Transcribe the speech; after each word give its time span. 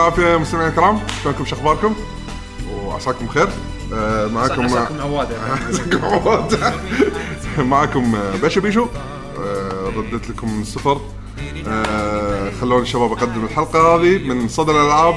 العافيه 0.00 0.36
مستمعينا 0.36 0.70
الكرام. 0.70 1.00
شلونكم؟ 1.22 1.44
شو 1.44 1.56
أخباركم؟ 1.56 1.94
وعساكم 2.84 3.26
بخير. 3.26 3.48
آه، 3.94 4.26
معكم 4.26 4.62
عساكم 4.64 5.00
عواده 5.00 5.36
عساكم 5.68 6.04
عواد. 6.04 6.74
معكم 7.58 8.14
آه، 8.14 8.36
باشا 8.36 8.60
بيشو 8.60 8.86
آه، 9.38 9.92
رديت 9.96 10.30
لكم 10.30 10.54
من 10.54 10.60
السفر 10.62 11.00
آه، 11.68 12.50
خلوني 12.60 12.82
الشباب 12.82 13.12
أقدم 13.12 13.44
الحلقة 13.44 13.94
هذه 13.94 14.18
من 14.18 14.48
صدى 14.48 14.70
الألعاب 14.72 15.14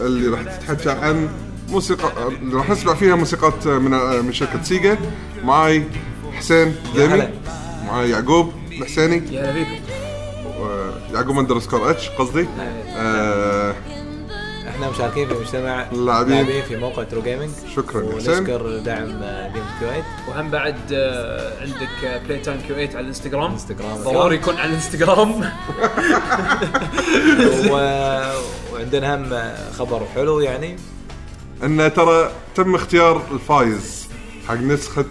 اللي 0.00 0.28
راح 0.28 0.42
تتحكى 0.42 0.90
عن 0.90 1.28
موسيقى 1.70 2.28
اللي 2.28 2.56
راح 2.56 2.70
نسمع 2.70 2.94
فيها 2.94 3.14
موسيقات 3.14 3.66
من 3.66 3.90
من 4.26 4.32
شركة 4.32 4.62
سيجا. 4.62 4.98
معاي 5.44 5.84
حسين 6.32 6.76
ديمي. 6.94 7.28
معاي 7.86 8.10
يعقوب. 8.10 8.52
الحسيني 8.72 9.34
يا 9.34 9.50
هلا 9.50 9.64
فيكم 9.64 9.82
يعقوب 11.14 11.38
underscore 11.38 11.90
H 11.90 12.08
قصدي. 12.08 12.46
آه 12.96 13.45
مشاركين 14.96 15.28
في 15.28 15.34
مجتمع 15.34 15.86
اللاعبين. 15.92 16.32
لاعبين 16.34 16.62
في 16.62 16.76
موقع 16.76 17.02
True 17.02 17.22
Gaming 17.22 17.50
شكراً. 17.76 18.02
يا 18.02 18.16
حسين. 18.16 18.32
ونشكر 18.32 18.78
دعم 18.78 19.06
Games 19.52 19.66
Kuwait. 19.80 20.04
وهم 20.28 20.50
بعد 20.50 20.76
آه، 20.92 21.60
عندك 21.60 22.22
Playtime 22.26 22.58
8 22.68 22.88
على 22.88 23.00
الانستغرام 23.00 23.52
انستغرام 23.52 23.96
ضروري 23.96 24.34
يكون 24.34 24.56
على 24.56 24.68
الانستغرام 24.70 25.40
و... 27.70 27.74
وعندنا 28.72 29.14
هم 29.14 29.52
خبر 29.78 30.02
حلو 30.14 30.40
يعني. 30.40 30.76
إن 31.62 31.92
ترى 31.96 32.30
تم 32.54 32.74
اختيار 32.74 33.22
الفايز 33.32 34.08
حق 34.48 34.54
نسخة 34.54 35.04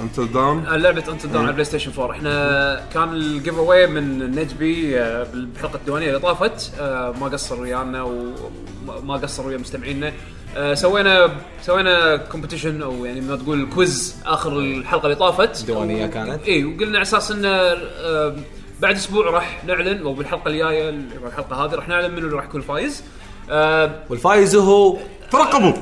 Until 0.00 0.32
Dawn 0.32 0.64
لعبة 0.64 1.04
Until 1.08 1.26
Dawn 1.26 1.44
على 1.44 1.52
PlayStation 1.52 1.92
4 1.98 2.10
إحنا 2.16 2.84
كان 2.94 3.12
ال 3.12 3.58
giveaway 3.58 3.86
من 3.86 4.30
نجبي 4.30 5.00
آه، 5.00 5.24
بالحلقة 5.32 5.76
الديوانية 5.76 6.08
اللي 6.08 6.18
طافت. 6.18 6.72
آه، 6.80 7.14
ما 7.20 7.26
قصر 7.26 7.60
ويانا 7.60 8.02
وما 8.02 9.14
قصر 9.16 9.46
ويا 9.46 9.58
مستمعينا. 9.58 10.12
آه، 10.56 10.74
سوينا 10.74 11.30
سوينا 11.62 12.16
competition 12.16 12.82
أو 12.82 13.04
يعني 13.04 13.20
ما 13.20 13.36
تقول 13.36 13.66
quiz 13.74 14.16
آخر 14.26 14.58
الحلقة 14.58 15.04
اللي 15.04 15.16
طافت. 15.16 15.66
ديوانية 15.66 16.06
كانت. 16.06 16.42
اي 16.48 16.64
وقلنا 16.64 16.94
على 16.98 17.02
أساس 17.02 17.30
انه 17.30 17.48
آه، 17.48 18.36
بعد 18.80 18.94
أسبوع 18.94 19.30
راح 19.30 19.64
نعلن 19.64 20.02
أو 20.02 20.14
بالحلقة 20.14 20.48
الجاية 20.48 20.88
الحلقة 21.26 21.64
هذه 21.64 21.74
راح 21.74 21.88
نعلن 21.88 22.10
منو 22.14 22.26
اللي 22.26 22.36
راح 22.36 22.44
يكون 22.44 22.60
الفايز. 22.60 23.02
آه، 23.50 23.90
والفايز 24.10 24.56
هو 24.56 24.96
ترقبوا. 25.32 25.72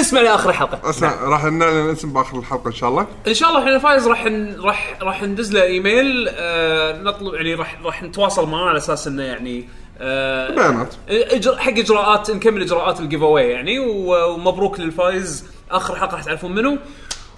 اسمع 0.00 0.20
لاخر 0.20 0.50
الحلقة. 0.50 0.90
اسمع 0.90 1.14
راح 1.22 1.44
نعلن 1.44 1.90
اسم 1.90 2.12
باخر 2.12 2.38
الحلقة 2.38 2.66
إن 2.68 2.72
شاء 2.72 2.88
الله. 2.90 3.06
إن 3.28 3.34
شاء 3.34 3.48
الله 3.48 3.60
إحنا 3.60 3.76
الفايز 3.76 4.08
راح 4.08 4.24
ن... 4.26 4.60
راح 4.60 4.98
راح 5.02 5.22
ندز 5.22 5.52
له 5.52 5.62
إيميل 5.62 6.28
آه 6.30 7.02
نطلب 7.02 7.34
يعني 7.34 7.54
راح 7.54 7.80
راح 7.84 8.02
نتواصل 8.02 8.48
معاه 8.48 8.68
على 8.68 8.78
أساس 8.78 9.06
إنه 9.06 9.22
يعني 9.22 9.68
آه 9.98 10.50
بيانات. 10.54 10.94
إجر... 11.08 11.56
حق 11.56 11.70
إجراءات 11.72 12.30
نكمل 12.30 12.62
إجراءات 12.62 13.00
ال 13.00 13.22
giveaway 13.22 13.50
يعني 13.50 13.78
و- 13.78 14.34
ومبروك 14.34 14.80
للفايز. 14.80 15.44
آخر 15.70 15.96
حلقة 15.96 16.14
راح 16.14 16.24
تعرفون 16.24 16.54
منو 16.54 16.78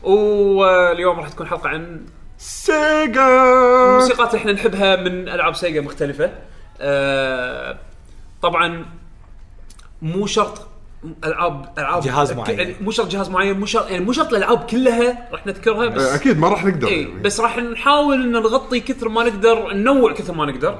واليوم 0.03 1.21
راح 1.21 1.29
تكون 1.29 1.47
حلقة 1.47 1.69
عن 1.69 2.01
سيجا. 2.39 3.27
الموسيقات 3.89 4.29
اللي 4.29 4.39
إحنا 4.41 4.53
نحبها 4.53 4.97
من 4.97 5.29
ألعاب 5.29 5.55
سيجا 5.55 5.81
مختلفة. 5.81 6.31
آه 6.81 7.79
طبعا 8.43 8.87
مو 10.03 10.27
شرط 10.27 10.67
العاب 11.25 11.73
العاب 11.79 12.03
جهاز 12.03 12.33
معين. 12.33 12.59
يعني 12.59 12.75
مو 12.81 12.91
شرط 12.91 13.09
جهاز 13.09 13.31
معين 13.31 13.61
مو 13.61 13.67
شرط 13.67 13.91
يعني 13.91 14.05
مو 14.05 14.13
شرط 14.13 14.29
الألعاب 14.29 14.59
كلها 14.59 15.29
راح 15.33 15.47
نذكرها 15.47 15.87
بس 15.87 16.03
آه، 16.03 16.15
أكيد 16.15 16.39
ما 16.39 16.49
راح 16.49 16.65
نقدر. 16.65 16.89
اي 16.89 17.03
يعني. 17.03 17.23
بس 17.23 17.41
راح 17.41 17.59
نحاول 17.59 18.23
إن 18.23 18.33
نغطي 18.33 18.81
كثر 18.81 19.09
ما 19.09 19.25
نقدر 19.25 19.73
ننوع 19.73 20.13
كثر 20.13 20.35
ما 20.35 20.47
نقدر. 20.47 20.79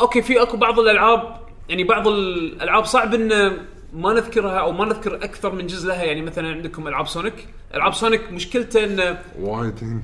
أوكي 0.00 0.22
في 0.22 0.42
أكو 0.42 0.56
بعض 0.56 0.78
الألعاب 0.78 1.36
يعني 1.68 1.84
بعض 1.84 2.08
الألعاب 2.08 2.84
صعب 2.84 3.14
إن 3.14 3.56
ما 3.92 4.12
نذكرها 4.12 4.58
أو 4.58 4.72
ما 4.72 4.84
نذكر 4.84 5.14
أكثر 5.14 5.52
من 5.52 5.66
جزء 5.66 5.88
لها. 5.88 6.04
يعني 6.04 6.22
مثلا 6.22 6.48
عندكم 6.48 6.88
ألعاب 6.88 7.06
سونيك. 7.08 7.48
ألعاب 7.74 7.94
سونيك 7.94 8.32
مشكلته 8.32 8.84
انه 8.84 9.18
وايدين 9.40 10.02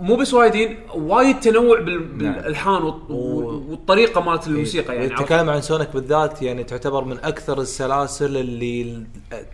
مو 0.00 0.16
بس 0.16 0.34
وايدين 0.34 0.78
وايد 0.94 1.40
تنوع 1.40 1.80
بال- 1.80 1.98
بالألحان 2.08 2.82
والط- 2.82 3.10
والطريقة 3.10 4.20
مالت 4.20 4.46
الموسيقى 4.46 4.94
يعني؟ 4.96 5.06
نتكلم 5.14 5.50
عن 5.50 5.60
سونيك 5.60 5.88
بالذات 5.94 6.42
يعني 6.42 6.64
تعتبر 6.64 7.04
من 7.04 7.18
أكثر 7.18 7.60
السلاسل 7.60 8.36
اللي 8.36 9.02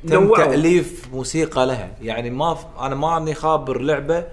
تم. 0.08 0.34
تأليف 0.36 1.08
موسيقى 1.12 1.66
لها 1.66 1.90
يعني 2.02 2.30
ما. 2.30 2.58
أنا 2.80 2.94
ما 2.94 3.16
اني 3.16 3.34
خابر 3.34 3.78
لعبة 3.80 4.24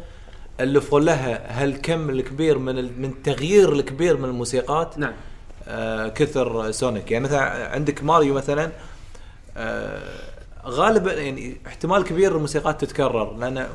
الفوا 0.59 0.99
لها 0.99 1.63
هالكم 1.63 2.09
الكبير 2.09 2.57
من. 2.57 2.75
من 3.01 3.05
التغيير 3.09 3.73
الكبير 3.73 4.17
من 4.17 4.25
الموسيقات 4.25 4.97
نعم 4.99 5.13
آه 5.67 6.07
كثر 6.07 6.71
سونيك 6.71 7.11
يعني 7.11 7.23
مثلا 7.23 7.67
عندك 7.73 8.03
ماريو 8.03 8.33
مثلا 8.33 8.71
آه 9.57 10.01
غالبا 10.67 11.13
يعني 11.13 11.57
احتمال 11.67 12.03
كبير 12.03 12.35
الموسيقات 12.35 12.81
تتكرر 12.81 13.37
لأن 13.37 13.67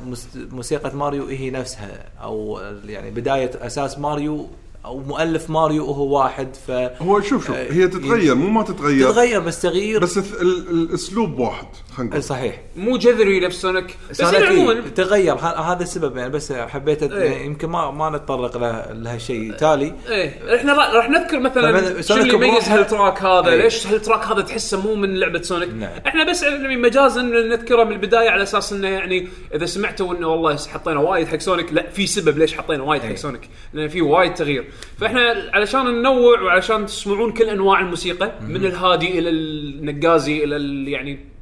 موسيقى 0.51 0.95
ماريو 0.95 1.25
هي 1.25 1.49
نفسها 1.49 2.05
أو 2.23 2.59
يعني 2.85 3.11
بداية 3.11 3.51
أساس 3.61 3.99
ماريو 3.99 4.47
أو 4.85 4.99
مؤلف 4.99 5.49
ماريو 5.49 5.85
هو 5.85 6.17
واحد 6.17 6.47
ف 6.67 6.71
هو 6.71 7.21
شوف 7.21 7.47
شوف 7.47 7.55
آه، 7.55 7.71
هي 7.73 7.87
تتغير 7.87 8.35
مو 8.35 8.49
ما 8.49 8.63
تتغير 8.63 9.11
تتغير 9.11 9.39
بس 9.39 9.61
تغيير. 9.61 9.99
بس 10.01 10.17
الأسلوب 10.17 11.39
واحد. 11.39 11.67
خلينا 11.97 12.09
نقول. 12.11 12.23
صحيح. 12.23 12.61
مو 12.75 12.97
جذري 12.97 13.39
نفس 13.39 13.61
سونيك 13.61 13.97
بس 14.09 14.21
عموما 14.23 14.81
تغير 14.95 15.33
هذا 15.35 15.83
السبب 15.83 16.17
يعني 16.17 16.29
بس 16.29 16.51
حبيت 16.53 17.03
أت- 17.03 17.11
إيه. 17.13 17.45
يمكن 17.45 17.69
ما 17.69 17.91
ما 17.91 18.09
نتطرق 18.09 18.57
له 18.57 18.91
لهالشيء. 18.93 19.53
تالي. 19.53 19.93
إيه 20.09 20.55
إحنا 20.55 20.73
را- 20.73 20.93
راح 20.97 21.09
نذكر 21.09 21.39
مثلا 21.39 22.01
شو 22.01 22.13
اللي 22.15 22.33
يميز 22.33 22.63
هال 22.69 22.84
track 22.84 23.21
هذا؟ 23.23 23.49
إيه. 23.49 23.61
ليش 23.63 23.87
هال 23.87 23.98
track 23.98 24.25
هذا 24.25 24.41
تحسه 24.41 24.81
مو 24.81 24.95
من 24.95 25.15
لعبة 25.19 25.41
سونيك؟ 25.41 25.69
نعم. 25.69 25.89
إحنا 26.07 26.23
بس 26.29 26.43
يعني 26.43 26.77
مجازا 26.77 27.21
نذكره 27.21 27.83
من 27.83 27.91
البداية 27.91 28.29
على 28.29 28.43
أساس 28.43 28.73
إنه 28.73 28.87
يعني 28.87 29.27
إذا 29.55 29.65
سمعتوا 29.65 30.13
إنه 30.15 30.27
والله 30.27 30.57
حطينا 30.57 30.99
وايد 30.99 31.27
حق 31.27 31.37
سونيك 31.37 31.73
لا 31.73 31.89
في 31.89 32.07
سبب 32.07 32.37
ليش 32.37 32.53
حطينا 32.57 32.83
وايد 32.83 33.01
حق 33.01 33.07
إيه. 33.07 33.15
سونيك 33.15 33.49
لأن 33.73 33.87
في 33.87 34.01
وايد 34.01 34.33
تغيير. 34.33 34.65
فإحنا 34.99 35.49
علشان 35.53 35.85
ننوع 35.85 36.41
وعلشان 36.41 36.85
تسمعون 36.85 37.31
كل 37.31 37.43
أنواع 37.43 37.79
الموسيقى 37.79 38.31
من 38.41 38.65
الهادي 38.65 39.19
إلى 39.19 39.29
النقازي 39.29 40.43
إلى 40.43 40.55
ال- 40.55 40.87
يعني 40.87 41.32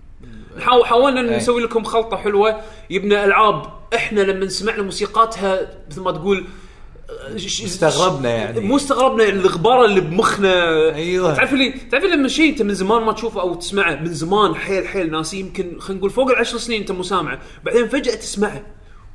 حاول 0.59 0.85
حاولنا 0.85 1.21
إيه. 1.21 1.37
نسوي 1.37 1.61
لكم 1.61 1.83
خلطة 1.83 2.17
حلوة 2.17 2.61
يبنى 2.89 3.23
ألعاب 3.23 3.63
إحنا 3.95 4.21
لما 4.21 4.47
سمعنا 4.47 4.83
موسيقاتها 4.83 5.69
مثل 5.89 6.01
ما 6.01 6.11
تقول 6.11 6.45
استغربنا 7.35 8.29
يعني. 8.29 8.59
مو 8.59 8.75
استغربنا 8.75 9.23
يعني 9.23 9.39
الغبار 9.39 9.85
اللي 9.85 10.01
بمخنا 10.01 10.95
أيوة. 10.95 11.35
تعرف 11.35 11.53
اللي 11.53 11.71
تعرف 11.91 12.03
لما 12.03 12.27
شيء 12.27 12.49
أنت 12.49 12.61
من 12.61 12.73
زمان 12.73 13.01
ما 13.01 13.11
تشوفه 13.11 13.41
أو 13.41 13.53
تسمعه 13.53 13.95
من 13.95 14.13
زمان 14.13 14.55
حيل 14.55 14.87
حيل 14.87 15.11
ناس 15.11 15.33
يمكن 15.33 15.79
خلينا 15.79 15.99
نقول 15.99 16.09
فوق 16.09 16.29
العشر 16.29 16.57
سنين 16.57 16.81
أنت 16.81 16.91
مو 16.91 17.03
سامعه 17.03 17.39
بعدين 17.65 17.87
فجأة 17.87 18.15
تسمعه 18.15 18.61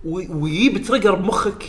ويجيب 0.05 0.83
trigger 0.83 1.15
بمخك 1.15 1.65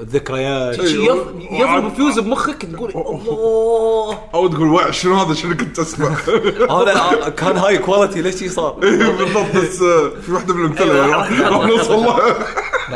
الذكريات. 0.00 0.78
يض- 0.78 1.52
يضرب 1.52 1.94
فيوز 1.94 2.18
بمخك 2.18 2.62
تقول 2.62 2.90
الله 2.90 4.18
أو 4.34 4.48
تقول 4.48 4.68
وع 4.68 4.90
شنو 4.90 5.14
هذا 5.14 5.34
شنو 5.34 5.56
كنت 5.56 5.78
أسمع 5.78 6.08
هذا 6.78 7.28
كان 7.28 7.56
high 7.56 7.78
quality 7.78 8.22
ليش 8.22 8.36
شي 8.36 8.48
صار؟ 8.48 8.72
بالضبط 8.72 9.56
بس 9.56 9.82
آه، 9.82 10.08
في 10.20 10.32
واحدة 10.32 10.54
من 10.54 10.60
الامثله 10.64 11.06
راح 11.06 11.40
راح- 11.40 11.66
نوصل 11.66 11.94
لها. 11.96 12.38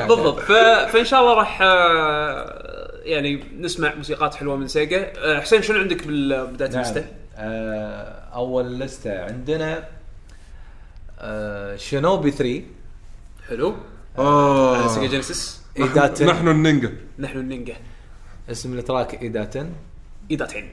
بالضبط 0.09 0.39
ف... 0.39 0.53
فإن 0.93 1.05
شاء 1.05 1.21
الله 1.21 1.35
راح 1.35 1.59
آه، 1.63 2.93
يعني 3.05 3.45
نسمع 3.61 3.95
موسيقات 3.95 4.35
حلوة 4.35 4.57
من 4.57 4.69
سيجا 4.69 5.13
آه، 5.19 5.41
حسين 5.41 5.63
شنو 5.63 5.79
عندك 5.79 6.07
بالبداية 6.07 6.69
نعم. 6.71 6.79
اللسته؟ 6.79 7.05
آه، 7.37 8.23
أول 8.35 8.79
لستة 8.79 9.23
عندنا 9.25 9.85
آه، 11.21 11.77
شنوبي 11.77 12.31
3 12.31 12.63
حلو 13.49 13.75
آه. 14.19 14.87
سيجا 14.89 15.07
جينيسيس 15.07 15.62
ايداتن 15.79 16.27
نحن 16.27 16.49
النينجا. 16.49 16.93
نحن 17.19 17.39
النينجا. 17.39 17.75
اسم 18.51 18.79
التراك 18.79 19.23
ايداتن 19.23 19.71
ايداتين 20.31 20.69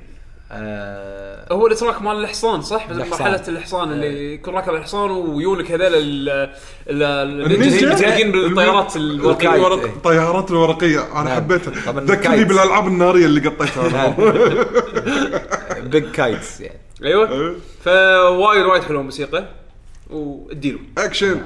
آه، 0.51 1.53
هو 1.53 1.67
التراك 1.67 2.01
مال 2.01 2.15
الحصان 2.23 2.61
صح؟ 2.61 2.87
بس 2.89 2.95
الحصان. 2.97 3.31
مرحلة 3.31 3.47
الحصان 3.47 3.91
اللي 3.91 4.33
يكون 4.33 4.53
راكب 4.55 4.73
الحصان 4.73 5.11
ويونك 5.11 5.71
هذول 5.71 5.81
ال 5.95 6.29
ال- 6.29 7.51
النينجا؟ 7.51 7.79
المتسلقين 7.87 8.31
بالطيارات 8.31 8.95
الورقية. 8.95 9.55
الورق 9.55 9.83
الطيارات 9.83 10.51
الورقية. 10.51 11.11
أنا 11.11 11.23
نعم. 11.23 11.35
حبيتها. 11.35 11.91
ذكرني. 11.91 12.43
بالألعاب 12.43 12.87
النارية 12.87 13.25
اللي 13.25 13.47
قطيتها. 13.49 14.07
big 15.91 16.11
kites 16.11 16.61
يعني. 16.61 16.79
أيوه. 17.03 17.55
فوايد 17.83 18.65
وايد 18.65 18.83
حلوة 18.83 18.99
الموسيقى. 19.01 19.45
واديله. 20.09 20.79
اكشن 20.97 21.41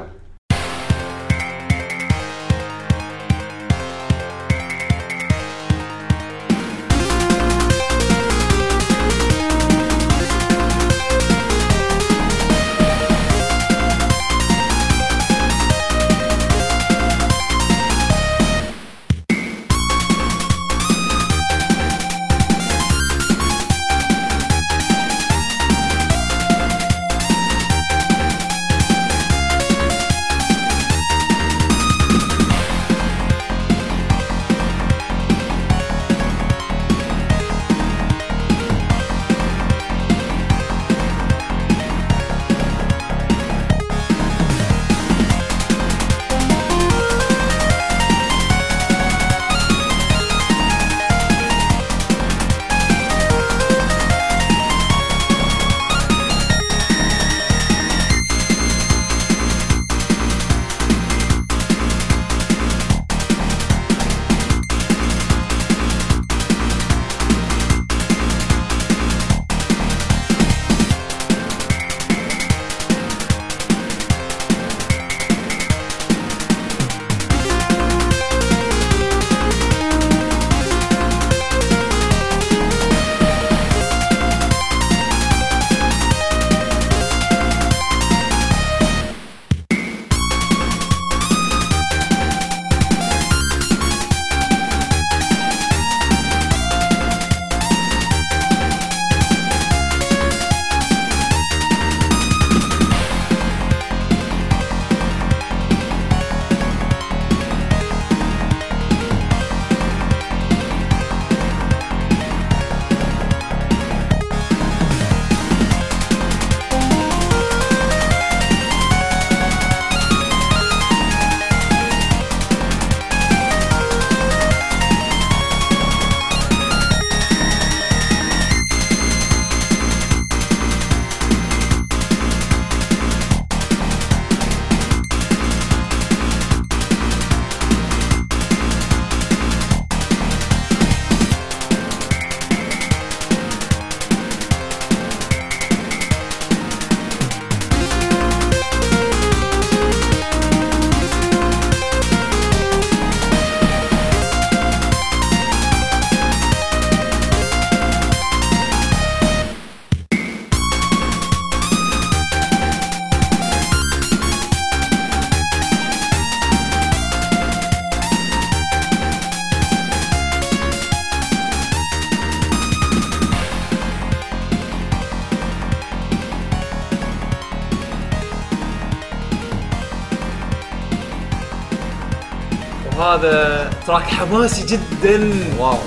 track 183.88 184.03
حماسي 184.04 184.66
جدا. 184.66 185.34
واو. 185.60 185.78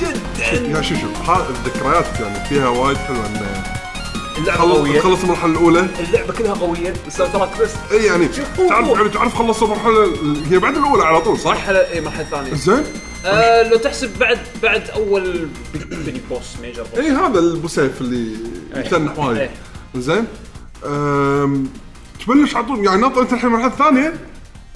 جدا. 0.00 0.68
يا 0.78 0.82
شو 0.82 0.94
شو 0.94 1.06
ها 1.32 1.48
الذكريات 1.48 2.20
يعني 2.20 2.48
فيها 2.48 2.68
وايد 2.68 2.96
حلوة 2.96 3.26
انه 3.26 3.62
اللعبة 4.38 4.62
قوية. 4.74 5.00
خلص 5.00 5.22
المرحلة 5.22 5.50
الأولى. 5.52 5.86
اللعبة 6.08 6.32
كلها 6.32 6.54
قوية. 6.54 6.94
ال 7.06 7.32
soundtrack 7.32 7.48
بس. 7.60 7.70
إي 7.92 8.04
يعني 8.04 8.32
شوف. 8.32 8.68
تعرف 8.68 8.88
يعني 8.88 9.08
تعرف 9.08 9.34
خلص 9.34 9.62
المرحلة 9.62 10.04
ال- 10.04 10.44
هي 10.50 10.58
بعد 10.58 10.76
الأولى 10.76 11.04
على 11.04 11.20
طول 11.20 11.38
صح؟ 11.38 11.50
مرحله 11.50 11.78
إي 11.92 12.00
مرحلة 12.00 12.24
ثانية. 12.24 12.54
زين. 12.54 12.84
آه 13.26 13.62
لو 13.68 13.76
تحسب 13.76 14.18
بعد 14.18 14.38
بعد 14.62 14.90
أول 14.90 15.48
mini 15.74 16.20
boss 16.30 16.56
major 16.62 16.82
boss 16.82 16.98
إي 16.98 17.10
هذا 17.10 17.38
البو 17.38 17.68
سيف 17.68 18.00
اللي 18.00 18.36
يتنح 18.76 19.18
وايد. 19.18 19.50
زين. 19.96 20.24
تبلش 22.26 22.56
على 22.56 22.64
طول 22.66 22.84
يعني 22.86 23.00
ناطر 23.00 23.20
أنت 23.20 23.32
الحين 23.32 23.46
المرحله 23.48 23.72
الثانية 23.72 24.14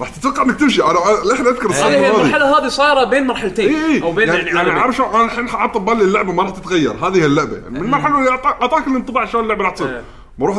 راح 0.01 0.09
تتوقع 0.09 0.43
إنك 0.43 0.61
تمشي. 0.61 0.83
أنا 0.83 0.99
للحين 1.25 1.47
أذكر 1.47 1.73
هي 1.73 1.83
هذه. 2.07 2.11
المرحلة 2.21 2.59
هذه 2.59 2.69
صايرة 2.69 3.05
بين 3.05 3.27
مرحلتين 3.27 3.69
اي 3.75 3.95
اي 3.97 4.03
أو 4.03 4.13
بين 4.13 4.29
يعني, 4.29 4.39
يعني 4.47 4.59
عالمين. 4.59 4.79
عارف 4.79 4.97
شلون 4.97 5.09
أنا 5.15 5.25
الحين 5.25 5.49
حاط 5.49 5.79
ببالي 5.79 6.03
اللعبة 6.05 6.33
ما 6.33 6.43
راح 6.43 6.51
تتغير. 6.51 6.93
هذه 7.07 7.17
هي 7.21 7.27
اللعبة. 7.27 7.57
يعني 7.57 7.71
من 7.71 7.77
المرحلة 7.85 8.19
اللي 8.19 8.31
أعطاك 8.31 8.87
الانطباع 8.87 9.25
شلون 9.25 9.43
اللعبة 9.45 9.65
راح 9.65 9.73
تصير. 9.73 9.89
إيه. 9.89 10.03
بروح 10.39 10.59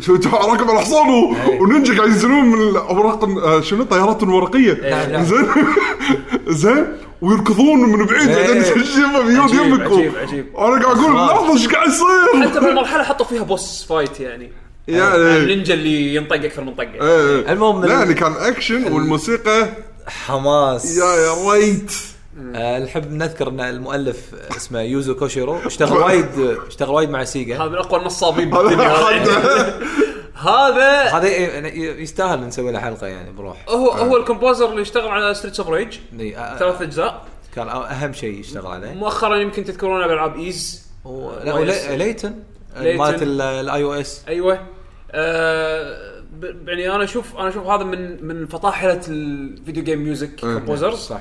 شو- 0.00 0.20
شو 0.20 0.30
راكب 0.36 0.70
على 0.70 0.80
حصان 0.80 1.08
ونينجا 1.60 1.96
قاعد 1.96 2.08
ينزلون 2.08 2.44
من 2.44 2.68
الاوراق 2.68 3.24
آه، 3.24 3.60
شنو؟ 3.60 3.84
طيارات 3.84 4.22
ورقيه 4.22 4.72
نعم، 4.90 5.10
نعم. 5.12 5.24
زين؟ 5.24 5.46
زين؟ 6.48 6.86
ويركضون 7.22 7.80
من 7.80 8.06
بعيد. 8.06 8.28
إيه. 8.28 8.46
بعدين 8.46 8.62
تشوفه 8.62 9.22
بيود 9.26 9.40
عجيب، 9.40 9.60
يمك 9.60 9.90
و- 9.90 9.94
عجيب، 9.98 10.12
عجيب. 10.16 10.46
أنا 10.58 10.82
قاعد 10.84 10.98
أقول 10.98 11.14
لحظه 11.16 11.52
إيش 11.52 11.68
قاعد 11.68 11.88
يصير؟ 11.88 12.48
حتى 12.50 12.60
بالمرحله 12.60 13.02
حطوا 13.02 13.26
فيها 13.26 13.42
boss 13.42 13.86
fight 13.88 14.20
يعني. 14.20 14.52
يعني 14.88 15.16
النينجا 15.36 15.74
اللي 15.74 16.14
ينطق 16.14 16.34
أكثر 16.34 16.64
من 16.64 16.74
طقة. 16.74 16.92
إيه. 16.92 17.52
المهم 17.52 17.84
لا 17.84 17.92
يعني 17.92 18.14
كان 18.14 18.32
اكشن 18.32 18.92
والموسيقى. 18.92 19.68
حماس. 20.06 20.96
يا 20.96 21.04
يا 21.04 21.50
ريت. 21.52 21.92
آه، 22.54 22.78
نحب 22.78 23.12
نذكر 23.12 23.48
إن 23.48 23.60
المؤلف 23.60 24.16
اسمه 24.56 24.80
يوزو 24.80 25.14
كوشيرو 25.14 25.56
اشتغل 25.66 25.96
وايد 25.98 26.56
اشتغل 26.68 26.90
وايد 26.90 27.10
مع 27.10 27.24
سيجا. 27.24 27.56
هذا 27.56 27.64
من 27.68 27.74
أقوى 27.74 28.00
النصابين 28.00 28.54
هذا 28.54 28.62
بالدنيا. 28.62 28.86
هذا- 28.96 29.76
هذا 30.36 31.02
هذا 31.18 31.28
ي- 31.28 32.02
يستاهل 32.02 32.40
نسوي 32.46 32.72
له 32.72 32.78
حلقة 32.78 33.06
يعني 33.06 33.32
بروح. 33.32 33.64
هو 33.68 33.90
هو 33.90 34.16
ال 34.16 34.22
composer 34.22 34.70
اللي 34.70 34.82
اشتغل 34.82 35.08
على 35.08 35.34
Streets 35.34 35.60
of 35.60 35.68
Rage 35.68 35.98
آه، 36.20 36.58
ثلاث 36.58 36.82
أجزاء. 36.82 37.22
كان 37.56 37.68
أهم 37.68 38.12
شيء 38.12 38.40
يشتغل 38.40 38.66
عليه. 38.66 38.92
مؤخرا 38.92 39.36
يمكن 39.36 39.64
تذكرونه 39.64 40.06
بالعاب 40.06 40.36
ايز 40.36 40.86
لا 41.44 41.96
ليتن. 41.96 42.34
مالت 42.80 43.22
ال 43.22 43.82
iOS 43.82 44.22
أيوه. 44.28 44.54
آه 44.54 44.58
يعني 46.66 46.94
أنا 46.94 47.04
أشوف 47.04 47.36
أنا 47.36 47.48
أشوف 47.48 47.66
هذا 47.66 47.84
من 47.84 48.24
من 48.24 48.46
فطاحلة 48.46 49.00
ال 49.08 49.21
video 49.21 49.84
game 49.84 50.04
music 50.04 50.40
composers 50.40 50.98
صح. 50.98 51.20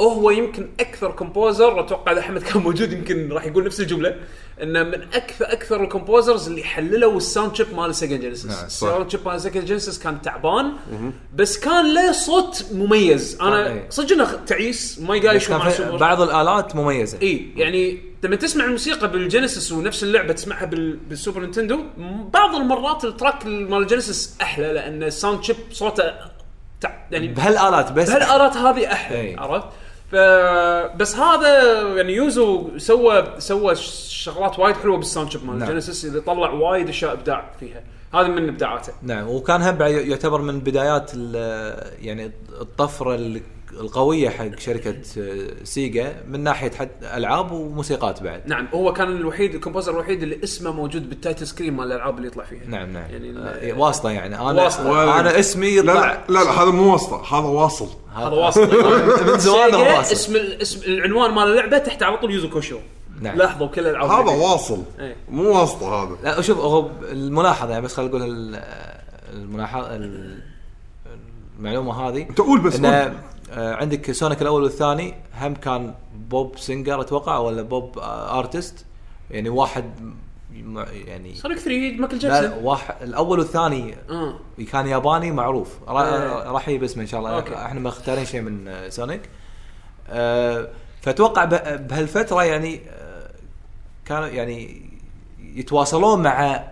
هو 0.00 0.30
يمكن 0.30 0.68
أكثر 0.80 1.10
composer 1.10 1.80
أتوقع 1.80 2.12
إذا 2.12 2.20
أحمد 2.20 2.42
كان 2.42 2.62
موجود 2.62 2.92
يمكن 2.92 3.32
راح 3.32 3.46
يقول 3.46 3.64
نفس 3.64 3.80
الجملة 3.80 4.16
إنه 4.62 4.82
من 4.82 5.02
أكثر 5.14 5.52
أكثر 5.52 5.84
ال 5.84 5.90
composers 5.90 6.48
اللي 6.48 6.64
حللوا 6.64 7.16
ال 7.16 7.23
sound 7.23 7.56
chip 7.56 7.74
مال 7.74 7.94
Sega 7.94 8.20
Genesis 8.20 8.46
نعم، 8.46 8.56
صح. 8.56 8.64
ال 8.64 8.72
sound 8.72 9.10
chip 9.10 9.28
مال 9.28 9.40
Sega 9.40 9.64
Genesis 9.64 9.98
كان 9.98 10.22
تعبان 10.22 10.72
بس 11.34 11.58
كان 11.58 11.94
له 11.94 12.12
صوت 12.12 12.66
مميز 12.72 13.38
أنا 13.40 13.72
إيه. 13.72 13.86
صدق 13.90 14.12
إنه 14.12 14.44
تعيس 14.46 14.98
ما 14.98 15.38
مع 15.50 15.68
في 15.68 15.76
سوبر 15.76 15.96
بعض 15.96 16.20
الآلات 16.20 16.76
مميزة 16.76 17.18
اي 17.22 17.52
يعني 17.56 17.98
لما 18.22 18.36
تسمع 18.36 18.64
الموسيقى 18.64 19.10
بال 19.10 19.24
Genesis 19.24 19.72
ونفس 19.72 20.02
اللعبة 20.02 20.32
تسمعها 20.32 20.64
بال... 20.64 20.96
بال 20.96 21.09
Super 21.09 21.40
Nintendo 21.40 21.80
بعض 22.32 22.54
المرات 22.54 23.04
ال 23.04 23.11
track 23.11 23.46
مال 23.46 23.82
ال 23.82 23.89
Genesis 23.89 24.36
أحلى 24.42 24.72
لأن 24.72 25.02
ال 25.02 25.09
sound 25.09 25.44
chip 25.44 25.56
صوته. 25.72 26.04
يعني 27.10 27.28
بهالآلات 27.28 27.92
بس 27.92 28.10
بهالآلات 28.10 28.56
هذه 28.56 28.92
أحلى 28.92 29.20
إي. 29.20 29.36
عرفت؟ 29.36 29.66
بس 30.96 31.16
هذا 31.16 31.82
يعني 31.96 32.12
يوزو 32.14 32.78
سوى 32.78 33.24
سوى 33.38 33.74
شغلات 34.08 34.58
وايد 34.58 34.76
حلوة 34.76 34.96
بال 34.96 35.06
sound 35.06 35.30
chip 35.30 35.40
مال 35.44 35.52
نعم. 35.52 35.62
ال 35.62 35.67
Genesis 35.67 36.04
اللي 36.04 36.20
طلع 36.20 36.50
وايد 36.50 36.88
أشياء 36.88 37.12
إبداع 37.12 37.50
فيها 37.60 37.82
هذا 38.14 38.26
من 38.28 38.48
إبداعاته 38.48 38.92
نعم 39.02 39.28
وكان 39.28 39.62
هم 39.62 39.82
يعتبر 39.82 40.40
من 40.40 40.60
بدايات 40.60 41.10
يعني 42.00 42.32
الطفرة 42.60 43.14
ال- 43.14 43.42
القوية 43.72 44.28
حق 44.28 44.58
شركة 44.58 44.96
آه، 45.18 45.64
سيجا 45.64 46.22
من 46.28 46.40
ناحية 46.40 46.70
حد 46.70 46.90
ألعاب 47.02 47.52
وموسيقات 47.52 48.22
بعد 48.22 48.42
نعم 48.46 48.68
هو 48.74 48.92
كان 48.92 49.08
الوحيد 49.08 49.54
ال 49.54 49.58
composer 49.58 49.92
الوحيد 49.92 50.22
اللي 50.22 50.40
اسمه 50.44 50.70
موجود 50.72 51.08
بال 51.08 51.19
title 51.19 51.46
screen 51.46 51.74
مال 51.74 51.86
الألعاب 51.86 52.16
اللي 52.16 52.28
يطلع 52.28 52.44
فيها 52.44 52.66
نعم 52.66 52.92
نعم 52.92 53.10
يعني 53.10 53.26
يعني 53.66 53.72
واسطه 53.80 54.10
يعني 54.10 54.36
أنا 54.40 54.62
واسطة. 54.62 55.20
أنا 55.20 55.38
اسمي 55.38 55.66
لا 55.70 55.92
يطلع 55.92 56.12
لا 56.12 56.24
لا, 56.28 56.44
لا 56.44 56.62
هذا 56.62 56.70
مو 56.70 56.92
واسطه 56.92 57.38
هذا 57.38 57.46
واصل 57.46 57.88
هذا 58.14 58.26
واصل 58.28 58.60
من 59.32 59.38
زمان 59.38 59.74
هو 59.74 59.96
واصل. 59.98 60.12
اسم 60.12 60.36
اسم 60.62 60.80
العنوان 60.92 61.30
مال 61.34 61.42
اللعبة 61.48 61.78
تحت 61.78 62.02
على 62.02 62.16
طول 62.16 62.30
يوزو 62.34 62.50
كوشو 62.50 62.78
نعم. 63.20 63.36
لاحظوا 63.36 63.66
كل 63.66 63.80
الألعاب 63.86 64.10
هذا. 64.28 64.36
واصل 64.36 64.82
إيه. 65.00 65.16
مو 65.30 65.60
واسطه 65.60 66.02
هذا 66.02 66.16
لا 66.24 66.40
شوف 66.40 66.58
هو 66.58 66.90
الملاحظة 67.02 67.70
يعني 67.72 67.84
بس 67.84 67.94
خلينا 67.94 68.10
نقول 68.10 68.22
ال- 68.30 68.62
الملاحظة 69.32 69.96
ال- 69.96 70.40
المعلومة 71.58 72.08
هذه 72.08 72.22
أنت 72.22 72.38
قول 72.38 72.60
بس. 72.60 72.80
آه، 72.80 73.12
عندك 73.52 74.12
سونيك 74.12 74.42
الأول 74.42 74.62
والثاني 74.62 75.14
هم 75.40 75.54
كان 75.54 75.94
pop 76.14 76.58
singer 76.58 77.00
أتوقع 77.00 77.38
ولا 77.38 77.62
بوب 77.62 77.98
آه، 77.98 78.38
artist 78.38 78.86
يعني 79.30 79.48
واحد 79.48 79.84
يعني 81.06 81.34
سونيك 81.34 81.58
3 81.58 81.96
مايكل 82.00 82.16
لا 82.16 82.40
جاكسون. 82.42 82.64
واحد 82.64 82.94
الأول 83.02 83.38
والثاني 83.38 83.94
آه. 84.10 84.38
كان 84.72 84.86
ياباني 84.86 85.30
معروف. 85.30 85.78
إيه. 85.88 86.50
راح 86.50 86.68
يجي 86.68 86.78
باسمه 86.78 87.02
إن 87.02 87.06
شاء 87.08 87.20
الله. 87.20 87.36
okay. 87.36 87.54
إحنا 87.54 87.80
ما 87.80 87.88
اختارين 87.88 88.24
شيء 88.24 88.40
من 88.40 88.68
آه، 88.68 88.88
سونيك. 88.88 89.20
آه، 90.08 90.68
فأتوقع 91.00 91.44
بهالفترة 91.76 92.44
يعني 92.44 92.80
آه، 92.88 93.30
كانوا 94.04 94.26
يعني 94.26 94.90
يتواصلون 95.40 96.22
مع 96.22 96.64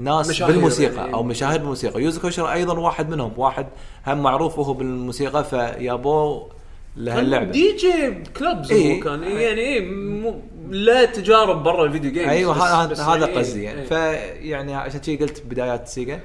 ناس 0.00 0.42
بالموسيقى 0.42 0.96
يعني. 0.96 1.14
أو 1.14 1.22
مشاهير 1.22 1.58
بالموسيقى. 1.58 2.02
يوزو 2.02 2.20
كوشر 2.20 2.52
أيضا 2.52 2.78
واحد 2.78 3.10
منهم 3.10 3.32
واحد 3.36 3.66
هم 4.06 4.22
معروف 4.22 4.58
وهو 4.58 4.72
بالموسيقى 4.72 5.44
فيابوه 5.44 6.48
لهاللعبه 6.96 7.50
دي 7.50 7.76
جي 7.76 8.14
كلبز 8.38 8.72
إيه. 8.72 8.96
هو 8.96 9.04
كان 9.04 9.22
يعني 9.22 9.60
إيه 9.60 9.90
مو 9.90 10.40
لا 10.70 11.04
تجارب 11.04 11.62
برا 11.62 11.84
ال 11.84 11.89
video 11.89 12.12
games 12.12 12.28
أيوه 12.28 12.84
هذا 13.14 13.26
إيه، 13.26 13.38
قصدي 13.38 13.62
يعني. 13.62 13.80
إيه. 13.80 13.86
فيعني 13.86 14.74
عشان 14.74 15.02
شي 15.02 15.16
قلت 15.16 15.42
بدايات 15.46 15.88
سيجا. 15.88 16.20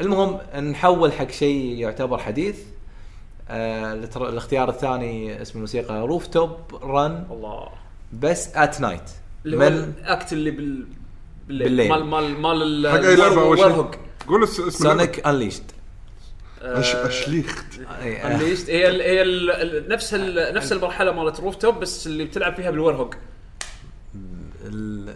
المهم 0.00 0.38
نحول 0.70 1.12
حق 1.12 1.30
شيء 1.30 1.74
يعتبر 1.78 2.18
حديث. 2.18 2.56
آه 3.48 3.94
الاختيار 4.16 4.68
الثاني 4.68 5.42
اسم 5.42 5.52
الموسيقى 5.54 6.00
Rooftop 6.00 6.50
Run 6.82 7.24
الله. 7.30 7.68
بس 8.20 8.56
at 8.56 8.80
night 8.80 9.10
اللي 9.44 9.56
من؟ 9.56 9.66
ال 9.66 9.83
act 9.83 10.32
اللي 10.32 10.50
بال 10.50 10.86
بالليل, 11.48 11.68
بالليل. 11.68 11.88
مال 11.90 12.04
مال 12.04 12.40
مال 12.40 12.62
ال- 12.86 12.88
حق 12.92 12.98
أي 13.08 13.16
لعبة 13.16 13.42
أول. 13.42 13.58
شيء. 13.58 13.86
قول 14.28 14.42
اس- 14.44 14.60
اسم. 14.60 14.84
سونيك 14.84 15.26
Unleashed 15.26 15.62
أش- 16.60 16.64
أشليخت. 16.96 17.64
Unleashed 18.02 18.70
هي 18.70 18.88
ال 18.88 19.00
هي 19.00 19.22
ال 19.22 19.50
ال 19.50 19.88
نفس 19.88 20.14
ال 20.14 20.54
نفس 20.54 20.72
المرحلة 20.72 21.12
مالت 21.12 21.40
Rooftop 21.40 21.80
بس 21.80 22.06
اللي 22.06 22.24
بتلعب 22.24 22.54
فيها 22.54 22.70
بال 22.70 22.80
werehog 22.80 23.16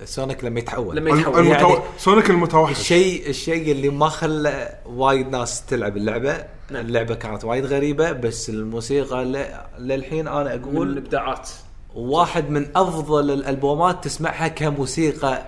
سونيك 0.04 0.45
لما 0.45 0.59
يتحول. 0.61 0.97
لما 0.97 1.11
يتحول. 1.11 1.38
المتو... 1.38 1.68
يعني 1.68 1.80
سونيك 1.99 2.30
المتوحش. 2.30 2.80
الشيء 2.80 3.28
الشيء 3.28 3.73
اللي 3.73 3.88
ما 3.88 4.09
خلى 4.09 4.78
وايد 4.87 5.28
ناس 5.30 5.66
تلعب 5.66 5.97
اللعبة. 5.97 6.45
نعم. 6.71 6.87
اللعبة 6.87 7.14
كانت 7.14 7.45
وايد 7.45 7.66
غريبة 7.66 8.12
بس 8.12 8.50
الموسيقى 8.50 9.25
ل... 9.25 9.47
للحين 9.78 10.28
أنا 10.28 10.56
من 10.56 10.62
أقول 10.62 10.88
الإبداعات. 10.92 11.49
واحد 11.95 12.50
من 12.50 12.66
أفضل 12.76 13.30
الألبومات 13.30 14.04
تسمعها 14.04 14.49
كموسيقى 14.49 15.42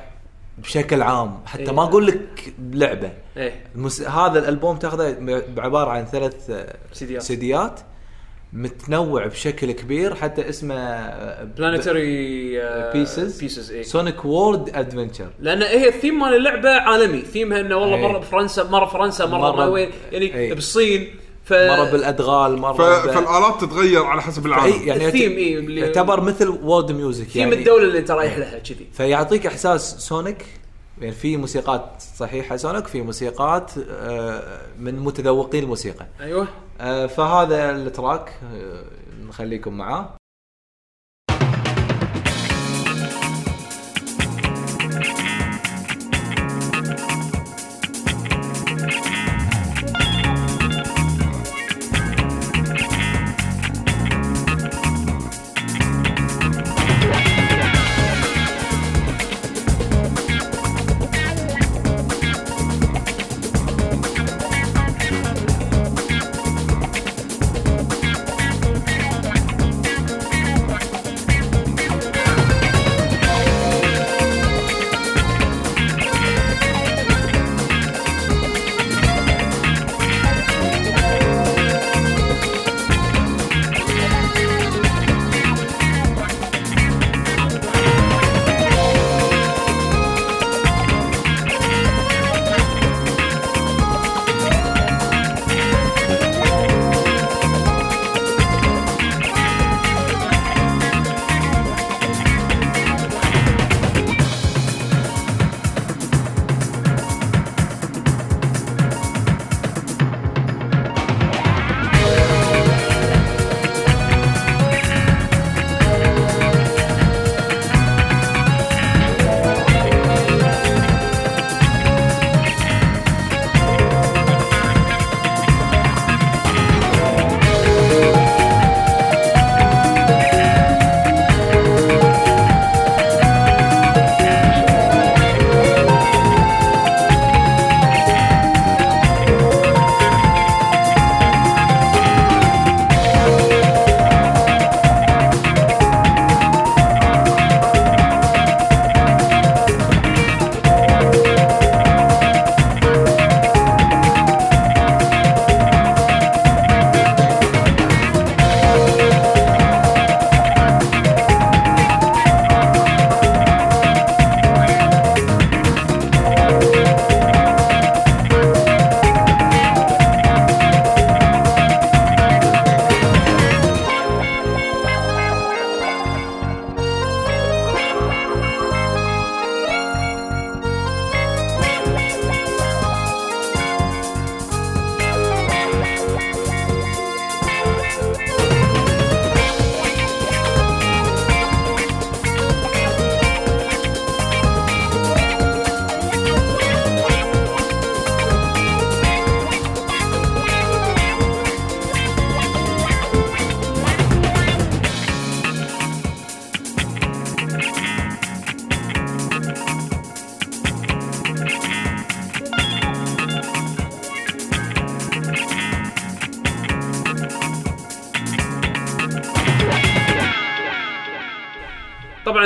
بشكل 0.62 1.02
عام. 1.02 1.40
حتى 1.46 1.62
إيه. 1.62 1.72
ما 1.72 1.82
أقول 1.82 2.06
لك 2.06 2.54
بلعبه 2.58 3.12
إيه. 3.36 3.64
المس... 3.74 4.02
هذا 4.02 4.38
الألبوم 4.38 4.76
تاخذه 4.76 5.16
بعبارة 5.56 5.90
عن 5.90 6.04
ثلاث 6.04 6.50
سيديات. 6.92 7.22
سيديات. 7.22 7.80
متنوع 8.52 9.26
بشكل 9.26 9.72
كبير. 9.72 10.14
حتى 10.14 10.48
اسمه 10.48 11.44
Planetary 11.44 12.60
Pieces 12.92 13.40
Pieces 13.40 13.72
إيه. 13.72 13.82
سونيك 13.82 14.24
World 14.24 14.70
Adventure 14.76 15.28
لأن 15.40 15.62
هي 15.62 15.88
الثيم 15.88 16.20
مال 16.20 16.34
اللعبة 16.36 16.70
عالمي. 16.70 17.20
ثيمها 17.22 17.60
إنه 17.60 17.76
والله 17.76 17.96
إيه. 17.96 18.08
مرة 18.08 18.18
بفرنسا 18.18 18.64
مرة 18.64 18.86
فرنسا 18.86 19.26
مرة, 19.26 19.38
مرة 19.38 19.56
مرة 19.56 19.68
وين 19.68 19.90
يعني 20.12 20.34
إيه. 20.34 20.54
بالصين 20.54 21.14
ف 21.48 21.52
مرة 21.52 21.90
بالأدغال 21.90 22.58
مرة 22.58 22.72
ف... 22.72 22.80
ب- 22.80 23.10
فالآلات 23.10 23.60
تتغير 23.60 24.04
على 24.04 24.22
حسب 24.22 24.46
العالم. 24.46 24.74
يعني 24.88 25.06
الثيم 25.06 25.22
يعت- 25.30 25.38
إيه، 25.38 25.58
اللي- 25.58 25.80
يعتبر 25.80 26.20
مثل 26.20 26.48
world 26.48 26.92
music 26.92 27.26
theme 27.26 27.42
يعني 27.42 27.54
الدولة 27.54 27.82
اللي 27.84 27.98
انت 27.98 28.10
رايح 28.10 28.38
لها 28.38 28.58
كذي. 28.58 28.86
فيعطيك 28.92 29.46
إحساس 29.46 29.94
سونيك 29.98 30.46
يعني 31.00 31.12
في 31.12 31.36
موسيقات 31.36 32.02
صحيحة 32.16 32.56
سونيك 32.56 32.86
في 32.86 33.02
موسيقات 33.02 33.70
آه، 33.90 34.60
من 34.78 34.98
متذوقين 35.00 35.62
الموسيقى. 35.62 36.06
أيوه. 36.20 36.48
آه، 36.80 37.06
فهذا 37.06 37.70
ال 37.70 37.80
track 37.80 38.32
آه، 38.54 38.82
نخليكم 39.28 39.74
معاه. 39.78 40.08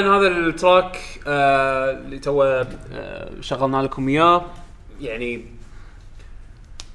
طبعا 0.06 0.18
هذا 0.18 0.26
ال 0.28 0.40
track 0.40 0.98
آه 1.26 1.90
اللي 1.90 2.18
تو 2.18 2.42
آه 2.42 3.30
شغلنا 3.40 3.82
لكم 3.82 4.08
إياه. 4.08 4.46
يعني 5.00 5.44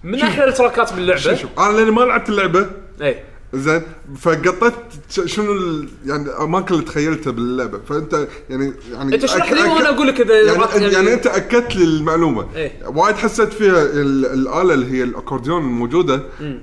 من 0.03 0.21
أحلى 0.21 0.43
التراكات 0.47 0.93
باللعبة. 0.93 1.19
شوف 1.19 1.41
شوف. 1.41 1.59
أنا 1.59 1.77
لأني 1.77 1.91
ما 1.91 2.01
لعبت 2.01 2.29
اللعبة. 2.29 2.69
اي 3.01 3.23
زين 3.53 3.81
فقطيت 4.17 4.73
ش- 5.09 5.33
شنو 5.35 5.51
ال... 5.51 5.89
يعني 6.05 6.23
الاماكن 6.23 6.73
اللي 6.75 6.85
تخيلتها 6.85 7.31
باللعبة. 7.31 7.79
فأنت 7.89 8.27
يعني 8.49 8.73
يعني 8.93 9.15
أنت 9.15 9.23
اشرح 9.23 9.51
لي 9.51 9.61
وأنا 9.63 9.89
أقول 9.89 10.07
لك 10.07 10.21
إذا 10.21 10.41
يعني, 10.41 10.63
يعني, 10.75 10.93
يعني 10.93 11.13
أنت 11.13 11.27
أكدت 11.27 11.75
لي 11.75 11.83
المعلومة. 11.83 12.47
إيه. 12.55 12.71
وايد 12.87 13.15
حسيت 13.15 13.53
فيها 13.53 13.81
ال- 13.83 14.25
الآلة 14.25 14.73
اللي 14.73 14.91
هي 14.97 15.03
الأكورديون 15.03 15.61
الموجودة 15.63 16.21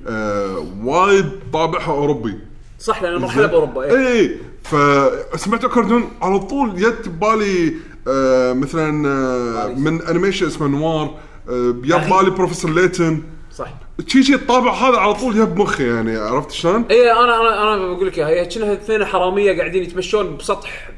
آه 0.09 0.67
وايد 0.83 1.31
طابعها 1.53 1.93
أوروبي. 1.93 2.39
صح 2.79 3.03
لأن 3.03 3.17
مرحلة 3.21 3.47
بأوروبا 3.47 3.83
إيه. 3.85 4.09
اي 4.21 4.39
فسمعت 4.65 5.65
اكورديون 5.65 6.11
على 6.23 6.39
طول 6.39 6.77
جت 6.77 7.09
ببالي 7.09 7.75
آه 8.09 8.53
مثلا 8.53 9.09
آه 9.09 9.69
من 9.69 10.03
animation 10.03 10.47
اسمه 10.47 10.67
نوار 10.67 11.19
آه 11.49 11.75
جاب 11.85 12.09
بالي 12.11 12.31
بروفيسور 12.31 12.71
ليتن 12.71 13.23
صح. 13.53 13.75
شي 14.07 14.23
شي 14.23 14.35
الطابع 14.35 14.73
هذا 14.73 14.97
على 14.99 15.15
طول 15.15 15.35
جاب 15.35 15.57
مخي 15.59 15.87
يعني 15.89 16.17
عرفت 16.17 16.51
شلون؟ 16.51 16.85
اي 16.91 17.13
أنا 17.13 17.41
أنا 17.41 17.75
أنا 17.75 17.87
بقول 17.95 18.07
لك 18.07 18.19
إياها. 18.19 18.45
كأنها 18.45 18.73
اثنين 18.73 19.05
حرامية 19.05 19.59
قاعدين 19.59 19.83
يتمشون 19.83 20.37
بسطح 20.37 20.91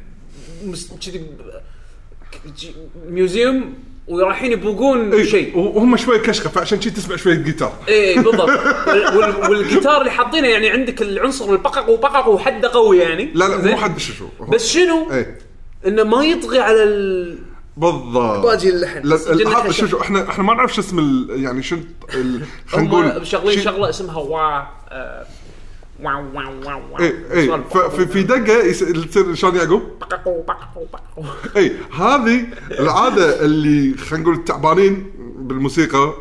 كذي 1.00 1.26
museum 3.08 3.74
ورايحين 4.08 4.52
يبوقون 4.52 5.12
إيه، 5.12 5.24
شيء 5.24 5.58
وهم 5.58 5.96
شوي 5.96 6.18
كشخة 6.18 6.50
فعشان 6.50 6.80
شي 6.80 6.90
تسمع 6.90 7.16
شوية 7.16 7.34
جيتار 7.34 7.72
اي 7.88 8.14
بالضبط 8.14 8.48
وال- 8.88 9.16
وال- 9.16 9.50
والجيتار 9.50 10.00
اللي 10.00 10.10
حاطينه 10.10 10.48
يعني 10.48 10.70
عندك 10.70 11.02
العنصر 11.02 11.52
البقق 11.52 11.88
وبقق 11.88 12.28
وحده 12.28 12.68
قوي 12.68 12.98
يعني 12.98 13.30
لا 13.34 13.44
لا 13.48 13.60
زين؟ 13.60 13.70
مو 13.72 13.76
حد 13.76 13.98
شو 13.98 14.12
بس 14.48 14.66
شنو؟ 14.68 15.10
إيه 15.12 15.38
إنه 15.86 16.02
ما 16.04 16.24
يطغي 16.24 16.58
على 16.58 16.82
ال... 16.82 17.38
بالضبط 17.76 18.46
باجي 18.46 18.68
اللحن. 18.68 19.00
لا 19.04 19.14
بس 19.14 19.28
جنة 19.28 19.58
هذا. 19.58 19.72
شو 19.72 19.86
شو 19.86 20.00
إحنا 20.00 20.28
إحنا 20.30 20.44
ما 20.44 20.54
نعرف 20.54 20.74
شو 20.74 20.80
اسم 20.80 20.98
ال- 20.98 21.42
يعني 21.44 21.62
شو 21.62 21.76
ال- 22.14 22.42
خلينا 22.66 22.90
هم 22.94 23.04
نقول 23.08 23.26
شغلين 23.26 23.56
شي- 23.58 23.62
شغلة 23.64 23.88
اسمها 23.88 24.18
وا 24.18 24.40
آه، 24.88 25.26
واو 26.02 26.24
واو 26.34 26.52
واو 26.66 26.80
واو 26.92 26.98
اي 27.00 27.14
اي 27.32 27.46
سؤال 27.46 27.62
ف- 27.70 27.78
في 27.78 28.06
في 28.06 28.22
دقه 28.22 28.72
تصير 29.04 29.34
شلون 29.34 29.56
يعقوب؟ 29.56 29.82
اي 31.56 31.72
هذه 31.98 32.46
العاده 32.80 33.44
اللي 33.44 33.96
خلينا 33.96 34.22
نقول 34.24 34.34
التعبانين 34.34 35.06
بالموسيقى 35.38 36.12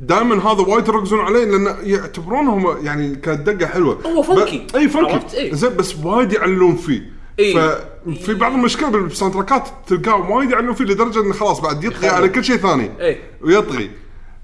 دائما 0.00 0.34
هذا 0.52 0.60
وايد 0.62 0.88
يركزون 0.88 1.20
عليه 1.20 1.44
لأن 1.44 1.76
يعتبرونهم 1.82 2.84
يعني 2.86 3.16
كانت 3.16 3.50
دقه 3.50 3.66
حلوة 3.66 3.98
هو 4.06 4.22
funky. 4.22 4.66
ب- 4.72 4.76
اي 4.76 4.88
funky 4.88 5.12
عرفت؟ 5.12 5.34
إي. 5.34 5.54
زين 5.54 5.76
بس 5.76 5.96
وايد 6.04 6.32
يعلون 6.32 6.76
فيه 6.76 7.12
إي. 7.38 7.52
ففي 7.54 8.34
بعض 8.34 8.52
المشكلة 8.52 8.88
بالساوند 8.88 9.34
تراكات 9.34 9.68
تلقاه 9.86 10.30
وايد 10.30 10.50
يعلون 10.50 10.74
فيه 10.74 10.84
لدرجه 10.84 11.20
انه 11.20 11.32
خلاص 11.32 11.60
بعد 11.60 11.84
يطغي 11.84 12.08
على 12.08 12.28
كل 12.28 12.44
شيء 12.44 12.56
ثاني 12.56 12.90
إي. 13.00 13.18
ويطغي 13.42 13.90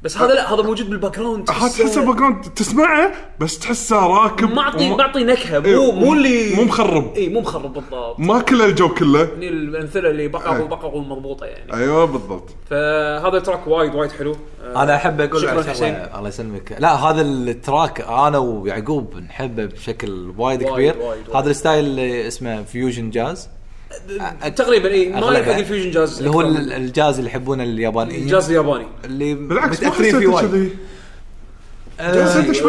بس 0.03 0.19
هذا 0.19 0.35
لا 0.35 0.55
هذا 0.55 0.63
موجود 0.63 0.91
بال 0.91 1.19
background 1.19 1.45
تحسه 1.45 2.05
background 2.05 2.43
تسمعه؟ 2.45 3.13
بس 3.41 3.59
تحسه 3.59 4.07
راكب 4.07 4.51
معطي 4.51 4.87
وما- 4.91 4.97
معطي 4.97 5.25
نكهة 5.25 5.65
إي، 5.65 5.75
مو 5.77 5.91
مو 5.93 6.13
اللي 6.15 6.55
مو 6.57 6.63
مخرب. 6.63 7.15
اي 7.17 7.29
مو 7.29 7.41
مخرب 7.41 7.73
بالضبط. 7.73 8.21
ما 8.21 8.41
كل 8.41 8.63
الجو 8.63 8.89
كله. 8.95 9.23
هني 9.37 9.49
الأمثلة 9.49 10.11
اللي 10.11 10.23
إي. 10.23 10.29
بققوا 10.29 10.67
بققوا 10.67 11.01
مضبوطة 11.01 11.47
يعني. 11.47 11.75
أيوه 11.75 12.05
بالضبط. 12.05 12.51
فهذا 12.71 13.39
track 13.39 13.67
وايد 13.67 13.95
وايد 13.95 14.13
حلو. 14.13 14.37
أنا 14.77 14.95
احب 14.97 15.21
أقول 15.21 15.41
شكراً 15.43 15.63
حسين. 15.63 15.95
الله 16.17 16.29
يسلمك. 16.29 16.77
لا 16.79 16.95
هذا 16.95 17.21
ال 17.23 17.36
track 17.36 18.01
أنا 18.01 18.39
ويعقوب 18.39 19.15
نحبه 19.17 19.65
بشكل 19.65 20.33
وايد 20.39 20.63
وايد- 20.63 20.73
كبير. 20.93 20.97
وايد- 21.07 21.29
وايد. 21.29 21.37
هذا 21.37 21.51
ال 21.51 21.56
style 21.56 21.85
اللي 21.85 22.27
اسمه 22.29 22.63
fusion 22.63 23.11
jazz 23.11 23.49
تقريبا 24.57 24.89
إي 24.89 25.09
ما. 25.09 25.39
يلحق 25.39 25.57
ال 25.57 25.62
fusion 25.62 25.91
jazz. 25.91 26.19
اللي 26.19 26.31
هو 26.31 26.41
الجاز 26.41 27.19
اللي 27.19 27.31
يحبونه 27.31 27.63
اليابانيين. 27.65 28.23
الجاز 28.23 28.49
الياباني. 28.51 28.87
اللي 29.05 29.35
بالعكس 29.35 29.83
ما 29.83 29.89
متاثرين 29.89 30.21
فيه 30.21 30.37
حسيت 30.37 30.51
وايد. 30.53 30.77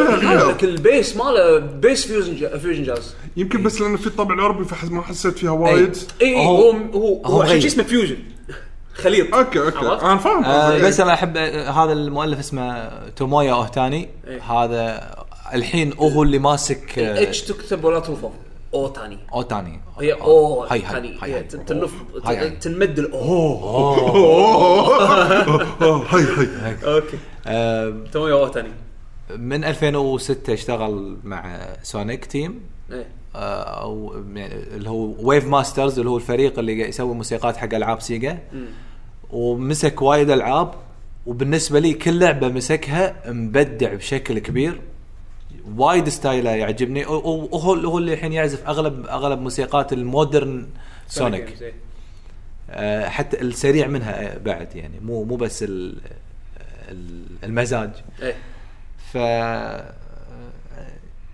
غير 0.10 0.50
لك 0.50 0.64
ال 0.64 0.74
bass 0.74 1.16
ماله 1.18 1.58
bass 1.58 2.08
fusion 2.08 2.36
ja- 2.36 2.58
fusion 2.58 2.84
jazz. 2.84 3.14
يمكن 3.38 3.64
بس 3.64 3.82
لأن 3.82 3.98
في 3.98 4.08
الطابع 4.08 4.36
الاوروبي 4.36 4.66
فحس 4.66 4.92
ما 4.92 5.02
حسيت 5.02 5.38
فيها 5.40 5.52
وايد. 5.52 5.98
إي 6.22 6.46
هو- 6.46 6.72
هو 6.72 7.26
هو 7.26 7.42
عشان 7.42 7.58
اسمه 7.58 7.84
فيوجن. 7.84 8.18
خليط. 8.94 9.36
أوكي 9.36 9.60
أوكي؟ 9.60 9.78
أنا 10.06 10.18
فاهم. 10.18 10.44
آه. 10.46 10.78
بس 10.80 11.00
أنا 11.00 11.14
أحب 11.14 11.38
آه، 11.38 11.70
هذا 11.72 11.94
المؤلف 11.94 12.40
اسمه 12.40 12.90
تومويا 13.10 13.54
اوهتاني. 13.54 14.10
هذا 14.50 15.12
الحين 15.54 15.94
هو 15.94 16.24
اللي 16.24 16.40
ماسك 16.40 17.00
اتش 17.00 17.42
تكتب 17.42 17.84
ولا 17.84 18.00
تلفظ 18.00 18.30
أو 19.34 19.42
تاني 19.42 19.80
هي 20.00 20.14
أو 20.14 20.64
هاي 20.64 20.82
تاني. 20.82 21.18
هاي 21.22 21.32
هي 21.34 21.38
هاي. 21.38 21.44
تنف 21.44 21.94
هاي 22.26 22.38
هاي. 22.38 22.50
تنمد 22.50 23.00
الاو 23.00 23.56
هاي 26.12 26.24
هاي 26.24 26.76
أوكي. 26.96 27.18
آه، 27.48 27.94
تومي 28.12 28.32
أو 28.32 28.48
تاني 28.48 28.70
من 29.38 29.64
2006 29.64 30.54
اشتغل 30.54 31.18
مع 31.24 31.68
سونيك 31.84 32.26
تيم 32.26 32.60
إيه. 32.92 33.08
آه، 33.36 33.64
أو 33.64 34.24
يعني 34.36 34.54
اللي 34.76 34.90
هو 34.90 35.14
Wave 35.20 35.48
Masters 35.48 36.00
اللي 36.00 36.12
هو 36.12 36.18
الفريق 36.18 36.60
اللي 36.60 36.80
يسوي 36.90 37.14
موسيقات 37.16 37.58
حق 37.58 37.74
ألعاب 37.74 38.02
Sega. 38.02 38.40
ومسك 39.32 40.02
وايد 40.02 40.30
ألعاب. 40.30 40.74
وبالنسبة 41.26 41.80
لي 41.80 41.94
كل 41.94 42.20
لعبة 42.20 42.48
مسكها 42.48 43.16
مبدع 43.32 43.94
بشكل 43.94 44.40
كبير. 44.40 44.82
وايد 45.78 46.10
style 46.10 46.43
ه 46.43 46.50
يعجبني. 46.50 47.06
وهو 47.06 47.74
هو 47.74 47.98
اللي 47.98 48.14
الحين 48.14 48.34
يعزف 48.34 48.68
اغلب 48.68 49.06
أغلب 49.06 49.40
موسيقات 49.42 49.94
ال 49.94 50.04
modern 50.04 50.68
Sonic. 51.08 51.62
إيه. 51.62 51.74
آه، 52.70 53.10
حتى 53.10 53.42
السريع 53.42 53.88
منها 53.88 54.36
آه، 54.36 54.38
بعد 54.38 54.76
يعني. 54.76 55.00
مو 55.00 55.24
مو 55.24 55.36
بس 55.36 55.64
ال- 55.64 55.98
ال- 56.92 57.26
المزاج. 57.44 57.90
إيه. 58.22 58.36
ف 59.12 59.16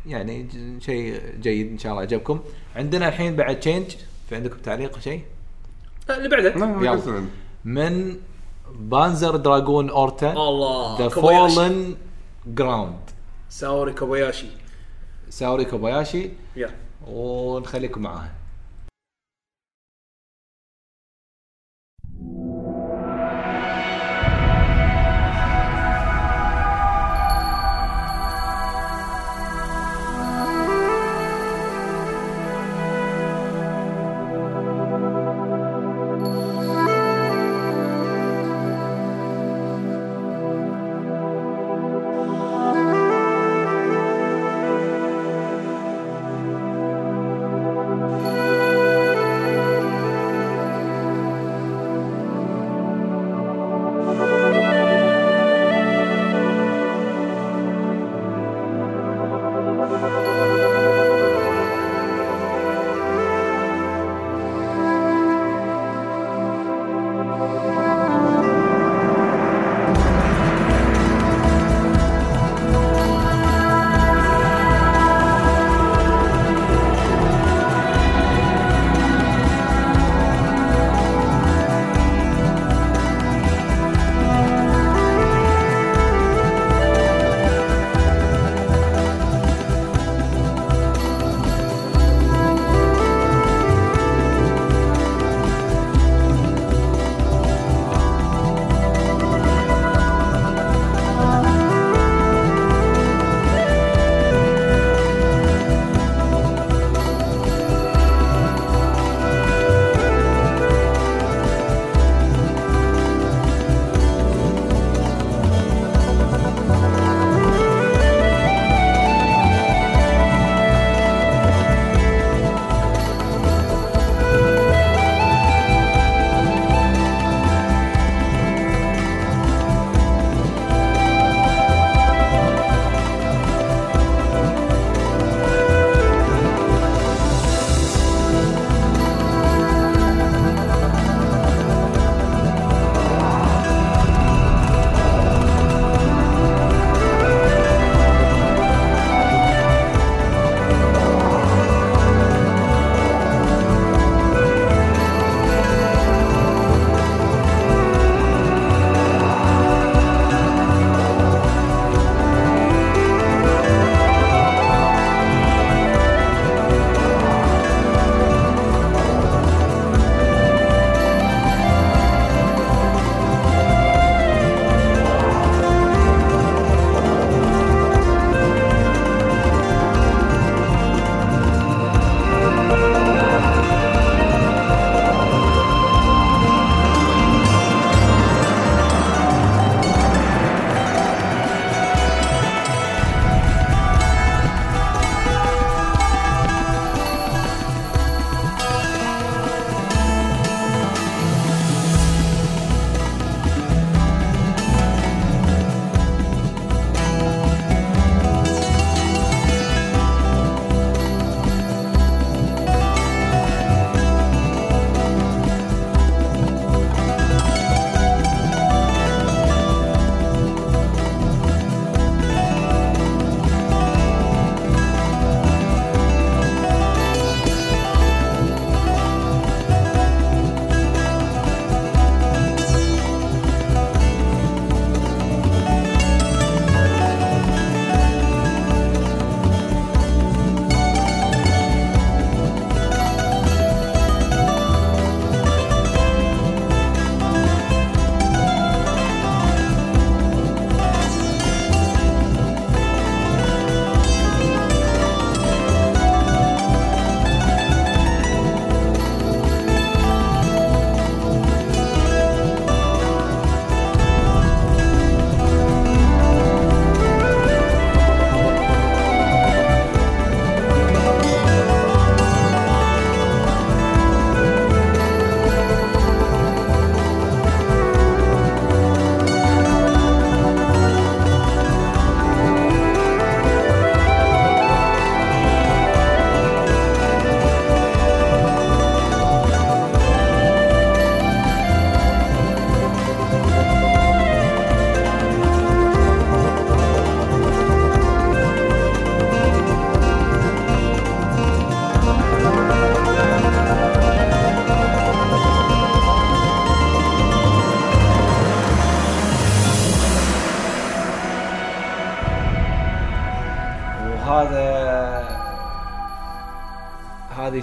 يعني 0.06 0.44
ج- 0.44 0.84
شيء 0.84 1.22
جيد 1.42 1.72
إن 1.72 1.78
شاء 1.78 1.92
الله 1.92 2.02
عجبكم 2.02 2.40
عندنا 2.76 3.08
الحين 3.08 3.36
بعد 3.36 3.60
change 3.60 3.86
في 4.30 4.36
عندكم 4.36 4.58
تعليق 4.58 5.00
شيء؟ 5.00 5.22
آه، 6.10 6.18
اللي 6.18 6.30
بعده. 6.30 7.24
من 7.66 8.16
Panzer 8.80 9.36
Dragoon 9.36 9.90
Orta 9.90 10.32
الله. 10.32 11.00
ذا. 11.00 11.10
Fallen 11.10 11.96
Ground 12.48 12.96
ساوري 13.56 13.94
كوباياشي. 13.94 14.48
ساوري 15.30 15.66
كوباياشي. 15.66 16.30
يا. 16.56 16.70
ونخليكم 17.08 18.02
معاها. 18.02 18.32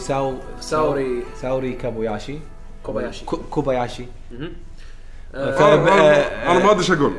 ساو 0.03 0.35
ساوري. 0.61 1.23
ساوري 1.41 1.73
كابوياشي. 1.73 2.39
كوباياشي. 2.83 3.25
كو- 3.25 3.37
كوباياشي. 3.51 4.05
آه، 5.35 5.59
أنا- 5.59 5.81
ب- 5.81 5.87
أنا- 5.87 6.49
أنا 6.51 6.59
ما 6.65 6.71
أدري 6.71 6.81
إيش 6.81 6.91
أقول. 6.91 7.13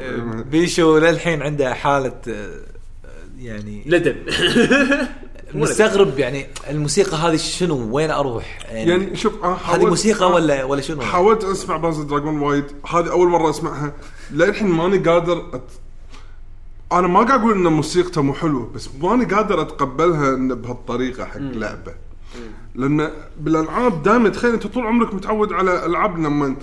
بيشو 0.44 0.98
للحين 0.98 1.42
عنده 1.42 1.74
حالة 1.74 2.14
آه، 2.28 2.60
يعني 3.40 3.84
ندم. 3.98 4.16
مستغرب 5.54 6.20
يعني 6.20 6.46
الموسيقى 6.70 7.18
هذه 7.18 7.36
شنو؟ 7.36 7.96
وين 7.96 8.12
أروح؟ 8.12 8.60
يعني 8.72 9.16
شوف 9.16 9.44
أنا 9.44 9.54
هذه 9.66 9.86
موسيقى 9.86 10.32
ولا 10.32 10.64
ولا 10.64 10.82
شنو؟ 10.82 11.02
حاولت 11.02 11.44
أسمع 11.44 11.78
Panzer 11.78 12.00
Dragoon 12.02 12.40
وايد. 12.42 12.64
هذه 12.90 13.12
أول 13.12 13.28
مرة 13.28 13.50
أسمعها. 13.50 13.94
للحين 14.32 14.68
ماني 14.68 14.98
قادر 14.98 15.50
أت... 15.54 15.62
أنا 16.92 17.08
ما 17.08 17.20
قاعد 17.24 17.40
أقول 17.40 17.54
إن 17.54 17.74
موسيقته 17.74 18.22
مو 18.22 18.34
حلوة 18.34 18.72
بس 18.76 18.90
ماني 19.02 19.26
قادر 19.26 19.62
أتقبلها 19.62 20.30
إن 20.36 20.56
بهالطريقة 20.56 21.26
حق 21.26 21.38
لعبة. 21.38 21.94
لأن 22.76 23.10
بالألعاب 23.40 24.04
دائما 24.04 24.30
تخيل 24.30 24.54
أنت 24.54 24.68
طول 24.68 24.86
عمرك 24.86 25.14
متعود 25.14 25.54
على 25.54 25.86
ألعاب 25.86 26.18
لما 26.18 26.56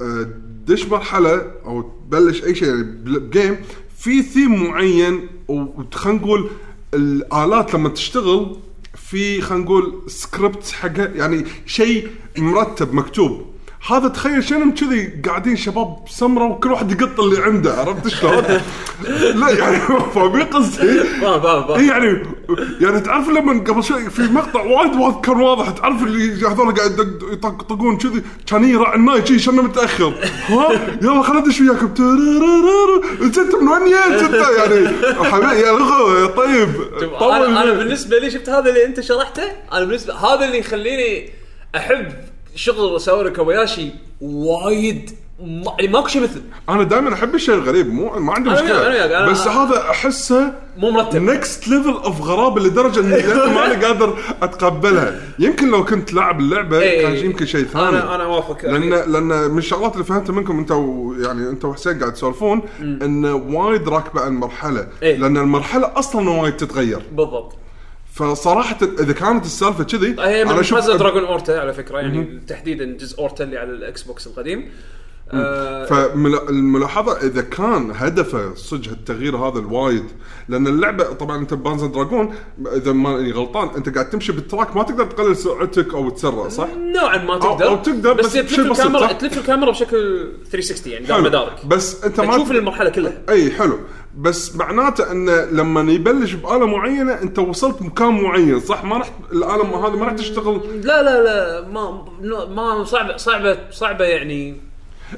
آه، 0.00 0.22
تدش 0.66 0.86
مرحلة 0.86 1.52
أو 1.64 1.82
تبلش 1.82 2.44
أي 2.44 2.54
شيء 2.54 2.68
يعني 2.68 2.82
ب 2.82 2.97
game 2.97 3.56
في 3.98 4.22
ثيم 4.22 4.64
معين 4.64 5.28
وخلينا 5.48 6.18
نقول 6.18 6.50
الآلات 6.94 7.74
لما 7.74 7.88
تشتغل 7.88 8.56
في 8.94 9.40
خلينا 9.40 9.64
نقول 9.64 10.02
سكريبت 10.06 10.66
حقها 10.70 11.06
يعني 11.06 11.44
شيء 11.66 12.08
مرتب 12.38 12.94
مكتوب. 12.94 13.46
هذا 13.86 14.08
تخيل 14.08 14.44
شنو 14.44 14.74
كذي 14.74 15.22
قاعدين 15.26 15.56
شباب 15.56 15.96
سمره 16.08 16.44
وكل 16.44 16.72
واحد 16.72 16.92
يقط 16.92 17.20
اللي 17.20 17.42
عنده 17.42 17.72
عرفت 17.72 18.08
شلون؟ 18.08 18.44
لا 19.40 19.50
يعني 19.50 19.78
فاهمين 20.14 20.46
قصدي؟ 20.46 21.00
فاهم 21.20 21.88
يعني 21.88 22.22
يعني 22.80 23.00
تعرف 23.00 23.28
لما 23.28 23.64
قبل 23.64 23.84
شوي 23.84 24.10
في 24.10 24.22
مقطع 24.22 24.62
وايد 24.62 24.94
وايد 24.94 25.20
كان 25.20 25.40
واضح 25.40 25.70
تعرف 25.70 26.02
اللي 26.02 26.46
هذول 26.46 26.74
قاعد 26.74 27.20
يطقطقون 27.32 27.98
كذي؟ 27.98 28.22
كان 28.46 28.64
يراعي 28.64 28.96
الناي 28.96 29.26
شي 29.26 29.38
شنو 29.38 29.62
متأخر. 29.62 30.14
ها؟ 30.48 30.72
يلا 31.02 31.22
خلينا 31.22 31.46
ندش 31.46 31.60
وياكم. 31.60 31.86
انت 33.22 33.38
من 33.38 33.68
وين 33.68 33.84
جيت 33.84 34.22
انت؟ 34.22 34.46
يعني 34.58 34.88
حبيبي 35.24 35.60
يا 35.60 35.72
لغو 35.72 36.18
يا 36.18 36.26
طيب 36.26 36.68
أنا 37.22 37.72
بالنسبة 37.72 38.18
لي 38.18 38.30
شفت 38.30 38.48
هذا 38.48 38.68
اللي 38.68 38.84
أنت 38.84 39.00
شرحته؟ 39.00 39.42
أنا 39.72 39.84
بالنسبة 39.84 40.14
هذا 40.14 40.44
اللي 40.44 40.58
يخليني 40.58 41.30
أحب 41.76 42.12
شغل 42.58 43.00
ساوري 43.00 43.30
كوباياشي 43.30 43.90
وايد 44.20 45.10
ما- 45.40 45.72
يعني 45.80 45.92
ماكو 45.92 46.08
شيء 46.08 46.22
مثل. 46.22 46.42
أنا 46.68 46.82
دائما 46.82 47.14
أحب 47.14 47.34
الشيء 47.34 47.54
الغريب 47.54 47.92
مو 47.92 48.18
ما 48.18 48.32
عندي 48.32 48.50
أنا 48.50 48.62
مشكلة. 48.62 48.80
أنا 48.80 48.88
وياك، 48.88 49.10
أنا- 49.26 49.30
بس 49.30 49.46
هذا 49.48 49.90
أحسه 49.90 50.52
مو 50.76 50.90
مرتب. 50.90 51.22
next 51.22 51.68
level 51.68 51.90
of 51.90 52.20
غرابه 52.22 52.60
لدرجة 52.60 53.00
إني 53.00 53.08
للحين 53.16 53.54
ماني 53.54 53.84
قادر 53.84 54.18
أتقبلها. 54.42 55.20
يمكن 55.38 55.70
لو 55.70 55.84
كنت 55.84 56.12
لاعب 56.12 56.40
اللعبة 56.40 56.78
إيه. 56.80 57.02
كان 57.02 57.16
يمكن 57.16 57.46
شيء 57.46 57.64
ثاني. 57.64 57.88
أنا 57.88 58.14
أنا 58.14 58.24
اوافقك 58.24 58.64
لأن 58.64 58.90
لأن 58.90 59.50
من 59.50 59.58
الشغلات 59.58 59.92
اللي 59.92 60.04
فهمتها 60.04 60.32
منكم 60.32 60.58
أنت 60.58 60.70
يعني 61.26 61.48
أنت 61.50 61.64
وحسين 61.64 61.98
قاعد 61.98 62.12
تسولفون 62.12 62.62
إن 62.80 63.24
وايد 63.24 63.88
راكبة 63.88 64.20
على 64.20 64.28
المرحله 64.30 64.86
إيه. 65.02 65.16
لأن 65.16 65.36
المرحلة 65.36 65.92
أصلا 65.98 66.30
وايد 66.30 66.56
تتغير. 66.56 67.02
بالضبط. 67.12 67.54
فصراحة 68.18 68.78
إذا 69.00 69.12
كانت 69.12 69.44
السالفة 69.44 69.84
كذي 69.84 70.16
هي 70.18 70.44
من 70.44 70.50
أنا 70.50 70.60
أشوف 70.60 70.90
دراجون 70.90 71.24
Orta 71.24 71.52
على 71.52 71.72
فكرة 71.72 71.98
يعني 71.98 72.40
تحديدا 72.46 72.84
جزء 72.84 73.18
اورتا 73.18 73.44
اللي 73.44 73.58
على 73.58 73.70
ال 73.70 74.02
Xbox 74.02 74.26
القديم. 74.26 74.70
آه، 75.32 75.84
فالملاحظه 75.84 77.12
إذا 77.12 77.40
كان 77.40 77.92
هدفه 77.94 78.54
صدق 78.54 78.90
التغيير 78.90 79.36
هذا 79.36 79.58
الوايد 79.58 80.04
لأن 80.48 80.66
اللعبة 80.66 81.04
طبعا 81.04 81.36
أنت 81.36 81.54
Panzer 81.54 81.86
Dragoon 81.86 82.34
إذا 82.76 82.92
ماني 82.92 83.32
غلطان 83.32 83.68
أنت 83.68 83.94
قاعد 83.94 84.10
تمشي 84.10 84.32
بال 84.32 84.45
track 84.45 84.76
ما 84.76 84.82
تقدر 84.82 85.04
تقلل 85.04 85.36
سرعتك 85.36 85.94
أو 85.94 86.10
تسرع 86.10 86.48
صح؟ 86.48 86.68
نوعا 86.78 87.16
ما 87.24 87.38
تقدر 87.38 87.68
أو 87.68 87.76
تقدر، 87.76 88.12
بس 88.12 88.32
تلف 88.32 88.52
بشيء 88.52 88.70
بسيط، 88.70 88.86
الكاميرا؟ 88.86 89.12
تلف 89.12 89.38
الكاميرا 89.38 89.70
بشكل 89.70 90.32
360 90.50 90.92
يعني 90.92 91.06
دار. 91.06 91.20
مدارك 91.20 91.66
بس 91.66 92.04
أنت 92.04 92.20
ما 92.20 92.36
تشوف 92.36 92.50
المرحلة 92.50 92.90
كلها 92.90 93.22
أي 93.28 93.50
حلو 93.50 93.78
بس 94.18 94.56
معناته 94.56 95.12
انه 95.12 95.44
لما 95.44 95.92
يبلش 95.92 96.32
بآلة 96.32 96.66
معينة 96.66 97.12
أنت 97.12 97.38
وصلت 97.38 97.82
مكان 97.82 98.22
معين 98.22 98.60
صح 98.60 98.84
ما 98.84 98.98
راح 98.98 99.10
الآلة 99.32 99.86
هذه 99.86 99.96
ما 99.96 100.04
راح 100.04 100.12
تشتغل 100.12 100.60
لا 100.84 101.02
لا 101.02 101.22
لا 101.22 101.68
ما 101.68 102.04
ما 102.44 102.84
صعبه 102.84 103.16
صعبه 103.16 103.58
صعبة 103.70 104.04
يعني 104.04 104.68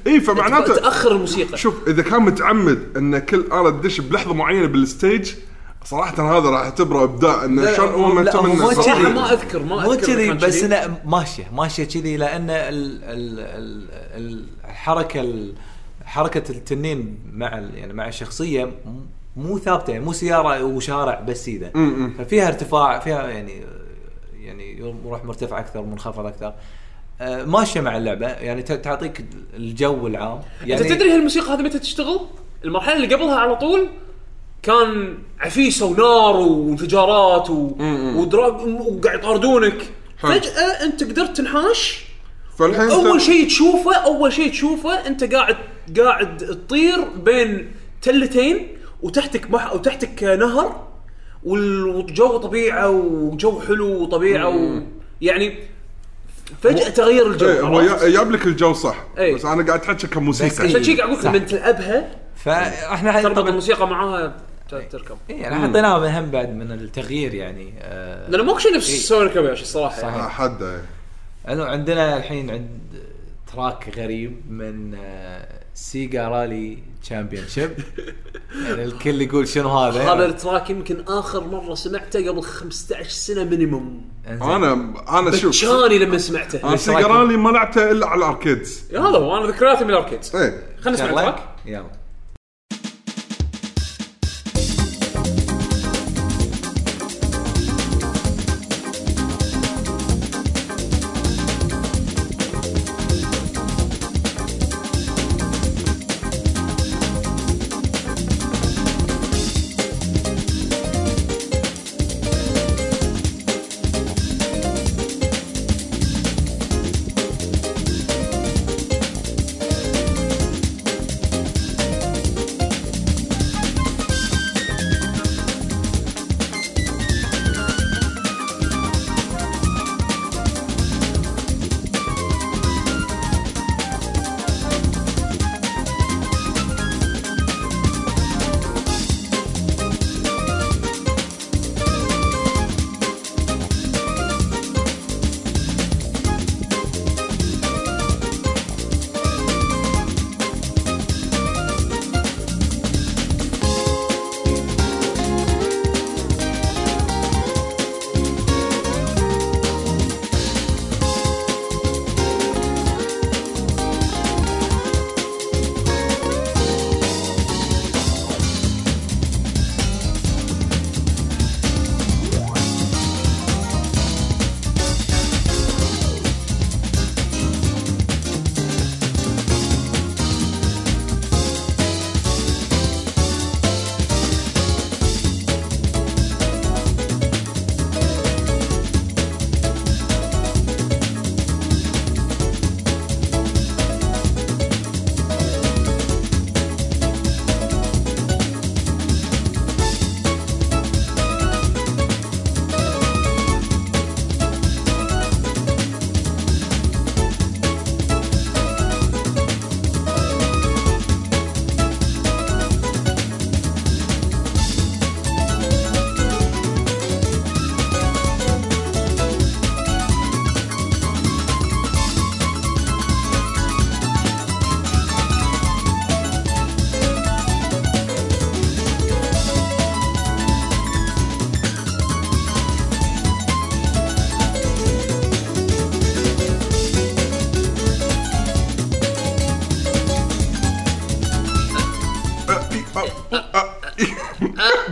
اي 0.07 0.20
فمعناته 0.20 0.74
تأخر 0.74 1.12
الموسيقى 1.12 1.59
شوف 1.59 1.88
إذا 1.88 2.03
كان 2.03 2.22
متعمد 2.22 2.96
إن 2.96 3.18
كل 3.18 3.40
اله 3.53 3.70
تدش 3.70 4.00
بلحظة 4.00 4.35
معينة 4.35 4.66
بالستيج 4.66 5.33
صراحة 5.85 6.38
هذا 6.38 6.50
راح 6.50 6.61
اعتبره 6.61 7.05
إبداع 7.05 7.44
انه 7.44 7.62
لا، 7.62 7.76
شلون 7.76 7.90
ما 8.14 8.31
هو 8.33 8.44
إنه 8.46 8.55
مو 8.55 8.68
كذي. 8.70 9.03
ما 9.03 9.33
أذكر 9.33 9.62
ما 9.62 9.83
مو 9.83 9.92
أذكر 9.92 10.07
كذي 10.07 10.33
بس. 10.33 10.62
إنه 10.62 10.98
ماشية 11.05 11.44
ماشية 11.53 11.85
كذي 11.85 12.16
لأن 12.16 12.50
ال 12.50 13.05
ال 13.05 13.40
ال 13.40 13.87
ال 14.16 14.44
الحركة 14.64 15.20
ال- 15.20 15.55
حركة 16.05 16.50
التنين 16.53 17.18
مع 17.33 17.48
يعني 17.74 17.92
مع 17.92 18.09
الشخصية 18.09 18.70
مو 19.37 19.59
ثابتة 19.59 19.90
يعني 19.90 20.05
مو 20.05 20.12
سيارة 20.12 20.64
وشارع 20.64 21.20
بس 21.20 21.50
كذا 21.50 21.70
ففيها 22.18 22.48
ارتفاع 22.48 22.98
فيها 22.98 23.29
يعني 23.29 23.62
يعني 24.40 24.79
يروح 24.79 25.24
مرتفع 25.24 25.59
أكثر 25.59 25.83
منخفض 25.83 26.26
أكثر 26.26 26.46
آه، 26.46 26.55
ماشيه 27.21 27.81
مع 27.81 27.97
اللعبة. 27.97 28.27
يعني 28.27 28.63
تعطيك 28.63 29.25
الجو 29.57 30.07
العام. 30.07 30.41
يعني 30.67 30.83
انت 30.83 30.93
تدري 30.93 31.11
هالموسيقى 31.11 31.55
هذه 31.55 31.63
متى 31.63 31.79
تشتغل؟ 31.79 32.21
المرحلة 32.65 32.97
اللي 32.97 33.15
قبلها 33.15 33.35
على 33.35 33.57
طول 33.57 33.89
كان 34.63 35.19
عفيسه 35.41 35.87
ونار 35.87 36.37
وانفجارات 36.37 37.51
و... 37.51 37.71
ودراج 38.17 38.55
وقاعد 38.67 39.19
يطاردونك. 39.19 39.83
فجأة 40.19 40.85
أنت 40.85 41.05
قدرت 41.05 41.37
تنحاش. 41.37 42.05
فالحين 42.59 42.91
أول 42.91 43.21
شيء 43.21 43.47
تشوفه 43.47 43.95
أول 43.95 44.33
شيء 44.33 44.51
تشوفه 44.51 45.07
أنت 45.07 45.35
قاعد 45.35 45.57
قاعد 45.99 46.37
تطير 46.37 47.05
بين 47.25 47.71
تلتين 48.03 48.69
وتحتك 49.03 49.51
مح... 49.51 49.75
وتحتك 49.75 50.23
نهر 50.23 50.87
وال- 51.45 51.87
والجو 51.87 52.37
طبيعة 52.37 52.91
وجو 52.91 53.61
حلو 53.61 54.03
وطبيعة 54.03 54.49
و... 54.49 54.83
يعني 55.21 55.55
فجأة 56.63 56.89
تغير 56.89 57.27
الجو 57.31 57.49
إيه، 57.49 57.61
هو 57.61 57.79
عرفت؟ 57.79 58.05
جاب 58.05 58.31
لك 58.31 58.47
الجو 58.47 58.73
صح 58.73 59.05
إيه. 59.19 59.35
بس 59.35 59.45
أنا 59.45 59.67
قاعد 59.67 59.81
أحكي 59.81 60.07
كموسيقى 60.07 60.51
بس 60.51 60.61
عشان 60.61 60.85
شي 60.85 60.97
قاعد 60.97 61.09
أقول 61.11 61.19
لك 61.19 61.25
صح. 61.25 61.31
لما 61.31 61.39
تلعبها 61.47 62.11
فإحنا 62.37 63.23
تربط 63.23 63.37
طبعا 63.37 63.49
الموسيقى 63.49 63.89
معاها 63.89 64.37
ت- 64.71 64.75
تركب 64.75 65.17
إيه، 65.31 65.43
يعني 65.43 65.55
حطيناها 65.69 65.99
مهم 65.99 66.31
بعد 66.31 66.49
من 66.55 66.73
التغيير 66.73 67.35
يعني 67.35 67.75
آه 67.81 68.31
لأنه 68.31 68.45
ماكو 68.45 68.59
شيء 68.59 68.75
نفس 68.77 68.91
إيه. 68.91 68.99
ساوري 68.99 69.29
كوباياشي 69.29 69.63
الصراحة 69.63 70.01
صحيح. 70.03 70.17
يعني. 70.17 70.29
حد 70.31 70.63
إيه. 70.63 70.83
انه 71.49 71.65
عندنا 71.65 72.17
الحين 72.17 72.51
عند 72.51 72.81
track 73.53 73.93
غريب 73.99 74.41
من 74.53 74.95
آه، 74.95 75.60
Sega 75.81 76.29
Rally 76.29 76.79
Championship 77.03 77.71
يعني 78.64 78.85
الكل 78.85 79.23
يقول 79.23 79.49
شنو 79.49 79.69
هذا؟ 79.69 80.12
هذا 80.12 80.27
ال 80.27 80.34
track 80.34 80.71
يمكن 80.71 81.05
آخر 81.09 81.45
مرة 81.47 81.75
سمعته 81.75 82.29
قبل 82.29 82.43
15 82.43 83.09
سنة 83.09 83.45
minimum. 83.45 84.05
أنا 84.27 84.73
أنا 85.09 85.31
شوف. 85.31 85.51
بتشاني 85.51 85.99
لما 85.99 86.19
سمعته. 86.19 86.61
أنا 86.64 86.71
ليش 86.71 86.88
رأيك؟ 86.88 86.99
Sega 86.99 87.15
Rally 87.15 87.37
ما 87.37 87.51
لعبته 87.51 87.90
إلا 87.90 88.07
على 88.07 88.19
ال 88.19 88.26
arcades. 88.26 88.85
هذا 88.93 89.01
هو 89.01 89.37
أنا 89.37 89.47
ذكرياتي 89.47 89.85
من 89.85 89.90
الاركيد 89.90 90.21
إيه. 90.35 90.62
خلينا 90.81 91.05
نسمع؟ 91.05 91.21
التراك. 91.21 91.45
يلا. 91.66 92.00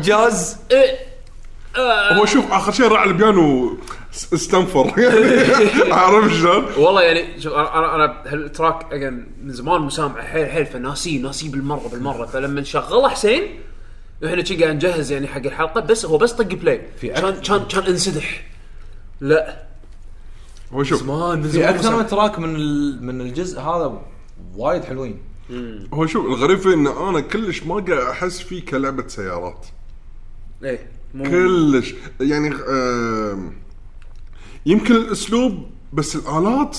جاز؟ 0.09 0.57
إيه. 0.71 0.99
آه، 1.77 2.15
هو 2.19 2.25
شوف 2.27 2.53
آخر 2.53 2.73
شيء 2.73 2.87
راح 2.89 3.03
البيانو 3.03 3.77
س- 4.13 4.33
استنفر 4.35 4.95
يعني 4.99 5.93
عرفت 5.93 6.35
شلون؟ 6.35 6.65
والله 6.77 7.03
يعني 7.03 7.41
شوف 7.41 7.53
أنا 7.53 7.79
أنا 7.79 7.95
أنا 7.95 8.23
هال 8.27 8.46
track 8.46 8.93
من 8.95 9.25
زمان 9.53 9.81
مسامعه 9.83 10.23
حيل 10.27 10.47
حيل 10.51 10.67
فناسيه 10.67 11.21
ناسيه 11.23 11.51
بالمرة 11.51 11.89
بالمرة. 11.89 12.27
فلما 12.27 12.63
شغله 12.63 13.09
حسين 13.09 13.43
إحنا 14.27 14.45
شي 14.45 14.57
قاعد 14.65 14.75
نجهز 14.75 15.13
يعني 15.13 15.27
حق 15.27 15.39
الحلقة 15.47 15.81
بس 15.81 16.07
هو 16.07 16.19
بس 16.19 16.33
طق 16.33 16.45
play 16.55 16.83
في 17.01 17.09
كان 17.09 17.35
كان 17.41 17.65
كان 17.65 17.83
انسدح. 17.83 18.45
لا. 19.21 19.63
هو 20.73 20.83
شوف 20.85 21.03
زمان 21.03 21.39
من 21.39 21.43
في 21.43 21.49
زمان 21.49 21.69
أكثر 21.69 21.81
مسامع. 21.81 21.99
من 21.99 22.07
track 22.07 22.39
من 22.39 22.57
ال- 22.57 23.05
من 23.05 23.21
الجزء 23.21 23.61
هذا 23.61 24.03
وايد 24.57 24.85
حلوين. 24.85 25.19
هو 25.95 26.07
شوف 26.07 26.27
الغريب 26.27 26.59
فيه 26.59 26.75
إن 26.75 26.87
أنا 26.87 27.21
كلش 27.21 27.63
ما 27.63 27.75
قاعد 27.75 27.91
أحس 28.11 28.41
فيه 28.41 28.65
كلعبة 28.65 29.09
سيارات. 29.09 29.67
إيه 30.65 30.91
مو 31.15 31.25
كلش 31.25 31.95
يعني 32.21 32.55
آم، 32.69 33.53
يمكن 34.67 34.95
الأسلوب 34.97 35.71
بس 35.93 36.17
الآلات 36.17 36.79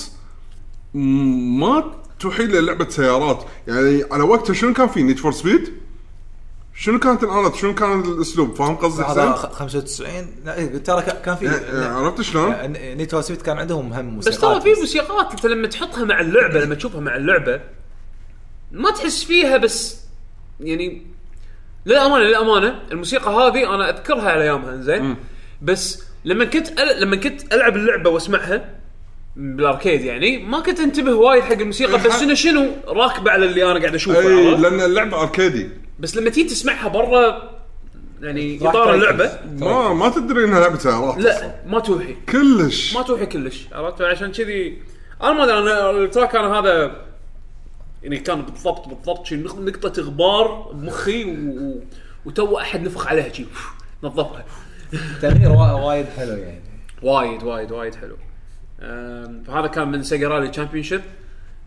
ما 0.93 1.93
توحي 2.19 2.43
للعبة 2.43 2.89
سيارات 2.89 3.45
يعني 3.67 4.03
على 4.11 4.23
وقتها 4.23 4.53
شنو 4.53 4.73
كان 4.73 4.87
في 4.87 5.03
Need 5.03 5.17
for 5.17 5.31
Speed؟ 5.31 5.73
شنو 6.75 6.99
كانت 6.99 7.23
الآلات؟ 7.23 7.55
شنو 7.55 7.75
كان 7.75 8.01
الأسلوب؟ 8.01 8.55
فاهم 8.55 8.75
قصدي 8.75 9.03
هذا 9.03 9.11
حسين؟ 9.31 9.33
خ- 9.33 9.51
95 9.53 10.27
لا، 10.45 10.57
إيه، 10.57 10.77
ترى 10.77 11.01
كان 11.01 11.35
في 11.35 11.45
يعني 11.45 11.85
عرفت 11.85 12.21
شلون؟ 12.21 12.53
نيتو 12.77 13.21
سويت 13.21 13.41
كان 13.41 13.57
عندهم 13.57 13.93
هم 13.93 14.19
بس 14.19 14.39
ترى 14.39 14.61
في 14.61 14.73
موسيقات 14.79 15.31
أنت 15.31 15.45
لما 15.45 15.67
تحطها 15.67 16.05
مع 16.05 16.19
اللعبة 16.19 16.59
لما 16.59 16.75
تشوفها 16.75 16.99
مع 17.01 17.15
اللعبة 17.15 17.61
ما 18.71 18.91
تحس 18.91 19.23
فيها 19.23 19.57
بس 19.57 19.97
يعني 20.59 21.07
للأمانة 21.85 22.23
للأمانة 22.23 22.79
الموسيقى 22.91 23.31
هذه 23.31 23.75
أنا 23.75 23.89
أذكرها 23.89 24.29
على 24.31 24.43
ايامها 24.43 24.75
زين 24.75 25.15
بس 25.61 26.03
لما 26.25 26.45
كنت 26.45 26.79
أل... 26.79 27.01
لما 27.01 27.15
كنت 27.15 27.53
ألعب 27.53 27.75
اللعبة 27.75 28.09
وأسمعها 28.09 28.79
بالأركيد 29.35 30.01
يعني 30.01 30.37
ما 30.37 30.59
كنت 30.59 30.79
أنتبه 30.79 31.13
وايد 31.13 31.43
حق 31.43 31.51
الموسيقى 31.51 32.03
بس 32.03 32.21
انه 32.21 32.33
شنو 32.33 32.71
راكبة 32.87 33.31
على 33.31 33.45
اللي 33.45 33.71
أنا 33.71 33.79
قاعد 33.79 33.95
أشوفه 33.95 34.19
اي؟ 34.19 34.55
لأن 34.55 34.81
اللعبة 34.81 35.21
أركيدي. 35.21 35.69
بس 35.99 36.17
لما 36.17 36.29
تيجي 36.29 36.49
تسمعها 36.49 36.87
برا 36.87 37.49
يعني 38.21 38.59
إطار. 38.61 38.93
اللعبة. 38.93 39.31
ما 39.59 39.93
ما 39.93 40.09
تدري 40.09 40.43
إنها 40.45 40.59
لعبه 40.59 40.77
سيارات 40.77 41.17
لا 41.17 41.55
ما 41.67 41.79
توحي 41.79 42.15
كلش. 42.29 42.95
ما 42.95 43.01
توحي 43.01 43.25
كلش 43.25 43.67
عرفت؟ 43.71 44.01
عشان 44.01 44.31
كذي 44.31 44.77
أنا 45.23 45.33
ما 45.33 45.43
أدري 45.43 45.57
أنا 45.57 45.91
ال 45.91 45.98
track 45.98 46.35
أنا 46.35 46.59
هذا 46.59 46.91
يعني 48.03 48.17
كان 48.17 48.41
بالضبط 48.41 48.87
بالضبط 48.87 49.25
شي 49.25 49.43
نق- 49.43 49.59
نقطة 49.59 50.01
غبار 50.01 50.71
بمخي 50.73 51.23
و... 51.23 51.29
و... 51.49 51.81
وتو 52.25 52.57
أحد 52.57 52.81
نفخ 52.81 53.07
عليها 53.07 53.33
شي. 53.33 53.45
نظفها. 54.03 54.45
تغيير 55.21 55.51
وا- 55.51 55.71
وايد 55.71 56.05
حلو 56.05 56.31
يعني. 56.37 56.61
وايد 57.03 57.43
وايد 57.43 57.71
وايد 57.71 57.95
حلو. 57.95 58.17
فهذا 59.47 59.67
كان 59.67 59.91
من 59.91 60.03
Sega 60.03 60.27
Rally 60.27 60.47
Championship 60.47 61.01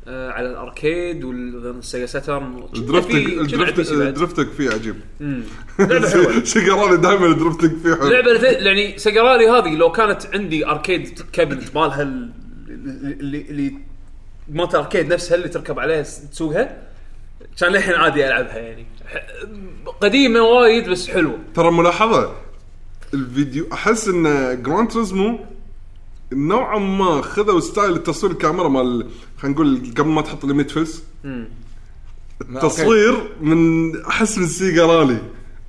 على 0.07 0.51
ال 0.51 0.61
arcade 0.61 1.25
وال 1.25 1.52
Sega 1.52 2.07
Saturn 2.07 2.65
ال 2.77 2.82
drifting 2.82 3.27
ال 3.29 3.35
drifting 3.35 3.89
ال 3.93 3.99
drifting 3.99 4.47
فيه 4.49 4.71
عجيب. 4.71 4.97
حلوة. 5.79 6.45
سيجاراني 6.45 6.97
دائما 6.97 7.27
ال 7.27 7.32
drifting 7.32 7.79
فيه 7.83 7.95
حلو. 7.95 8.09
لعبة 8.09 8.47
يعني 8.49 8.99
Sega 8.99 9.21
Rally 9.21 9.49
هذه 9.49 9.75
لو 9.77 9.93
كانت 9.93 10.27
عندي 10.35 10.67
arcade 10.67 11.19
cabinet 11.33 11.77
مالها 11.77 12.03
ال- 12.03 12.31
اللي 13.51 13.75
مالت 14.49 14.75
ال 14.75 14.80
arcade 14.80 15.13
نفسها 15.13 15.35
اللي 15.35 15.49
تركب 15.49 15.79
عليها 15.79 16.03
تسوقها 16.03 16.83
كان 17.61 17.73
للحين 17.73 17.95
عادي 17.95 18.27
ألعبها 18.29 18.59
يعني. 18.59 18.87
قديمة 20.01 20.41
وايد 20.43 20.89
بس 20.91 21.09
حلوة. 21.09 21.39
ترى 21.55 21.71
ملاحظة 21.71 22.33
الفيديو 23.15 23.67
أحس 23.73 24.09
إن 24.09 24.23
Gran 24.63 24.91
Turismo 24.91 25.39
نوعا 26.33 26.79
ما 26.79 27.23
خذوا 27.23 27.61
style 27.61 27.93
التصوير 27.93 28.33
الكاميرا 28.33 28.69
مال 28.69 29.07
خلينا 29.39 29.55
نقول 29.57 29.81
قبل 29.99 30.09
ما 30.09 30.23
تحط 30.23 30.45
limit 30.45 30.71
فيس 30.71 31.03
التصوير 32.41 33.31
من 33.41 33.97
أحس 34.05 34.39
من 34.39 34.47
Sega 34.47 34.87
Rally. 34.87 35.19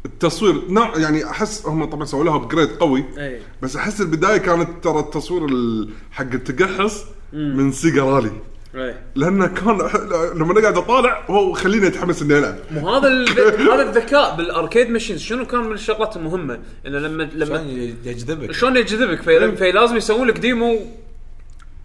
التصوير 0.06 0.62
نوع 0.70 0.98
يعني 0.98 1.30
أحس 1.30 1.66
هم 1.66 1.86
طبعا 1.86 2.06
سووا 2.06 2.24
لها 2.24 2.36
upgrade 2.36 2.70
قوي. 2.70 3.06
إي. 3.18 3.40
بس 3.62 3.76
أحس 3.76 4.02
البداية 4.02 4.38
كانت 4.38 4.70
ترى 4.84 5.00
التصوير 5.00 5.46
ال- 5.46 5.90
حق 6.12 6.32
التقحص 6.34 7.04
من 7.34 7.72
Sega 7.72 8.04
Rally. 8.04 8.32
لأنه 9.16 9.48
كان 9.48 9.78
لما 10.36 10.52
أنا 10.54 10.62
قاعد 10.62 10.78
اطالع 10.78 11.26
هو 11.30 11.54
خليني 11.54 11.88
أتحمس 11.88 12.22
إني 12.22 12.38
ألعب. 12.40 12.56
مو 12.72 12.90
هذا 12.96 13.08
هذا 13.74 13.90
الذكاء 13.90 14.36
بال 14.36 14.49
arcade 14.49 14.90
machines 14.90 15.20
شنو 15.22 15.46
كان 15.46 15.60
من 15.64 15.72
الشغلات 15.74 16.16
المهمة؟ 16.18 16.60
إنه 16.88 17.00
لما 17.00 17.30
شلون 17.30 17.44
لما 17.50 17.62
يجذبك؟ 18.06 18.52
شلون 18.52 18.78
يجذبك؟ 18.78 19.22
في 19.22 19.56
فلازم 19.56 19.96
يسوون 19.98 20.28
لك 20.28 20.38
demo 20.38 20.80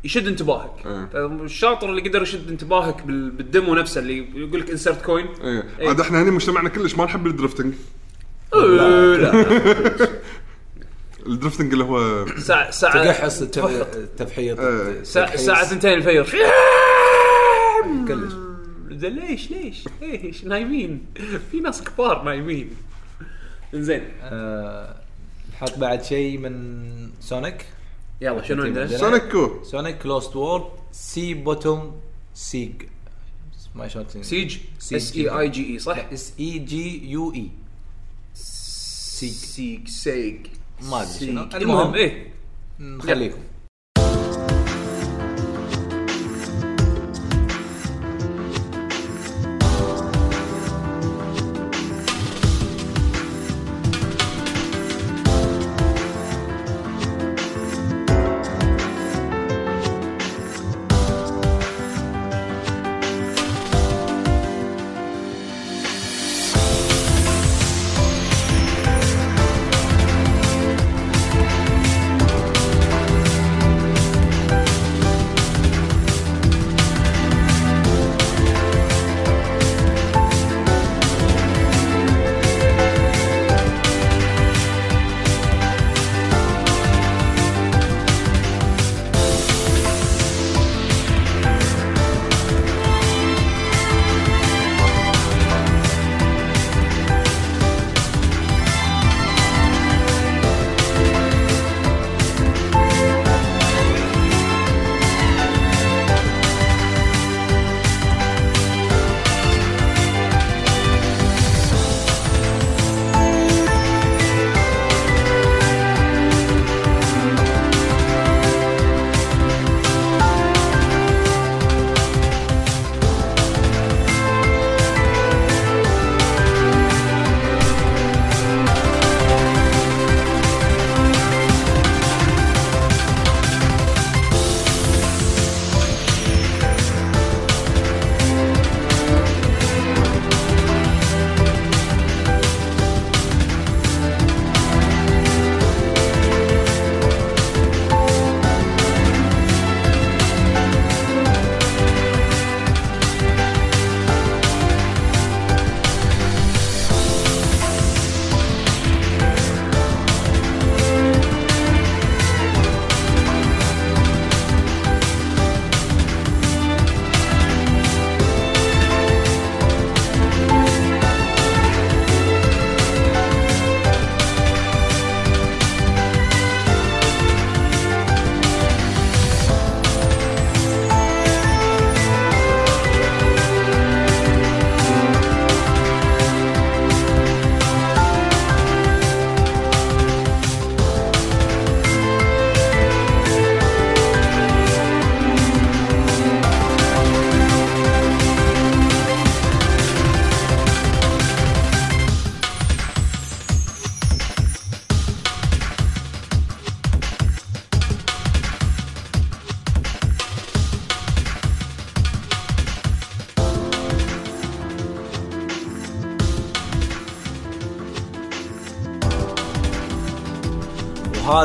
يشد 0.04 0.26
انتباهك. 0.26 0.70
إيه. 0.86 1.26
الشاطر 1.44 1.90
اللي 1.90 2.08
قدر 2.08 2.22
يشد 2.22 2.48
انتباهك 2.48 3.02
بال- 3.02 3.30
بال 3.30 3.45
demo 3.45 3.74
نفسه 3.74 4.00
اللي 4.00 4.26
يقول 4.34 4.60
لك 4.60 4.70
insert 4.70 5.02
coin 5.04 5.26
إيه. 5.44 5.88
عاد 5.88 6.00
إحنا 6.00 6.22
هنا 6.22 6.30
مجتمعنا 6.30 6.68
كلش 6.68 6.94
ما 6.94 7.04
نحب 7.04 7.26
ال 7.26 7.31
drifting. 7.31 7.74
لا. 8.54 9.32
ال 11.28 11.33
drifting 11.33 11.72
اللي 11.72 11.84
هو 11.84 12.26
ساعة 12.38 12.70
ساعة 12.70 13.04
تقحص. 13.04 13.42
التفحيط 13.42 14.60
إيه. 14.60 15.02
ساعة 15.02 15.64
ثنتين 15.64 15.92
الفير 15.92 16.24
كلش. 18.08 18.32
زين 18.90 19.12
ليش 19.12 19.50
ليش؟ 19.50 19.84
ليش 20.02 20.44
نايمين؟ 20.44 21.06
في 21.50 21.60
ناس 21.60 21.82
كبار 21.82 22.22
نايمين. 22.22 22.70
زين. 23.74 24.02
آه، 24.22 24.96
نحط 25.52 25.78
بعد 25.78 26.04
شيء 26.04 26.38
من 26.38 27.10
سونيك 27.20 27.66
يلا 28.20 28.42
شنو 28.42 28.62
عندنا؟ 28.62 28.98
سونيكو 28.98 29.64
سونيك 29.64 30.06
Lost 30.06 30.36
World 30.36 30.64
Sea 30.92 31.34
Bottom 31.34 32.00
Segue 32.34 32.72
ما 33.74 33.88
شلون 33.88 34.06
segue. 34.22 34.58
S 34.92 35.16
E 35.16 35.28
A 35.28 35.48
G 35.48 35.72
E 35.72 35.78
صح؟ 35.78 36.06
S 36.12 36.32
E 36.40 36.58
G 36.58 37.10
U 37.10 37.34
E 37.34 37.48
segue 38.34 39.32
segue 39.32 39.88
segue 39.88 40.46
ما 40.82 41.02
ادري 41.02 41.12
شنو 41.26 41.50
segue. 41.50 41.62
المهم 41.62 41.94
إيه 41.94 42.32
نخليكم 42.80 43.40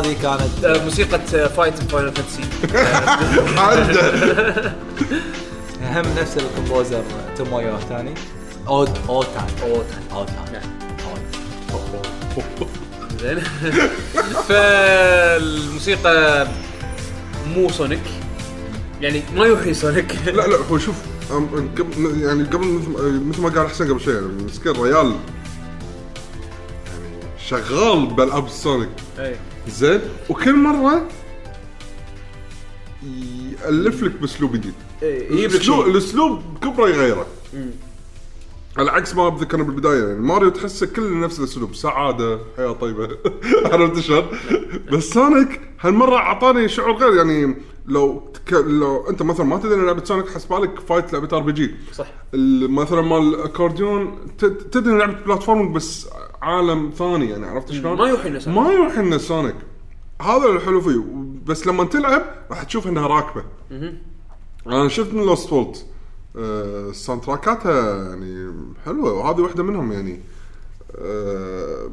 وهذه 0.03 0.21
كانت 0.21 0.65
آه، 0.65 0.83
موسيقى 0.83 1.19
فايت 1.49 1.73
فاينل 1.73 2.13
فانتسي 2.15 2.41
هم 5.81 6.05
نفس 6.19 6.37
الكومبوزر 6.37 7.03
تومويو 7.37 7.77
اود 8.67 8.89
أوتان. 9.09 9.47
أوتان. 9.61 10.01
أوتان. 10.11 10.35
نعم. 10.53 10.61
أوتان. 11.73 12.01
زين. 13.21 13.39
فالموسيقى 14.49 16.47
مو 17.55 17.69
سونيك. 17.69 18.01
يعني 19.01 19.23
ما 19.35 19.45
يوحي 19.45 19.73
سونيك. 19.73 20.15
لا 20.25 20.47
لا 20.47 20.57
هو 20.71 20.77
شوف 20.77 20.95
يعني 22.21 22.43
قبل 22.43 22.67
مثل 23.29 23.41
ما 23.41 23.49
قال 23.49 23.69
حسين 23.69 23.87
قبل 23.87 24.01
شوي 24.01 24.13
يعني 24.13 24.27
مسكين 24.27 24.71
ريال 24.71 24.95
يعني 24.95 25.15
شغال 27.47 28.05
بالعاب 28.05 28.49
سونيك. 28.49 28.89
اي 29.19 29.35
زين. 29.69 30.01
وكل 30.29 30.55
مرة 30.55 31.07
يألف 33.63 34.03
لك 34.03 34.11
بأسلوب 34.11 34.53
جديد. 34.55 34.73
إيه، 35.03 35.45
الاسلوب. 35.45 35.87
الأسلوب 35.87 36.41
كبرة 36.61 36.87
يغيره. 36.89 37.27
على 38.77 38.91
عكس 38.91 39.15
ما 39.15 39.29
بذكرنا 39.29 39.63
بالبداية 39.63 40.07
يعني 40.07 40.19
ماريو 40.19 40.49
تحسه 40.49 40.85
كله 40.85 41.09
نفس 41.15 41.39
الأسلوب. 41.39 41.75
سعادة 41.75 42.39
حياة 42.57 42.71
طيبة. 42.71 43.09
عرفت 43.71 43.99
شلون؟ 43.99 44.25
بس 44.91 45.03
سونيك 45.03 45.61
هالمرة 45.81 46.15
أعطاني 46.15 46.69
شعور 46.69 46.95
غير 46.97 47.13
يعني 47.17 47.55
لو 47.85 48.23
تك... 48.33 48.53
لو 48.53 49.09
انت 49.09 49.21
مثلا 49.21 49.45
ما 49.45 49.57
تدري 49.57 49.75
إن 49.75 49.85
لعبه 49.85 50.03
سونيك 50.03 50.29
حسبالك 50.29 50.79
فايت 50.79 51.13
لعبة 51.13 51.37
RPG 51.37 51.75
صح. 51.93 52.07
مثلا 52.69 53.01
مال 53.01 53.35
الاكورديون 53.35 54.17
ت- 54.37 54.45
تدري 54.45 54.97
لعبة 54.97 55.13
platform 55.25 55.73
بس 55.73 56.07
عالم 56.41 56.91
ثاني 56.97 57.29
يعني 57.29 57.45
عرفت 57.45 57.71
شلون؟ 57.71 57.97
ما 57.97 58.07
يوحي 58.09 58.29
لنا 58.29 58.39
سونيك. 58.39 58.59
ما 58.59 58.71
يوحي 58.71 59.01
لنا 59.01 59.17
سونيك 59.17 59.55
هذا 60.21 60.45
الحلو 60.47 60.81
فيه. 60.81 61.03
بس 61.45 61.67
لما 61.67 61.83
تلعب 61.83 62.23
راح 62.49 62.63
تشوف 62.63 62.87
إنها 62.87 63.07
راكبة. 63.07 63.43
أنا 64.67 64.87
شفت 64.87 65.13
من 65.13 65.23
Lost 65.25 65.53
World 65.53 65.85
ال 66.35 67.21
soundtrack 67.21 67.95
اتها 67.95 68.09
يعني 68.09 68.53
حلوة 68.85 69.13
وهذه 69.13 69.41
واحدة 69.41 69.63
منهم 69.63 69.91
يعني. 69.91 70.19
آه، 70.97 71.89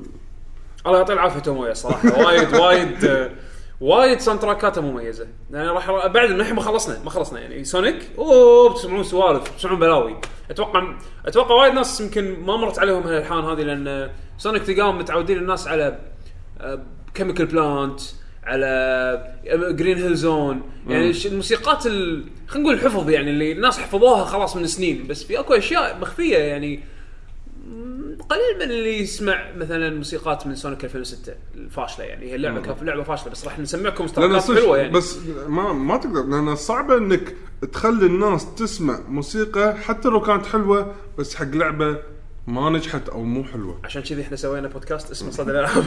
الله 0.86 0.98
يعطيه 0.98 1.14
العافية 1.14 1.40
تومويا 1.40 1.74
صراحة. 1.74 2.24
وايد 2.26 2.54
وايد 2.54 3.04
آه، 3.04 3.30
وايد 3.80 4.20
soundtrack 4.20 4.40
اته 4.40 4.80
مميزة. 4.82 5.26
يعني 5.50 5.68
راح 5.68 6.06
بعد 6.06 6.30
الحين 6.30 6.54
ما 6.54 6.60
خلصنا 6.62 6.98
ما 7.04 7.10
خلصنا 7.10 7.40
يعني. 7.40 7.64
سونيك 7.64 8.08
أوه 8.18 8.70
بتسمعون 8.72 9.02
سوالف 9.02 9.52
بتسمعون 9.54 9.78
بلاوي. 9.78 10.16
أتوقع 10.50 10.94
أتوقع 11.26 11.54
وايد 11.54 11.74
ناس 11.74 12.00
يمكن 12.00 12.40
ما 12.40 12.56
مرت 12.56 12.78
عليهم 12.78 13.02
هالالحان 13.02 13.44
هذه 13.44 13.62
لأن 13.62 14.10
سونيك 14.38 14.62
تلقاهم 14.62 14.98
متعودين 14.98 15.38
الناس 15.38 15.68
على 15.68 15.98
Chemical 17.14 17.46
Plant 17.46 18.00
على 18.44 19.36
Green 19.70 19.98
Hill 19.98 20.14
Zone 20.14 20.62
يعني 20.88 21.12
الموسيقات 21.26 21.86
ال- 21.86 22.24
خلينا 22.48 22.68
نقول 22.68 22.74
الحفظ 22.78 23.10
يعني 23.10 23.30
اللي 23.30 23.52
الناس 23.52 23.78
حفظوها 23.78 24.24
خلاص 24.24 24.56
من 24.56 24.66
سنين. 24.66 25.06
بس 25.06 25.24
في 25.24 25.40
أكو 25.40 25.54
أشياء 25.54 25.98
مخفية 26.00 26.38
يعني. 26.38 26.80
قليل 28.28 28.56
من 28.56 28.62
اللي 28.62 28.98
يسمع 28.98 29.52
مثلا 29.56 29.90
موسيقات 29.96 30.46
من 30.46 30.54
سونيك 30.54 30.84
2006 30.84 31.32
الفاشلة 31.54 32.04
يعني. 32.04 32.30
هي 32.30 32.34
اللعبه 32.34 32.60
كانت 32.60 32.82
لعبة 32.82 33.02
فاشلة 33.02 33.30
بس 33.30 33.44
راح 33.44 33.58
نسمعكم 33.58 34.06
صدق 34.06 34.54
حلوة 34.54 34.78
يعني. 34.78 34.92
بس 34.92 35.18
ما 35.48 35.72
ما 35.72 35.96
تقدر 35.96 36.22
لأن 36.22 36.56
صعبة 36.56 36.98
إنك 36.98 37.36
تخلي 37.72 38.06
الناس 38.06 38.54
تسمع 38.54 39.00
موسيقى 39.08 39.76
حتى 39.76 40.08
لو 40.08 40.20
كانت 40.20 40.46
حلوة 40.46 40.94
بس 41.18 41.34
حق 41.34 41.50
لعبة 41.54 41.96
ما 42.46 42.70
نجحت 42.70 43.08
أو 43.08 43.22
مو 43.22 43.44
حلوة. 43.44 43.80
عشان 43.84 44.02
كذي 44.02 44.22
إحنا 44.22 44.36
سوينا 44.36 44.68
بودكاست 44.68 45.10
اسمه 45.10 45.30
صدى 45.30 45.50
الألعاب. 45.50 45.84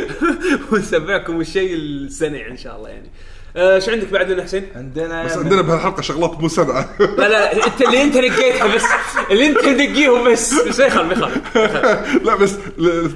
ونسمعكم 0.72 1.40
الشيء 1.40 1.74
السنع 1.74 2.46
إن 2.46 2.56
شاء 2.56 2.76
الله 2.76 2.88
يعني. 2.88 3.10
آه 3.56 3.78
شو 3.78 3.90
عندك 3.90 4.08
بعد 4.12 4.30
لنا 4.30 4.42
حسين؟ 4.42 4.66
عندنا 4.76 5.24
بس 5.24 5.36
عندنا 5.36 5.62
بهالحلقة 5.62 6.02
شغلات 6.02 6.40
مو 6.40 6.48
سنعه 6.48 6.88
لا 7.00 7.28
لا 7.28 7.66
انت 7.66 7.82
اللي 7.82 8.02
انت 8.02 8.16
نقيتها 8.16 8.74
بس. 8.74 8.82
اللي 9.30 9.46
انت 9.46 9.64
نقيهم 9.64 10.32
بس. 10.32 10.54
بس 10.68 10.80
ما 10.80 10.86
يخالف 10.86 11.06
ما 11.06 11.12
يخالف. 11.12 11.56
ما 11.56 11.62
يخالف. 11.64 12.24
لا 12.24 12.34
بس 12.36 12.54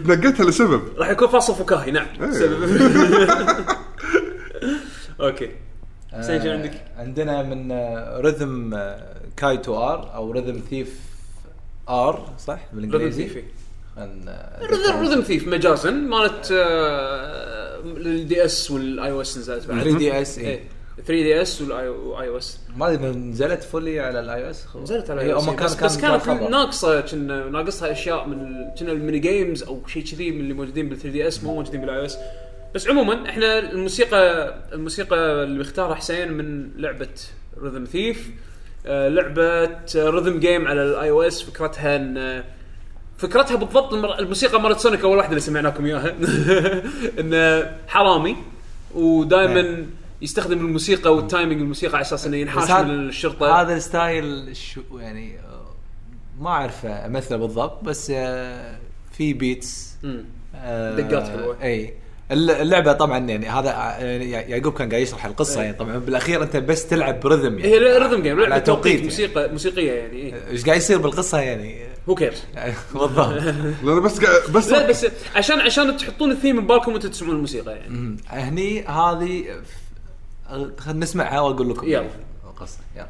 نقيتها 0.06 0.44
لسبب. 0.46 0.82
راح 0.98 1.10
يكون 1.10 1.28
فاصل 1.28 1.54
فكاهي 1.54 1.90
نعم. 1.90 2.06
إيه. 2.22 3.26
Okay. 5.26 5.50
حسين 6.12 6.42
شو 6.42 6.50
عندك؟ 6.50 6.72
آه، 6.74 7.00
عندنا 7.00 7.42
من 7.42 7.72
Rhythm 8.26 8.80
Kaitou 9.36 9.76
R 9.76 10.14
أو 10.14 10.32
Rhythm 10.32 10.60
Thief 10.70 10.94
R 11.88 12.28
صح؟ 12.46 12.58
بالإنجليزي. 12.72 13.42
آه، 13.98 14.08
Rhythm 14.62 15.00
Rhythm 15.02 15.20
Thief 15.20 15.48
مجازا. 15.48 15.90
مالت 15.90 16.48
آه، 16.52 17.69
ال 17.84 18.44
DS 18.44 18.70
وال 18.70 19.10
iOS 19.10 19.38
نزلت 19.38 19.66
بعد. 19.66 19.82
3 19.82 19.98
دي 19.98 20.22
إس 20.22 20.38
اي 20.38 20.60
3 20.96 21.12
دي 21.22 21.42
إس 21.42 21.62
والاي 21.62 21.88
أو 21.88 22.38
اس 22.38 22.58
ما 22.76 22.92
ادري 22.92 23.10
نزلت 23.10 23.62
fully 23.62 24.00
على 24.00 24.20
ال 24.20 24.44
iOS 24.44 24.66
نزلت 24.76 25.10
على 25.10 25.34
iOS. 25.34 25.48
هم 25.48 25.56
كان 25.56 25.66
بس, 25.66 25.76
كان 25.76 25.86
بس 25.86 26.26
كانت. 26.26 26.42
ناقصة 26.42 27.00
كنا 27.00 27.48
ناقصها 27.48 27.92
أشياء 27.92 28.26
من 28.28 28.54
كنا 28.78 28.92
ال 28.92 28.97
mini 28.97 29.18
games 29.18 29.62
أو 29.62 29.86
شيء 29.86 30.04
كذي 30.04 30.30
من 30.30 30.40
اللي 30.40 30.54
موجودين 30.54 30.88
بال 30.88 30.96
3DS 30.98 31.44
مو 31.44 31.54
موجودين 31.54 31.80
بال 31.80 31.98
iOS 31.98 32.18
بس 32.74 32.88
عموما 32.88 33.28
إحنا 33.28 33.58
الموسيقى 33.58 34.54
الموسيقى 34.72 35.16
اللي 35.44 35.58
بيختارها 35.58 35.94
حسين 35.94 36.32
من 36.32 36.70
لعبة 36.76 37.08
Rhythm 37.56 37.84
Thief 37.84 38.30
لعبة 38.86 39.66
rhythm 39.86 40.38
game 40.38 40.66
على 40.66 40.82
ال 40.82 41.10
iOS 41.10 41.42
فكرتها 41.42 41.96
إن 41.96 42.44
فكرتها 43.20 43.56
بالضبط 43.56 43.92
الموسيقى 43.94 44.60
مالت 44.60 44.78
سونيك 44.78 45.00
أول 45.04 45.16
واحدة 45.16 45.30
اللي 45.30 45.40
سمعناكم 45.40 45.86
إياها 45.86 46.14
انه 47.20 47.72
حرامي 47.88 48.36
ودائما 48.94 49.62
نعم. 49.62 49.86
يستخدم 50.22 50.58
الموسيقى 50.58 51.14
وال 51.14 51.26
timing 51.26 51.60
الموسيقى 51.60 51.94
على 51.96 52.02
أساس 52.02 52.26
إنه 52.26 52.36
ينحاش 52.36 52.70
من 52.84 53.08
الشرطة 53.08 53.60
هذا 53.60 53.76
ال 53.76 53.89
style 53.89 54.56
شو 54.56 54.80
يعني 54.98 55.38
آه، 55.38 55.74
ما 56.40 56.50
أعرف 56.50 56.86
أمثلة 56.86 57.36
بالضبط 57.36 57.84
بس 57.84 58.12
آه، 58.14 58.76
في 59.12 59.32
beats. 59.32 59.96
آه، 60.54 60.96
دقات 60.96 61.28
حلوة. 61.28 61.56
إي 61.62 61.94
الل- 62.30 62.50
اللعبة 62.50 62.92
طبعا 62.92 63.18
يعني 63.18 63.48
هذا 63.48 63.70
يعني 64.00 64.30
يعقوب 64.30 64.72
كان 64.72 64.88
قاعد 64.88 65.02
يشرح 65.02 65.26
القصة. 65.26 65.62
يعني 65.62 65.76
طبعا 65.76 65.98
بالأخير 65.98 66.42
أنت 66.42 66.56
بس 66.56 66.86
تلعب 66.86 67.20
ب 67.20 67.26
rhythm 67.26 67.58
يعني 67.58 67.72
هي 67.72 67.78
rhythm 67.78 68.22
game 68.22 68.40
لعبة 68.40 68.58
توقيت 68.58 68.94
يعني. 68.94 69.04
موسيقى 69.04 69.48
موسيقية 69.48 69.92
يعني. 69.92 70.34
إيش 70.50 70.64
قاعد 70.64 70.78
يصير 70.78 70.98
بالقصة 70.98 71.40
يعني 71.40 71.89
who 72.10 72.14
cares 72.14 72.38
بالضبط. 72.94 73.28
لأن 73.82 74.00
بس 74.02 74.18
بس 74.50 74.68
لا 74.68 74.88
بس 74.88 75.06
عشان 75.36 75.60
عشان 75.60 75.96
تحطون 75.96 76.30
الثيم 76.30 76.60
ببالكم 76.60 76.92
وأنتم 76.92 77.08
تسمعون 77.10 77.34
الموسيقى 77.36 77.76
يعني. 77.76 77.88
مم. 77.88 78.16
هني 78.28 78.84
هذه 78.86 79.44
خلينا 80.78 81.00
نسمعها 81.00 81.40
وأقول 81.40 81.70
لكم 81.70 81.86
يلا. 81.88 82.08
القصة. 82.44 82.78
يلا. 82.96 83.08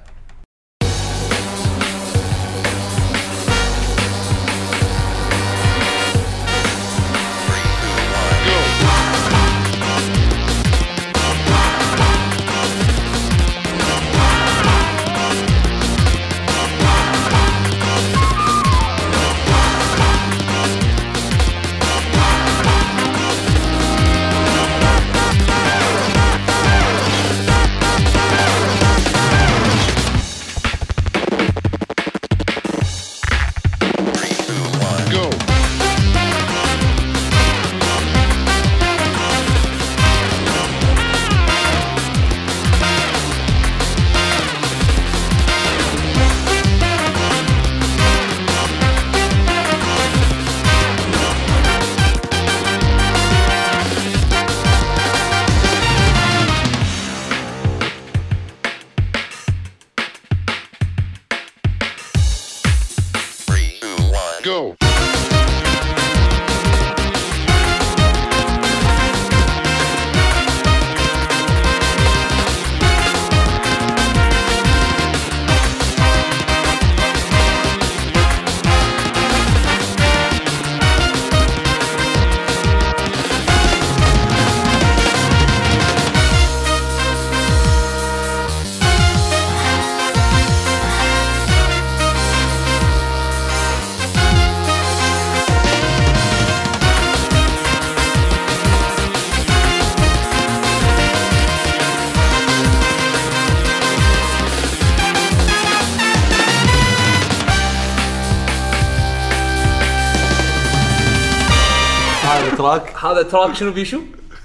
track 113.30 113.54
شنو 113.54 113.70
بيشو؟ 113.70 114.00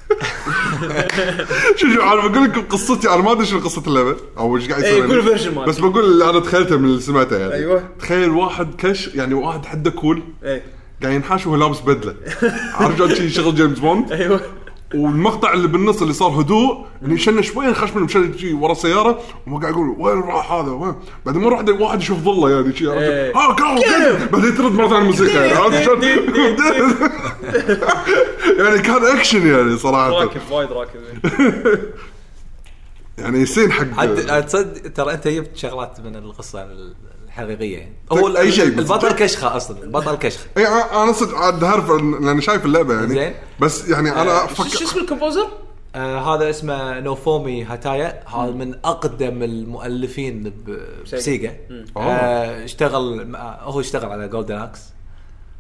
شو 1.78 1.88
شو 1.88 2.02
أنا 2.02 2.28
بقول 2.28 2.44
لكم 2.44 2.62
قصتي 2.62 3.10
أنا 3.10 3.22
ما 3.22 3.32
أدري 3.32 3.46
شنو 3.46 3.60
قصة 3.60 3.84
اللعبة. 3.88 4.16
أو 4.38 4.58
إيش 4.58 4.70
قاعد 4.70 4.84
يصير 4.84 4.94
إيه، 4.94 5.00
يعني. 5.00 5.14
قول 5.14 5.38
version 5.38 5.48
مالك. 5.48 5.68
بس 5.68 5.80
بقول 5.80 6.06
اللي 6.06 6.30
أنا 6.30 6.40
تخيلته 6.40 6.78
من 6.78 6.86
اللي 6.86 7.02
سمعته 7.02 7.38
يعني. 7.38 7.54
أيوة. 7.54 7.84
تخيل 8.00 8.30
واحد 8.30 8.76
كشخة 8.78 9.08
يعني 9.08 9.34
واحد 9.34 9.66
حده 9.66 9.92
cool. 9.92 10.24
إيه. 10.44 10.64
قاعد 11.04 11.14
ينحاش 11.14 11.48
وهو 11.48 11.56
لابس 11.56 11.80
بدلة. 11.80 12.16
عارف 12.80 12.98
شلون 12.98 13.16
شي 13.16 13.30
شغل 13.30 13.56
جيمس 13.56 13.80
بوند؟ 13.80 14.12
أيوه. 14.12 14.42
والمقطع 14.96 15.54
اللي 15.54 15.68
بالنص 15.68 16.02
اللي 16.02 16.14
صار 16.14 16.42
هدوء 16.42 16.86
إنه 17.06 17.18
شنه 17.18 17.42
شوي 17.42 17.68
انخش 17.68 17.96
من 17.96 18.04
مشان 18.04 18.36
ورا 18.54 18.72
السياره 18.72 19.20
وهو 19.48 19.60
قاعد 19.60 19.74
يقول 19.74 19.96
وين 20.00 20.22
راح 20.22 20.52
هذا؟ 20.52 20.72
وين؟ 20.72 20.96
بعدين 21.26 21.42
مرة 21.42 21.54
واحدة 21.54 21.74
واحد 21.74 22.02
يشوف 22.02 22.20
ظلة 22.20 22.50
يعني 22.50 22.76
شي 22.76 22.88
عرفت؟ 22.88 23.02
إيه. 23.02 23.36
ها 23.36 23.56
جو 23.56 23.76
جو 23.76 24.26
بعدين 24.32 24.56
ترد 24.56 24.72
مرة 24.72 24.88
ثانية 24.88 25.02
الموسيقى. 25.02 25.34
يعني 25.34 25.54
عرفت 25.60 25.84
شلون؟ 25.84 26.02
يعني 28.60 28.80
كان 28.82 29.06
اكشن 29.18 29.48
يعني 29.48 29.78
صراحة. 29.78 30.10
راكب 30.10 30.42
وايد 30.52 30.72
راكب. 30.72 31.00
يعني 33.18 33.46
scene 33.46 33.72
حق 33.72 34.06
تصدق 34.40 34.92
ترى 34.94 35.14
أنت 35.14 35.28
جبت 35.28 35.58
شغلات 35.58 36.00
من 36.00 36.16
القصة 36.16 36.68
الحقيقية. 37.26 37.78
يعني 37.78 37.94
هو 38.12 38.28
أي 38.38 38.52
شيء. 38.52 38.66
البطل 38.66 39.12
كشخه 39.12 39.58
أصلا 39.58 39.84
البطل 39.84 40.16
كشخه 40.16 40.46
أي 40.58 40.68
أنا 40.68 41.04
أنا 41.04 41.12
صدق 41.12 41.36
عاد 41.38 41.64
عارف 41.64 41.90
لأن 41.92 42.42
شايف 42.42 42.66
اللعبة 42.66 42.94
يعني. 42.94 43.08
زين. 43.14 43.34
بس 43.60 43.90
يعني 43.90 44.10
أنا 44.22 44.48
شو 44.48 44.54
شو 44.56 44.64
أفكر 44.64 44.84
اسم 44.84 45.00
ال 45.00 45.04
composer؟ 45.04 45.48
آه 45.96 46.36
هذا 46.36 46.50
اسمه 46.50 47.00
نوفومي 47.00 47.64
هاتايا. 47.64 48.24
هذا 48.30 48.52
من 48.52 48.76
أقدم 48.86 49.44
المؤلفين 49.44 50.54
بسيجا. 51.14 51.56
آه 51.98 52.64
اشتغل 52.64 53.28
مع- 53.28 53.60
هو 53.62 53.80
اشتغل 53.80 54.12
على 54.12 54.28
Golden 54.28 54.56
Axe 54.56 54.80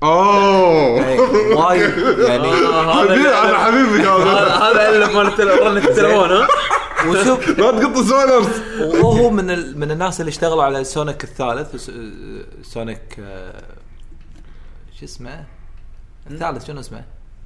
اوه 0.03 1.65
وايد 1.67 1.97
يعني 2.19 2.51
حبيبي 2.93 3.29
أنا 3.29 3.57
حبيبي 3.57 4.01
هذا 4.03 4.23
هذا 4.23 4.55
هذا 4.55 4.89
اللي 4.89 5.05
مال 5.13 5.27
التل- 5.27 5.61
رنة 5.67 5.77
التليفون 5.89 6.31
ها؟ 6.31 6.47
وشوف 7.07 7.47
لا 7.49 7.71
تقط 7.71 7.97
spoilers 8.03 8.47
وهو 8.79 9.29
من 9.29 9.51
ال... 9.51 9.79
من 9.79 9.91
الناس 9.91 10.19
اللي 10.21 10.29
اشتغلوا 10.29 10.63
على 10.63 10.83
سونيك 10.83 11.23
الثالث 11.23 11.75
س- 11.75 11.91
سونيك 12.73 12.99
آه، 13.19 13.63
شو 14.99 15.05
اسمه؟ 15.05 15.43
الثالث 16.31 16.67
شنو 16.67 16.79
اسمه؟ 16.79 17.03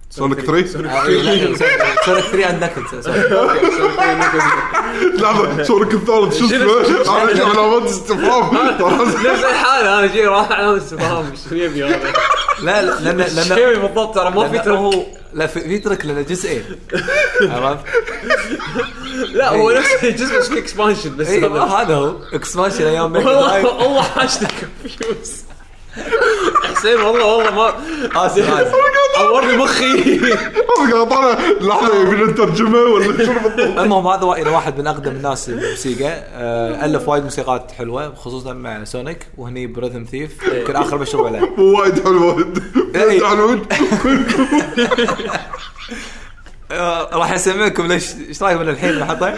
سونيك 0.10 0.40
3 0.40 0.80
آه، 0.80 0.82
لا، 1.08 1.56
سونيك 2.06 2.24
3 2.26 2.50
and 2.50 2.64
Knuckles 2.64 3.10
لحظه 5.22 5.64
سونيك 5.64 5.94
الثالث 5.94 6.38
شو 6.40 6.46
اسمه؟ 6.46 7.22
أنا 7.24 7.46
علامات 7.46 7.84
استفهام 7.90 8.56
نفس 9.26 9.44
الحالة 9.46 10.00
أنا 10.00 10.08
جاي 10.08 10.26
راح 10.26 10.52
علامة 10.52 10.78
استفهام 10.78 11.34
شو 11.50 11.56
يبي 11.56 11.84
هذا؟ 11.86 12.14
لا 12.62 12.82
لا 12.82 13.00
لأن 13.00 13.18
لأن 13.18 13.58
يبي 13.60 13.80
بالضبط 13.80 14.16
ترى 14.16 14.30
ما 14.32 14.50
في 14.50 14.60
track 14.60 14.78
هو. 14.78 15.04
لا 15.34 15.48
في 15.48 15.80
track 15.80 16.06
لنا 16.06 16.22
جزئين. 16.22 16.64
عرفت؟ 17.42 17.86
لا 19.34 19.50
هو 19.50 19.72
نفس 19.72 19.90
الجزء 20.04 20.40
بس 20.40 20.48
في 20.50 20.60
expansion 20.60 21.16
بس 21.18 21.28
هذا. 21.30 21.94
هو. 21.96 22.16
اكسبانشن 22.34 22.86
أيام 22.86 23.16
والله 23.16 23.66
والله 23.66 24.02
حاشني 24.02 24.48
confuse 24.84 25.32
حسين 26.76 26.96
والله 27.02 27.26
والله 27.26 27.52
ما 27.52 28.26
آسف. 28.26 28.74
عورني 29.20 29.58
مخي. 29.64 30.20
طالع 31.10 31.38
لحظة 31.62 32.02
يبي 32.02 32.24
نترجمه 32.32 32.78
ولا 32.80 33.26
شنو 33.26 33.34
بالضبط؟ 33.40 33.80
المهم 33.80 34.08
هذا 34.08 34.24
وا- 34.24 34.50
واحد 34.50 34.80
من 34.80 34.88
أقدم 34.88 35.12
الناس 35.12 35.50
بموسيقى 35.50 36.10
آه، 36.34 36.86
ألف 36.86 37.10
وايد 37.10 37.24
موسيقات 37.24 37.72
حلوة 37.72 38.16
خصوصا 38.16 38.54
مع 38.54 38.84
Sonic 38.84 39.28
وهني 39.38 39.68
ب 39.68 39.73
Rhythm 39.73 40.04
Thief 40.04 40.32
يمكن 40.54 40.76
آخر 40.76 40.98
مشروع 40.98 41.30
له. 41.30 41.50
مو 41.58 41.64
وايد 41.80 42.04
حلو 42.04 42.28
وايد 42.36 42.60
آه، 46.72 47.18
راح 47.18 47.32
أسمعكم 47.34 47.88
ليش 47.88 48.06
إيش 48.30 48.44
رايك 48.44 48.58
من 48.58 48.70
الحين 48.70 49.00
نحطه؟ 49.00 49.36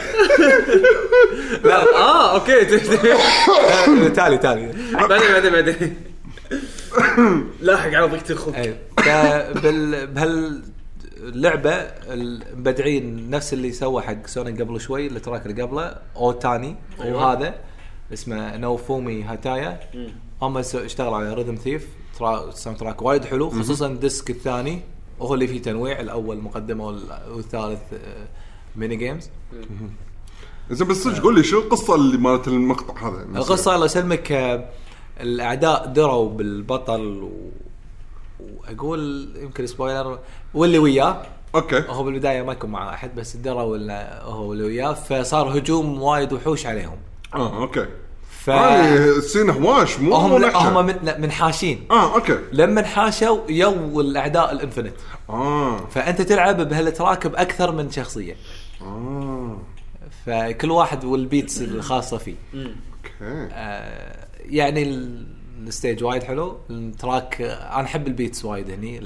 لا 1.63 1.95
آه 1.95 2.33
أوكي. 2.33 2.65
ت- 2.65 2.73
ت- 2.93 3.05
آه، 3.05 4.07
تالي 4.07 4.37
تالي 4.37 4.73
بعدين 4.93 5.31
بعدين 5.33 5.51
بعدين. 5.51 5.95
لاحق 7.61 7.87
على 7.87 8.05
ضيقة 8.05 8.31
الخلق 8.31 8.55
اي 8.55 8.75
فبال 8.97 10.07
بهاللعبة 10.07 11.71
المبدعين 11.71 13.29
نفس 13.29 13.53
اللي 13.53 13.71
سوى 13.71 14.01
حق 14.01 14.27
Sonic 14.27 14.61
قبل 14.61 14.81
شوي 14.81 15.07
ال 15.07 15.13
track 15.13 15.45
اللي 15.45 15.61
قبله 15.61 15.95
أو 16.15 16.31
تاني 16.31 16.75
أيوة. 17.01 17.25
وهذا 17.25 17.55
اسمه 18.13 18.57
ناوفومي 18.57 19.23
هاتايا. 19.23 19.79
هم 20.41 20.57
اشتغلوا 20.57 21.17
على 21.17 21.33
Rhythm 21.33 21.55
Thief 21.55 21.87
ترى 22.19 22.51
soundtrack 22.51 23.01
وايد 23.01 23.25
حلو 23.25 23.49
خصوصا 23.49 23.87
ال 23.87 23.95
disc 23.95 24.29
الثاني 24.29 24.81
وهو 25.19 25.33
اللي 25.33 25.47
فيه 25.47 25.61
تنويع 25.61 25.99
الأول 25.99 26.37
مقدمة 26.41 26.87
وال- 26.87 27.19
والثالث 27.31 27.79
آه، 27.93 28.27
mini 28.75 28.95
games 28.95 29.29
زين 30.71 30.87
بس 30.87 30.97
صدق 31.03 31.23
قول 31.23 31.35
لي 31.35 31.43
شو 31.43 31.59
القصة 31.59 31.95
اللي 31.95 32.17
مالت 32.17 32.47
المقطع 32.47 33.09
هذا؟ 33.09 33.25
القصة 33.35 33.73
الله 33.75 33.85
يسلمك 33.85 34.31
آه، 34.31 34.69
الأعداء 35.21 35.85
دروا 35.85 36.29
بالبطل 36.29 37.23
و... 37.23 37.51
وأقول 38.39 39.29
يمكن 39.41 39.67
spoiler 39.67 40.19
واللي 40.53 40.79
وياه. 40.79 41.21
أوكي. 41.55 41.83
هو 41.89 42.03
بالبداية 42.03 42.41
ما 42.41 42.53
يكون 42.53 42.69
مع 42.69 42.93
أحد 42.93 43.15
بس 43.15 43.35
دروا 43.35 43.63
ولا 43.63 44.23
هو 44.23 44.53
اللي 44.53 44.63
وياه 44.63 44.93
فصار 44.93 45.57
هجوم 45.57 46.01
وايد 46.01 46.33
وحوش 46.33 46.65
عليهم. 46.65 46.97
آه 47.35 47.61
أوكي. 47.61 47.85
ف 48.29 48.49
ال 48.49 48.66
scene 48.66 49.49
هواش 49.49 49.99
مو 49.99 50.15
هم. 50.15 50.45
هم 50.45 50.85
من 50.85 50.95
منحاشين. 51.17 51.87
آه 51.91 52.15
أوكي. 52.15 52.39
لما 52.51 52.79
انحاشوا 52.81 53.39
يو 53.49 54.01
الأعداء 54.01 54.51
ال 54.51 54.56
infinite 54.56 54.93
آه. 55.29 55.77
فأنت 55.87 56.21
تلعب 56.21 56.69
بهال 56.69 56.91
track 56.91 57.27
باكثر 57.27 57.71
من 57.71 57.91
شخصية. 57.91 58.35
آه. 58.81 59.57
فكل 60.25 60.71
واحد 60.71 61.05
وال 61.05 61.21
beats 61.21 61.61
الخاصة 61.61 62.17
فيه. 62.17 62.35
أوكي. 62.55 63.49
آه، 63.51 64.20
يعني 64.45 64.83
ال- 64.83 65.25
ال 65.67 65.73
stage 65.73 66.03
وايد 66.03 66.23
حلو. 66.23 66.57
ال 66.69 66.81
track 66.81 67.41
أنا 67.41 67.81
أحب 67.83 68.07
ال 68.07 68.13
beats 68.13 68.45
وايد 68.45 68.69
هني 68.71 69.01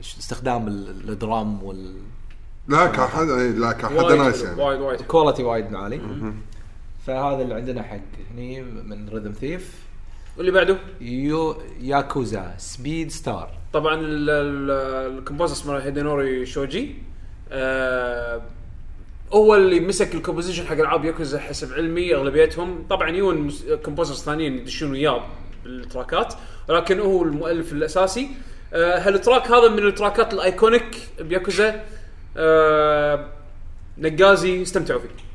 استخدام 0.00 0.68
ال- 0.68 1.08
ال 1.10 1.20
drum 1.20 1.62
وال 1.62 1.72
quality 1.72 2.08
لا 2.68 2.86
كحد 2.86 3.26
لا 3.26 3.72
كحد 3.72 3.92
وايد 3.96 4.18
nice 4.18 4.42
يعني. 4.42 4.62
وايد 4.62 4.80
وايد. 4.80 5.00
وايد 5.40 5.74
عالي 5.74 6.00
فهذا 7.06 7.42
اللي 7.42 7.54
عندنا 7.54 7.82
حق 7.82 7.98
هني 8.32 8.62
من 8.62 9.08
Rhythm 9.08 9.32
Thief 9.32 9.74
واللي 10.36 10.52
بعده؟ 10.52 10.76
يو 11.00 11.56
Yakuza 11.80 12.54
Speed 12.58 13.10
Star 13.10 13.50
طبعا 13.72 13.94
ال- 13.94 14.30
ال- 14.30 15.18
ال 15.18 15.22
composer 15.22 15.52
اسمه 15.52 15.78
هيدينوري 15.78 16.46
شوجي. 16.46 16.94
آه 17.50 18.42
هو 19.32 19.56
اللي 19.56 19.80
مسك 19.80 20.14
ال 20.14 20.18
composition 20.18 20.66
حق 20.66 20.72
العاب 20.72 21.04
ياكوزا 21.04 21.38
حسب 21.38 21.72
علمي 21.72 22.14
اغلبيتهم. 22.14 22.86
طبعا 22.90 23.10
يون 23.10 23.50
composers 23.84 24.22
ثانيين 24.22 24.58
يدشون 24.58 24.90
وياه 24.90 25.26
بالتراكات 25.64 26.34
ولكن 26.68 27.00
هو 27.00 27.22
المؤلف 27.22 27.72
الأساسي. 27.72 28.28
آه 28.72 28.98
هال 28.98 29.13
track 29.13 29.50
هذا 29.50 29.68
من 29.68 29.86
التراكات 29.86 30.34
ال 30.34 30.43
iconic 30.43 30.96
بياكوزا؟ 31.20 31.84
آه 32.36 33.28
نقازي 33.98 34.62
استمتعوا 34.62 35.00
فيه. 35.00 35.27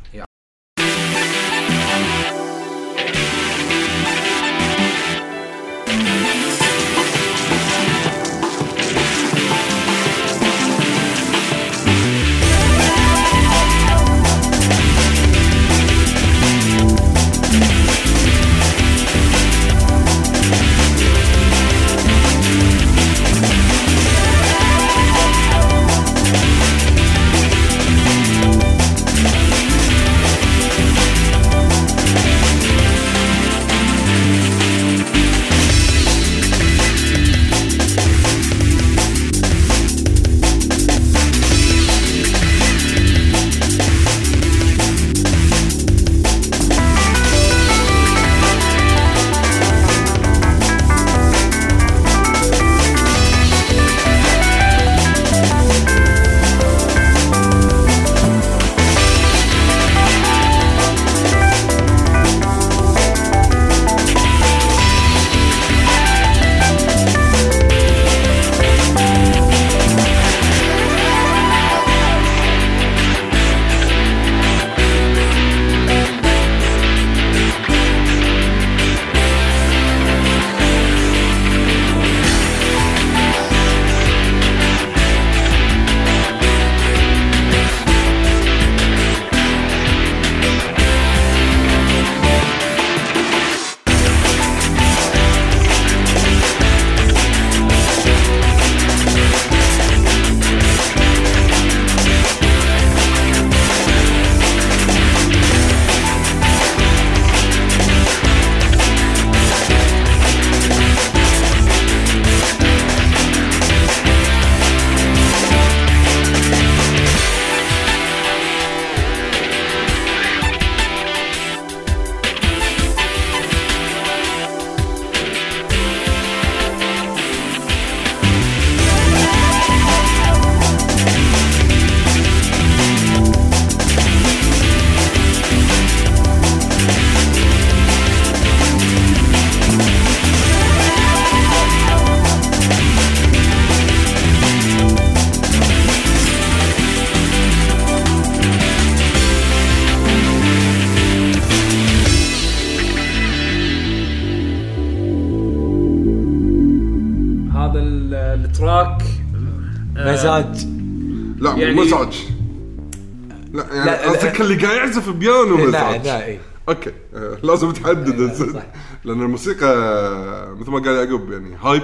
يعزف 164.97 165.09
بيانو 165.09 165.57
لا 165.65 165.97
لا 165.97 166.25
اي 166.25 166.39
أوكي. 166.69 166.91
آه، 167.15 167.37
لازم 167.43 167.71
تحدد. 167.71 168.19
لا،. 168.19 168.33
صح. 168.53 168.63
لأن 169.03 169.21
الموسيقى 169.21 169.65
آه، 169.75 170.53
مثل 170.59 170.71
ما 170.71 170.79
قال 170.79 170.95
يعقوب 170.95 171.31
يعني 171.31 171.55
hype 171.61 171.83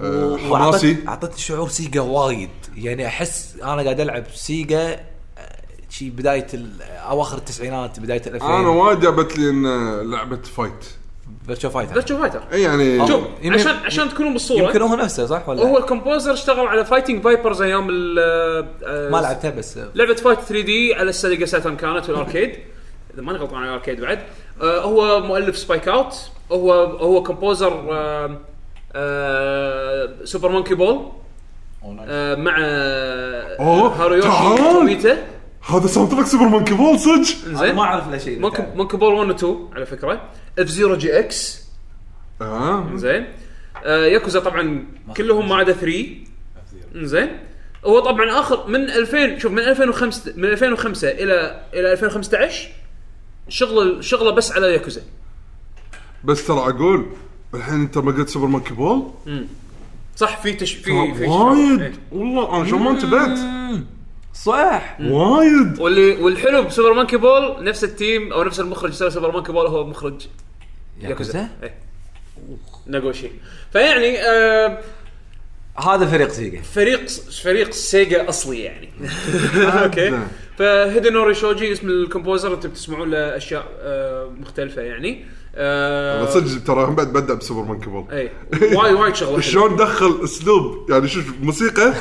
آه، 0.00 0.36
حماسي. 0.36 0.96
وأعطت- 0.96 1.08
أعطتني 1.08 1.38
شعور 1.38 1.68
Sega 1.68 2.00
وايد. 2.00 2.50
يعني 2.76 3.06
أحس 3.06 3.54
أنا 3.62 3.82
قاعد 3.82 4.00
ألعب 4.00 4.24
Sega 4.34 4.92
آه، 5.38 5.56
شي 5.90 6.10
بداية 6.10 6.46
ال- 6.54 6.82
أواخر 6.82 7.38
التسعينات 7.38 8.00
بداية 8.00 8.22
ال 8.26 8.34
2000 8.34 8.46
أنا 8.60 8.68
وايد 8.68 9.00
جابت 9.00 9.38
لي 9.38 9.50
إن 9.50 9.66
لعبة 10.10 10.36
fight 10.42 10.84
Virtua 11.46 11.70
Fighter 11.70 11.92
Virtua 11.92 12.18
Fighter 12.18 12.42
اي 12.52 12.62
يعني 12.62 13.08
شوف 13.08 13.20
عشان 13.44 13.72
عشان 13.84 14.08
تكونوا 14.08 14.32
بالصورة. 14.32 14.62
يمكن 14.62 14.82
هو 14.82 14.94
نفسه 14.94 15.26
صح 15.26 15.48
ولا؟ 15.48 15.62
هو 15.62 15.78
ال 15.78 15.84
composer 15.84 16.32
اشتغل 16.32 16.66
على 16.66 16.84
Fighting 16.84 17.22
Vipers 17.22 17.62
أيام 17.62 17.86
ال 17.90 18.18
آه، 18.84 19.10
ما 19.10 19.18
لعبتها 19.18 19.50
بس. 19.50 19.78
آه، 19.78 19.88
لعبة 19.94 20.14
fight 20.14 20.38
3D 20.40 20.94
على 20.94 21.10
ال 21.10 21.17
Sega 21.17 21.46
Saturn 21.46 21.76
كانت 21.76 22.10
وال 22.10 22.21
arcade 22.21 22.54
إذا 23.14 23.22
ماني 23.22 23.38
غلطان 23.38 23.58
على 23.58 23.68
ال 23.68 23.73
arcade 23.73 24.00
بعد. 24.00 24.18
آه 24.62 24.80
هو 24.80 25.20
مؤلف 25.20 25.58
Spikeout 25.58 26.14
هو 26.52 26.72
هو 26.84 27.22
composer 27.22 27.88
آه 27.92 28.38
آه 28.92 30.10
Super 30.24 30.48
Monkey 30.48 30.74
Ball 30.74 31.08
آه 32.08 32.34
مع 32.34 32.56
أوه، 32.58 33.88
هارويوشي 34.04 34.28
تعال. 34.28 35.18
هذا 35.68 35.86
soundtrack 35.86 36.26
Super 36.26 36.48
Monkey 36.48 36.74
Ball 36.74 36.98
صدق؟ 36.98 37.22
زين. 37.46 37.74
ما 37.74 37.82
أعرف 37.82 38.08
له 38.08 38.18
شيء. 38.18 38.40
Monkey 38.40 38.66
Monkey 38.74 38.96
Ball 38.96 39.14
1 39.14 39.30
و 39.30 39.32
2 39.32 39.68
على 39.72 39.86
فكرة. 39.86 40.30
F-Zero 40.58 40.96
GX 40.96 41.64
آه. 42.40 42.90
زين. 42.94 43.26
آه 43.84 44.06
ياكوزا 44.06 44.40
طبعا 44.40 44.86
كلهم 45.16 45.48
ما 45.48 45.56
عدا 45.56 45.72
3 45.72 46.06
زين. 46.94 47.38
هو 47.84 48.00
طبعا 48.00 48.40
آخر 48.40 48.66
من 48.68 48.90
2000 48.90 49.38
شوف 49.38 49.52
من 49.52 49.58
2005 49.58 50.32
من 50.36 50.44
2005 50.44 51.08
إلى 51.08 51.64
إلى 51.74 51.92
2015 51.92 52.68
شغل 53.48 54.04
شغله 54.04 54.30
بس 54.30 54.52
على 54.52 54.72
ياكوزا 54.72 55.02
بس 56.24 56.46
ترى 56.46 56.58
أقول 56.58 57.06
الحين 57.54 57.74
أنت 57.74 57.98
ما 57.98 58.12
قلت 58.12 58.28
Super 58.28 58.46
Monkey 58.46 58.74
Ball 58.74 59.10
صح 60.16 60.42
في 60.42 60.52
تش 60.52 60.72
في 60.72 61.14
في 61.14 61.26
وايد. 61.26 61.94
والله 62.12 62.56
أنا 62.56 62.64
شو 62.64 62.78
ما 62.78 62.90
انتبهت. 62.90 63.38
صح. 64.34 64.96
وايد. 65.00 65.80
واللي 65.80 66.16
والحلو 66.16 66.62
ب 66.62 66.67
Super 66.67 66.92
Monkey 66.94 67.16
Ball 67.16 67.64
نفس 67.64 67.84
ال 67.84 67.94
team 67.94 68.32
أو 68.32 68.42
نفس 68.44 68.60
المخرج 68.60 68.92
سوى 68.92 69.10
Super 69.10 69.30
Monkey 69.32 69.52
Ball 69.52 69.66
هو 69.66 69.86
مخرج. 69.86 70.26
ياكوزا؟ 71.00 71.48
إيه. 71.62 71.74
ناغوشي 72.86 73.30
فيعني 73.72 74.22
آه 74.22 74.78
هذا 75.78 76.06
فريق 76.06 76.28
Sega. 76.28 76.62
فريق 76.62 77.08
فريق 77.42 77.70
Sega 77.70 78.28
أصلي 78.28 78.60
يعني. 78.60 78.88
أوكي. 79.82 80.18
فهيدنوري 80.58 81.34
شوجي 81.34 81.72
اسم 81.72 81.88
ال 81.88 81.95
composer 81.95 82.54
أنتم 82.54 82.68
بتسمعون 82.68 83.10
له 83.10 83.36
أشياء 83.36 83.66
آه 83.78 84.30
مختلفة 84.40 84.82
يعني. 84.82 85.24
آه 85.56 86.30
صدق 86.30 86.64
ترى 86.64 86.84
هم 86.84 86.94
بعد 86.94 87.12
بدأ 87.12 87.34
ب 87.34 87.39
Super 87.39 87.62
Monkey 87.62 87.86
Ball 87.90 88.04
إي 88.12 88.30
وايد 88.76 88.94
وايد 88.94 89.14
شغلة. 89.14 89.40
شلون 89.40 89.76
دخل 89.76 90.20
اسلوب 90.24 90.90
يعني 90.90 91.08
شوف 91.08 91.24
موسيقى 91.42 91.94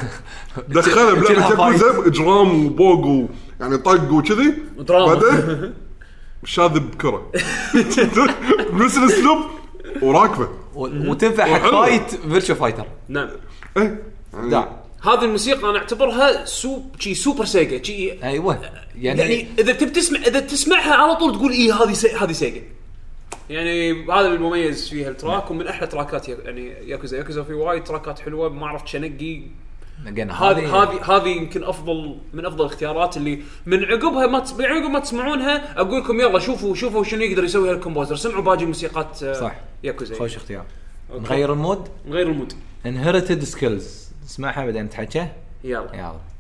دخلها 0.70 1.14
بلعبة. 1.20 1.50
ياكوزا 1.50 2.08
إجرام 2.08 2.66
وبوق 2.66 3.30
يعني 3.60 3.78
طق 3.78 4.12
وكذي. 4.14 4.54
ودراما. 4.78 5.14
بعدين 5.14 5.74
شاذ 6.46 6.80
بكره 6.80 7.32
بنفس 8.74 8.98
الأسلوب 9.02 9.38
وراكبة. 10.02 10.48
وتنفع 10.76 11.46
حق. 11.46 11.72
fight 11.72 12.16
Virtua 12.16 12.56
Fighter 12.56 12.86
نعم. 13.10 13.30
إيه. 13.78 14.04
يعني 14.34 14.66
هذه 15.04 15.24
الموسيقى 15.26 15.70
أنا 15.70 15.78
أعتبرها 15.78 16.46
سوب 16.46 16.96
شي 17.00 17.16
super 17.16 17.46
Sega 17.46 17.84
شي 17.84 18.24
أيوه. 18.24 18.60
يعني, 19.02 19.22
يعني 19.22 19.48
إذا 19.60 19.74
تبي 19.74 19.90
تسمع 19.90 20.20
إذا 20.20 20.40
تسمعها 20.40 20.94
على 20.94 21.16
طول 21.16 21.34
تقول 21.36 21.52
إيه 21.52 21.74
هذه 21.84 21.94
سي... 21.94 22.08
هذه 22.16 22.32
Sega. 22.32 22.62
يعني 23.50 24.06
هذا 24.12 24.28
المميز 24.28 24.90
فيها 24.90 25.10
ال 25.10 25.17
track 25.17 25.52
ومن 25.52 25.68
أحلى 25.68 25.88
تراكات 25.88 26.30
يعني 26.30 26.68
Yakuza. 26.68 27.18
Yakuza 27.18 27.44
في 27.44 27.54
وايد 27.54 27.84
تراكات 27.84 28.20
حلوة 28.20 28.50
ما 28.50 28.68
عرفت 28.68 28.88
شنقي. 28.88 29.42
هذه 30.06 30.84
هذه. 30.84 31.16
هذه 31.16 31.28
يمكن 31.28 31.64
افضل 31.64 32.18
من 32.34 32.46
أفضل 32.46 32.66
الاختيارات 32.66 33.18
اللي 33.18 33.40
من 33.66 33.84
عقبها 33.84 34.28
ما. 34.28 34.44
من 34.60 34.66
عقب 34.66 34.92
ما 34.92 35.00
تسمعونها 35.00 35.82
أقول 35.82 36.02
لكم 36.02 36.20
يلا 36.20 36.40
شوفوا 36.40 36.76
شوفوا 36.76 37.04
شنو 37.04 37.22
يقدر 37.22 37.44
يسوي 37.44 37.70
هال 37.72 37.80
composer. 37.80 38.16
سمعوا 38.16 38.42
باقي 38.42 38.66
موسيقات 38.66 39.24
آه، 39.24 39.34
صح. 39.34 39.56
ياكوزا. 39.84 40.16
خوش 40.16 40.36
اختيار. 40.36 40.66
نغير 41.12 41.54
ال 41.54 41.59
mood؟ 41.59 41.88
غير 42.08 42.28
ال 42.28 42.32
mood. 42.32 42.54
Inherited 42.86 43.44
Skills 43.44 44.10
اسمعها 44.26 44.66
بعدين 44.66 44.84
نتحكى 44.84 45.28
يلا. 45.64 45.90
يلا. 45.94 46.33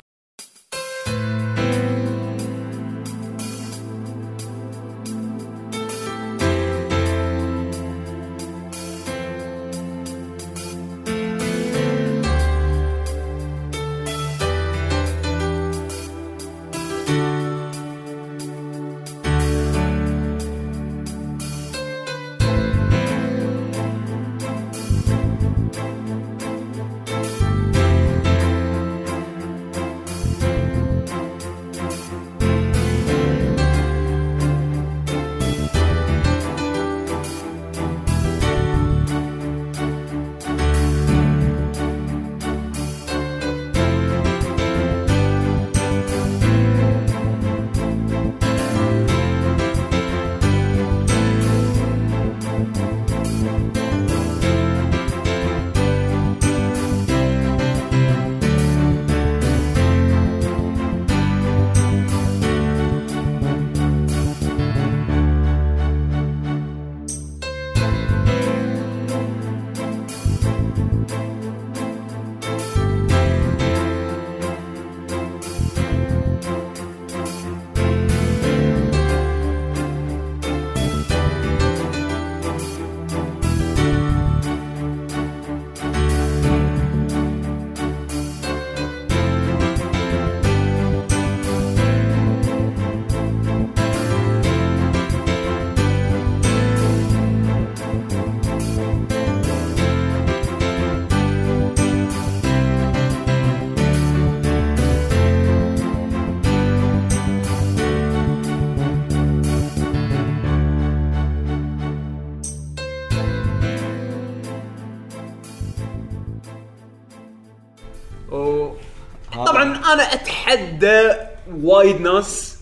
أنا 119.86 120.13
أتحدى 120.13 121.11
وايد 121.55 122.01
ناس 122.01 122.57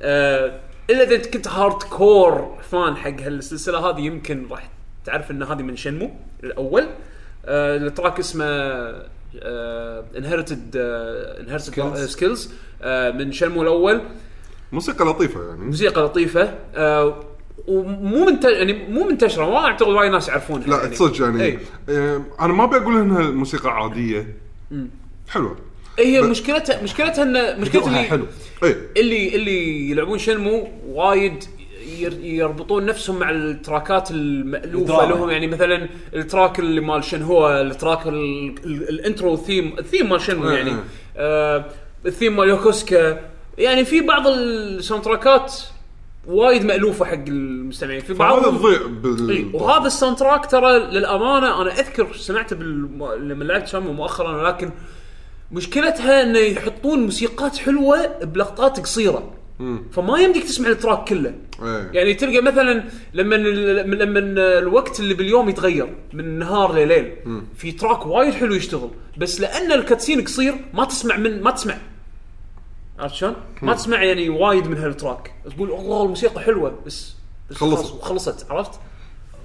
آه 0.00 0.60
إلا 0.90 1.02
إذا 1.02 1.16
كنت 1.16 1.48
hardcore 1.48 2.58
fan 2.70 2.96
حق 2.96 3.20
هالسلسلة 3.20 3.78
هذه 3.90 4.00
يمكن 4.00 4.46
راح 4.50 4.70
تعرف 5.04 5.30
إن 5.30 5.42
هذه 5.42 5.62
من 5.62 5.76
Shenmue 5.76 6.10
الأول 6.44 6.86
آه 7.44 7.76
ال 7.76 7.83
track 7.83 8.18
اسمه 8.18 8.44
Inherited 10.16 10.76
Inherited. 11.40 11.94
Skills 11.94 12.52
من 13.14 13.32
Shenmue 13.32 13.62
الأول 13.62 14.00
موسيقى 14.72 15.04
لطيفة 15.04 15.48
يعني 15.48 15.64
موسيقى 15.64 16.02
لطيفة 16.02 16.54
آه 16.74 17.24
ومو 17.68 18.24
منت... 18.24 18.44
يعني 18.44 18.88
مو 18.88 19.04
منتشرة 19.04 19.50
ما 19.50 19.64
أعتقد 19.64 19.88
وايد 19.88 20.12
ناس 20.12 20.28
يعرفونها 20.28 20.66
لا 20.66 20.82
يعني. 20.82 20.96
صدق 20.96 21.22
يعني 21.22 21.42
إي. 21.44 21.58
آه، 21.88 22.22
أنا 22.40 22.52
ما 22.52 22.64
أبي 22.64 22.76
أقول 22.76 22.96
إنها 22.96 23.30
موسيقى 23.30 23.70
عادية 23.70 24.36
حلوة 25.28 25.56
هي 25.98 26.22
ب- 26.22 26.24
مشكلتها 26.24 26.82
مشكلتها 26.82 27.22
ان 27.22 27.60
مشكلة 27.60 27.80
هدوءها 27.82 27.96
اللي 27.98 28.08
حلو. 28.08 28.26
اي 28.64 28.76
اللي 28.96 29.34
اللي 29.36 29.90
يلعبون 29.90 30.18
Shenmue 30.18 30.68
وايد 30.86 31.44
ير- 31.98 32.20
يربطون 32.24 32.86
نفسهم 32.86 33.18
مع 33.18 33.30
التراكات 33.30 34.10
المألوفة 34.10 34.78
الدراما. 35.04 35.14
لهم. 35.14 35.30
يعني 35.30 35.46
مثلا 35.46 35.88
ال 36.14 36.21
track 36.21 36.58
اللي 36.58 36.80
مال 36.80 37.04
شنهو 37.04 37.60
ال 37.60 37.68
track 37.68 38.06
ال- 38.06 38.54
ال- 38.64 38.88
ال 38.88 38.96
intro 38.96 39.36
theme 39.36 39.78
ال 39.78 39.83
theme 39.83 40.08
مال 40.10 40.20
Shenmue 40.20 40.50
إيه، 40.50 40.56
يعني. 40.56 40.70
إيه. 40.70 40.76
آه 41.16 41.64
الثيم 42.06 42.36
مال 42.36 42.48
يوكوسكا. 42.48 43.20
يعني 43.58 43.84
في 43.84 44.00
بعض 44.00 44.26
ال 44.26 44.39
sound 44.39 45.04
تراكات 45.04 45.54
وايد 46.26 46.64
مألوفة 46.64 47.04
حق 47.04 47.24
المستمعين. 47.28 48.00
في 48.00 48.12
هذا 48.12 48.18
بعضهم 48.18 48.56
تضيع 48.58 48.78
بال 48.86 49.50
وهذا 49.52 49.86
ال 49.86 50.16
soundtrack 50.16 50.46
ترى 50.46 50.78
للأمانة 50.78 51.62
أنا 51.62 51.80
أذكر 51.80 52.12
سمعته 52.16 52.56
بالم... 52.56 53.08
لما 53.18 53.44
لعبت 53.44 53.68
Shenmue 53.68 53.92
مؤخرا 53.92 54.36
ولكن 54.42 54.70
مشكلتها 55.52 56.22
إنه 56.22 56.38
يحطون 56.38 57.02
موسيقات 57.02 57.56
حلوة 57.56 58.06
بلقطات 58.24 58.80
قصيرة. 58.80 59.32
فما 59.92 60.18
يمديك 60.18 60.44
تسمع 60.44 60.68
ال 60.68 60.75
track 60.75 61.08
كله. 61.08 61.34
إيه. 61.62 61.90
يعني 61.92 62.14
تلقى 62.14 62.40
مثلا 62.40 62.84
لما 63.14 63.34
لما 63.34 64.18
الوقت 64.58 65.00
اللي 65.00 65.14
باليوم 65.14 65.48
يتغير 65.48 65.94
من 66.12 66.38
نهار 66.38 66.74
لليل 66.74 67.16
في 67.56 67.72
track 67.72 68.06
وايد 68.06 68.34
حلو 68.34 68.54
يشتغل. 68.54 68.90
بس 69.18 69.40
لأن 69.40 69.72
ال 69.72 69.78
cutscene 69.78 70.24
قصير 70.24 70.54
ما 70.74 70.84
تسمع 70.84 71.16
من 71.16 71.42
ما 71.42 71.50
تسمع. 71.50 71.78
عرفت 72.98 73.14
شلون؟ 73.14 73.34
ما 73.62 73.74
تسمع 73.74 74.02
يعني 74.02 74.28
وايد 74.28 74.66
من 74.66 74.76
هال 74.76 74.90
track. 74.90 75.32
تقول 75.56 75.70
الله 75.70 76.02
الموسيقى 76.02 76.40
حلوة 76.40 76.78
بس, 76.86 77.14
بس 77.50 77.56
خلصت. 77.56 78.02
خلصت. 78.02 78.50
عرفت؟ 78.50 78.80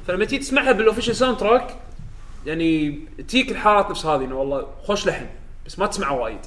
فلما 0.08 0.26
تيجي 0.26 0.44
تسمعها 0.44 0.72
بال 0.72 1.16
official 1.16 1.38
soundtrack 1.38 1.76
يعني 2.46 3.00
تجيك 3.28 3.52
الحالات 3.52 3.90
نفس 3.90 4.06
هذه 4.06 4.26
إنه 4.26 4.40
والله 4.40 4.68
خوش 4.84 5.08
لحن. 5.08 5.26
بس 5.66 5.80
ما 5.80 5.86
تسمعه 5.86 6.14
وايد. 6.14 6.40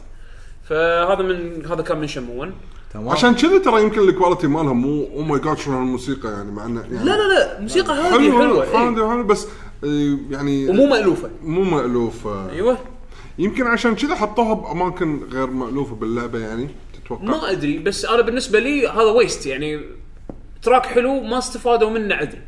فهذا 0.65 1.23
من 1.23 1.67
هذا 1.67 1.83
كان 1.83 1.99
من 1.99 2.07
Shenmue 2.07 2.41
1 2.41 2.53
تمام. 2.95 3.09
عشان 3.09 3.35
كذا 3.35 3.59
ترى 3.59 3.83
يمكن 3.83 4.01
ال 4.01 4.06
quality 4.07 4.47
مالهم 4.47 4.81
مو 4.83 5.09
oh 5.15 5.23
my 5.23 5.41
God 5.41 5.59
شنو 5.59 5.79
هالموسيقى 5.79 6.29
يعني 6.29 6.51
مع 6.51 6.67
انه 6.67 6.81
يعني 6.81 7.05
لا 7.05 7.17
لا 7.17 7.35
لا 7.35 7.61
موسيقى 7.61 7.93
هذه 7.93 8.11
حلوة 8.11 8.41
حلوة 8.41 8.63
إيه. 8.65 8.71
حلوة 8.71 9.11
حلوة 9.11 9.23
بس 9.23 9.47
آه، 9.85 10.19
يعني 10.31 10.69
ومو 10.69 10.87
مألوفة. 10.87 11.31
مو 11.43 11.63
مألوف 11.63 12.27
آه، 12.27 12.51
أيوه. 12.51 12.79
يمكن 13.39 13.67
عشان 13.67 13.95
كذا 13.95 14.15
حطوها 14.15 14.55
بأماكن 14.55 15.21
غير 15.33 15.51
مألوفة 15.51 15.95
باللعبة 15.95 16.39
يعني 16.39 16.69
تتوقع؟ 17.05 17.25
ما 17.25 17.51
أدري 17.51 17.79
بس 17.79 18.05
أنا 18.05 18.23
بالنسبة 18.23 18.59
لي 18.59 18.89
هذا 18.89 19.03
waste 19.11 19.47
يعني. 19.47 19.81
track 20.63 20.87
حلو 20.87 21.21
ما 21.21 21.39
استفادوا 21.39 21.91
منه 21.91 22.15
عدل؟ 22.15 22.39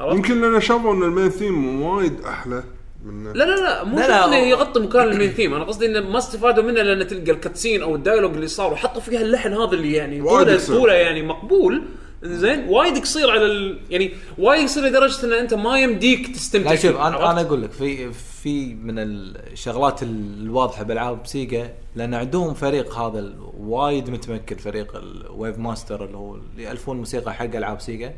يمكن 0.00 0.40
لأن 0.40 0.60
شافوا 0.60 0.94
إن 0.94 1.02
ال 1.02 1.07
main 1.07 1.28
theme 1.28 1.82
وايد 1.82 2.20
أحلى. 2.24 2.64
من 3.04 3.32
لا 3.32 3.44
لا 3.44 3.54
لا 3.60 3.84
مو 3.84 3.98
لا، 3.98 4.08
لا، 4.08 4.24
انه 4.24 4.36
يغطي 4.36 4.80
مكان 4.80 5.08
ال 5.08 5.12
main 5.12 5.30
theme 5.30 5.54
أنا 5.54 5.64
قصدي 5.64 5.86
إنه 5.86 6.00
ما 6.00 6.18
استفادوا 6.18 6.64
منه 6.64 6.82
لأن 6.82 7.06
تلقى 7.06 7.30
ال 7.30 7.36
cutscene 7.36 7.82
أو 7.82 7.94
ال 7.94 7.98
dialogue 7.98 8.34
اللي 8.34 8.48
صار 8.48 8.72
وحطوا 8.72 9.00
فيها 9.00 9.20
اللحن 9.20 9.52
هذا 9.52 9.72
اللي 9.72 9.92
يعني 9.92 10.22
طوله 10.66 10.92
يعني 10.92 11.22
مقبول. 11.22 11.82
زين 12.22 12.68
وايد 12.68 12.98
قصير 12.98 13.30
على 13.30 13.46
ال... 13.46 13.78
يعني 13.90 14.10
وايد 14.38 14.64
قصير 14.64 14.84
لدرجة 14.84 15.26
إن 15.26 15.32
أنت 15.32 15.54
ما 15.54 15.78
يمديك 15.78 16.34
تستمتع 16.34 16.70
لا 16.70 16.76
شوف 16.76 16.96
أنا؟ 16.96 17.30
أنا 17.30 17.40
أقول 17.40 17.62
لك 17.62 17.70
في 17.70 18.12
في 18.12 18.74
من 18.74 18.94
الشغلات 18.98 20.02
الواضحة 20.02 20.82
بالعاب 20.84 21.26
Sega 21.26 21.74
لأن 21.96 22.14
عندهم 22.14 22.54
فريق 22.54 22.94
هذا 22.98 23.32
وايد 23.58 24.10
متمكن 24.10 24.56
فريق 24.56 24.96
ال 24.96 25.08
Wave 25.08 25.58
Master 25.58 26.04
اللي 26.04 26.16
هو 26.16 26.34
اللي 26.34 26.62
يألفون 26.62 26.96
موسيقى 26.96 27.34
حق 27.34 27.56
ألعاب 27.56 27.80
Sega. 27.80 28.14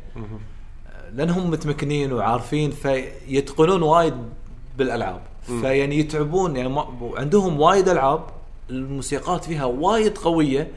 لأنهم 1.13 1.51
متمكنين 1.51 2.13
وعارفين 2.13 2.71
فيتقنون 2.71 3.81
وايد 3.81 4.13
بالألعاب. 4.77 5.21
فيعني 5.61 5.99
يتعبون 5.99 6.55
يعني 6.55 6.69
ما 6.69 6.85
عندهم 7.17 7.59
وايد 7.61 7.89
ألعاب 7.89 8.23
الموسيقات 8.69 9.43
فيها 9.45 9.65
وايد 9.65 10.17
قوية 10.17 10.71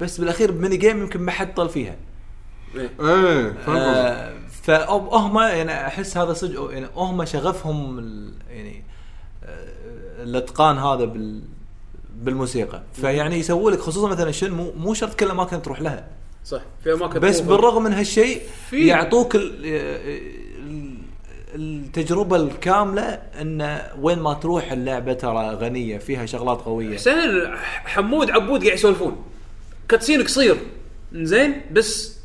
بس 0.00 0.18
بالأخير 0.20 0.50
ب 0.50 0.55
mini 0.55 0.76
game 0.76 0.98
يمكن 1.00 1.20
ما 1.20 1.30
حد 1.32 1.54
طل 1.54 1.68
فيها. 1.68 1.96
إيه. 2.76 2.88
فهمت 2.98 3.58
قصدك. 3.58 3.68
آه 3.68 4.32
فهم 4.62 5.38
يعني 5.38 5.86
أحس 5.86 6.16
هذا 6.16 6.32
صدق 6.32 6.68
يعني 6.72 6.86
هم 6.96 7.24
شغفهم 7.24 7.98
ال- 7.98 8.34
يعني 8.50 8.84
آه، 9.44 10.22
الإتقان 10.22 10.78
هذا 10.78 11.04
بال 11.04 11.42
بالموسيقى. 12.16 12.82
فيعني 12.92 13.36
يسووا 13.36 13.70
لك 13.70 13.80
خصوصا 13.80 14.08
مثلا 14.08 14.30
شن 14.30 14.50
مو 14.50 14.72
مو 14.76 14.94
شرط 14.94 15.14
كل 15.14 15.26
الاماكن 15.26 15.62
تروح 15.62 15.80
لها. 15.80 16.08
صح. 16.44 16.60
في 16.84 16.92
أماكن 16.92 17.20
بس 17.20 17.40
بالرغم 17.40 17.82
من 17.84 17.92
هالشيء 17.92 18.42
يعطوك 18.72 19.36
ال- 19.36 19.42
ال- 19.66 20.41
التجربة 21.54 22.36
الكاملة 22.36 23.02
إن 23.40 23.80
وين 24.00 24.18
ما 24.18 24.34
تروح 24.34 24.72
اللعبة 24.72 25.12
ترى 25.12 25.48
غنية 25.54 25.98
فيها 25.98 26.26
شغلات 26.26 26.60
قوية. 26.60 26.96
حسين 26.96 27.56
حمود 27.84 28.30
عبود 28.30 28.64
قاعد 28.64 28.78
يسولفون. 28.78 29.24
كاتسين 29.88 30.22
قصير 30.22 30.56
زين 31.12 31.60
بس 31.72 32.18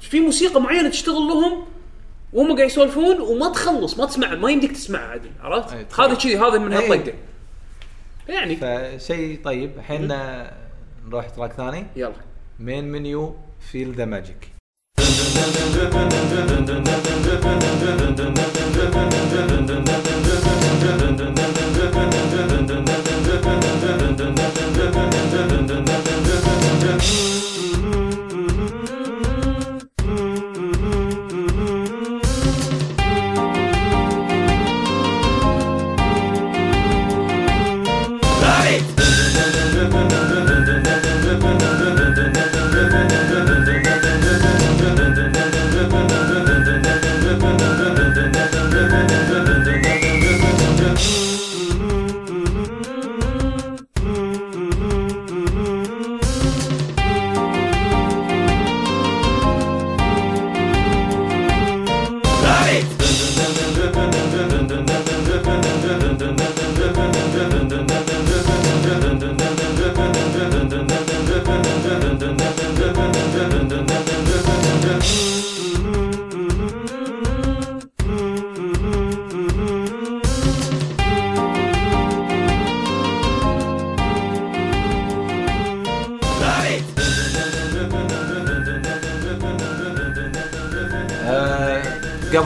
في 0.00 0.20
موسيقى 0.20 0.60
معينة 0.60 0.88
تشتغل 0.88 1.14
لهم 1.14 1.64
وهم 2.32 2.56
قاعد 2.56 2.70
يسولفون 2.70 3.20
وما 3.20 3.48
تخلص 3.52 3.98
ما 3.98 4.06
تسمع 4.06 4.34
ما 4.34 4.50
يمديك 4.50 4.72
تسمعها 4.72 5.08
عدل 5.10 5.30
عرفت؟ 5.40 5.90
تخيل. 5.90 6.06
هذا 6.06 6.18
شيء 6.18 6.46
هذا 6.46 6.58
من 6.58 6.72
أي. 6.72 6.88
هالطقه 6.88 7.12
يعني. 8.28 8.56
فشيء 8.56 9.40
طيب 9.44 9.70
الحين 9.76 10.12
نروح 11.08 11.28
track 11.28 11.52
ثاني. 11.52 11.86
يلا. 11.96 12.12
main 12.60 12.84
menu 12.84 13.36
Feel 13.72 13.92
the 13.92 14.04
Magic 14.04 14.51
آه، 15.24 15.72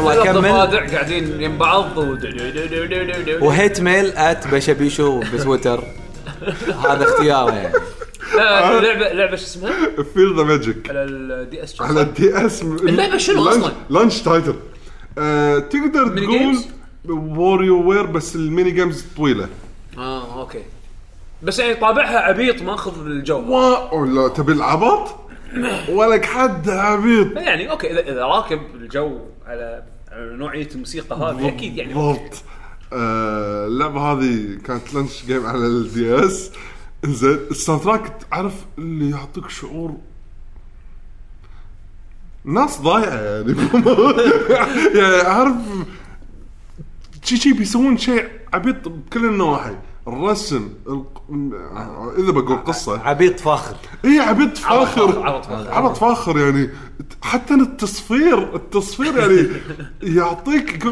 اكمل 0.08 0.42
ضفادع 0.42 0.86
قاعدين 0.86 1.40
يم 1.42 1.58
بعض. 1.58 1.98
و... 1.98 2.16
و 3.40 3.48
hate 3.48 3.80
mail 3.80 4.06
at 4.06 4.46
بشبيشو 4.46 5.20
بتويتر. 5.20 5.82
هذا 6.84 7.04
اختياره 7.04 7.54
يعني. 7.54 7.74
لا 8.36 8.80
لعبه 8.80 9.08
لعبة 9.08 9.36
شو 9.36 9.44
اسمها؟ 9.44 9.72
Feel 10.14 10.36
the 10.36 10.42
Magic 10.42 10.90
على 10.90 11.02
ال 11.02 11.62
DS 11.64 11.82
على 11.82 12.00
ال 12.00 12.23
D 12.23 12.46
S 12.46 12.62
اللعبة 12.62 13.16
شنو 13.16 13.48
أصلاً؟ 13.48 13.72
launch 13.90 14.22
title 14.22 14.54
آه 15.18 15.58
تقدر 15.58 16.04
ميني 16.04 16.26
تقول 16.26 16.38
جيمز؟ 16.38 16.68
WarioWare 17.08 18.06
بس 18.06 18.36
ال 18.36 18.43
mini 18.43 18.70
games 18.70 19.04
طويلة. 19.16 19.48
آه 19.98 20.40
okay. 20.40 20.62
بس 21.42 21.58
يعني 21.58 21.74
طابعها 21.74 22.18
عبيط 22.18 22.62
ماخذ 22.62 23.06
الجو. 23.06 23.38
وا 23.38 23.94
ولا 23.94 24.28
تبي 24.28 24.52
العبط؟ 24.52 25.16
ولك 25.96 26.24
حد 26.24 26.68
عبيط. 26.68 27.36
يعني 27.36 27.70
okay 27.70 27.90
اذا 27.90 28.00
إذا 28.00 28.24
راكب 28.24 28.60
الجو 28.74 29.18
على 29.46 29.82
نوعية 30.16 30.68
الموسيقى 30.74 31.16
هذه 31.16 31.48
أكيد 31.48 31.76
يعني 31.76 31.94
بالضبط 31.94 32.42
آه، 32.92 33.66
اللعبة 33.66 34.00
هذه 34.00 34.58
كانت 34.64 34.94
launch 34.94 35.24
game 35.26 35.46
على 35.46 35.66
ال 35.66 36.14
DS. 36.26 36.50
زين 37.04 37.38
ال 37.50 37.82
soundtrack 37.82 38.22
تعرف 38.30 38.54
اللي 38.78 39.10
يعطيك 39.10 39.50
شعور 39.50 39.96
ناس 42.44 42.80
ضايعة 42.80 43.14
يعني. 43.14 43.54
يعني 45.00 45.16
عارف 45.16 45.54
شي 47.22 47.36
شي 47.36 47.52
بيسوون 47.52 47.98
شيء 47.98 48.28
عبيط 48.52 48.88
بكل 48.88 49.24
النواحي. 49.24 49.76
الرسم 50.08 50.68
الق- 50.88 51.22
إذا 52.18 52.30
بقول 52.32 52.56
قصة. 52.64 53.00
عبيط 53.00 53.40
فاخر. 53.40 53.76
إي 54.04 54.20
عبط 54.20 54.56
فاخر. 54.56 55.26
عبط 55.26 55.44
فاخر. 55.46 55.72
عبط 55.72 55.96
فاخر. 55.96 56.38
يعني. 56.38 56.70
حتى 57.22 57.54
التصفير 57.54 58.54
التصفير 58.54 59.18
يعني 59.18 59.48
يعطيك 60.16 60.86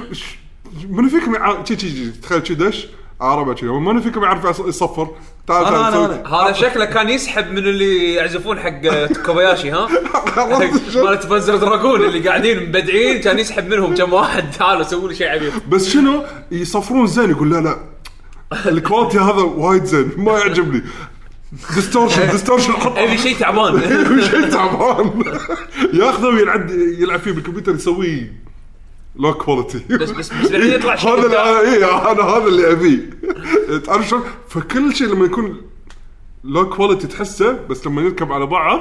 منو 0.89 1.09
فيكم 1.09 1.35
شي 1.65 1.79
شي 1.79 2.11
تخيل 2.11 2.47
شي 2.47 2.55
دش 2.55 2.87
عربه 3.21 3.55
شي. 3.55 3.67
منو 3.67 4.01
فيكم 4.01 4.23
يعرف 4.23 4.45
يص- 4.45 4.67
يصفر. 4.69 5.09
تعال 5.47 5.65
تعال 5.65 5.93
أنا- 5.93 5.95
سوي. 5.97 6.05
أنا. 6.05 6.35
هذا 6.35 6.53
شكله 6.53 6.85
كان 6.85 7.09
يسحب 7.09 7.51
من 7.51 7.59
اللي 7.59 8.15
يعزفون 8.15 8.59
حق 8.59 8.81
Kobayashi 9.27 9.71
ها؟ 9.71 9.89
مالت 11.05 11.27
Panzer 11.27 11.57
Dragoon 11.57 12.05
اللي 12.05 12.29
قاعدين 12.29 12.69
مبدعين 12.69 13.21
كان 13.21 13.39
يسحب 13.39 13.69
منهم 13.69 13.95
كم 13.95 14.13
واحد. 14.13 14.45
تعالوا 14.59 14.83
سووا 14.83 15.09
لي 15.09 15.15
شيء 15.15 15.29
عبيط 15.29 15.53
بس 15.69 15.89
شنو؟ 15.89 16.23
يصفرون 16.51 17.07
زين 17.07 17.31
يقول 17.31 17.51
لا 17.51 17.61
لا. 17.61 17.77
ال 18.67 18.73
quality 18.73 19.19
هذا 19.19 19.43
وايد 19.43 19.85
زين 19.85 20.11
ما 20.17 20.39
يعجبني. 20.39 20.83
distortion 21.75 22.31
distortion 22.33 22.73
حط 22.73 22.99
ابي 22.99 23.19
شيء 23.19 23.37
تعبان. 23.37 23.81
شيء 24.31 24.49
تعبان. 24.51 25.25
ياخذه 25.93 26.27
ويلعب 26.27 26.71
يلعب 26.99 27.21
فيه 27.21 27.33
بالكمبيوتر 27.33 27.75
يسويه 27.75 28.33
low 29.17 29.35
quality 29.35 29.79
بس 29.91 30.11
بس 30.11 30.33
بس 30.33 30.51
بعدين 30.51 30.73
يطلع 30.79 30.97
شيء 30.97 31.11
هذا 31.11 31.27
اللي. 31.27 31.61
اي 31.61 31.85
أنا 31.85 32.23
هذا 32.23 32.47
اللي 32.47 32.73
أبيه. 32.73 33.11
تعرف 33.79 34.09
شلون؟ 34.09 34.23
فكل 34.49 34.95
شيء 34.97 35.07
لما 35.07 35.25
يكون 35.25 35.61
low 36.45 36.69
quality 36.69 37.07
تحسه 37.07 37.53
بس 37.71 37.87
لما 37.87 38.03
يركب 38.03 38.33
على 38.33 38.47
بعض 38.47 38.81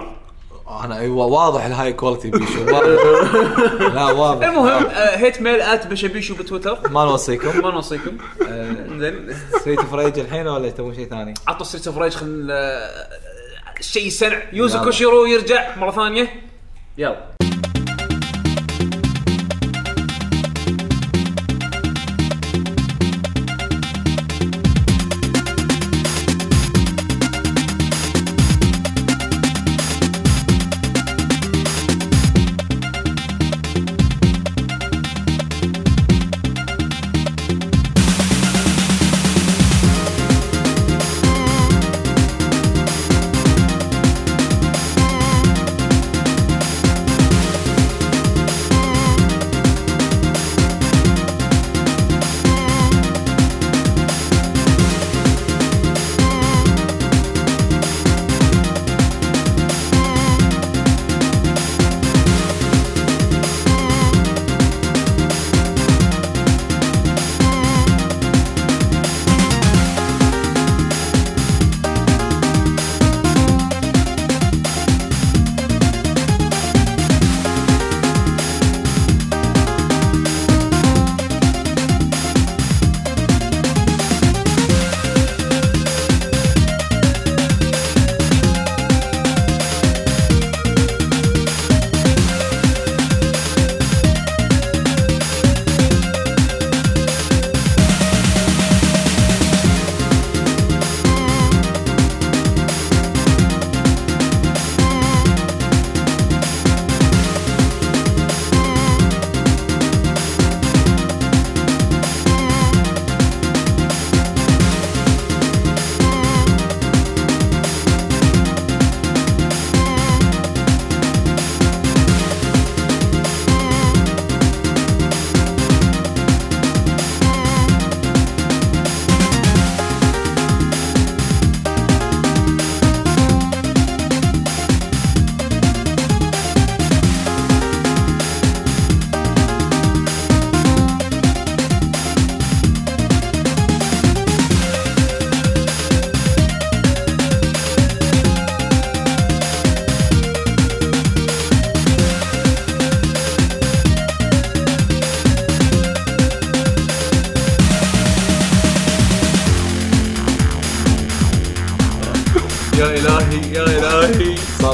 أنا 0.68 0.99
أيوه 0.99 1.26
واضح 1.26 1.66
ال 1.65 1.93
high 1.93 2.07
quality 2.07 2.31
بيشو. 2.32 2.66
لا 3.95 4.11
واضح. 4.11 4.47
المهم 4.47 4.86
آه، 4.86 5.18
hate 5.17 5.41
mail 5.41 5.61
at 5.61 5.88
بشبيشو 5.88 6.36
بتويتر. 6.36 6.89
ما 6.89 7.05
نوصيكم. 7.05 7.61
ما 7.61 7.72
نوصيكم. 7.72 8.18
زين 8.99 9.36
سويت 9.64 9.80
فريج 9.80 10.20
الحين 10.20 10.47
ولا 10.47 10.70
تبون 10.70 10.95
شيء 10.95 11.09
ثاني؟ 11.09 11.34
عطوا 11.47 11.66
Streets 11.65 11.88
of 11.88 11.97
Rage 11.97 12.13
خل 12.14 12.53
شيء 13.82 14.09
سنع 14.09 14.41
Yuzo. 14.53 14.84
Koshiro 14.84 15.25
يرجع 15.26 15.76
مرة 15.76 15.91
ثانية. 15.91 16.28
يلا. 16.97 17.32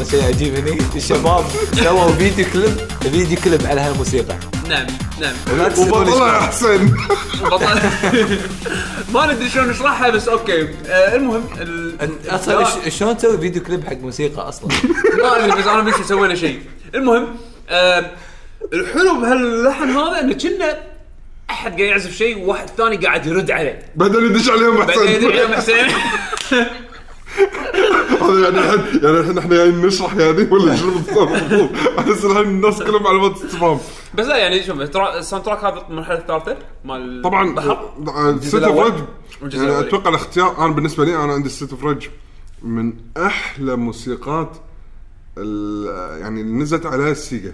صار 0.03 0.09
شيء 0.11 0.23
عجيب 0.27 0.55
هني. 0.55 0.77
الشباب 0.95 1.45
سووا 1.83 2.11
فيديو 2.11 2.45
كليب 2.53 2.77
فيديو 3.01 3.37
كليب 3.43 3.65
على 3.65 3.81
هالموسيقى. 3.81 4.35
نعم 4.69 4.87
نعم. 5.21 5.33
وبطلع 5.77 6.39
إيش- 6.39 6.41
يا 6.43 6.47
حسين. 6.47 6.93
بطل 7.41 7.79
ما 9.13 9.33
ندري 9.33 9.49
شلون 9.49 9.67
نشرحها 9.69 10.09
بس 10.09 10.27
okay. 10.27 10.61
آه 10.87 11.15
المهم 11.15 11.43
ال... 11.61 11.95
أصلا 12.29 12.65
إيش- 12.65 12.87
شلون 12.89 13.17
تسوي 13.17 13.37
فيديو 13.37 13.63
كليب 13.63 13.87
حق 13.87 13.97
موسيقى 13.97 14.49
أصلا؟ 14.49 14.69
ما 15.23 15.45
أدري 15.45 15.61
بس 15.61 15.67
أنا 15.67 15.81
بيشو 15.81 16.03
سوينا 16.03 16.35
شيء. 16.35 16.59
المهم 16.95 17.27
آه 17.69 18.11
الحلو 18.73 19.21
بهاللحن 19.21 19.89
هذا 19.89 20.19
إنه 20.19 20.33
كنا 20.33 20.77
أحد 21.49 21.69
قاعد 21.71 21.79
يعزف 21.79 22.11
شيء 22.15 22.37
وواحد 22.45 22.67
ثاني 22.77 22.97
قاعد 22.97 23.25
يرد 23.25 23.51
عليه. 23.51 23.79
بعدين 23.95 24.25
يدش 24.25 24.49
عليهم 24.49 24.77
بعدين 24.77 25.07
يدعي 25.07 25.39
يوم 25.41 25.53
حسين. 25.53 25.85
حسين 26.45 26.65
هذا 28.21 28.39
يعني 28.43 28.59
الحين 28.59 28.79
يعني 29.03 29.19
الحين 29.19 29.37
إحنا 29.37 29.55
جايين 29.55 29.85
نشرح 29.85 30.13
يعني 30.15 30.43
ولا 30.51 30.75
شنو 30.75 30.91
بالضبط؟ 30.91 31.29
احس 31.99 32.25
الحين 32.25 32.43
الناس 32.43 32.83
كلهم 32.83 33.07
علامات 33.07 33.31
استفهام 33.35 33.79
بس 34.15 34.25
لا 34.25 34.37
يعني 34.37 34.63
شوف 34.63 34.81
ترى 34.81 35.19
ال 35.19 35.45
soundtrack 35.45 35.63
هذا 35.63 35.85
المرحله 35.89 36.17
الثالثه 36.17 36.57
مال 36.85 37.21
طبعا 37.23 38.39
Streets 38.39 38.55
of. 38.55 38.79
Rage 39.41 39.53
يعني. 39.53 39.79
أتوقع 39.79 40.09
الاختيار 40.09 40.65
أنا 40.65 40.73
بالنسبة 40.73 41.05
لي 41.05 41.15
أنا 41.15 41.33
عندي 41.33 41.49
Streets 41.49 41.71
of 41.71 41.83
Rage 41.83 42.07
من 42.63 42.93
أحلى 43.17 43.75
موسيقات 43.75 44.57
ال- 45.37 46.19
يعني 46.21 46.41
اللي 46.41 46.53
نزلت 46.53 46.85
عليها 46.85 47.11
ال 47.11 47.20
Sega 47.20 47.53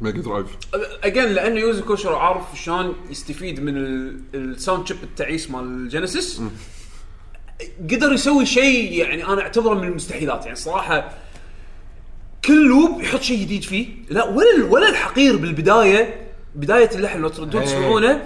Mega 0.00 0.20
Drive 0.22 0.46
again 1.04 1.24
لأنه 1.24 1.60
Yuzo 1.60 1.84
Koshiro 1.84 2.16
عارف 2.16 2.42
شلون 2.54 2.94
يستفيد 3.10 3.60
من 3.60 3.76
ال- 3.76 4.20
ال 4.34 4.43
sound 4.43 4.86
chip 4.86 4.96
التعيس 5.02 5.50
مال 5.50 5.64
ال 5.64 5.74
Genesis 5.74 6.40
قدر 7.90 8.12
يسوي 8.12 8.46
شيء 8.46 8.92
يعني 8.92 9.26
أنا 9.26 9.40
أعتبره 9.42 9.74
من 9.74 9.88
المستحيلات. 9.88 10.44
يعني 10.44 10.56
صراحة 10.56 11.10
كل 12.44 12.68
loop 12.68 13.00
يحط 13.02 13.20
شيء 13.22 13.38
جديد 13.40 13.62
فيه. 13.62 13.86
لا 14.10 14.24
ولا 14.24 14.64
ولا 14.70 14.88
الحقير 14.88 15.36
بالبداية 15.36 16.14
بداية 16.54 16.90
اللحن. 16.94 17.20
لو 17.20 17.28
تردون 17.28 17.60
إيه. 17.60 17.68
تسمعونه 17.68 18.22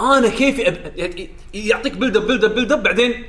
أنا 0.00 0.28
كيفي 0.28 0.68
أب... 0.68 0.92
يعني 0.96 1.28
يعطيك 1.54 1.92
build 1.92 2.16
up 2.16 2.26
build 2.26 2.44
up 2.44 2.54
build 2.54 2.72
up 2.72 2.82
بعدين 2.82 3.24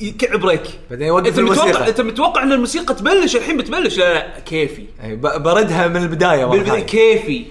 يكعب 0.00 0.40
break 0.40 0.62
بعدين 0.90 1.06
يوقف 1.06 1.26
أنت 1.26 1.38
متوقع 1.40 1.62
الموسيقى. 1.64 1.88
أنت 1.88 2.00
متوقع 2.00 2.42
إن 2.42 2.52
الموسيقى 2.52 2.94
تبلش؟ 2.94 3.36
الحين 3.36 3.56
بتبلش؟ 3.56 3.98
لا 3.98 4.14
لا 4.14 4.40
كيفي. 4.40 4.84
ب- 5.04 5.42
بردها 5.42 5.88
من 5.88 5.96
البداية 5.96 6.44
بالبداية. 6.44 6.80
كيفي. 6.80 7.44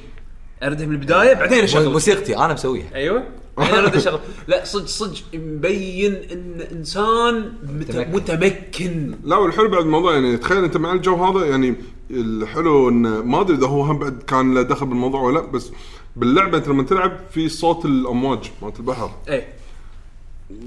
أردها 0.63 0.85
من 0.85 0.91
البداية 0.93 1.33
بعدين 1.33 1.63
أشغل. 1.63 1.89
موسيقتي 1.89 2.37
أنا 2.37 2.53
مسويها. 2.53 2.87
أيوه. 2.95 3.23
الحين 3.59 3.75
اريد 3.79 3.95
اشغل 3.95 4.19
لا 4.47 4.65
صدق 4.65 4.85
صدق 4.85 5.17
مبين 5.33 6.13
إن 6.13 6.61
إنسان 6.71 7.53
مت- 7.63 7.91
متمكن. 7.95 8.11
متمكن. 8.11 9.15
لا 9.23 9.35
والحلو 9.35 9.69
بعد 9.69 9.83
الموضوع 9.83 10.13
يعني 10.13 10.37
تخيل 10.37 10.63
أنت 10.63 10.77
مع 10.77 10.91
الجو 10.93 11.15
هذا 11.15 11.45
يعني 11.45 11.75
الحلو 12.11 12.89
إن 12.89 13.01
ما 13.19 13.41
أدري 13.41 13.57
إذا 13.57 13.67
هو 13.67 13.81
هم 13.81 13.99
بعد 13.99 14.23
كان 14.27 14.53
له 14.53 14.61
دخل 14.61 14.85
بالموضوع 14.85 15.21
ولا 15.21 15.39
لأ 15.39 15.45
بس 15.45 15.71
باللعبة 16.15 16.57
أنت 16.57 16.67
لما 16.67 16.83
تلعب 16.83 17.17
في 17.31 17.49
صوت 17.49 17.85
الأمواج 17.85 18.51
مالت 18.61 18.79
البحر. 18.79 19.11
إيه. 19.29 19.47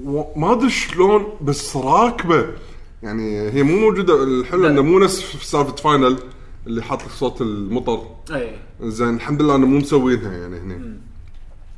و- 0.05 0.39
ما 0.39 0.51
أدري 0.53 0.69
شلون 0.69 1.25
بس 1.41 1.77
راكبة. 1.77 2.45
يعني 3.03 3.51
هي 3.51 3.63
مو 3.63 3.79
موجودة 3.79 4.23
الحلو 4.23 4.61
لا. 4.61 4.69
إنه 4.69 4.81
مو 4.81 4.99
نفس 4.99 5.21
في 5.21 5.45
سالفة 5.47 5.75
Final 5.75 6.17
اللي 6.67 6.83
حاط 6.83 7.03
لك 7.03 7.09
صوت 7.11 7.41
المطر. 7.41 8.01
إيه. 8.31 8.55
زين 8.81 9.15
الحمد 9.15 9.41
لله 9.41 9.55
إنه 9.55 9.65
مو 9.67 9.77
مسوينها 9.77 10.31
يعني 10.37 10.57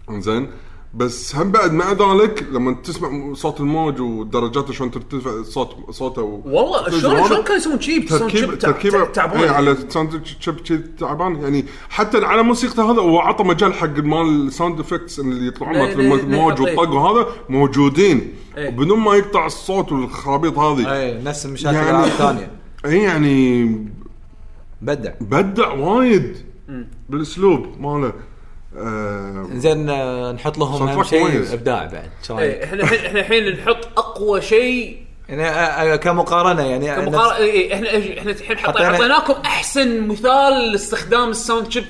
هنا 0.09 0.19
زين. 0.21 0.47
بس 0.95 1.35
هم 1.35 1.51
بعد 1.51 1.73
مع 1.73 1.91
ذلك 1.91 2.47
لما 2.51 2.73
تسمع 2.73 3.33
صوت 3.33 3.59
الموج 3.59 4.01
ودرجاته 4.01 4.73
شلون 4.73 4.91
ترتفع 4.91 5.43
صوت 5.43 5.75
صوته 5.91 6.21
و... 6.21 6.41
والله 6.45 6.89
شلون 6.89 7.27
شلون 7.27 7.43
كانوا 7.43 7.55
يسوون 7.55 7.81
شيء؟ 7.81 8.07
تركيب 8.07 8.57
تركيبه 8.59 9.05
تعبان. 9.05 9.41
اي 9.41 9.49
على 9.49 9.77
sound 9.89 10.21
chip 10.39 10.65
شي 10.65 10.77
تعبان. 10.77 11.35
يعني 11.35 11.65
حتى 11.89 12.25
على 12.25 12.43
موسيقته 12.43 12.91
هذا 12.91 13.01
هو 13.01 13.19
عطى 13.19 13.43
مجال 13.43 13.73
حق 13.73 13.99
مال 13.99 14.47
ال 14.47 14.53
sound 14.53 14.79
effects 14.79 15.19
اللي 15.19 15.47
يطلعون 15.47 15.73
لا 15.75 15.93
الموج 15.93 16.61
والطق 16.61 16.89
وهذا 16.93 17.27
موجودين. 17.49 18.33
إيه. 18.57 18.69
بدون 18.69 18.99
ما 18.99 19.15
يقطع 19.15 19.45
الصوت 19.45 19.91
والخرابيط 19.91 20.57
هذه. 20.59 20.93
اي 20.93 21.23
نفس 21.23 21.45
المشاكل 21.45 21.75
يعني- 21.75 21.89
الالعاب 21.89 22.07
الثانية. 22.07 22.51
اي 22.85 23.03
يعني 23.03 23.65
بدع. 24.81 25.11
بدع 25.21 25.73
وايد. 25.73 26.37
بالأسلوب 27.09 27.67
ماله. 27.79 28.13
زين 29.53 29.89
آه، 29.89 30.31
نحط 30.31 30.57
لهم 30.57 30.87
أهم 30.87 31.03
شيء. 31.03 31.53
إبداع 31.53 31.85
بعد؟ 31.85 32.39
إيه 32.39 32.63
إحنا 32.63 32.83
الحين 32.83 33.05
إحنا 33.05 33.19
الحين 33.19 33.49
نحط 33.53 33.77
أقوى 33.97 34.41
شيء 34.41 35.05
يعني 35.29 35.43
آه، 35.43 35.49
آه، 35.93 35.95
كمقارنة 35.95 36.63
يعني 36.63 36.91
آه، 36.91 36.95
كمقارنة 36.95 37.29
نفس- 37.31 37.39
إيه، 37.39 37.73
إحنا 37.73 38.19
إحنا 38.19 38.31
الحين 38.31 38.57
حط- 38.57 38.67
حطينا- 38.69 38.91
اعطيناكم 38.91 39.33
أحسن 39.45 40.07
مثال 40.07 40.71
لاستخدام 40.71 41.29
ال 41.29 41.36
sound 41.36 41.71
chip 41.71 41.85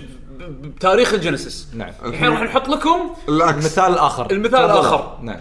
بتاريخ 0.61 1.13
ال 1.13 1.20
Genesis 1.20 1.67
نعم 1.73 1.91
الحين 2.05 2.29
راح 2.29 2.41
نحط 2.41 2.67
لكم 2.69 3.09
العكس 3.29 3.53
المثال 3.57 3.93
الآخر 3.93 4.31
المثال. 4.31 4.55
الآخر. 4.65 5.17
نعم 5.21 5.39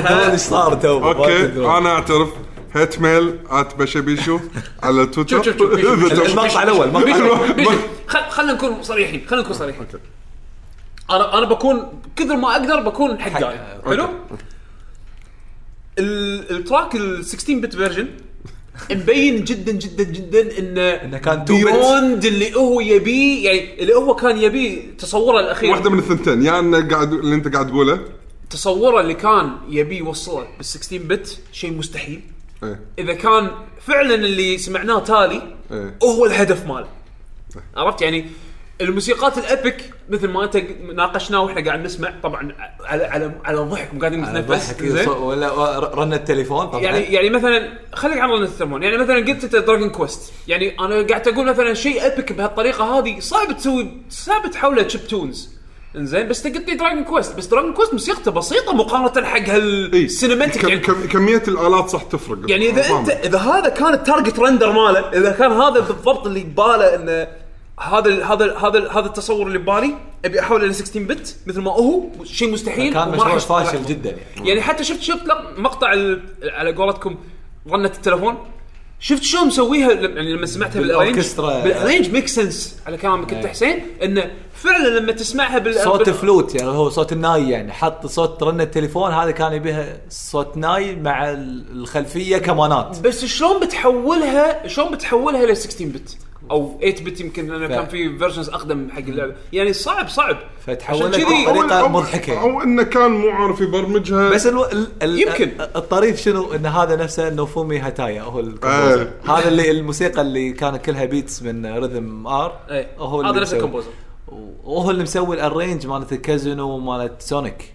تدرون 0.00 0.30
إيش 0.30 0.40
صار 0.40 0.74
تو؟ 0.74 1.04
أوكي. 1.04 1.46
أنا 1.78 1.88
أعترف. 1.90 2.28
hate 2.74 3.00
mail 3.00 3.38
at 3.50 3.74
بشبيشو 3.76 4.38
على 4.82 5.06
تويتر. 5.06 5.42
شوف 5.42 5.58
شوف 5.58 5.80
شوف. 5.80 6.12
المقطع. 6.28 6.64
خل- 8.06 8.30
خلينا 8.30 8.52
نكون 8.52 8.82
صريحين 8.82 9.22
خلينا 9.28 9.44
نكون 9.44 9.56
صريحين. 9.56 9.86
أنا 11.10 11.38
أنا 11.38 11.46
بكون 11.46 12.00
كثر 12.16 12.36
ما 12.36 12.52
أقدر 12.52 12.80
بكون 12.80 13.20
حقاني 13.20 13.46
حق- 13.58 13.88
حلو؟ 13.88 14.08
ال- 15.98 16.50
ال 16.56 16.62
track 16.62 16.94
ال 16.94 17.24
16 17.24 17.58
bit 17.60 17.74
version 17.74 18.08
مبين 18.90 19.44
جدا 19.44 19.72
جدا 19.72 20.04
جدا 20.04 20.58
انه 20.58 20.80
إنه 20.80 21.18
كان 21.18 21.40
2 21.42 21.64
bit. 21.64 21.66
beyond 21.72 22.24
اللي 22.24 22.54
هو 22.56 22.80
يبيه 22.80 23.44
يعني 23.50 23.82
اللي 23.82 23.94
هو 23.94 24.14
كان 24.14 24.36
يبيه 24.38 24.96
تصوره 24.98 25.40
الأخير. 25.40 25.70
واحدة 25.70 25.90
من 25.90 25.98
الثنتين 25.98 26.42
يا 26.42 26.58
انه 26.58 26.88
قاعد 26.88 27.12
اللي 27.12 27.34
أنت 27.34 27.54
قاعد 27.54 27.66
تقوله 27.66 28.00
تصوره 28.50 29.00
اللي 29.00 29.14
كان 29.14 29.56
يبيه 29.68 29.98
يوصله 29.98 30.46
بال 30.56 30.64
16 30.64 30.98
bit 30.98 31.38
شيء 31.52 31.72
مستحيل. 31.72 32.22
إيه. 32.64 32.80
إذا 32.98 33.14
كان 33.14 33.50
فعلا 33.80 34.14
اللي 34.14 34.58
سمعناه 34.58 34.98
تالي 34.98 35.56
إيه. 35.70 35.98
هو 36.02 36.26
الهدف 36.26 36.66
ماله. 36.66 36.88
عرفت؟ 37.76 38.02
يعني 38.02 38.26
الموسيقات 38.80 39.38
ال 39.38 39.48
epic 39.48 39.90
مثل 40.08 40.28
ما 40.28 40.44
أنت 40.44 40.56
ناقشناه 40.94 41.40
وإحنا 41.40 41.64
قاعد 41.64 41.84
نسمع 41.84 42.14
طبعا 42.22 42.54
على 42.84 43.04
على 43.04 43.32
على 43.44 43.58
ضحك 43.58 43.94
مو 43.94 44.00
قاعدين 44.00 44.24
على 44.24 44.40
نتنفس؟ 44.40 45.08
ولا 45.08 45.78
رن 45.78 46.12
التليفون 46.12 46.66
طبعا. 46.66 46.80
يعني 46.80 46.98
يعني 46.98 47.30
مثلا 47.30 47.78
خليك 47.92 48.18
عن 48.18 48.28
رن 48.30 48.42
التليفون 48.42 48.82
يعني 48.82 48.98
مثلا 48.98 49.16
قلت 49.16 49.44
أنت 49.44 49.56
Dragon 49.56 49.90
Quest 49.90 50.32
يعني 50.48 50.80
أنا 50.80 51.06
قاعد 51.06 51.28
أقول 51.28 51.46
مثلا 51.46 51.74
شيء 51.74 52.06
epic 52.06 52.32
بهالطريقة 52.32 52.98
هذه 52.98 53.20
صعب 53.20 53.56
تسوي 53.56 54.02
صعب 54.10 54.50
تحوله 54.50 54.82
chip 54.82 55.06
tunes 55.06 55.57
إنزين 55.96 56.28
بس 56.28 56.42
تقلت 56.42 56.68
لي 56.68 56.74
Dragon 56.74 57.04
Quest 57.04 57.36
بس 57.36 57.46
Dragon 57.46 57.72
Quest 57.72 57.92
موسيقته 57.92 58.30
بسيطة 58.30 58.74
مقارنة 58.74 59.26
حق 59.26 59.48
هال 59.48 59.69
cinematic 59.69 60.62
كم 60.62 60.68
يعني 60.68 60.80
كم 60.80 61.06
كمية 61.06 61.42
الآلات 61.48 61.88
صح 61.88 62.02
تفرق. 62.02 62.50
يعني 62.50 62.70
إذا. 62.70 62.98
انت 62.98 63.10
إذا 63.10 63.38
هذا 63.38 63.68
كان 63.68 63.94
ال 63.94 64.00
target 64.00 64.38
render 64.38 64.72
ماله 64.72 65.00
إذا 65.00 65.30
كان 65.30 65.52
هذا 65.52 65.80
بالضبط 65.80 66.26
اللي 66.26 66.40
بباله 66.40 66.94
إنه 66.94 67.28
هذا 67.80 68.24
هذا 68.24 68.56
هذا 68.56 68.88
هذا 68.88 69.06
التصور 69.06 69.46
اللي 69.46 69.58
ببالي 69.58 69.94
أبي 70.24 70.40
احوله 70.40 70.66
ل 70.66 70.74
16 70.74 71.00
bit 71.00 71.36
مثل 71.46 71.60
ما 71.60 71.70
هو 71.70 72.02
شيء 72.24 72.52
مستحيل 72.52 72.94
كان 72.94 73.08
مشروع. 73.08 73.38
فاشل 73.38 73.86
جدا 73.86 74.10
يعني. 74.10 74.48
يعني 74.48 74.60
حتى 74.62 74.84
شفت 74.84 75.02
شفت 75.02 75.22
مقطع 75.56 75.86
على 76.44 76.72
قولتكم 76.76 77.16
رنة 77.70 77.86
التلفون؟ 77.96 78.38
شفت 79.00 79.22
شلون 79.22 79.46
مسويها 79.46 79.92
يعني 79.92 80.32
لما 80.32 80.46
سمعتها 80.46 80.80
بال 80.80 80.88
arrange 80.88 81.14
بالأوركسترا. 81.16 81.64
بال 81.64 81.74
arrange 81.74 82.10
make 82.10 82.28
sense 82.28 82.76
على 82.86 82.96
كلامك 82.96 83.32
انت 83.32 83.46
حسين 83.46 83.82
انه 84.02 84.30
فعلا 84.54 84.98
لما 84.98 85.12
تسمعها 85.12 85.58
بال 85.58 85.74
صوت 85.74 86.02
بال- 86.06 86.14
فلوت 86.14 86.54
يعني 86.54 86.68
هو 86.70 86.88
صوت 86.90 87.12
الناي 87.12 87.50
يعني 87.50 87.72
حط 87.72 88.06
صوت 88.06 88.42
رن 88.42 88.60
التليفون 88.60 89.12
هذا 89.12 89.30
كان 89.30 89.52
يبيها 89.52 89.96
صوت 90.08 90.56
ناي 90.56 90.96
مع 90.96 91.30
ال- 91.30 91.64
الخلفية 91.72 92.38
كمانات. 92.38 92.98
بس 93.00 93.24
شلون 93.24 93.60
بتحولها 93.66 94.68
شلون 94.68 94.90
بتحولها 94.94 95.46
ل 95.46 95.56
16 95.56 95.84
bit 95.86 96.16
أو 96.50 96.78
8 96.80 96.94
bit 97.04 97.20
يمكن 97.20 97.46
لأنه 97.46 97.66
ف- 97.66 97.70
كان 97.70 97.86
في 97.86 98.18
versions 98.18 98.48
أقدم 98.48 98.88
حق 98.90 98.98
اللعبة. 98.98 99.34
يعني 99.52 99.72
صعب 99.72 100.08
صعب. 100.08 100.36
فتحولت 100.66 101.16
أو- 101.16 101.72
مضحكة. 101.88 102.40
أو 102.40 102.62
إنه 102.62 102.82
كان 102.82 103.10
مو 103.10 103.28
عارف 103.30 103.60
يبرمجها. 103.60 104.30
بس 104.30 104.46
ألو... 104.46 104.64
ال... 104.64 104.86
ال... 105.02 105.20
يمكن. 105.22 105.50
الطريف 105.76 106.20
شنو؟ 106.20 106.52
إن 106.54 106.66
هذا 106.66 106.96
نفسه 106.96 107.30
نوفومي 107.30 107.78
هاتايا 107.78 108.22
هو 108.22 108.40
ال 108.40 108.46
composer. 108.46 109.02
إيه. 109.02 109.32
هذا 109.36 109.48
اللي 109.48 109.70
الموسيقى 109.70 110.20
اللي 110.20 110.52
كانت 110.52 110.84
كلها 110.84 111.04
beats 111.04 111.42
من 111.42 111.66
rhythm 111.78 112.26
R 112.26 112.60
إيه. 112.70 112.88
هو 112.98 113.20
هذا 113.20 113.30
اللي 113.30 113.40
نفس 113.40 113.50
مسوي. 113.50 113.58
ال 113.58 113.61
composer. 113.61 113.90
وهو 114.64 114.90
اللي 114.90 115.02
مسوي 115.02 115.36
ال 115.36 115.42
arrange 115.42 115.86
مالت 115.86 116.12
الكازينو 116.12 116.78
مالت 116.78 117.22
Sonic 117.22 117.74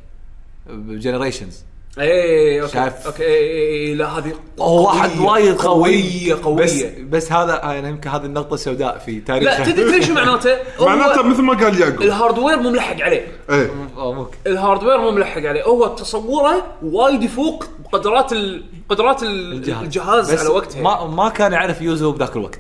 ب 0.69 0.77
Generations 0.77 1.64
إيه 1.99 2.61
أوكي 2.61 2.74
شايف؟ 2.74 2.94
أوكي 3.06 3.24
إيه، 3.24 3.30
إيه، 3.30 3.88
إيه، 3.88 3.95
لا 3.95 4.07
هذه 4.07 4.34
هو 4.60 4.88
واحد 4.88 5.10
قوية، 5.10 5.30
وايد 5.30 5.56
قوي 5.56 5.84
قوية 5.84 6.44
قوية. 6.44 6.65
بس 6.65 6.84
بس 7.10 7.32
هذا 7.32 7.61
يعني 7.64 7.90
يمكن 7.90 8.10
هذه 8.10 8.26
النقطة 8.26 8.53
السوداء 8.53 8.98
في 8.98 9.20
تاريخ 9.20 9.44
لا 9.44 9.65
تدري 9.65 9.84
تدري 9.84 10.03
شو 10.03 10.14
معناته؟ 10.14 10.57
معناته 10.80 11.24
مثل 11.24 11.41
ما 11.41 11.53
قال 11.53 11.82
يعقوب. 11.82 12.02
ال 12.01 12.08
hardware 12.08 12.60
مو 12.60 12.70
ملحق 12.70 13.02
عليه. 13.02 13.28
إيه. 13.49 13.72
ممكن. 13.98 14.38
ال 14.47 14.53
hardware 14.53 14.97
مو 14.98 15.11
ملحق 15.11 15.41
عليه. 15.41 15.64
هو 15.64 15.88
تصوره 15.88 16.64
وايد 16.84 17.24
يفوق 17.24 17.65
قدرات 17.91 18.34
ال... 18.34 18.64
قدرات 18.90 19.24
ال... 19.24 19.53
الجهاز, 19.53 19.84
الجهاز 19.84 20.34
بس 20.34 20.40
على 20.40 20.49
وقتها 20.49 20.82
ما 20.82 21.07
ما 21.07 21.30
كان 21.30 21.53
يعرف 21.53 21.82
يوزو 21.82 22.11
بذاك 22.11 22.36
الوقت. 22.36 22.60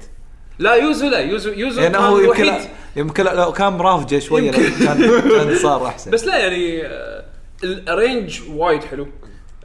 لا 0.59 0.73
يوزو 0.73 1.07
لا 1.07 1.19
يوزو 1.19 1.51
يوزو 1.51 1.81
يعني 1.81 1.93
كان 1.93 2.03
هو 2.03 2.19
يمكن 2.19 2.53
يمكن 2.95 3.23
لو 3.23 3.51
كان 3.51 3.73
مرافجة 3.73 4.19
شوية. 4.19 4.51
كان 4.51 5.21
كان 5.21 5.57
صار 5.61 5.87
أحسن. 5.87 6.11
بس 6.11 6.25
لا 6.25 6.37
يعني 6.37 6.85
آه، 6.85 7.23
ال 7.63 7.73
arrange 7.73 8.41
وايد 8.49 8.83
حلو. 8.83 9.07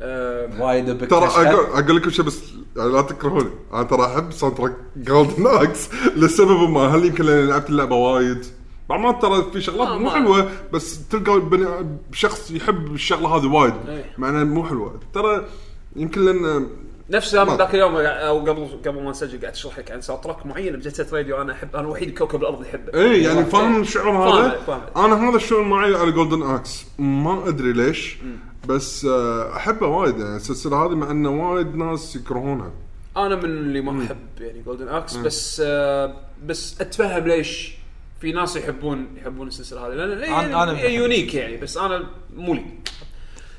آه، 0.01 0.63
وايد 0.63 0.91
بك 0.91 1.11
ترى. 1.11 1.27
أقول 1.27 1.67
أقول 1.85 1.97
لكم 1.97 2.11
شيء 2.11 2.25
بس 2.25 2.41
يعني 2.77 2.91
لا 2.93 3.03
تكرهوني. 3.03 3.51
أنا 3.73 3.83
ترى 3.83 4.07
أحب 4.07 4.33
soundtrack 4.33 4.73
Golden 4.97 5.47
Axe 5.47 5.89
لسبب 6.17 6.71
ما. 6.71 6.81
هل 6.81 7.05
يمكن 7.05 7.25
لأني 7.25 7.47
لعبت 7.47 7.71
اللعبة 7.71 7.97
وايد؟ 7.97 8.45
بعض 8.89 9.01
ما 9.01 9.13
ترى 9.13 9.45
في 9.53 9.61
شغلات 9.61 9.89
آه، 9.89 9.99
مو 9.99 10.11
حلوة 10.11 10.51
بس 10.73 11.09
تلقى 11.09 11.41
بني 11.41 11.67
شخص 12.13 12.51
يحب 12.51 12.95
الشغلة 12.95 13.29
هذه 13.37 13.47
وايد. 13.47 13.75
إيه. 13.89 14.05
مع 14.19 14.29
انها 14.29 14.45
مو 14.45 14.65
حلوة. 14.65 15.01
ترى 15.15 15.47
يمكن 15.97 16.25
لأن 16.25 16.67
نفس 17.11 17.35
ما- 17.35 17.57
ذاك 17.57 17.75
اليوم 17.75 17.97
أو 17.97 18.39
قبل 18.41 18.69
قبل 18.87 19.03
ما 19.03 19.11
نسجل 19.11 19.41
قاعد 19.41 19.53
أشرح 19.53 19.79
لك 19.79 19.91
عن 19.91 20.01
soundtrack 20.01 20.47
معين 20.47 20.77
ب 20.77 20.81
Jet 20.81 20.94
Set 20.94 21.07
Radio 21.13 21.43
أنا 21.43 21.53
احب 21.53 21.69
أنا 21.77 21.81
الوحيد 21.85 22.19
كوكب 22.19 22.41
الأرض 22.41 22.63
يحبه 22.67 22.95
إيه 22.95 23.25
يعني 23.27 23.45
فاهم؟ 23.45 23.81
الشعور 23.81 24.17
هذا؟ 24.17 24.51
فاهم، 24.51 24.81
فاهم. 24.95 25.05
أنا 25.05 25.29
هذا 25.31 25.37
الشعور 25.37 25.65
معي 25.65 25.95
على 25.95 26.13
Golden 26.13 26.43
Axe 26.43 26.87
ما 26.99 27.49
أدري 27.49 27.73
ليش 27.73 28.17
بس 28.69 29.05
آه، 29.05 29.57
أحبه 29.57 29.87
وايد. 29.87 30.19
يعني 30.21 30.37
السلسلة 30.37 30.85
هذه 30.87 30.95
مع 30.95 31.11
إنه 31.11 31.51
وايد 31.53 31.77
ناس 31.77 32.17
يكرهونها. 32.17 32.73
أنا 33.17 33.37
من 33.37 33.45
اللي 33.45 33.81
ما 33.81 34.05
أحب 34.05 34.17
يعني 34.41 34.63
Golden 34.63 34.89
Axe 34.89 35.17
بس 35.17 35.63
آه 35.67 36.15
بس 36.47 36.81
أتفهم 36.81 37.25
ليش 37.29 37.75
في 38.21 38.33
ناس 38.33 38.57
يحبون 38.57 39.07
يحبون 39.17 39.49
السلسلة 39.49 39.87
هذه. 39.87 39.93
لأن 39.95 40.77
هي 40.77 40.95
unique 40.95 41.35
يعني 41.35 41.57
بس 41.57 41.77
أنا 41.77 42.05
مو 42.37 42.55
لي. 42.55 42.65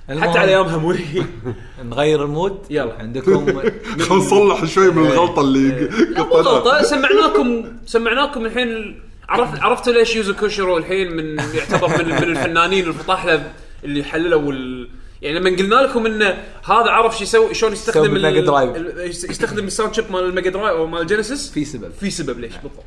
حتى 0.10 0.40
على 0.40 0.52
ايامها 0.52 0.77
مو 0.77 0.91
لي 0.91 1.03
نغير 1.90 2.23
ال 2.26 2.31
mood. 2.31 2.59
يلا. 2.69 2.94
عندكم 2.94 3.61
خل 4.10 4.15
نصلح 4.15 4.65
شوي 4.65 4.91
من 4.91 5.06
الغلطة 5.06 5.41
اللي 5.41 5.69
لا 6.15 6.23
مو 6.23 6.30
غلطة. 6.36 6.81
سمعناكم 6.84 7.65
سمعناكم 7.86 8.45
الحين 8.45 8.99
عرفت 9.30 9.60
عرفتوا 9.60 9.94
ليش 9.94 10.15
يوزو 10.15 10.34
كوشيرو 10.34 10.77
الحين 10.77 11.15
من 11.15 11.38
يعتبر 11.53 11.88
من, 12.03 12.06
من 12.06 12.23
الفنانين 12.23 12.88
الفطاحله 12.88 13.52
اللي 13.84 14.03
حللوا 14.03 14.52
ال... 14.52 14.90
يعني 15.22 15.40
لما 15.40 15.49
قلنا 15.57 15.76
لكم 15.76 16.06
انه 16.06 16.26
هذا 16.64 16.90
عرف 16.91 17.18
شو 17.18 17.23
يسوي 17.23 17.53
شلون 17.53 17.73
يستخدم 17.73 18.02
يسوي 18.03 18.14
بال 18.13 18.23
Mega 18.23 18.41
Drive. 18.45 18.76
ال- 18.76 18.99
يستخدم 19.31 19.65
ال 19.65 19.70
sound 19.70 19.93
chip 19.93 20.11
مال 20.11 20.23
ال 20.26 20.30
Mega 20.30 20.49
Drive 20.49 20.77
أو 20.77 20.88
مال 20.88 21.07
Genesis؟ 21.07 21.51
في 21.52 21.65
سبب. 21.65 21.91
في 21.99 22.10
سبب 22.10 22.40
ليش؟ 22.40 22.53
بالضبط. 22.53 22.84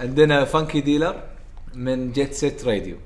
عندنا 0.00 0.44
Funky 0.44 0.80
Dealer 0.80 1.14
من 1.74 2.12
جيت 2.12 2.32
سيت 2.34 2.64
راديو. 2.64 2.96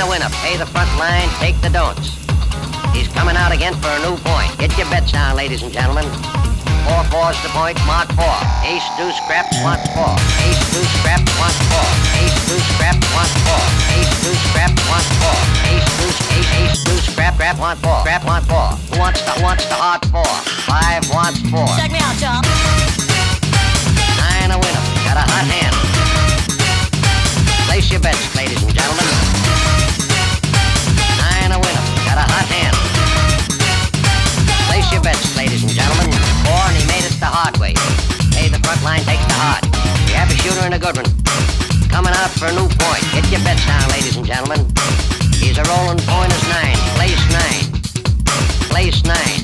A 0.00 0.08
winner. 0.08 0.28
Pay 0.40 0.56
the 0.56 0.66
front 0.66 0.88
line, 0.96 1.28
take 1.36 1.60
the 1.60 1.68
don'ts. 1.68 2.16
He's 2.96 3.08
coming 3.12 3.36
out 3.36 3.52
again 3.52 3.76
for 3.76 3.92
a 3.92 4.00
new 4.00 4.16
point. 4.24 4.48
Get 4.58 4.72
your 4.78 4.88
bets 4.88 5.12
down, 5.12 5.36
ladies 5.36 5.62
and 5.62 5.72
gentlemen. 5.72 6.08
Four 6.88 7.04
fours 7.12 7.36
the 7.44 7.52
point, 7.52 7.76
mark 7.84 8.08
four. 8.16 8.36
Ace 8.64 8.86
deuce 8.96 9.16
scrap, 9.20 9.44
wants 9.60 9.84
four. 9.92 10.16
Ace 10.48 10.62
deuce 10.72 10.88
scraps, 11.00 11.28
wants 11.36 11.60
four. 11.68 11.84
Ace 12.16 12.38
deuce 12.48 12.64
scrap, 12.74 12.96
wants 13.12 13.36
four. 13.44 13.60
Ace 13.92 14.14
deuce 14.24 14.40
scraps, 14.48 14.80
wants 14.88 15.10
four. 15.20 15.38
Ace 15.68 15.88
deuce, 16.00 16.20
ace, 16.32 16.50
ace 16.56 16.84
deuce 16.84 17.06
scrap, 17.12 17.34
scrap, 17.36 17.58
want 17.60 17.78
four. 17.84 18.00
Scrap, 18.00 18.24
want 18.24 18.44
four. 18.48 18.68
Who 18.88 18.98
wants 18.98 19.20
the, 19.20 19.32
wants 19.44 19.64
the 19.68 19.76
hard 19.76 20.00
four? 20.08 20.32
Five 20.64 21.04
wants 21.12 21.44
four. 21.52 21.68
Check 21.76 21.92
me 21.92 22.00
out, 22.00 22.16
John. 22.16 22.40
Nine 24.16 24.50
a 24.50 24.58
winner. 24.58 24.84
Got 25.04 25.20
a 25.20 25.24
hot 25.28 25.44
hand. 25.44 25.74
Place 27.68 27.90
your 27.92 28.00
bets, 28.00 28.34
ladies 28.34 28.62
and 28.62 28.72
gentlemen. 28.72 29.49
Hot 32.40 32.48
hand. 32.48 32.76
Place 34.68 34.88
your 34.92 35.02
bets, 35.02 35.36
ladies 35.36 35.62
and 35.62 35.72
gentlemen. 35.72 36.08
And 36.08 36.76
he 36.76 36.84
made 36.88 37.04
it 37.04 37.12
the 37.20 37.28
hard 37.28 37.56
way. 37.58 37.74
Hey, 38.32 38.48
the 38.48 38.60
front 38.64 38.80
line 38.82 39.04
takes 39.04 39.24
the 39.28 39.36
hard. 39.36 39.64
We 40.08 40.12
have 40.16 40.30
a 40.30 40.36
shooter 40.40 40.64
and 40.64 40.74
a 40.74 40.80
good 40.80 40.96
one. 40.96 41.08
Coming 41.92 42.14
out 42.16 42.30
for 42.30 42.46
a 42.48 42.54
new 42.56 42.68
point. 42.80 43.04
Get 43.12 43.28
your 43.28 43.42
bets 43.44 43.66
down, 43.66 43.84
ladies 43.90 44.16
and 44.16 44.24
gentlemen. 44.24 44.64
He's 45.36 45.58
a 45.58 45.64
rolling 45.68 46.00
point 46.06 46.32
is 46.32 46.44
nine. 46.48 46.78
Place 46.96 47.24
nine. 47.28 47.66
Place 48.72 49.02
nine. 49.04 49.40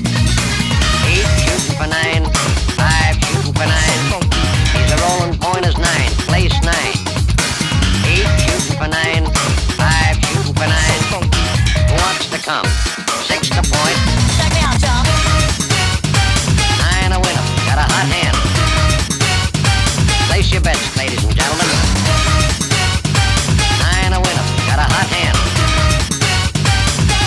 Eight 1.05 1.27
shooting 1.43 1.75
for 1.77 1.87
nine. 1.87 2.23
Five 2.73 3.13
shooting 3.21 3.53
for 3.53 3.67
nine. 3.67 3.86
Come? 12.47 12.63
Six 13.27 13.49
to 13.51 13.59
point. 13.59 13.97
Check 14.39 14.55
me 14.55 14.63
out, 14.63 14.79
John. 14.79 15.03
Nine 16.79 17.11
a 17.11 17.19
winner. 17.19 17.43
Got 17.67 17.83
a 17.83 17.87
hot 17.91 18.07
hand. 18.07 18.37
Place 20.31 20.47
your 20.55 20.63
bets, 20.63 20.95
ladies 20.95 21.19
and 21.27 21.35
gentlemen. 21.35 21.67
Nine 23.83 24.15
a 24.15 24.19
winner. 24.23 24.47
Got 24.63 24.79
a 24.79 24.87
hot 24.87 25.11
hand. 25.11 25.35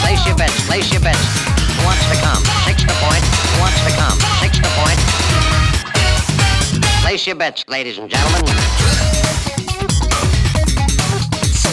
Place 0.01 0.25
your 0.25 0.37
bets. 0.41 0.57
Place 0.65 0.89
your 0.91 1.05
bets. 1.05 1.21
Who 1.21 1.85
wants 1.85 2.09
to 2.09 2.17
come? 2.25 2.41
Six 2.65 2.81
to 2.89 2.95
point. 3.05 3.21
Who 3.21 3.61
wants 3.61 3.81
to 3.85 3.93
come? 4.01 4.17
Six 4.41 4.57
to 4.57 4.71
point. 4.73 5.01
Place 7.05 7.27
your 7.27 7.37
bets, 7.37 7.69
ladies 7.69 7.99
and 7.99 8.09
gentlemen. 8.09 8.49
So 11.61 11.69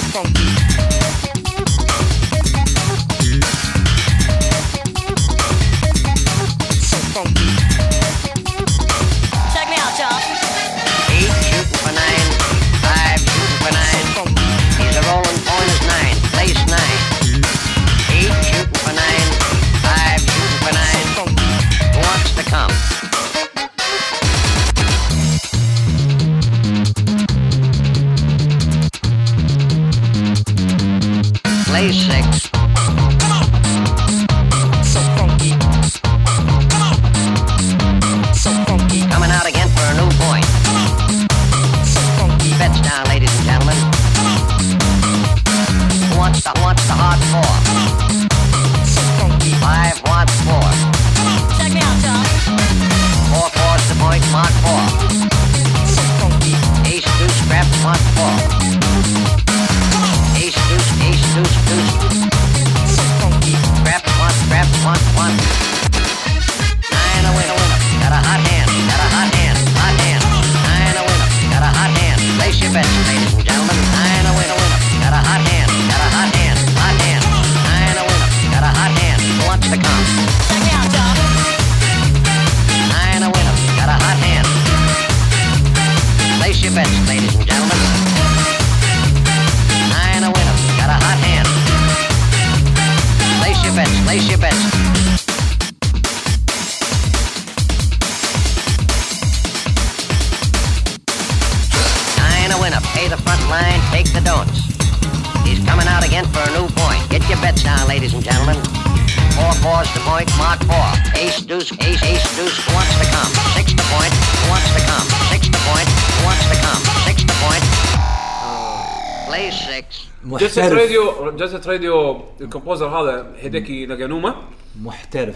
Jet 121.35 121.48
Set 121.48 121.61
Radio 121.71 122.21
ال 122.41 122.46
composer 122.46 122.87
هذا 122.87 123.31
Hideki 123.39 123.85
Naganuma. 123.85 124.35
محترف. 124.81 125.35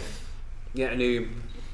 يعني 0.75 1.25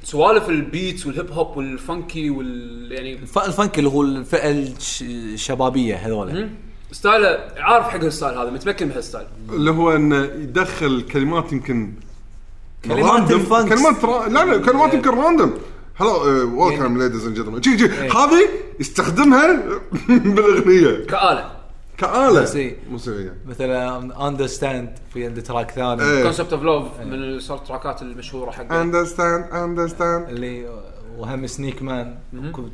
سوالف 0.03 0.49
ال 0.49 0.59
beats 0.59 1.05
وال 1.07 1.17
hip 1.17 1.31
hop 1.31 1.57
وال 1.57 1.78
funky 1.78 2.29
وال 2.29 2.91
يعني 2.91 3.13
الف- 3.13 3.37
ال 3.39 3.47
funk 3.47 3.79
اللي 3.79 3.89
هو 3.89 4.01
الفئه 4.01 4.51
الش- 4.51 5.01
الشبابيه 5.07 5.95
هذول 5.95 6.49
style 6.91 7.31
ه 7.31 7.39
عارف 7.57 7.85
حق 7.89 7.99
ال 8.03 8.09
style 8.09 8.37
هذا 8.37 8.49
متمكن 8.49 8.87
بهال 8.89 9.03
style 9.03 9.25
اللي 9.49 9.71
هو 9.71 9.95
انه 9.95 10.23
يدخل 10.23 11.01
كلمات 11.01 11.53
يمكن 11.53 11.93
كلمات 12.85 13.03
random. 13.11 13.39
ال 13.39 13.44
funks. 13.44 13.69
كلمات 13.75 14.05
را... 14.05 14.27
لا 14.27 14.45
لا 14.45 14.57
كلمات 14.65 14.93
يمكن 14.93 15.09
random 15.09 15.53
hello 15.95 16.09
welcome 16.65 16.97
ladies 16.97 17.25
and 17.27 17.35
gentlemen 17.37 17.61
جي 17.61 17.75
جي. 17.75 17.85
هذه 17.89 18.49
يستخدمها 18.79 19.63
بالأغنية. 20.09 21.05
كآلة. 21.05 21.56
كآلة 21.97 22.41
بس 22.41 22.57
موسيقية. 22.89 23.33
مثلا 23.47 24.27
understand 24.27 24.89
في 25.13 25.25
عنده 25.25 25.41
track 25.41 25.71
ثاني. 25.71 26.23
Concept 26.23 26.53
of 26.53 26.63
Love 26.63 26.85
من 27.05 27.13
ال 27.13 27.63
soundtrack 27.63 27.98
ات 27.98 28.01
المشهورة 28.01 28.51
حقه 28.51 28.81
understand 28.81 29.45
understand 29.53 30.29
اللي 30.29 30.69
وهم 31.17 31.47
Sneakman 31.47 31.81
track 31.81 32.15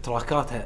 اتها 0.04 0.66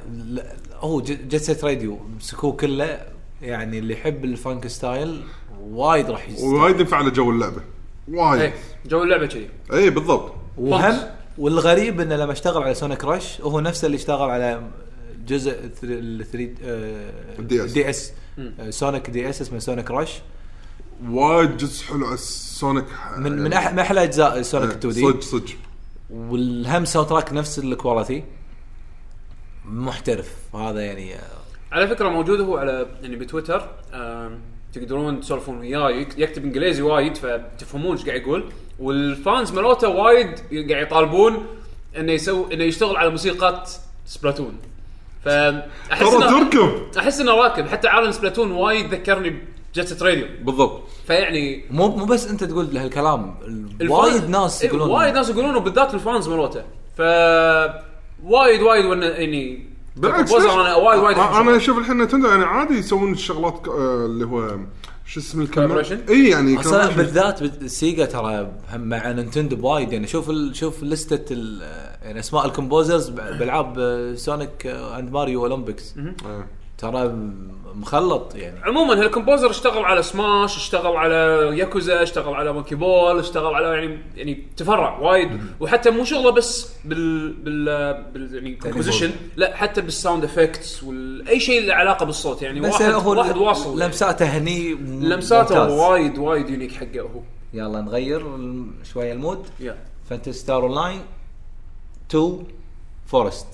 هو 0.74 1.02
ج- 1.02 1.28
Jet 1.28 1.48
Set 1.48 1.68
Radio 1.68 1.99
مسكوه 2.18 2.52
كله. 2.52 3.00
يعني 3.42 3.80
اللي 3.80 3.94
يحب 3.94 4.26
ال 4.26 4.34
funk 4.34 4.68
style 4.68 5.22
وايد 5.62 6.10
راح 6.12 6.30
يستمتع. 6.30 6.64
وايد 6.64 6.80
ينفع 6.80 6.98
على 6.98 7.12
جو 7.12 7.32
اللعبة. 7.32 7.62
وايد. 8.08 8.42
إيه 8.42 8.54
جو 8.86 9.04
اللعبة 9.04 9.26
كذي. 9.26 9.50
اي 9.74 9.90
بالضبط. 9.90 10.34
وهم. 10.58 10.98
والغريب 11.38 12.02
إنه 12.02 12.16
لما 12.16 12.32
اشتغل 12.32 12.64
على 12.64 12.74
Sonic 12.74 13.06
Rush 13.06 13.41
هو 13.42 13.60
نفسه 13.60 13.86
اللي 13.86 13.96
اشتغل 13.96 14.30
على 14.30 14.62
جزء 15.28 15.52
ال 15.84 16.26
3 16.26 16.56
DS. 17.40 17.72
DS 17.74 18.14
Sonic 18.69 19.10
DS 19.10 19.41
اسمه 19.41 19.60
Sonic 19.60 19.91
Rush 19.91 20.14
وايد 21.10 21.58
جزء 21.58 21.86
حلو 21.86 22.06
على 22.06 22.14
ال 22.14 22.26
Sonic 22.26 22.86
من 23.18 23.32
من 23.32 23.54
أح- 23.54 23.72
من 23.72 23.80
أحلى 23.80 24.04
أجزاء 24.04 24.41
Sonic 24.41 24.69
2D 24.72 25.02
صدق 25.02 25.22
صدق. 25.22 25.45
والهم 26.10 26.86
soundtrack 26.86 27.34
نفس 27.34 27.60
ال 27.60 27.68
quality 27.68 28.24
محترف. 29.66 30.56
هذا 30.56 30.82
يعني 30.86 31.16
آه، 31.16 31.20
على 31.72 31.88
فكرة 31.88 32.10
موجود 32.10 32.40
هو 32.41 32.58
على 32.58 32.88
يعني 33.02 33.16
بتويتر. 33.16 33.70
آم، 33.94 34.40
تقدرون 34.74 35.20
تسولفون 35.22 35.58
وياه 35.60 35.90
يك- 35.90 36.18
يكتب 36.20 36.44
إنجليزي 36.44 36.82
وايد 36.82 37.18
فتفهمون 37.18 37.98
إيش 37.98 38.06
قاعد 38.06 38.22
يقول. 38.22 38.52
وال 38.80 39.03
fans 39.03 39.52
مالوته 39.52 39.88
وايد 39.88 40.28
قاعد 40.72 40.88
يطالبون 40.88 41.45
إنه 41.98 42.12
يسوي 42.12 42.54
إنه 42.54 42.64
يشتغل 42.64 42.98
على 42.98 43.10
موسيقى 43.10 43.64
Splatoon 44.06 44.57
فأحس 45.26 45.99
ترى 45.99 46.15
انه 46.18 46.39
تركب. 46.49 46.69
أحس 46.98 47.19
إنه 47.22 47.31
راكب. 47.31 47.68
حتى 47.68 47.88
عالم 47.88 48.11
Splatoon 48.11 48.52
وايد 48.52 48.94
ذكرني 48.94 49.41
ب 49.74 49.78
Jet 49.78 49.92
Set 49.92 50.06
Radio 50.06 50.26
بالضبط. 50.41 50.81
فيعني 51.07 51.65
مو 51.72 51.88
مو 51.88 52.06
بس 52.06 52.27
أنت 52.27 52.44
تقول 52.44 52.77
هالكلام 52.77 53.35
ال 53.82 53.83
fan- 53.83 53.90
وايد 53.89 54.30
ناس 54.30 54.61
إيه، 54.61 54.69
يقولون. 54.69 54.89
وايد 54.89 55.14
ناس 55.14 55.30
يقولون 55.30 55.56
وبالذات 55.56 55.94
ال 55.94 56.00
fans 56.00 56.28
مالوته 56.30 56.61
ف 56.98 57.02
وايد 58.23 58.61
وايد 58.61 58.85
ون- 58.85 59.02
يعني 59.03 59.68
بالعكس 59.95 60.31
ليش؟ 60.34 60.44
أنا 60.44 60.76
وايد 60.76 60.99
وايد 60.99 61.18
أحب 61.18 61.48
أنا. 61.48 61.57
أشوف 61.57 61.77
الحين 61.77 61.98
Nintendo 62.02 62.28
يعني 62.27 62.44
عادي 62.45 62.73
يسوون 62.77 63.11
الشغلات 63.11 63.65
ك- 63.65 63.68
آه، 63.68 64.06
اللي 64.06 64.26
هو 64.26 64.57
شو 65.08 65.20
اسم؟ 65.20 65.48
Collaboration؟ 65.48 66.10
إي 66.10 66.30
يعني 66.30 66.60
أصلا. 66.60 66.96
بالذات 66.96 67.44
بال 67.44 67.64
Sega 67.64 68.06
ترى 68.06 68.52
هم 68.74 68.82
مع 68.82 69.12
Nintendo 69.11 69.56
بوايد 69.56 69.94
يعني 69.94 70.08
شوف 70.08 70.30
ال 70.30 70.56
شوف 70.56 70.84
list 70.84 71.24
ة 71.24 71.34
ال 71.34 71.62
يعني 72.04 72.20
أسماء 72.20 72.46
ال 72.45 72.52
composers 72.52 73.10
بالعاب 73.10 74.14
Sonic 74.18 74.68
and 74.68 75.11
Mario 75.11 75.45
Olympics. 75.45 75.94
ترى 76.78 77.14
مخلط 77.76 78.36
يعني. 78.36 78.60
عموما 78.64 79.02
هال 79.02 79.11
composer 79.11 79.49
اشتغل 79.49 79.86
على 79.86 80.04
سماش 80.04 80.58
اشتغل 80.58 80.95
على 80.95 81.16
ياكوزا 81.58 82.04
اشتغل 82.04 82.34
على 82.34 82.54
Monkey 82.53 82.76
Ball 82.76 83.19
اشتغل 83.20 83.56
على 83.56 83.68
يعني 83.68 83.99
يعني 84.16 84.48
تفرع 84.58 84.99
وايد. 84.99 85.41
وحتى 85.60 85.90
مو 85.90 86.04
شغله 86.04 86.30
بس 86.30 86.74
بال 86.86 87.34
بال, 87.34 87.66
بال 88.14 88.36
يعني 88.36 88.56
composition 88.56 89.11
لا 89.36 89.56
حتى 89.56 89.82
بال 89.82 89.94
sound 89.94 90.24
effects 90.24 90.84
واي 90.84 91.40
شيء 91.40 91.68
له 91.68 91.74
علاقة 91.74 92.06
بالصوت 92.06 92.41
يعني. 92.41 92.60
بس 92.60 92.74
واحد 92.74 92.94
هو 92.94 93.18
واحد 93.18 93.38
واصل 93.38 93.70
يعني. 93.70 93.86
لمساته 93.86 94.26
هني 94.26 94.74
لمساته. 94.84 95.76
وايد 95.76 96.18
وايد 96.18 96.49
unique 96.49 96.72
حقه 96.72 97.02
هو. 97.02 97.22
يلا 97.54 97.82
نغير 97.82 98.26
شوية 98.94 99.14
ال 99.14 99.19
mood. 99.19 99.48
يا 99.60 99.78
Phantasy 100.10 100.34
Star 100.34 100.64
Online 100.64 101.02
2 102.10 102.44
Forest 103.06 103.48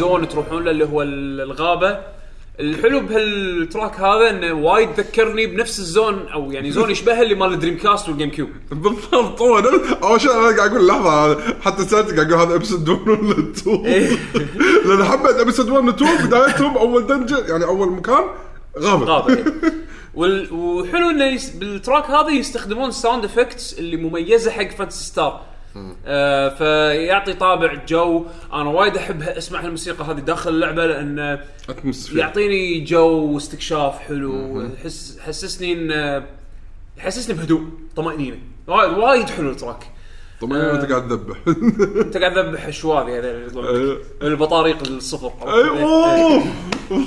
Zone 0.00 0.28
تروحون 0.28 0.64
له 0.64 0.70
اللي 0.70 0.84
هو 0.84 1.02
ال- 1.02 1.40
الغابة 1.40 1.98
الحلو 2.60 3.00
بهال 3.00 3.38
track 3.38 4.00
هذا 4.00 4.30
إنه 4.30 4.52
وايد 4.52 4.88
ذكرني 4.96 5.46
بنفس 5.46 5.78
ال 5.78 5.88
zone 5.88 6.28
أو 6.28 6.52
يعني 6.52 6.70
zone 6.70 6.90
يشبهها 6.94 7.22
اللي 7.22 7.34
مال 7.34 7.52
ال 7.52 7.76
Dreamcast 7.76 8.08
وال 8.08 8.30
GameCube 8.30 8.48
بالضبط 8.70 9.40
هو 9.42 9.58
أول 10.02 10.20
شيء 10.20 10.32
أنا 10.32 10.56
قاعد 10.56 10.70
أقول 10.70 10.86
لحظة 10.88 11.40
حتى 11.60 11.82
سالتك 11.84 12.14
قاعد 12.14 12.32
أقول 12.32 12.46
هذا 12.48 12.54
episode 12.56 12.88
1 12.88 13.08
ولا 13.08 13.52
2 13.56 13.84
إيه. 13.86 14.08
لأن 14.86 15.04
حبيت 15.04 15.36
episode 15.36 15.70
1 15.70 15.84
و 15.84 15.90
2 15.90 16.26
بدايتهم 16.26 16.78
أول 16.78 17.06
dungeon 17.06 17.44
يعني 17.48 17.64
أول 17.64 17.92
مكان 17.92 18.24
غابة 18.78 19.04
غابة 19.04 19.34
إيه. 19.34 19.44
وحلو 20.52 21.10
إنه. 21.10 21.38
بال 21.58 21.73
track 21.73 22.10
هذا 22.10 22.28
يستخدمون 22.30 22.88
ال 22.88 22.94
sound 22.94 23.24
effects 23.24 23.78
اللي 23.78 23.96
مميزة 23.96 24.50
حق 24.50 24.70
Phantasy 24.70 25.04
Star 25.04 25.40
آه 26.06 26.48
فيعطي 26.48 27.32
طابع 27.32 27.74
جو. 27.88 28.26
أنا 28.52 28.70
وايد 28.70 28.96
أحب 28.96 29.22
أسمع 29.22 29.60
هالموسيقى 29.60 30.04
هذه 30.04 30.20
داخل 30.20 30.50
اللعبة 30.50 30.86
لأن 30.86 31.38
يعطيني 32.12 32.80
جو 32.80 33.32
واستكشاف 33.34 33.98
حلو. 33.98 34.62
يحس 34.62 35.18
حسسني 35.20 35.72
ان 35.72 36.22
يحسسني 36.98 37.36
بهدوء 37.36 37.62
طمأنينة. 37.96 38.38
وايد 38.66 38.98
وايد 38.98 39.28
حلو 39.30 39.50
ال 39.50 39.55
track. 39.55 39.86
طبعا 40.40 40.72
انت 40.72 40.90
قاعد 40.90 41.08
تذبح. 41.08 41.36
انت 42.06 42.16
قاعد 42.16 42.34
تذبح 42.34 42.64
الشواذي 42.64 43.18
هذول 43.18 43.26
اللي 43.26 43.46
يطلعون 43.46 43.76
أيوه. 43.76 44.02
البطاريق 44.22 44.86
الصفر. 44.86 45.32
اي 45.42 45.68
أوه! 45.68 46.44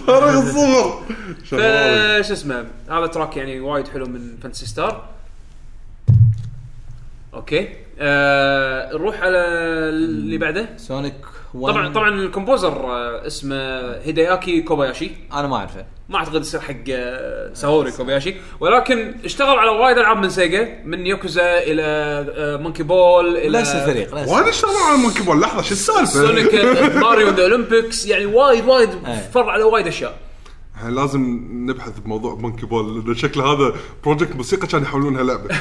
فرق 0.08 0.24
الصفر. 0.24 1.04
فش 1.50 2.32
اسمه 2.32 2.66
هذا 2.90 3.08
track 3.08 3.38
يعني 3.38 3.60
وايد 3.60 3.88
حلو 3.88 4.06
من 4.06 4.38
Phantasy 4.44 4.66
Star 4.66 5.10
okay. 7.34 7.70
آه 8.00 8.94
نروح 8.94 9.22
على 9.22 9.38
اللي 9.90 10.38
بعده. 10.38 10.70
Sonic 10.78 11.14
1 11.54 11.74
طبعا 11.76 11.94
طبعا 11.94 12.10
ال 12.10 12.17
composer 12.17 12.72
آه 12.72 13.28
اسمه 13.28 13.56
Hideaki 14.04 14.62
Kobayashi. 14.62 15.12
أنا 15.34 15.48
ما 15.48 15.56
أعرفه. 15.56 15.86
ما 16.10 16.18
أعتقد 16.18 16.42
يصير 16.42 16.60
حق 16.60 16.74
آه، 16.90 17.54
Saori 17.54 17.92
Kobayashi. 17.92 18.36
ولكن 18.60 19.16
اشتغل 19.26 19.60
على 19.60 19.70
وايد 19.70 19.98
ألعاب 19.98 20.18
من 20.18 20.30
Sega 20.30 20.80
من 20.86 21.06
يوكوزا 21.08 21.58
إلى 21.60 21.84
آه، 22.36 22.58
Monkey 22.58 22.84
Ball 22.84 23.38
إلى 23.38 23.60
نفس 23.60 23.76
الفريق 23.76 24.14
نفس 24.16 24.30
وايد 24.32 24.48
اشتغلوا 24.48 24.82
على 24.90 24.98
Monkey 24.98 25.24
Ball. 25.24 25.42
لحظة 25.42 25.62
شو 25.62 25.72
السالفة؟ 25.72 26.06
Sonic 26.06 26.56
آه، 26.56 27.00
Mario 27.00 27.30
the 27.30 27.44
Olympics 27.44 28.06
يعني 28.06 28.26
وايد 28.26 28.66
وايد 28.66 28.90
أي. 29.08 29.16
فر 29.34 29.50
على 29.50 29.64
وايد 29.64 29.88
أشياء. 29.88 30.14
يعني 30.82 30.96
لازم 30.96 31.40
نبحث 31.52 32.00
بموضوع 32.00 32.36
Monkey 32.36 32.66
Ball 32.66 33.06
لأن 33.06 33.16
شكله 33.16 33.44
هذا 33.46 33.74
project 34.04 34.36
موسيقى 34.36 34.68
كان 34.68 34.82
يحولونها 34.84 35.24
لعبة. 35.24 35.56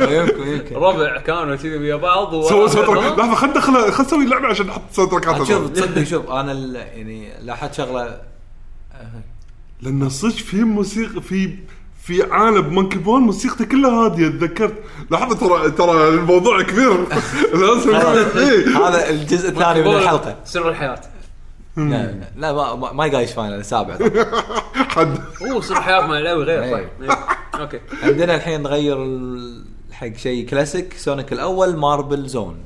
يمكن 0.00 0.48
يمكن 0.48 0.74
ربع 0.76 1.20
كانوا 1.20 1.56
كذي 1.56 1.76
ويا 1.78 1.96
بعض 1.96 2.32
و- 2.34 2.42
سوى 2.48 2.68
soundtrack؟ 2.68 3.18
لحظه 3.18 3.34
خلينا 3.34 3.52
ندخل 3.56 3.72
خلينا 3.92 4.00
نسوي 4.00 4.26
لعبة 4.26 4.46
عشان 4.48 4.66
نحط 4.66 4.82
soundtrack 4.92 5.10
ات 5.10 5.36
شوف 5.38 5.50
هذول. 5.50 5.72
تصدق 5.72 6.02
شوف 6.02 6.30
أنا 6.30 6.52
ال- 6.52 6.74
يعني 6.74 7.32
لاحظت 7.42 7.74
شغله 7.74 8.20
لأن 9.82 10.08
صدق 10.08 10.34
في 10.34 10.64
موسيقى 10.64 11.20
في 11.22 11.54
في 12.02 12.22
عالم 12.22 12.74
Monkey 12.74 12.98
Ball 12.98 13.20
موسيقته 13.20 13.64
كلها 13.64 13.90
هادية 13.90 14.28
تذكرت؟ 14.28 14.74
لحظه 15.10 15.36
ترى 15.36 15.70
ترى 15.70 16.08
الموضوع 16.08 16.62
كبير. 16.62 17.06
لازم 17.60 17.94
إيه. 17.94 18.88
هذا 18.88 19.10
الجزء 19.10 19.48
الثاني 19.48 19.82
من 19.82 19.94
الحلقة. 19.96 20.36
سر 20.44 20.68
الحياة. 20.68 21.00
لا 21.88 22.06
لا, 22.06 22.24
لا 22.36 22.52
ما, 22.52 22.74
ما- 22.74 22.92
ما 22.92 23.06
جايش 23.06 23.32
final 23.32 23.54
السابع 23.54 23.94
حد. 24.96 25.18
أوه 25.50 25.58
الحياة 25.70 26.06
ما 26.06 26.18
يلاوي 26.18 26.44
غير 26.44 26.62
إيه. 26.62 26.70
صح 26.72 26.78
إيه. 27.02 27.60
أوكي. 27.62 27.80
عندنا 28.02 28.34
الحين 28.34 28.62
نغير 28.62 29.02
ال- 29.04 29.64
حق 29.92 30.16
شيء 30.16 30.46
كلاسيك 30.48 30.94
سونيك 30.96 31.32
الأول 31.32 31.76
ماربل 31.76 32.26
زون. 32.28 32.56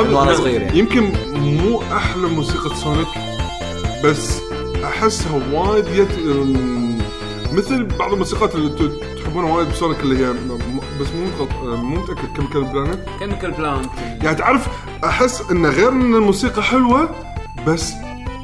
وأنا 0.00 0.34
صغير 0.34 0.60
يعني. 0.62 0.78
يمكن 0.78 1.12
مو 1.34 1.82
أحلى 1.82 2.28
موسيقى 2.28 2.76
Sonic 2.76 3.06
بس 4.04 4.40
أحسها 4.84 5.40
وايد 5.52 5.84
يت... 5.88 6.08
مثل 7.52 7.84
بعض 7.84 8.12
الموسيقات 8.12 8.54
اللي 8.54 8.66
أنتم 8.66 8.90
تحبونها 9.22 9.52
وايد 9.52 9.68
ب 9.68 9.73
Sonic 9.73 10.00
اللي 10.00 10.26
هي 10.26 10.32
بس 11.00 11.06
مو 11.12 11.46
مو 11.76 11.96
متأكد 12.00 12.36
كم 12.36 12.46
كان 12.46 12.62
Plant. 12.72 12.98
Chemical 13.18 13.50
Plant. 13.50 13.90
يعني 14.22 14.36
تعرف 14.36 14.68
أحس 15.04 15.42
انه 15.50 15.68
غير 15.68 15.88
إن 15.88 16.14
الموسيقى 16.14 16.62
حلوة 16.62 17.10
بس 17.66 17.92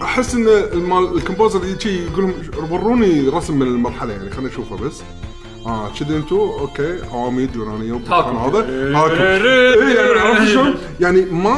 أحس 0.02 0.34
إن 0.34 0.48
المال 0.48 1.16
ال 1.16 1.22
composer 1.22 1.64
يجي 1.64 2.04
يقول 2.04 2.24
لهم 2.54 2.72
وروني 2.72 3.28
رسم 3.28 3.58
من 3.58 3.66
المرحلة 3.66 4.12
يعني 4.12 4.30
خلينا 4.30 4.48
نشوفه 4.50 4.76
بس. 4.76 5.02
آه 5.66 5.88
كذي 6.00 6.16
أنتم 6.16 6.36
okay 6.36 6.98
عواميد 7.12 7.56
يونانيه. 7.56 7.92
وكان 7.92 8.36
هذا 8.36 8.58
هاكو 8.98 9.14
إيه، 9.14 9.96
يعني 9.96 10.20
عرفت 10.20 10.48
شلون؟ 10.52 10.74
يعني 11.00 11.20
ما 11.20 11.56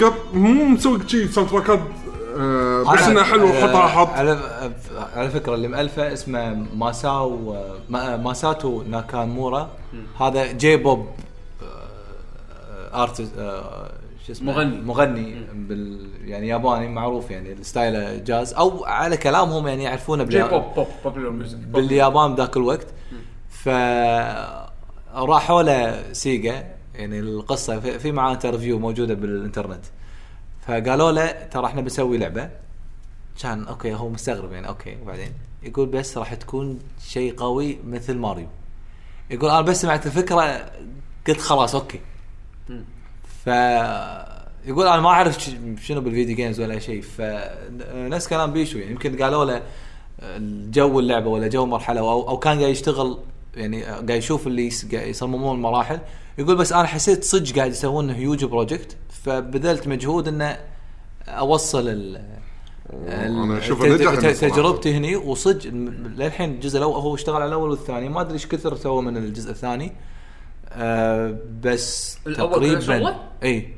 قط 0.00 0.14
مو 0.34 0.64
مسوي 0.64 0.98
شي 1.08 1.28
soundtrack 1.28 1.50
ات 1.50 1.80
آه، 2.38 2.82
بس 2.94 3.02
انه 3.02 3.22
حلو 3.22 3.48
حطها 3.52 3.86
حط 3.88 4.08
على 4.08 4.38
على 5.16 5.30
فكره 5.30 5.54
اللي 5.54 5.68
مالفه 5.68 6.12
اسمه 6.12 6.66
Masao 6.76 7.56
Ma- 7.88 8.16
Masato 8.16 8.82
Nakamura 8.82 9.70
هذا 10.20 10.52
J-pop 10.52 11.06
artist 12.94 13.30
شو 14.26 14.32
اسمه 14.32 14.52
مغني. 14.52 14.80
مغني 14.80 15.46
بال 15.54 16.06
يعني 16.24 16.48
ياباني 16.48 16.88
معروف 16.88 17.30
يعني 17.30 17.52
ال 17.52 17.61
style 17.61 18.07
ه 18.07 18.16
جاز 18.16 18.54
أو 18.54 18.84
على 18.84 19.16
كلامهم 19.16 19.66
يعني 19.68 19.82
يعرفونه 19.82 20.24
J-pop 20.24 20.62
pop 21.04 21.16
music 21.18 21.56
باليابان 21.58 22.34
ذاك 22.34 22.56
الوقت 22.56 22.86
ف 23.64 23.68
راحوا 25.14 25.62
له 25.62 26.12
سيجا 26.12 26.66
يعني 26.94 27.20
القصة 27.20 27.80
في, 27.80 28.12
معاه 28.12 28.32
interview 28.32 28.78
موجودة 28.78 29.14
بالإنترنت. 29.14 29.84
فقالوا 30.66 31.12
له 31.12 31.30
ترى 31.30 31.66
إحنا 31.66 31.80
بنسوي 31.80 32.18
لعبة. 32.18 32.50
كان 33.42 33.64
okay 33.64 33.94
هو 33.94 34.08
مستغرب 34.08 34.52
يعني 34.52 34.68
okay 34.68 34.96
وبعدين 35.02 35.32
يقول 35.62 35.86
بس 35.86 36.18
راح 36.18 36.34
تكون 36.34 36.78
شيء 37.06 37.34
قوي 37.36 37.78
مثل 37.86 38.16
ماريو. 38.16 38.46
يقول 39.30 39.50
أنا 39.50 39.60
بس 39.60 39.82
سمعت 39.82 40.06
الفكرة 40.06 40.70
قلت 41.28 41.40
خلاص 41.40 41.74
okay. 41.74 42.00
ف 43.44 43.46
يقول 44.66 44.86
أنا 44.86 45.00
ما 45.00 45.08
أعرف 45.08 45.50
شنو 45.82 46.00
بال 46.00 46.10
video 46.10 46.36
games 46.36 46.60
ولا 46.60 46.78
شيء. 46.78 47.02
فنفس 47.02 48.28
كلام 48.28 48.52
بيشو 48.52 48.78
يعني 48.78 48.90
يمكن 48.90 49.22
قالوا 49.22 49.44
له 49.44 49.62
جو 50.70 51.00
اللعبة 51.00 51.28
ولا 51.28 51.48
جو 51.48 51.66
مرحلة 51.66 52.00
أو, 52.00 52.28
أو 52.28 52.38
كان 52.38 52.58
قاعد 52.58 52.70
يشتغل 52.70 53.18
يعني 53.56 53.84
قاعد 53.84 54.10
يشوف 54.10 54.46
اللي 54.46 54.70
يصممون 54.92 55.56
المراحل 55.56 55.98
يقول 56.38 56.56
بس 56.56 56.72
أنا 56.72 56.84
حسيت 56.84 57.24
صدق 57.24 57.56
قاعد 57.56 57.70
يسوون 57.70 58.10
huge 58.10 58.44
project 58.44 58.96
فبذلت 59.24 59.88
مجهود 59.88 60.28
إنه 60.28 60.58
أوصل 61.28 61.88
ال 61.88 62.22
إنه 62.92 63.60
صراحة. 64.32 64.32
تجربتي 64.32 64.96
هني 64.96 65.16
وصدق 65.16 65.70
للحين 66.16 66.50
الجزء 66.50 66.78
الأول 66.78 66.94
هو 66.94 67.14
اشتغل 67.14 67.36
على 67.36 67.46
الأول 67.46 67.70
والثاني 67.70 68.08
ما 68.08 68.20
أدري 68.20 68.34
إيش 68.34 68.46
كثر 68.46 68.76
سوى 68.76 69.02
من 69.02 69.16
الجزء 69.16 69.50
الثاني 69.50 69.92
آه 70.72 71.38
بس 71.62 72.18
تقريبا؟ 72.24 73.16
إي 73.42 73.74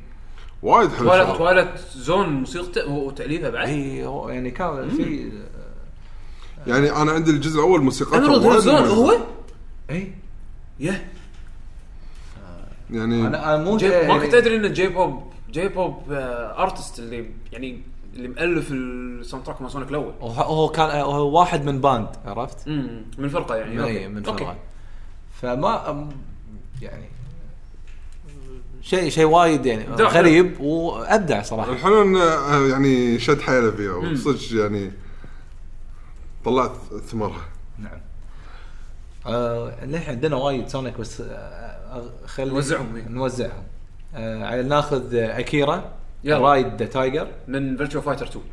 وايد 0.62 0.90
حلو 0.90 1.36
توالت 1.36 1.78
زون 1.96 2.28
موسيقته 2.28 2.88
وتأليفه 2.90 3.50
بعد 3.50 3.68
إي 3.68 3.98
يعني 4.28 4.50
كان 4.50 4.90
في 4.90 5.32
يعني 6.66 6.92
أنا 6.92 7.12
عندي 7.12 7.30
الجزء 7.30 7.58
الأول 7.58 7.80
وايد 8.46 8.60
زين. 8.60 8.74
هو؟ 8.74 9.16
اي 9.90 10.12
يه 10.80 11.10
يعني 12.90 13.26
أنا 13.26 13.54
أنا 13.54 13.64
مو 13.64 13.76
ما 14.08 14.18
كنت 14.18 14.34
أدري 14.34 14.56
ان 14.56 14.72
J-pop 14.72 15.32
J-pop 15.50 16.02
artist 16.12 16.98
اللي 16.98 17.30
يعني 17.52 17.80
اللي 18.14 18.28
مؤلف 18.28 18.72
ال 18.72 19.46
soundtrack 19.46 19.62
مال 19.62 19.70
سونيك 19.70 19.88
الأول. 19.90 20.12
هو- 20.20 20.30
هو 20.30 20.68
كان 20.68 20.90
هو 21.00 21.38
واحد 21.40 21.64
من 21.64 21.80
band 21.80 22.08
عرفت؟ 22.24 22.68
امم 22.68 23.04
من 23.18 23.28
فرقة 23.28 23.56
يعني. 23.56 23.74
من 23.74 23.80
okay. 23.80 23.98
اي 23.98 24.08
من 24.08 24.26
okay. 24.26 24.44
فرقة. 24.44 24.56
فما 25.40 25.86
أم- 25.86 26.14
يعني 26.82 27.04
شيء 28.82 29.08
شيء 29.08 29.24
وايد 29.24 29.66
يعني. 29.66 29.84
غريب 29.94 30.60
وأبدع 30.60 31.42
صراحة. 31.42 31.72
الحلو 31.72 32.02
انه 32.02 32.22
آه، 32.22 32.66
يعني 32.68 33.18
شد 33.18 33.40
حيله 33.40 33.70
فيها 33.70 33.92
وصدق 33.94 34.60
يعني 34.60 34.92
طلعت 36.44 36.72
ثمرها. 37.06 37.44
آه 39.26 39.84
للحين 39.84 40.10
عندنا 40.14 40.36
وايد 40.36 40.68
سونيك 40.68 40.98
بس 40.98 41.20
آه 41.20 42.02
خلي 42.26 42.50
نوزعهم، 42.50 42.96
إيه. 42.96 43.08
نوزعهم 43.08 43.62
آه 44.14 44.62
ناخذ 44.62 45.14
آه، 45.16 45.38
اكيرا 45.38 45.92
يلا. 46.24 46.38
Ride 46.38 46.82
the 46.82 46.86
Tiger 46.86 47.28
من 47.48 47.76
Virtua 47.76 48.00
Fighter 48.00 48.26
2 48.26 48.44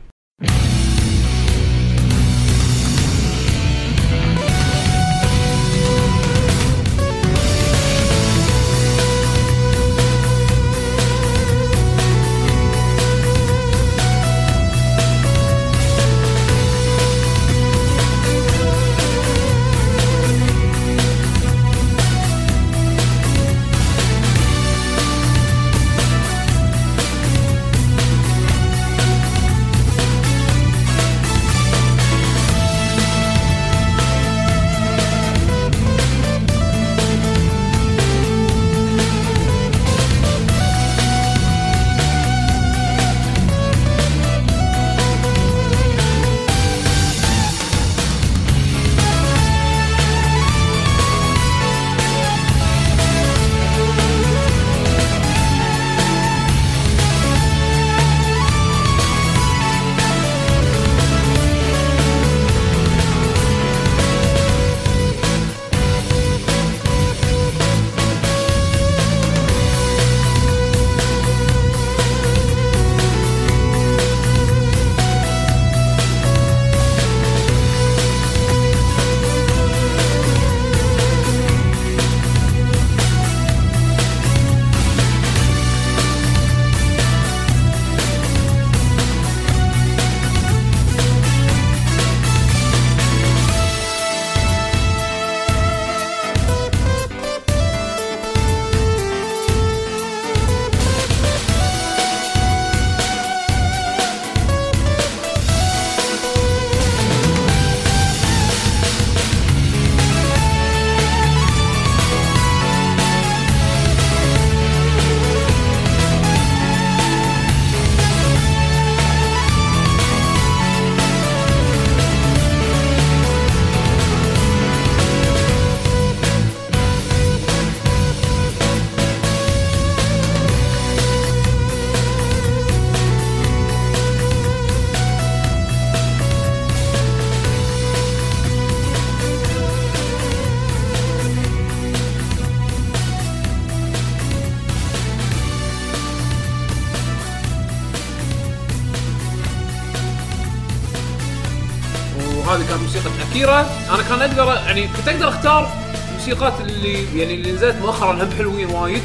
اكيرا 153.42 153.66
أنا 153.90 154.04
كان 154.04 154.22
أقدر 154.22 154.54
يعني 154.54 154.88
كنت 154.88 155.08
أقدر 155.08 155.30
أختار 155.30 155.72
الموسيقات 156.10 156.54
اللي 156.62 157.20
يعني 157.20 157.34
اللي 157.34 157.52
نزلت 157.52 157.76
مؤخرا 157.76 158.24
هم 158.24 158.32
حلوين 158.38 158.70
وايد. 158.70 159.02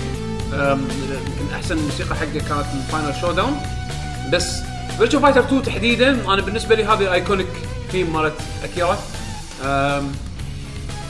يمكن 0.52 1.54
أحسن 1.54 1.78
موسيقى 1.78 2.16
حقه 2.16 2.32
كانت 2.32 2.66
من 2.74 2.82
Final 2.92 3.14
Showdown 3.20 3.60
بس 4.32 4.62
Virtua 4.98 5.20
Fighter 5.20 5.40
2 5.40 5.62
تحديدا 5.62 6.10
أنا 6.10 6.42
بالنسبة 6.42 6.74
لي 6.74 6.84
هذه 6.84 7.12
iconic 7.12 7.46
theme 7.92 8.12
مالت 8.12 8.34
أكيرا. 8.64 8.98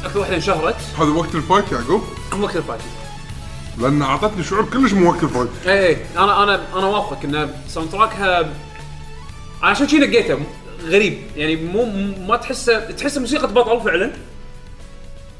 أكثر 0.05 0.19
واحدة 0.19 0.37
انشهرت. 0.37 0.77
هذا 0.99 1.09
وقت 1.09 1.35
ال 1.35 1.41
fight 1.41 1.73
يعقوب. 1.73 2.03
وقت 2.41 2.57
ال 2.57 2.60
fight. 2.60 2.81
لأن 3.79 4.03
أعطتني 4.03 4.45
شعور 4.45 4.65
كلش 4.65 4.93
مو 4.93 5.11
وقت 5.11 5.23
ال 5.23 5.26
fight. 5.26 5.49
اي 5.67 5.87
اي 5.87 5.97
أنا 6.17 6.43
أنا 6.43 6.61
أنا 6.77 6.87
وافقك 6.87 7.25
إن 7.25 7.51
soundtrack 7.69 7.91
ها 7.91 8.41
أنا 8.41 8.51
عشان 9.63 9.89
شي 9.89 9.99
نقيته. 9.99 10.39
غريب. 10.85 11.19
يعني 11.37 11.57
مو 11.57 11.85
ما 12.29 12.37
تحسه 12.37 12.91
تحسه 12.91 13.21
موسيقى 13.21 13.53
بطل 13.53 13.81
فعلا 13.81 14.13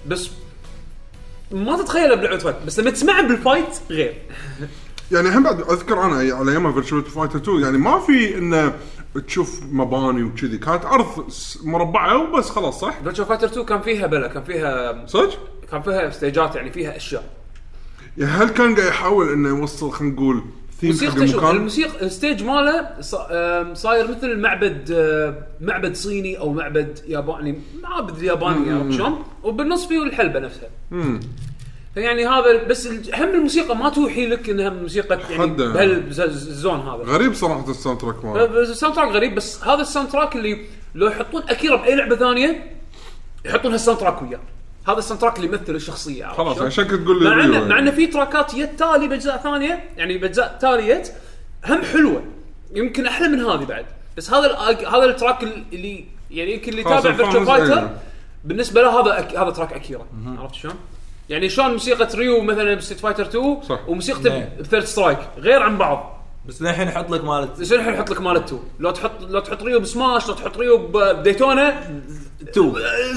بس 0.07 0.31
ما 1.51 1.83
تتخيله 1.83 2.15
بلعبة 2.15 2.39
fight. 2.39 2.57
بس 2.67 2.81
لما 2.81 2.91
تسمعه 2.91 3.23
بال 3.29 3.40
fight 3.40 3.67
غير. 3.91 4.15
يعني 5.13 5.29
هم 5.29 5.43
بعد 5.43 5.61
أذكر 5.61 6.05
أنا 6.05 6.17
على 6.37 6.51
أيام 6.53 6.73
Virtua 6.73 7.05
Fighter 7.05 7.39
2 7.39 7.61
يعني 7.61 7.79
ما 7.79 7.99
في 7.99 8.39
انه 8.39 8.75
تشوف 9.27 9.63
مباني 9.73 10.23
وكذي. 10.23 10.59
كانت 10.59 10.85
أرض 10.85 11.29
مربعة 11.65 12.19
وبس 12.19 12.51
خلاص 12.51 12.81
صح؟ 12.81 12.95
Virtua 13.03 13.25
Fighter 13.25 13.47
2 13.47 13.67
كان 13.67 13.81
فيها 13.81 14.07
بلا 14.07 14.29
كان 14.29 14.45
فيها 14.45 15.07
صدق؟ 15.07 15.39
كان 15.71 15.83
فيها 15.83 16.11
stage 16.11 16.48
ات 16.48 16.55
يعني 16.55 16.73
فيها 16.73 16.97
أشياء. 16.97 17.25
يعني 18.19 18.33
هل 18.33 18.49
كان 18.49 18.75
قاعد 18.75 18.89
يحاول 18.89 19.33
إنه 19.33 19.49
يوصل 19.49 19.91
خلينا 19.91 20.15
نقول 20.15 20.43
موسيقى 20.83 21.29
شوف؟ 21.29 21.45
الموسيقى 21.45 22.07
ال 22.07 22.13
stage 22.13 22.43
ماله 22.43 22.91
صاير 23.75 24.09
مثل 24.11 24.39
معبد 24.39 24.91
معبد 25.61 25.95
صيني 25.95 26.39
أو 26.39 26.53
معبد 26.53 26.99
ياباني 27.09 27.61
معابد 27.83 28.19
اليابانيه 28.19 28.75
عرفت 28.75 28.93
شلون؟ 28.93 29.25
وبالنص 29.43 29.87
فيه 29.87 30.03
الحلبة 30.03 30.41
نفسها. 30.41 30.69
يعني 31.97 32.27
هذا 32.27 32.65
بس 32.65 32.87
هم 33.15 33.35
الموسيقى 33.35 33.77
ما 33.77 33.89
توحي 33.89 34.27
لك 34.27 34.51
انها 34.51 34.71
موسيقى 34.71 35.21
يعني 35.31 35.47
بهال 35.47 36.04
zone 36.04 36.81
هذا. 36.81 37.03
غريب 37.05 37.35
صراحة 37.35 37.71
ال 37.71 38.01
soundtrack 38.01 38.25
ماله 38.25 38.63
ال 38.63 38.97
soundtrack 38.97 39.09
غريب 39.09 39.35
بس 39.35 39.65
هذا 39.65 39.81
ال 39.81 40.09
soundtrack 40.09 40.37
اللي 40.37 40.59
لو 40.95 41.07
يحطون 41.07 41.43
أكيرا 41.49 41.77
بأي 41.77 41.95
لعبة 41.95 42.17
ثانية 42.17 42.77
يحطون 43.45 43.73
هال 43.73 44.01
soundtrack 44.01 44.23
وياه. 44.23 44.41
هذا 44.87 44.99
ال 44.99 45.21
soundtrack 45.21 45.37
اللي 45.37 45.49
يمثل 45.49 45.75
الشخصية 45.75 46.25
عرفت 46.25 46.39
خلاص 46.39 46.55
شلون؟ 46.55 46.67
عشان 46.67 46.85
كنت 46.85 47.03
تقول 47.03 47.23
لي 47.23 47.31
مع 47.31 47.45
انه 47.45 47.65
مع. 47.65 47.79
انه 47.79 47.91
في 47.91 48.07
track 48.07 48.47
ات 48.47 48.55
يت 48.55 48.79
تالي 48.79 49.09
بأجزاء 49.09 49.37
ثانية 49.37 49.85
يعني 49.97 50.19
بأجزاء 50.19 50.59
تاليه 50.61 51.03
هم 51.67 51.83
حلوة 51.83 52.23
يمكن 52.75 53.07
أحلى 53.07 53.29
من 53.29 53.41
هذه 53.41 53.65
بعد 53.65 53.87
بس 54.17 54.31
هذا 54.31 54.57
هذا 54.89 55.05
التراك 55.05 55.43
اللي 55.73 56.05
يعني 56.31 56.55
يمكن 56.55 56.73
اللي 56.73 56.85
خلاص 56.85 57.05
يتابع 57.05 57.17
فيرتشوال 57.17 57.43
الفانز، 57.43 57.69
فايتر 57.69 57.79
أيوه. 57.79 57.99
بالنسبة 58.45 58.83
له 58.83 59.01
هذا 59.01 59.19
أك... 59.19 59.37
هذا 59.37 59.51
تراك 59.51 59.73
أكيرا 59.73 60.07
عرفت 60.39 60.55
شلون؟ 60.55 60.75
يعني 61.29 61.49
شلون 61.49 61.71
موسيقى 61.71 62.09
ريو 62.15 62.43
مثلا 62.43 62.75
بستيت 62.75 63.01
فايتر 63.01 63.27
2 63.27 63.63
صح. 63.63 63.89
وموسيقته 63.89 64.39
نعم. 64.39 64.49
بثيرد 64.61 64.85
سترايك 64.85 65.19
غير 65.39 65.63
عن 65.63 65.79
بعض 65.79 66.17
بس 66.49 66.63
للحين 66.63 66.89
يحط 66.89 67.11
لك 67.11 67.25
مالت 67.25 67.61
بس 67.61 67.73
الحين 67.73 67.95
يحط 67.95 68.11
لك 68.11 68.21
مال 68.21 68.37
2 68.37 68.61
لو 68.81 68.91
تحط 68.91 69.23
لو 69.23 69.41
تحط 69.41 69.63
ريو 69.63 69.81
بسماش 69.81 70.29
لو 70.29 70.35
تحط 70.35 70.57
ريو 70.57 70.79
بديتونا 70.79 71.91
2 72.43 72.73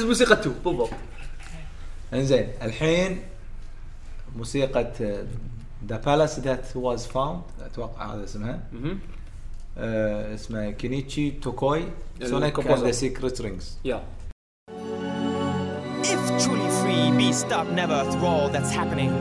موسيقى 0.06 0.34
2 0.34 0.56
بالضبط 0.66 0.90
إنزين 2.14 2.48
الحين 2.62 3.22
موسيقى 4.36 4.92
ذا 5.88 5.98
بالاس 5.98 6.40
ذات 6.40 6.76
واز 6.76 7.06
فاوند 7.08 7.42
أتوقع 7.62 8.14
هذا 8.16 8.24
اسمها 8.24 8.60
آه 9.78 10.34
اسمها 10.34 10.72
كينيتشي 10.72 11.32
توكوي 11.32 11.84
سونيك 12.24 12.60
الكومبوزر. 12.60 12.86
ذا 12.86 12.92
سيكريت 12.92 13.42
رينجز 13.42 13.78
يا 13.86 14.04
If 16.04 16.24
truly 16.44 16.70
free, 16.82 17.12
be 17.20 17.32
stop 17.34 17.68
never 17.82 18.00
through 18.12 18.30
all 18.34 18.50
that's 18.50 18.72
happening. 18.80 19.12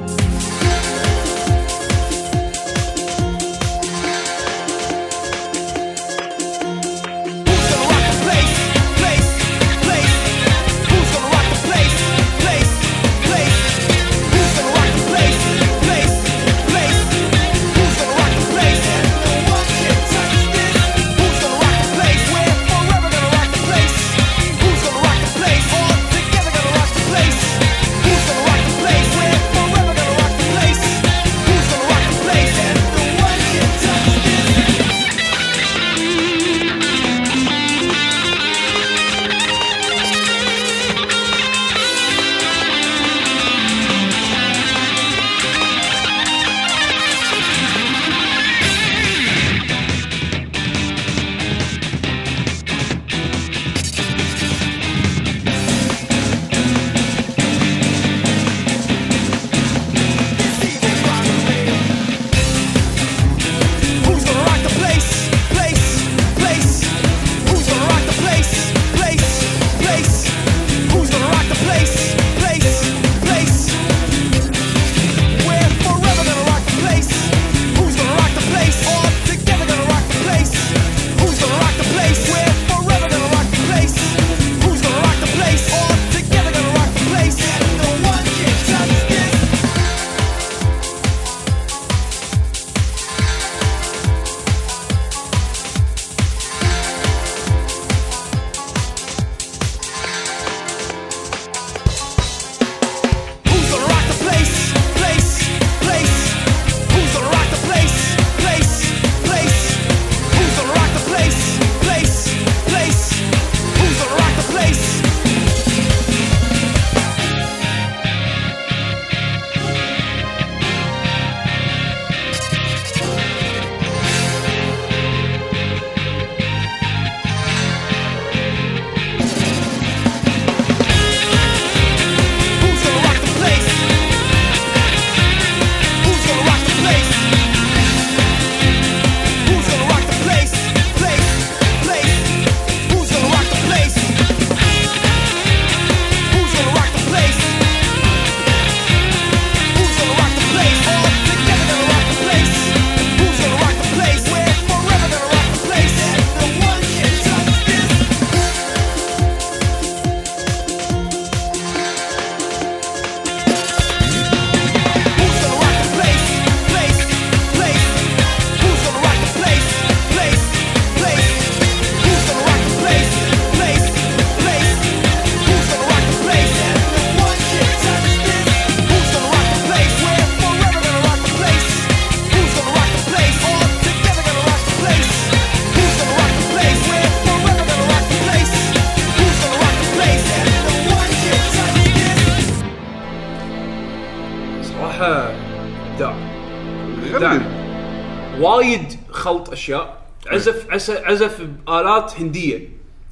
عزف 200.90 201.40
بآلات 201.42 202.20
هندية. 202.20 202.68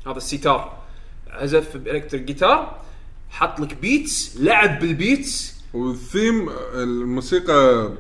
هذا 0.07 0.17
السيتار 0.17 0.79
عزف 1.31 1.77
ب 1.77 1.82
electric 1.82 2.23
guitar 2.25 2.81
حط 3.31 3.61
لك 3.61 3.75
beats 3.75 4.37
لعب 4.41 4.79
بال 4.81 5.02
beats 5.02 5.55
والثيم 5.75 6.49
الموسيقى 6.75 7.93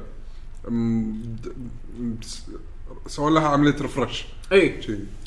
سووا 3.07 3.31
لها 3.31 3.49
عمليه 3.49 3.77
refresh 3.81 4.25
إي. 4.53 4.81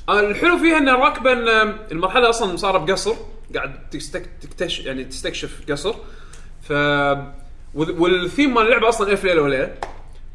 الحلو 0.10 0.58
فيها 0.58 0.78
انه 0.78 0.92
راكبا 0.96 1.62
آم، 1.62 1.78
المرحلة 1.92 2.30
أصلا 2.30 2.58
صار 2.58 2.78
بقصر 2.78 3.14
قاعد 3.56 3.90
تستك... 3.90 4.30
تكتش 4.42 4.80
يعني 4.80 5.04
تستكشف 5.04 5.62
قصر. 5.72 5.94
ف 6.62 6.72
وال- 7.74 8.00
والثيم 8.00 8.54
مال 8.54 8.64
اللعبة 8.66 8.90
أصلا 8.90 9.12
الف 9.12 9.24
ليله 9.24 9.42
وليله 9.42 9.76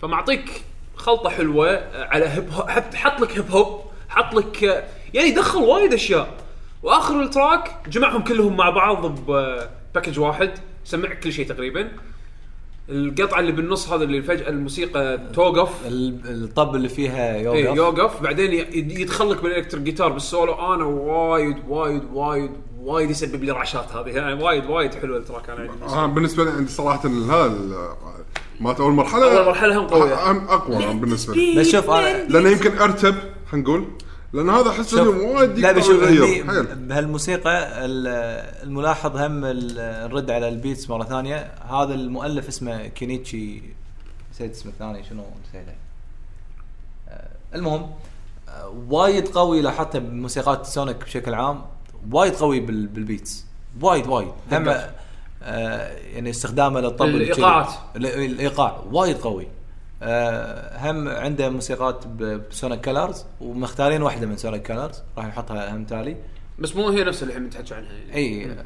فمعطيك 0.02 0.62
خلطة 0.96 1.30
حلوة 1.30 1.68
على 1.94 2.26
hip 2.28 2.50
hop 2.50 2.68
حط 2.68 2.94
حط 2.94 3.20
لك 3.20 3.32
hip 3.38 3.50
hop 3.50 3.83
حط 4.08 4.34
لك 4.34 4.64
آه، 4.64 4.84
يعني 5.14 5.30
دخل 5.30 5.58
وايد 5.58 5.92
أشياء. 5.92 6.34
وآخر 6.82 7.22
ال 7.22 7.31
track 7.31 7.76
جمعهم 7.88 8.24
كلهم 8.24 8.56
مع 8.56 8.70
بعض 8.70 9.06
ب 9.06 9.20
package 9.20 10.18
واحد. 10.18 10.50
سمعك 10.84 11.20
كل 11.20 11.32
شيء 11.32 11.46
تقريبا. 11.48 11.88
القطعة 12.88 13.40
اللي 13.40 13.52
بالنص 13.52 13.88
هذا 13.88 14.04
اللي 14.04 14.22
فجأة 14.22 14.48
الموسيقى 14.48 15.20
توقف. 15.34 15.70
ال- 15.86 16.20
الطبل 16.44 16.74
اللي 16.76 16.88
فيها 16.88 17.34
إيه 17.36 17.42
يوقف. 17.42 17.76
يوقف 17.76 18.22
بعدين 18.22 18.52
يدخل 18.74 19.30
لك 19.30 19.42
بال 19.42 19.50
electric 19.50 19.82
guitar 19.82 20.08
بالسولو. 20.12 20.74
أنا 20.74 20.84
وايد 20.84 21.56
وايد 21.68 22.02
وايد 22.12 22.50
وايد 22.80 23.10
يسبب 23.10 23.44
لي 23.44 23.52
رعشات 23.52 23.92
هذه. 23.92 24.08
يعني 24.08 24.42
وايد 24.42 24.66
وايد 24.66 24.94
حلوة 24.94 25.18
ال 25.18 25.23
track 25.23 25.50
أنا 25.50 25.68
آه 25.88 26.06
بالنسبة 26.06 26.44
لي 26.44 26.50
عندي 26.50 26.70
صراحة 26.70 27.08
هذا 27.08 27.46
ال- 27.46 27.88
مالت 28.60 28.80
أول 28.80 28.92
مرحلة 28.92 29.36
أول 29.38 29.46
مرحلة 29.46 29.78
هم 29.80 29.86
قوية. 29.86 30.30
هم 30.32 30.48
أقوى 30.48 30.94
بالنسبة 30.94 31.34
لي. 31.34 31.54
بس 31.60 31.68
شوف 31.68 31.90
أنا 31.90 32.24
لأنه 32.28 32.48
يمكن 32.50 32.78
أرتب 32.78 33.14
خلينا 33.46 33.68
نقول 33.68 33.84
لأن 34.32 34.50
هذا 34.50 34.70
أحس 34.70 34.94
إنه 34.94 35.10
وايد 35.10 35.58
لا 35.58 35.72
بشوف 35.72 36.04
بهالموسيقى 36.74 37.84
ال- 37.84 38.06
الملاحظ 38.62 39.16
هم 39.16 39.44
ال- 39.44 40.10
نرد 40.10 40.30
على 40.30 40.48
ال 40.48 40.55
beats 40.55 40.90
مرة 40.90 41.04
ثانية. 41.04 41.36
هذا 41.70 41.94
المؤلف 41.94 42.48
اسمه 42.48 42.86
كينيتشي 42.86 43.62
نسيت 44.32 44.50
اسمه 44.50 44.72
الثاني 44.72 45.04
شنو 45.04 45.22
نسيته؟ 45.48 45.72
آه، 47.08 47.28
المهم 47.54 47.90
آه، 48.48 48.68
وايد 48.88 49.28
قوي 49.28 49.60
لاحظته 49.62 49.98
بموسيقات 49.98 50.66
سونيك 50.66 50.96
بشكل 51.04 51.34
عام. 51.34 51.62
وايد 52.12 52.34
قوي 52.34 52.60
بال- 52.60 52.86
بال 52.86 53.01
beats. 53.01 53.44
وايد 53.80 54.06
وايد. 54.06 54.28
هم 54.52 54.68
آه، 55.42 55.92
يعني 55.96 56.30
استخدامه 56.30 56.80
للطبل 56.80 57.08
الإيقاعات. 57.14 57.66
كذي. 57.94 58.08
ال- 58.24 58.24
الايقاع 58.32 58.80
وايد 58.92 59.16
قوي. 59.16 59.46
هم 60.02 61.08
عنده 61.08 61.48
موسيقات 61.50 62.06
ب 62.06 62.19
Sonic 62.19 62.80
Colors 62.80 63.24
ومختارين 63.40 64.02
واحدة 64.02 64.26
من 64.26 64.36
Sonic 64.36 64.62
Colors 64.62 65.02
راح 65.18 65.26
نحطها 65.26 65.76
هم 65.76 65.84
تالي. 65.84 66.16
بس 66.58 66.76
مو 66.76 66.88
هي 66.88 67.04
نفس 67.04 67.22
اللي 67.22 67.34
الحين 67.34 67.50
تحكي 67.50 67.74
عنها 67.74 67.92
يعني. 67.92 68.14
إي 68.14 68.50
آه، 68.50 68.64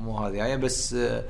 مو 0.00 0.18
هذه. 0.18 0.34
يعني 0.34 0.56
بس 0.62 0.94
آه، 0.94 1.24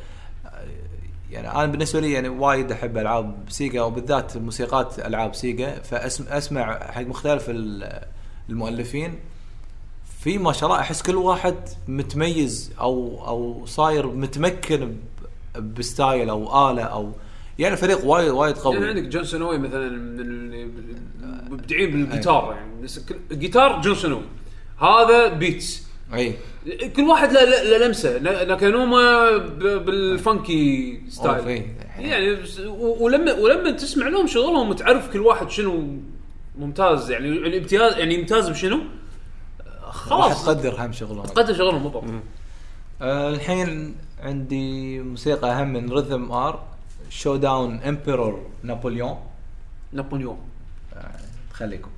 يعني 1.30 1.50
أنا 1.50 1.66
بالنسبة 1.66 2.00
لي 2.00 2.12
يعني 2.12 2.28
وايد 2.28 2.72
أحب 2.72 2.98
ألعاب 2.98 3.34
سيجا 3.48 3.82
وبالذات 3.82 4.36
موسيقات 4.36 4.98
ألعاب 4.98 5.34
سيجا. 5.34 5.70
فاسمع 5.82 6.92
حق 6.92 7.02
مختلف 7.02 7.50
ال- 7.50 8.00
المؤلفين. 8.48 9.14
في 10.20 10.38
ما 10.38 10.52
شاء 10.52 10.68
الله 10.70 10.80
أحس 10.80 11.02
كل 11.02 11.16
واحد 11.16 11.54
متميز 11.88 12.72
أو 12.80 13.24
أو 13.28 13.66
صاير 13.66 14.06
متمكن 14.06 14.96
ب 15.58 15.70
style 15.70 16.30
أو 16.30 16.70
آلة 16.70 16.82
أو 16.82 17.12
يعني 17.58 17.76
فريق 17.76 18.04
وايد 18.04 18.30
وايد 18.30 18.56
قوي. 18.58 18.74
يعني 18.74 18.86
عندك 18.86 19.02
جون 19.02 19.24
سنوي 19.24 19.58
مثلا 19.58 19.88
من 19.90 20.20
اللي 20.20 20.64
مبدعين 21.50 21.90
بالجيتار 21.90 22.52
يعني. 22.56 22.86
الجيتار 23.30 23.80
جون 23.80 23.94
سنوي. 23.94 24.22
هذا 24.80 25.28
beats 25.28 25.86
أي. 26.14 26.34
كل 26.96 27.02
واحد 27.02 27.32
له 27.32 27.86
لمسه. 27.86 28.18
نا- 28.18 28.44
ناكانوما 28.44 29.36
بال 29.78 30.13
funky 30.13 31.00
style. 31.08 31.62
يعني 31.98 32.38
ولما 32.78 33.32
ولما 33.32 33.70
تسمع 33.70 34.08
لهم 34.08 34.26
شغلهم 34.26 34.70
وتعرف 34.70 35.12
كل 35.12 35.20
واحد 35.20 35.50
شنو 35.50 35.96
ممتاز. 36.58 37.10
يعني 37.10 37.28
الامتياز 37.28 37.98
يعني 37.98 38.14
يمتاز 38.14 38.48
بشنو؟ 38.48 38.80
راح 39.84 39.94
خلاص 39.94 40.44
تقدر 40.46 40.74
هم 40.78 40.92
شغلهم. 40.92 41.20
قدر 41.26 41.54
شغلهم 41.54 41.82
بالضبط 41.82 42.04
آه، 43.02 43.30
الحين 43.30 43.94
عندي 44.20 44.98
موسيقى 45.00 45.50
اهم 45.52 45.72
من 45.72 45.92
Rhythm 45.92 46.32
R 46.32 46.62
showdown 47.10 47.80
Emperor 47.82 48.46
نابليون 48.62 49.16
نابليون 49.92 50.38
آه، 50.94 51.10
خليكم. 51.52 51.90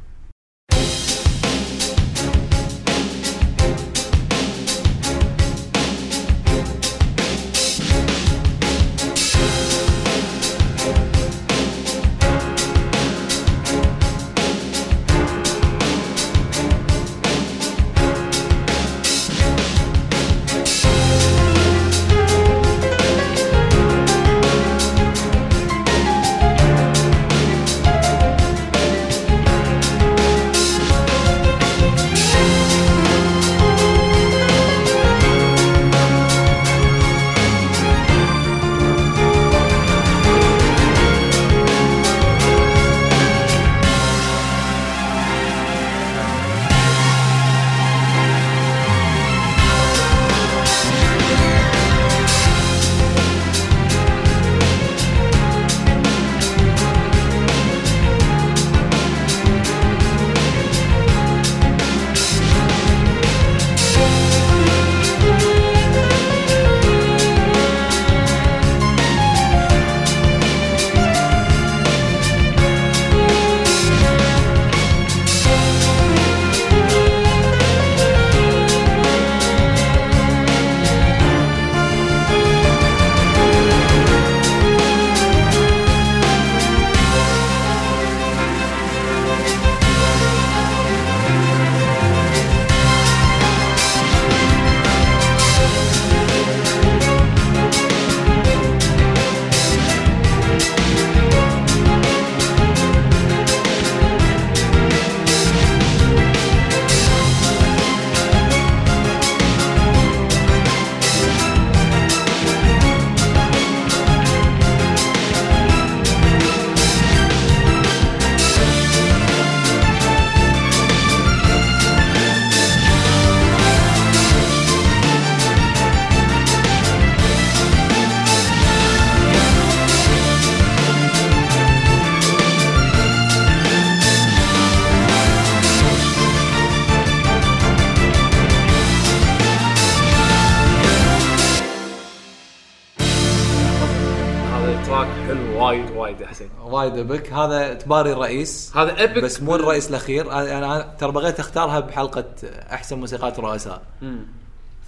وايد 146.87 146.99
epic 146.99 147.33
هذا 147.33 147.75
تباري 147.75 148.13
الرئيس. 148.13 148.77
هذا 148.77 148.97
epic. 148.97 149.19
بس 149.19 149.43
مو 149.43 149.55
الرئيس 149.55 149.91
الأخير. 149.91 150.33
أنا 150.33 150.95
ترى 150.99 151.13
بغيت 151.13 151.41
أختارها 151.41 151.81
بحلقة 151.81 152.25
أحسن 152.73 152.99
موسيقات 152.99 153.39
الرؤساء 153.39 153.83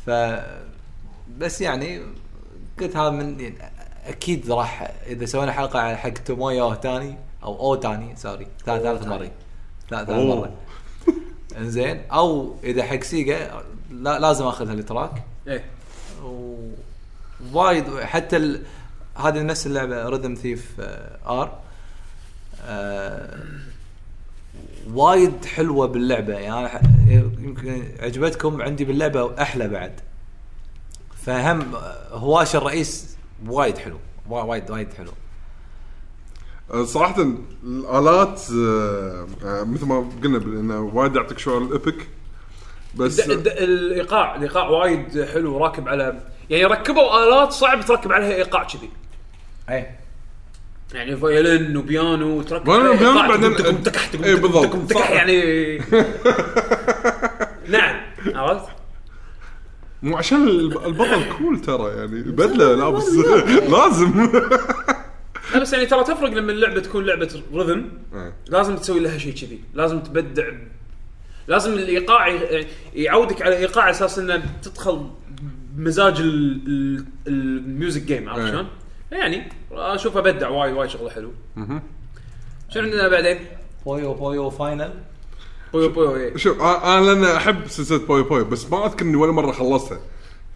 ف 0.07 0.11
بس 1.39 1.61
يعني 1.61 2.03
قلت 2.81 2.97
هذا 2.97 3.11
من 3.11 3.41
يعني 3.41 3.59
أكيد 4.07 4.51
راح 4.51 4.93
إذا 5.07 5.27
سوينا 5.27 5.53
حلقة 5.53 5.79
على 5.79 5.97
حق 5.97 6.11
تومويو 6.11 6.75
تاني 6.75 7.19
أو 7.45 7.61
أو 7.61 7.75
تاني 7.75 8.17
سوري. 8.17 8.47
ثالث 8.67 8.83
ثالث 8.83 9.07
مرة. 9.07 9.31
ثالث. 9.91 10.11
مرة. 10.11 10.53
إنزين. 11.59 12.03
أو 12.13 12.55
إذا 12.65 12.83
حق 12.83 13.03
سيجا 13.03 13.63
لا 13.91 14.19
لازم 14.19 14.47
اخذ 14.47 14.71
هال 14.71 14.86
track 14.86 15.23
إيه. 15.49 15.65
وايد 17.53 18.01
حتى 18.01 18.37
ال... 18.37 18.63
هذه 19.17 19.43
نفس 19.43 19.67
اللعبة 19.67 20.09
Rhythm 20.09 20.35
Thief 20.35 20.81
R 21.27 21.59
آه، 22.65 23.39
وايد 24.93 25.45
حلوة 25.45 25.87
باللعبة. 25.87 26.35
يعني 26.35 26.81
يمكن 27.39 27.85
عجبتكم 28.01 28.63
عندي 28.63 28.85
باللعبة 28.85 29.43
أحلى 29.43 29.69
بعد. 29.69 30.01
فهم 31.25 31.75
هواش 32.11 32.57
الرئيس 32.57 33.17
وايد 33.47 33.79
حلو. 33.79 33.99
وا- 34.29 34.43
وايد 34.43 34.71
وايد 34.71 34.93
حلو. 34.93 35.13
آه، 36.71 36.85
صراحة 36.85 37.27
الآلات 37.65 38.43
آه، 38.53 39.27
مثل 39.45 39.87
ما 39.87 40.11
قلنا 40.23 40.39
إنه 40.39 40.81
وايد 40.81 41.17
يعطيك 41.17 41.39
شعور 41.39 41.63
ال 41.63 41.72
epic 41.72 42.09
بس 42.97 43.21
الد- 43.21 43.31
الد- 43.31 43.47
الإيقاع 43.49 44.35
الإيقاع 44.37 44.69
وايد 44.69 45.25
حلو 45.25 45.59
راكب 45.59 45.89
على 45.89 46.21
يعني 46.51 46.65
ركبوا 46.65 47.25
آلات 47.29 47.53
صعب 47.53 47.81
تركب 47.85 48.13
عليها 48.13 48.35
إيقاع 48.35 48.65
كذي. 48.65 48.91
اي 49.71 49.91
يعني 50.95 51.17
فيولين 51.17 51.77
وبيانو 51.77 52.43
تركب 52.43 52.65
فيولين 52.65 52.89
وبيانو 52.91 53.29
بعدين- 53.29 53.57
تقوم 53.57 53.77
تكح 53.77 54.07
تقوم 54.07 54.25
إيه 54.25 54.87
تكح 54.87 54.99
صح. 55.01 55.11
يعني 55.11 55.79
نعم 57.79 58.01
عرفت؟ 58.35 58.69
مو 60.03 60.17
عشان 60.17 60.49
الب- 60.49 60.87
البطل 60.87 61.23
كول 61.39 61.61
ترى 61.61 61.89
يعني 61.97 62.23
بدله 62.23 62.75
لابس 62.75 63.15
لازم 63.75 64.31
لا 65.55 65.59
بس 65.61 65.73
يعني 65.73 65.87
ترى 65.87 66.05
تفرق 66.05 66.31
لما 66.31 66.53
اللعبة 66.53 66.81
تكون 66.81 67.05
لعبة 67.07 67.43
رذم 67.55 67.91
إيه. 68.15 68.35
لازم 68.49 68.77
تسوي 68.77 69.01
لها 69.01 69.19
شيء 69.19 69.33
كذي 69.35 69.61
لازم 69.75 70.01
تبدع 70.01 70.45
لازم 71.49 71.73
الإيقاع 71.73 72.39
يعودك 72.95 73.43
على 73.43 73.57
إيقاع 73.57 73.91
أساس 73.91 74.19
إنه 74.19 74.43
تدخل 74.63 75.11
بمزاج 75.77 76.21
ال- 76.21 76.63
ال- 76.67 77.05
ال 77.29 77.41
music 77.41 78.03
game 78.03 78.29
عرفت 78.29 78.41
إيه. 78.45 78.51
شلون؟ 78.51 78.67
يعني 79.13 79.49
اشوفه 79.73 80.21
بدع 80.21 80.49
وايد 80.49 80.75
وايد 80.75 80.91
شغلة 80.91 81.11
حلو 81.11 81.33
شنو 82.69 82.83
عندنا 82.83 83.09
بعدين؟ 83.09 83.39
بويو 83.87 84.15
بويو 84.15 84.51
final. 84.51 84.93
بويو 85.73 85.89
بويو 85.89 86.17
إيه. 86.17 86.37
شوف 86.37 86.63
أنا 86.63 87.05
لأن 87.05 87.25
أحب 87.25 87.69
سلسلة 87.69 87.99
بوي 87.99 88.23
بوي 88.23 88.45
بس 88.45 88.71
ما 88.71 88.87
أذكر 88.87 89.05
إني 89.05 89.17
ولا 89.17 89.33
مرة 89.33 89.53
خلصتها. 89.53 90.01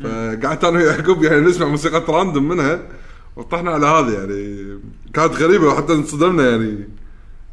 فقعدت 0.01 0.65
أنا 0.65 0.79
ويعقوب 0.79 1.25
يعني 1.25 1.41
نسمع 1.41 1.67
موسيقى 1.67 2.13
random 2.13 2.49
منها 2.49 2.83
وطحنا 3.37 3.71
على 3.71 3.87
هذه 3.87 4.13
يعني. 4.13 4.81
كانت 5.15 5.35
غريبة 5.35 5.67
وحتى 5.67 5.93
انصدمنا 5.93 6.51
يعني 6.51 6.89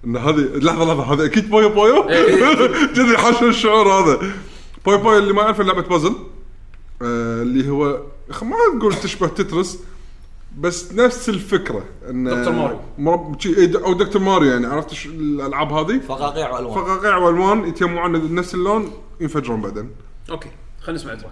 إن 0.05 0.17
هذه 0.17 0.39
لحظه 0.39 0.85
لحظة 0.85 1.13
هذا 1.13 1.25
أكيد 1.25 1.49
بويو 1.49 1.69
بويو؟ 1.69 2.03
كذي 2.95 3.17
حاشا 3.17 3.47
الشعور 3.47 3.87
هذا. 3.87 4.31
بوي 4.85 4.97
بوي 4.97 5.17
اللي 5.17 5.33
ما 5.33 5.41
يعرف 5.41 5.61
لعبة 5.61 5.81
بازل 5.81 6.15
آه 7.01 7.41
اللي 7.41 7.69
هو 7.69 8.01
ما 8.41 8.57
نقول 8.75 8.93
تشبه 8.93 9.27
تترس 9.27 9.79
بس 10.59 10.93
نفس 10.93 11.29
الفكرة 11.29 11.83
إن 12.09 12.23
دكتور 12.23 12.53
ماريو. 12.53 12.79
مرب... 12.97 13.35
إيه، 13.45 13.85
أو 13.85 13.93
دكتور 13.93 14.21
ماريو 14.21 14.51
يعني 14.51 14.67
عرفت 14.67 14.93
ش- 14.93 15.05
الألعاب 15.05 15.73
هذه؟ 15.73 15.99
فقاقيع 15.99 16.49
وألوان. 16.51 16.75
فقاقيع 16.75 17.17
وألوان 17.17 17.65
يتجمعون 17.67 18.35
نفس 18.35 18.53
اللون 18.55 18.91
ينفجرون 19.21 19.61
بعدين. 19.61 19.89
okay 20.31 20.49
خلينا 20.81 21.01
نسمع 21.01 21.13
ال 21.13 21.16
track 21.16 21.31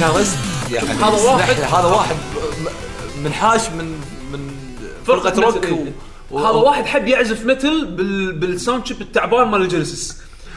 ال 0.00 0.04
guitarist 0.04 0.38
يعني 0.72 0.88
هذا 0.88 1.06
واحد- 1.30 1.60
هذا 1.60 1.86
واحد 1.88 2.16
منحاش 3.24 3.68
من 3.70 3.84
من 4.32 4.50
فرقة 5.06 5.40
روك. 5.40 5.64
و- 5.64 5.86
و- 6.30 6.38
هذا 6.38 6.48
واحد 6.48 6.86
حب 6.86 7.08
يعزف 7.08 7.46
متل 7.46 7.86
بال... 7.86 8.32
بال 8.32 8.47
sound 8.47 8.86
chip 8.86 9.00
التعبان 9.00 9.48
مال 9.48 9.62
الجينيسيس. 9.62 10.16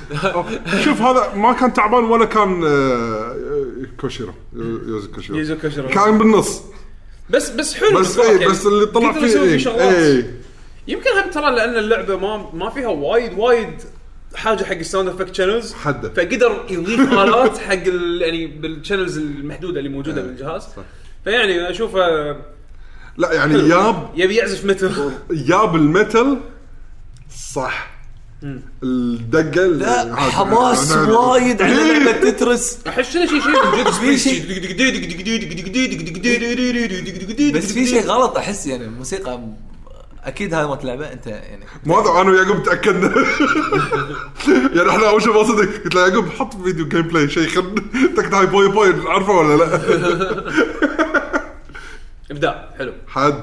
شوف 0.85 1.01
هذا 1.01 1.33
ما 1.35 1.53
كان 1.53 1.73
تعبان 1.73 2.03
ولا 2.03 2.25
كان 2.25 2.63
آه، 2.67 3.35
كوشيرو 4.01 4.33
يوزي 4.55 5.07
كوشيرو 5.07 5.37
يوزي 5.37 5.55
كوشيرو. 5.55 5.87
كان 5.89 6.17
بالنص. 6.17 6.61
بس 7.29 7.49
بس 7.49 7.73
حلو 7.73 7.99
بس 7.99 8.17
اي. 8.17 8.47
بس 8.47 8.65
اللي 8.65 8.85
طلع 8.85 9.11
فيه 9.13 9.57
شغلات. 9.57 9.81
اي 9.93 10.25
يمكن 10.87 11.09
هم 11.23 11.29
ترى 11.31 11.55
لأن 11.55 11.77
اللعبة 11.77 12.15
ما 12.17 12.49
ما 12.53 12.69
فيها 12.69 12.87
وايد 12.87 13.39
وايد 13.39 13.81
حاجة 14.35 14.63
حق 14.63 14.71
ال 14.75 14.81
sound 14.81 15.09
effect 15.09 15.35
channels 15.35 15.73
حده. 15.73 16.09
فقدر 16.09 16.65
يضيف 16.69 16.99
آلات 17.23 17.57
حق 17.57 17.73
ال- 17.73 18.21
يعني 18.21 18.47
بال 18.47 18.61
channels 18.61 19.17
المحدودة 19.17 19.79
اللي 19.79 19.89
موجودة 19.89 20.21
إيه، 20.21 20.27
بالجهاز. 20.27 20.63
فيعني 21.23 21.69
أشوفه 21.69 21.99
لا 23.17 23.33
يعني 23.33 23.53
yup 23.69 24.09
يبي 24.15 24.35
يعزف 24.35 24.65
متل 24.65 25.11
ياب 25.31 25.75
ال 25.75 25.86
metal 25.86 26.39
صح. 27.53 27.99
الدقة 28.83 29.65
لا 29.67 30.15
حماس 30.15 30.91
وايد 30.91 31.61
على 31.61 31.73
إيه. 31.91 31.99
لعبة 31.99 32.11
تترس. 32.31 32.77
أحس 32.87 33.11
شيء 33.13 33.25
شيء 33.27 33.41
في 33.91 34.17
شيء- 34.17 34.43
بس 37.53 37.71
في 37.73 37.85
شيء 37.87 38.01
غلط 38.05 38.37
أحس 38.37 38.67
يعني 38.67 38.83
الموسيقى 38.85 39.39
أكيد 40.23 40.53
هذا 40.53 40.67
مالت 40.67 40.81
اللعبة 40.81 41.13
أنت 41.13 41.27
يعني 41.27 41.65
ما 41.85 41.99
أدري 41.99 42.21
أنا 42.21 42.29
ويعقوب 42.31 42.63
تأكدنا. 42.63 43.07
يعني 44.75 44.89
إحنا 44.89 45.09
أول 45.09 45.21
شيء 45.21 45.33
ما 45.33 45.43
صدق 45.43 45.83
قلت 45.83 45.95
له 45.95 46.07
يعقوب 46.07 46.29
حط 46.29 46.53
فيديو 46.63 46.87
gameplay 46.87 47.29
شيء 47.29 47.47
خل 47.47 47.75
تكت 48.17 48.33
هاي 48.33 48.45
بوي 48.45 48.69
بوي 48.69 49.09
عارفه 49.09 49.31
ولا 49.33 49.63
لا؟ 49.63 49.79
ابداع 52.31 52.69
حلو. 52.77 52.93
حد. 53.07 53.41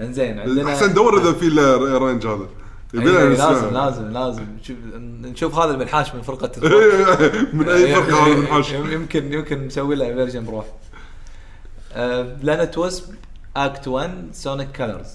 إنزين 0.00 0.38
عندنا 0.40 0.70
أحسن 0.70 0.94
دور 0.94 1.20
إذا 1.20 1.32
في 1.32 1.48
رينج 1.98 2.26
هذا. 2.26 2.46
يبي 2.94 3.04
أي- 3.04 3.08
لنا 3.08 3.22
أي 3.22 3.28
نسمع. 3.28 3.50
لازم 3.50 3.70
لازم 3.74 4.10
لازم. 4.12 4.46
نشوف 4.60 4.76
نشوف 5.22 5.54
هذا 5.58 5.70
المنحاش 5.74 6.14
من 6.14 6.22
فرقة 6.22 6.50
من 7.56 7.68
أي 7.68 7.94
فرقة 7.94 8.26
هذا 8.26 8.34
من 8.34 8.46
حاش 8.46 8.70
يمكن 8.72 9.32
يمكن 9.32 9.66
نسوي 9.66 9.94
له 9.96 10.06
فيرجن 10.14 10.44
بروح. 10.44 10.64
بلانت 12.42 12.78
وسب 12.78 13.14
اكت 13.56 13.88
1 13.88 14.28
سونيك 14.32 14.68
كلرز 14.72 15.08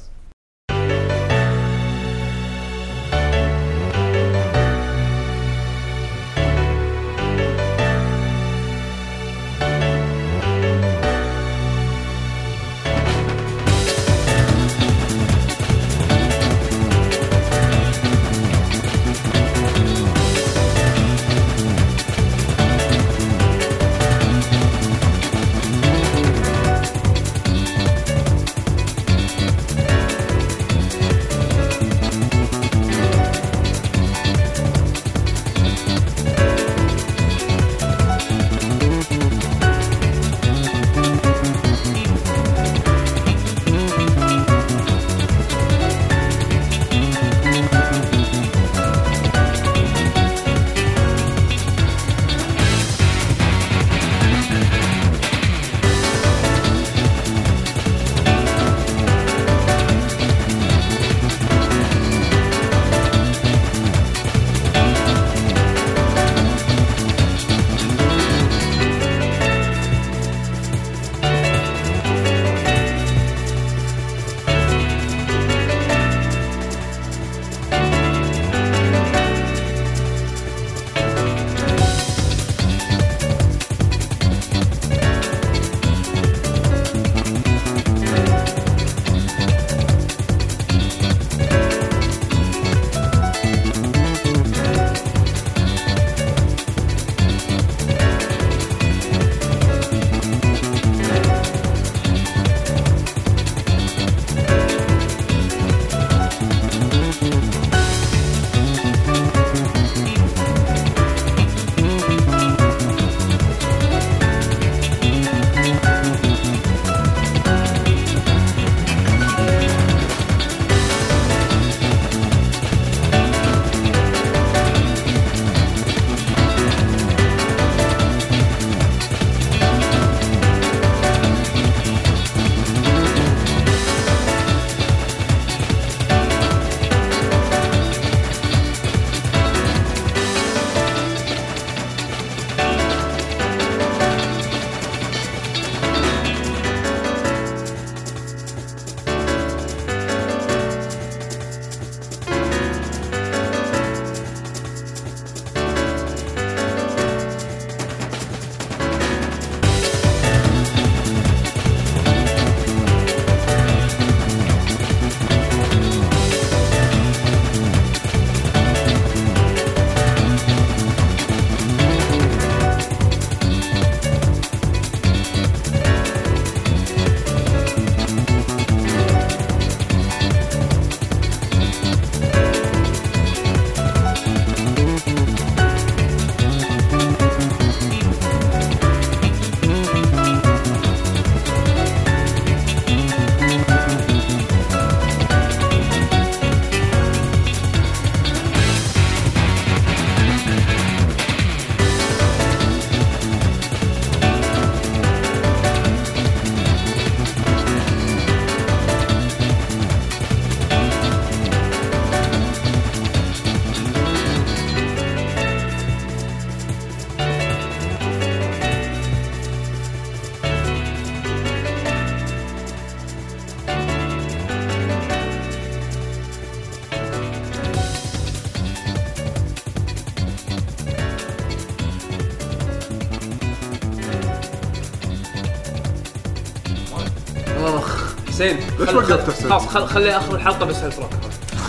حسين 238.41 238.57
ليش 238.79 238.89
خل- 238.89 238.95
وقفت 238.97 239.11
خل- 239.25 239.31
حسين؟ 239.33 239.49
خلاص 239.49 239.67
خل- 239.67 239.87
خلي 239.87 240.17
آخر 240.17 240.35
الحلقة 240.35 240.65
بس 240.65 240.75
هال 240.75 240.85
track 240.85 241.09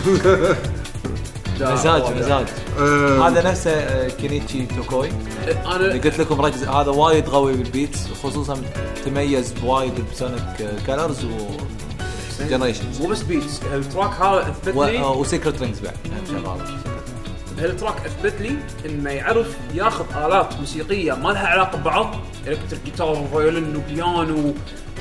مزاج 1.60 2.02
مزاج. 2.16 2.46
آه، 2.78 3.28
هذا 3.28 3.50
نفسه 3.50 3.70
آه، 3.70 4.08
كينيتشي 4.08 4.66
توكوي. 4.66 5.08
اللي 5.48 5.60
أنا 5.66 5.92
قلت 5.92 6.18
لكم 6.18 6.40
ركز 6.40 6.64
هذا 6.64 6.90
وايد 6.90 7.28
قوي 7.28 7.52
بال 7.52 7.65
beats 7.65 7.98
خصوصا 8.22 8.62
تميز 9.04 9.52
بوايد 9.52 9.92
ب 10.12 10.17
Sonic 10.17 10.42
Colors 10.86 11.24
و 11.24 11.28
Generations 12.50 13.00
مو 13.00 13.06
بس 13.08 13.22
beats 13.22 13.60
ال 13.74 13.80
track 13.80 14.10
هذا 14.20 14.40
اثبت 14.50 14.76
لي 14.76 14.98
و 15.02 15.11
Secret 15.11 15.62
Rings 15.62 15.80
بعد. 15.80 15.94
هم 16.06 16.26
شغاله 16.42 16.78
هال 17.58 17.69
track 17.69 17.94
اثبت 18.06 18.40
لي 18.40 18.56
إنه 18.86 19.10
يعرف 19.10 19.46
ياخذ 19.74 20.04
آلات 20.26 20.54
موسيقية 20.60 21.12
ما 21.12 21.28
لها 21.28 21.46
علاقة 21.46 21.78
ببعض 21.78 22.14
electric 22.46 22.82
guitar 22.84 23.10
و 23.10 23.20
violin 23.20 23.76
وبيانو 23.76 24.54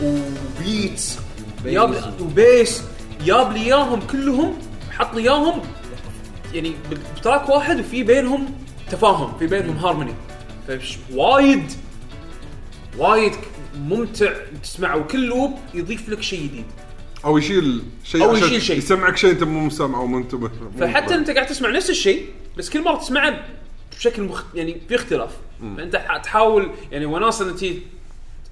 و 0.04 0.23
beats 0.23 1.18
yup 1.66 2.14
و 2.22 2.32
bass. 2.32 2.84
جاب 3.26 3.52
لي 3.54 3.60
إياهم 3.60 4.00
كلهم 4.12 4.54
حط 4.92 5.16
لي 5.16 5.22
إياهم. 5.22 5.62
يعني 6.54 6.74
ب 7.18 7.23
track 7.23 7.50
واحد 7.50 7.80
وفي 7.80 8.04
بينهم 8.04 8.56
تفاهم 8.92 9.38
في 9.38 9.48
بينهم 9.48 9.78
هارموني 9.78 10.14
فش 10.68 10.98
وايد. 11.14 11.72
وايد 12.98 13.32
ممتع 13.80 14.34
تسمعه 14.64 14.98
وكل 14.98 15.26
loop 15.26 15.54
يضيف 15.74 16.10
لك 16.10 16.22
شيء 16.22 16.44
جديد. 16.44 16.66
أو 17.26 17.38
يشيل 17.38 17.84
شيء 18.04 18.24
أو 18.24 18.30
عشان 18.32 18.48
يشيل 18.48 18.62
شيء. 18.62 18.78
يسمعك 18.78 19.18
شيء 19.18 19.32
أنت 19.32 19.44
مو 19.44 19.60
مسامع 19.60 20.00
أو 20.00 20.08
مو 20.08 20.18
انتبه 20.18 20.50
فحتى 20.80 21.16
أنت 21.16 21.30
قاعد 21.30 21.46
تسمع 21.48 21.70
نفس 21.70 21.90
الشيء 21.90 22.26
بس 22.58 22.70
كل 22.70 22.84
مرة 22.84 22.98
تسمعه 22.98 23.40
بشكل 23.98 24.24
مخ... 24.24 24.44
يعني 24.56 24.78
في 24.90 24.96
اختلاف. 24.96 25.30
فأنت 25.78 25.96
ح- 25.96 26.18
تحاول 26.18 26.72
يعني 26.92 27.06
وناسة 27.06 27.50
انك 27.50 27.60
تي- 27.60 27.82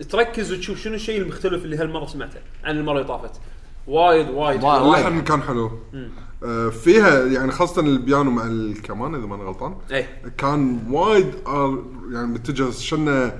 تركز 0.10 0.52
وتشوف 0.52 0.80
شنو 0.80 0.96
الشيء 0.96 1.22
المختلف 1.22 1.66
اللي 1.66 1.78
هالمرة 1.78 2.06
سمعته 2.06 2.40
عن 2.64 2.78
المرة 2.78 2.94
اللي 2.94 3.08
طافت. 3.08 3.32
وايد 3.88 4.30
وايد. 4.30 4.64
اللحن 4.64 5.22
كان 5.22 5.42
حلو. 5.42 5.72
آه، 6.44 6.70
فيها 6.70 7.26
يعني 7.26 7.52
خاصة 7.52 7.82
البيانو 7.82 8.32
مع 8.32 8.46
الكمان 8.46 9.16
إذا 9.16 9.26
ماني 9.26 9.44
غلطان. 9.44 9.76
إيه. 9.92 10.32
كان 10.38 10.80
وايد 10.90 11.34
آه، 11.48 11.84
يعني 12.12 12.28
متجه 12.28 12.72
شنة 12.72 13.32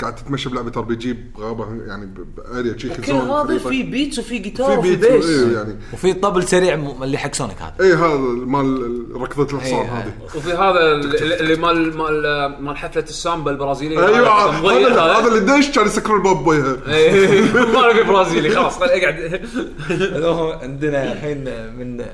قاعد 0.00 0.14
تتمشى 0.14 0.48
بلعبة 0.48 0.72
RPG 0.76 1.12
بغابة 1.12 1.66
يعني 1.86 2.08
ب 2.36 2.44
area 2.44 2.78
شي 2.78 2.88
كل 2.88 3.12
هذا. 3.12 3.58
في 3.58 3.82
beats 3.82 4.18
وفي 4.18 4.28
في 4.28 4.38
جيتار 4.38 4.78
وفي 4.78 4.96
bass 4.96 5.24
إيه 5.28 5.56
يعني. 5.56 5.76
وفي 5.92 6.12
طبل 6.12 6.44
سريع 6.48 6.76
م- 6.76 7.02
اللي 7.02 7.18
حق 7.18 7.34
سونيك 7.34 7.62
هذا. 7.62 7.74
اي 7.80 7.92
هذا 7.94 8.16
مال 8.18 9.06
ركضة 9.16 9.56
الحصان 9.56 9.74
إيه، 9.74 9.98
هذه. 9.98 10.12
وفي 10.36 10.52
هذا 10.52 10.92
اللي 11.40 11.56
مال 11.56 11.96
مال 11.96 12.22
مال 12.64 12.76
حفلة 12.76 13.02
السامبا 13.02 13.50
البرازيلية. 13.50 14.06
أيوه 14.06 15.18
هذا 15.18 15.28
اللي 15.28 15.58
دش 15.58 15.70
كان 15.70 15.86
يسكرون 15.86 16.18
الباب 16.18 16.44
بوجهه 16.44 16.78
إيه، 16.88 17.40
ما 17.52 17.92
نبي 17.92 18.02
برازيلي 18.02 18.50
خلاص 18.50 18.78
خل 18.78 18.84
أقعد. 18.84 19.40
عندنا 20.62 21.12
الحين 21.12 21.44
من 21.78 22.04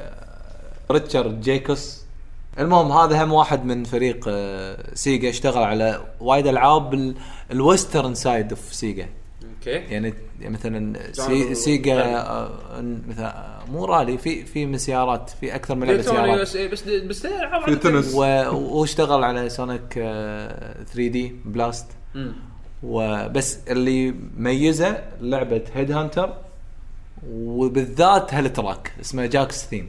ريتشارد 0.91 1.41
جيكوس. 1.41 2.00
المهم 2.59 2.93
هذا 2.93 3.25
هم 3.25 3.33
واحد 3.33 3.65
من 3.65 3.85
فريق 3.85 4.25
آه، 4.29 4.95
سيجا 4.95 5.29
اشتغل 5.31 5.63
على 5.63 6.01
وايد 6.21 6.47
ألعاب 6.47 6.95
ال- 6.95 7.15
ال 7.51 7.59
western 7.59 8.15
side 8.15 8.51
of 8.51 8.75
سيجا. 8.75 9.09
okay. 9.57 9.71
يعني 9.71 10.15
يعني 10.41 10.55
مثلا 10.55 11.13
سي 11.13 11.55
Sega 11.55 11.95
Rally. 11.97 12.17
آه، 12.17 12.51
مثلا 13.09 13.37
آه، 13.37 13.65
مو 13.71 13.85
رالي 13.85 14.19
في 14.19 14.45
في 14.45 14.67
من 14.67 14.79
سيارات 14.79 15.31
في 15.41 15.55
أكثر 15.55 15.75
من 15.75 15.87
لعبة 15.87 16.03
سيارات. 16.03 16.41
بس 16.41 16.57
بس 16.57 16.83
بس 16.89 17.27
في. 17.27 17.77
تنس 17.77 18.15
واشتغل 18.55 19.25
على 19.25 19.49
Sonic 19.49 19.93
3D 19.95 21.35
Blast. 21.45 21.87
وبس 22.83 23.59
اللي 23.69 24.15
ميزه 24.37 25.03
لعبة 25.21 25.63
Headhunter 25.75 26.35
وبالذات 27.33 28.35
ه‍ال 28.35 28.51
track 28.51 28.93
اسمه 29.01 29.27
Jack's 29.27 29.67
Theme 29.67 29.89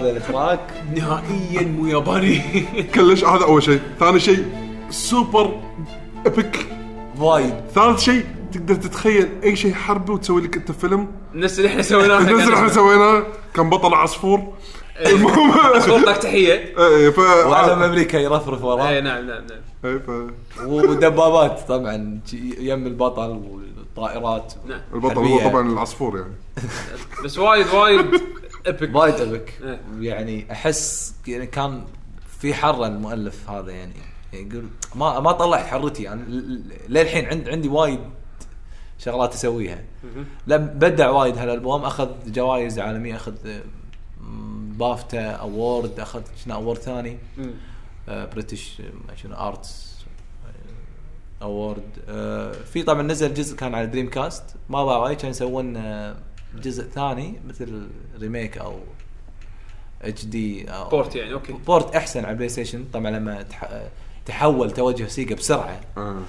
هذا 0.00 0.10
ال 0.10 0.18
track 0.18 0.60
نهائيا 0.96 1.62
مو 1.62 1.86
ياباني. 1.86 2.40
كلش 2.94 3.24
هذا 3.24 3.44
أول 3.44 3.62
شيء. 3.62 3.80
ثاني 4.00 4.20
شيء 4.20 4.44
super 4.90 5.60
epic 6.26 6.66
وايد. 7.18 7.54
ثالث 7.74 8.00
شيء 8.00 8.24
تقدر 8.52 8.74
تتخيل 8.74 9.28
أي 9.44 9.56
شيء 9.56 9.74
حربي 9.74 10.12
وتسوي 10.12 10.42
لك 10.42 10.56
أنت 10.56 10.72
فيلم. 10.72 11.08
نفس 11.34 11.58
اللي 11.58 11.68
إحنا 11.68 11.82
سويناه. 11.82 12.20
نزل 12.32 12.52
إحنا 12.52 12.68
سويناه. 12.68 13.22
كان 13.54 13.70
بطل 13.70 13.94
عصفور. 13.94 14.52
المهم. 15.06 15.52
صوتك 15.86 16.16
تحية. 16.16 16.74
إيه 16.78 17.10
ف 17.10 17.18
وعلم 17.18 17.82
أمريكا 17.82 18.16
يرفرف 18.16 18.62
اي 18.62 18.68
وراه 18.68 19.00
نعم 19.00 19.26
نعم 19.26 19.26
نعم. 19.26 19.60
إيه، 19.84 19.98
ف 19.98 20.10
ودبابات 20.66 21.60
طبعا. 21.68 22.20
يم 22.58 22.86
البطل 22.86 23.40
والطائرات. 23.50 24.52
نعم. 24.68 24.80
البطل 24.94 25.18
هو. 25.18 25.50
طبعا 25.50 25.72
العصفور 25.72 26.16
يعني. 26.18 26.34
بس 27.24 27.38
وايد 27.38 27.66
وايد. 27.74 28.20
epic 28.66 28.94
وايد 28.96 29.14
إيه. 29.14 29.80
يعني 30.00 30.52
أحس 30.52 31.14
يعني 31.28 31.46
كان 31.46 31.84
في 32.40 32.54
حره 32.54 32.86
المؤلف 32.86 33.50
هذا 33.50 33.70
يعني. 33.72 33.92
يعني 34.32 34.48
يقول 34.48 34.68
ما 34.94 35.20
ما 35.20 35.32
طلعت 35.32 35.66
حرتي. 35.66 36.02
يعني 36.02 36.22
ل- 36.22 36.38
ل- 36.38 36.72
للحين 36.88 37.24
عند 37.26 37.48
عندي 37.48 37.68
وايد 37.68 38.00
شغلات 38.98 39.34
أسويها. 39.34 39.84
لا 40.46 40.56
بدع 40.56 41.10
وايد 41.10 41.38
هالألبوم. 41.38 41.84
أخذ 41.84 42.08
جوائز 42.26 42.78
عالمية. 42.78 43.16
أخذ 43.16 43.34
BAFTA 44.78 45.30
award 45.30 46.00
أخذ 46.00 46.22
شنو 46.44 46.54
award 46.54 46.78
ثاني. 46.78 47.18
British 48.08 48.82
شنو 49.16 49.34
arts 49.34 49.90
award 51.42 51.82
في 52.72 52.82
طبعا 52.82 53.02
نزل 53.02 53.34
جزء 53.34 53.56
كان 53.56 53.74
على 53.74 53.86
Dreamcast 53.86 54.44
ما 54.68 54.84
باع 54.84 54.96
وايد. 54.96 55.18
كان 55.18 55.30
يسوون 55.30 55.76
آه، 55.76 56.16
جزء 56.54 56.84
ثاني 56.84 57.40
مثل 57.48 57.88
remake 58.20 58.58
أو 58.58 58.78
HD 60.02 60.70
أو 60.70 60.88
port 60.88 61.16
يعني 61.16 61.32
okay. 61.32 61.52
port 61.52 61.94
أحسن 61.96 62.20
على 62.24 62.30
ال 62.30 62.48
PlayStation. 62.48 62.84
طبعا 62.92 63.10
لما 63.10 63.42
تح- 63.42 63.82
تحول 64.26 64.70
توجه 64.70 65.06
Sega 65.06 65.34
بسرعة. 65.34 65.80
آه. 65.96 66.22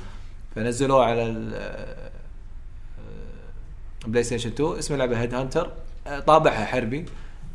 فنزلوه 0.56 1.06
على 1.06 1.23
ال 1.26 1.52
آه، 4.18 4.22
Station 4.22 4.49
2 4.49 4.77
اسم 4.77 4.93
اللعبة 4.93 5.22
Headhunter 5.22 5.72
طابعها 6.27 6.65
حربي. 6.65 7.06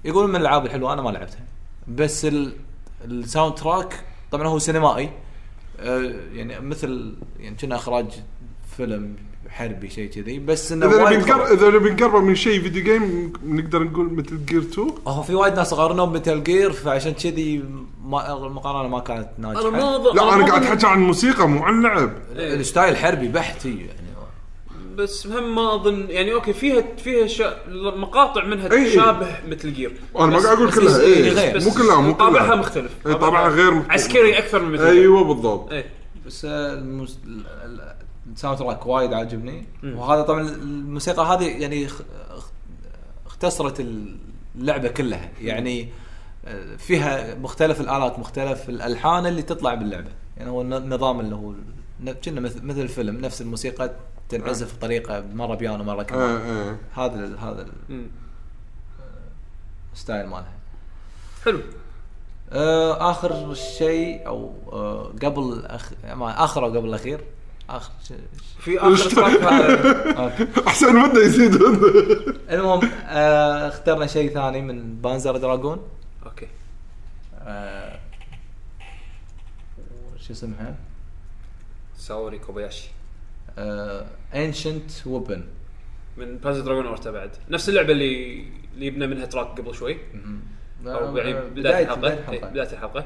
يقولون 0.04 0.30
من 0.30 0.36
الألعاب 0.36 0.66
الحلوة. 0.66 0.92
أنا 0.92 1.02
ما 1.02 1.10
لعبتها. 1.10 1.44
بس 1.88 2.24
ال- 2.24 2.52
ال 3.04 3.54
soundtrack 3.54 4.04
طبعا 4.30 4.46
هو 4.48 4.58
سينمائي. 4.58 5.10
آه، 5.80 6.12
يعني 6.32 6.60
مثل 6.60 7.14
يعني 7.40 7.56
كنا 7.56 7.76
إخراج 7.76 8.06
فيلم 8.76 9.16
حربي 9.50 9.90
شيء 9.90 10.10
كذي 10.10 10.38
بس 10.38 10.72
إنه 10.72 10.86
إذا 10.86 11.02
وايد. 11.04 11.30
إذا 11.30 11.70
نبي 11.70 11.90
نقرب 11.90 12.22
من 12.24 12.34
شيء 12.34 12.60
video 12.62 12.82
game 12.84 13.32
نقدر 13.46 13.82
نقول 13.82 14.12
Metal 14.12 14.44
Gear 14.46 14.60
2 14.60 14.90
هو 15.06 15.22
في 15.22 15.34
وايد 15.34 15.54
ناس 15.54 15.74
قارنوا 15.74 16.06
ب 16.06 16.12
Metal 16.12 16.42
Gear 16.42 16.72
فعشان 16.72 17.12
كذي 17.12 17.64
ما 18.04 18.32
المقارنة 18.46 18.88
ما 18.88 19.00
كانت 19.00 19.28
ناجحة 19.38 19.60
أنا 19.68 19.70
ما 19.70 20.08
لا 20.14 20.34
أنا 20.34 20.46
قاعد 20.46 20.62
أحكي 20.64 20.86
عن 20.86 20.98
الموسيقى 20.98 21.48
مو 21.48 21.62
عن 21.62 21.74
اللعب 21.78 22.12
إيه. 22.36 22.54
ال 22.54 22.61
style 22.61 22.96
حربي 22.96 23.28
بحت 23.28 23.64
يعني 23.66 23.88
بس 24.96 25.26
هم 25.26 25.54
ما 25.54 25.74
اظن 25.74 26.06
يعني 26.08 26.32
okay 26.32 26.52
فيها 26.52 26.84
فيها 26.98 27.26
شا... 27.26 27.56
مقاطع 27.96 28.44
منها 28.44 28.72
إي. 28.72 28.90
تشابه 28.90 29.26
Metal 29.48 29.72
Gear 29.74 29.92
أنا 30.18 30.26
ما 30.26 30.38
قاعد 30.38 30.56
أقول 30.56 30.66
بس- 30.68 30.74
كلها، 30.78 31.00
إيه، 31.00 31.14
إيه. 31.24 31.30
غير. 31.32 31.56
بس 31.56 31.66
مو 31.66 31.74
كلها، 31.74 32.00
مو 32.00 32.14
كلها. 32.14 32.28
طابعها 32.28 32.54
مختلف 32.54 32.90
إيه، 33.06 33.12
طابعها 33.12 33.48
غير 33.48 33.70
مختلف. 33.74 33.90
عسكري 33.92 34.38
أكثر 34.38 34.62
من 34.62 34.72
Metal 34.72 34.84
أيوه 34.86 35.24
بالضبط 35.24 35.72
إيه 35.72 35.86
بس 36.26 36.44
آه، 36.44 36.74
الموس... 36.74 37.18
ال- 37.26 37.46
ال- 37.64 37.96
ال 38.32 38.58
soundtrack 38.58 38.86
وايد 38.86 39.12
عاجبني. 39.12 39.66
وهذا 39.84 40.22
طبعا 40.22 40.40
الموسيقى 40.40 41.22
هذه 41.26 41.44
يعني 41.62 41.88
اختصرت 43.26 43.80
اللعبة 44.54 44.88
كلها. 44.88 45.30
يعني 45.40 45.88
آه، 46.44 46.76
فيها 46.76 47.34
مختلف 47.34 47.80
الآلات 47.80 48.18
مختلف 48.18 48.68
الألحان 48.68 49.26
اللي 49.26 49.42
تطلع 49.42 49.74
باللعبة. 49.74 50.10
يعني 50.36 50.50
هو 50.50 50.62
النظام 50.62 51.20
اللي 51.20 51.34
هو 51.34 51.52
كنا 52.24 52.40
مثل 52.40 52.80
الفيلم 52.80 53.20
نفس 53.20 53.40
الموسيقى 53.40 53.90
تنعزف 54.28 54.76
بطريقة 54.76 55.24
مرة 55.34 55.54
بيانو 55.54 55.84
مرة 55.84 56.02
كمان 56.02 56.76
هذا 56.94 57.14
ال- 57.24 57.38
هذا 57.38 57.62
ال-. 57.90 58.06
ال 59.92 59.98
style 59.98 60.26
مالها. 60.26 60.52
حلو. 61.44 61.60
آه، 62.52 63.10
آخر 63.10 63.54
شيء 63.54 64.26
أو 64.26 64.52
آه، 64.72 65.12
قبل 65.22 65.66
أخ... 65.66 65.92
ما 66.14 66.44
آخر 66.44 66.64
أو 66.64 66.68
قبل 66.70 66.88
الأخير 66.88 67.24
آخر 67.70 67.92
شيء. 68.08 68.18
في 68.58 68.78
آخر 68.80 69.22
okay. 70.18 70.46
أحسن 70.66 70.96
مده 70.96 71.24
يزيد 71.24 71.54
المهم 72.50 72.90
آه 73.06 73.68
اخترنا 73.68 74.06
شيء 74.06 74.34
ثاني 74.34 74.62
من 74.62 74.94
Panzer 74.94 75.36
Dragoon 75.36 75.88
okay. 76.26 76.48
آه 77.40 77.98
شو 80.20 80.32
اسمها؟ 80.32 80.74
ساوري 81.96 82.38
كوباياشي. 82.38 82.88
Ancient 84.34 85.06
Weapon 85.06 85.44
من 86.16 86.36
Panzer 86.36 86.60
Dragoon 86.60 86.86
Orta 86.86 87.10
بعد. 87.10 87.30
نفس 87.50 87.68
اللعبة 87.68 87.92
اللي 87.92 88.44
اللي 88.74 88.86
يبنى 88.86 89.06
منها 89.06 89.26
track 89.26 89.46
قبل 89.46 89.74
شوي. 89.74 89.98
أو 90.86 91.16
يعني 91.16 91.50
بداية 91.50 91.84
الحلقة. 91.84 92.48
بداية 92.48 92.72
الحلقة. 92.72 93.04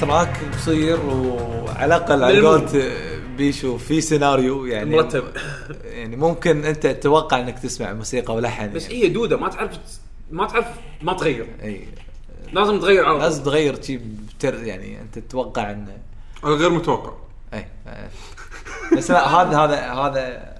تراك 0.00 0.40
قصير 0.54 1.00
وعلى 1.06 1.84
الاقل 1.84 2.24
على. 2.24 2.40
قولت 2.40 2.92
بيشو 3.36 3.78
في 3.78 4.00
سيناريو 4.00 4.64
يعني 4.64 4.96
مرتب. 4.96 5.24
يعني 5.98 6.16
ممكن 6.16 6.64
أنت 6.64 6.86
تتوقع 6.86 7.40
إنك 7.40 7.58
تسمع 7.58 7.92
موسيقى 7.92 8.34
ولحن 8.34 8.72
بس 8.72 8.82
يعني. 8.82 8.94
هي 8.94 9.08
دودة 9.08 9.36
ما 9.36 9.48
تعرف 9.48 9.78
ما 10.30 10.46
تعرف 10.46 10.66
ما 11.02 11.12
تغير 11.12 11.46
إي 11.62 11.88
لازم 12.52 12.80
تغير 12.80 13.04
على. 13.04 13.18
لازم 13.18 13.42
تغير 13.42 13.82
شيء 13.82 14.00
بتر 14.38 14.54
يعني 14.64 15.00
أنت 15.00 15.18
تتوقع 15.18 15.70
انه 15.70 15.98
الغير 16.44 16.70
متوقع 16.70 17.12
إي. 17.54 17.66
بس 18.96 19.10
لا 19.10 19.28
هذا 19.28 19.58
هذا 19.58 19.92
هذا 19.92 20.54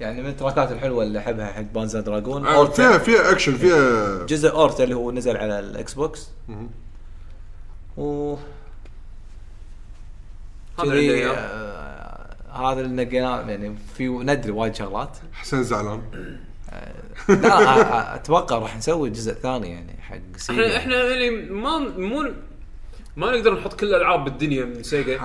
يعني 0.00 0.22
من 0.22 0.28
التراكات 0.28 0.72
الحلوة 0.72 1.02
اللي 1.02 1.18
أحبها 1.18 1.46
حق 1.46 1.60
بانزا 1.60 2.00
دراجون 2.00 2.46
آه، 2.46 2.54
أورتا. 2.54 2.74
فيها 2.74 2.98
فيها 2.98 3.30
اكشن 3.30 3.56
فيها 3.56 4.26
جزء 4.26 4.50
اورتا 4.50 4.84
اللي 4.84 4.94
هو 4.94 5.10
نزل 5.10 5.36
على 5.36 5.58
الإكس 5.58 5.94
بوكس 5.94 6.28
و 7.98 8.36
هذا 10.78 10.92
اللي. 10.92 11.26
آه، 11.26 12.36
هذا 12.52 12.80
اللي 12.80 13.04
نقيناه 13.04 13.50
يعني 13.50 13.76
في 13.96 14.08
ندري 14.08 14.52
وايد 14.52 14.74
شغلات. 14.74 15.18
حسين 15.32 15.62
زعلان. 15.62 16.02
لا 17.28 17.52
آه، 17.52 17.72
آه، 17.72 18.14
أتوقع 18.14 18.58
راح 18.58 18.76
نسوي 18.76 19.10
جزء 19.10 19.32
ثاني 19.32 19.70
يعني 19.70 19.96
حق 20.00 20.36
Sega 20.36 20.66
إحنا 20.66 20.76
إحنا 20.76 21.04
يعني 21.04 21.30
ما 21.50 21.78
مو 21.78 22.32
ما 23.16 23.30
نقدر 23.30 23.54
نحط 23.54 23.74
كل 23.74 23.86
الألعاب 23.86 24.24
بالدنيا 24.24 24.64
من 24.64 24.82
Sega 24.82 25.16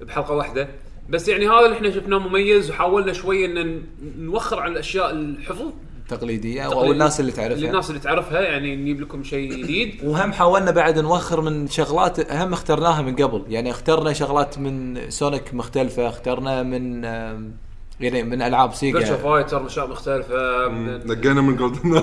بحلقة 0.00 0.34
واحدة. 0.34 0.68
بس 1.08 1.28
يعني 1.28 1.48
هذا 1.48 1.64
اللي 1.64 1.76
إحنا 1.76 1.90
شفناه 1.90 2.18
مميز 2.18 2.70
وحاولنا 2.70 3.12
شوي 3.12 3.44
إن 3.44 3.82
نوخر 4.18 4.60
عن 4.60 4.72
الأشياء 4.72 5.10
الحفظ. 5.10 5.72
تقليديه 6.08 6.62
أو 6.62 6.92
الناس 6.92 7.20
اللي 7.20 7.32
تعرفها. 7.32 7.68
الناس 7.68 7.90
اللي 7.90 8.00
تعرفها 8.00 8.40
يعني 8.40 8.76
نجيب 8.76 9.00
لكم 9.00 9.22
شيء 9.22 9.52
جديد. 9.52 10.00
وهم 10.04 10.32
حاولنا 10.32 10.70
بعد 10.70 10.98
نوخر 10.98 11.40
من 11.40 11.68
شغلات 11.68 12.32
هم 12.32 12.52
اخترناها 12.52 13.02
من 13.02 13.16
قبل. 13.16 13.44
يعني 13.48 13.70
اخترنا 13.70 14.12
شغلات 14.12 14.58
من 14.58 15.00
Sonic 15.10 15.54
مختلفة 15.54 16.08
اخترنا 16.08 16.62
من 16.62 17.04
يعني 18.00 18.22
من 18.22 18.42
ألعاب 18.42 18.74
Sega 18.74 19.16
Fighter 19.16 19.66
أشياء 19.66 19.90
مختلفة 19.90 20.68
نقينا 21.04 21.40
من 21.40 21.56
Golden 21.56 22.02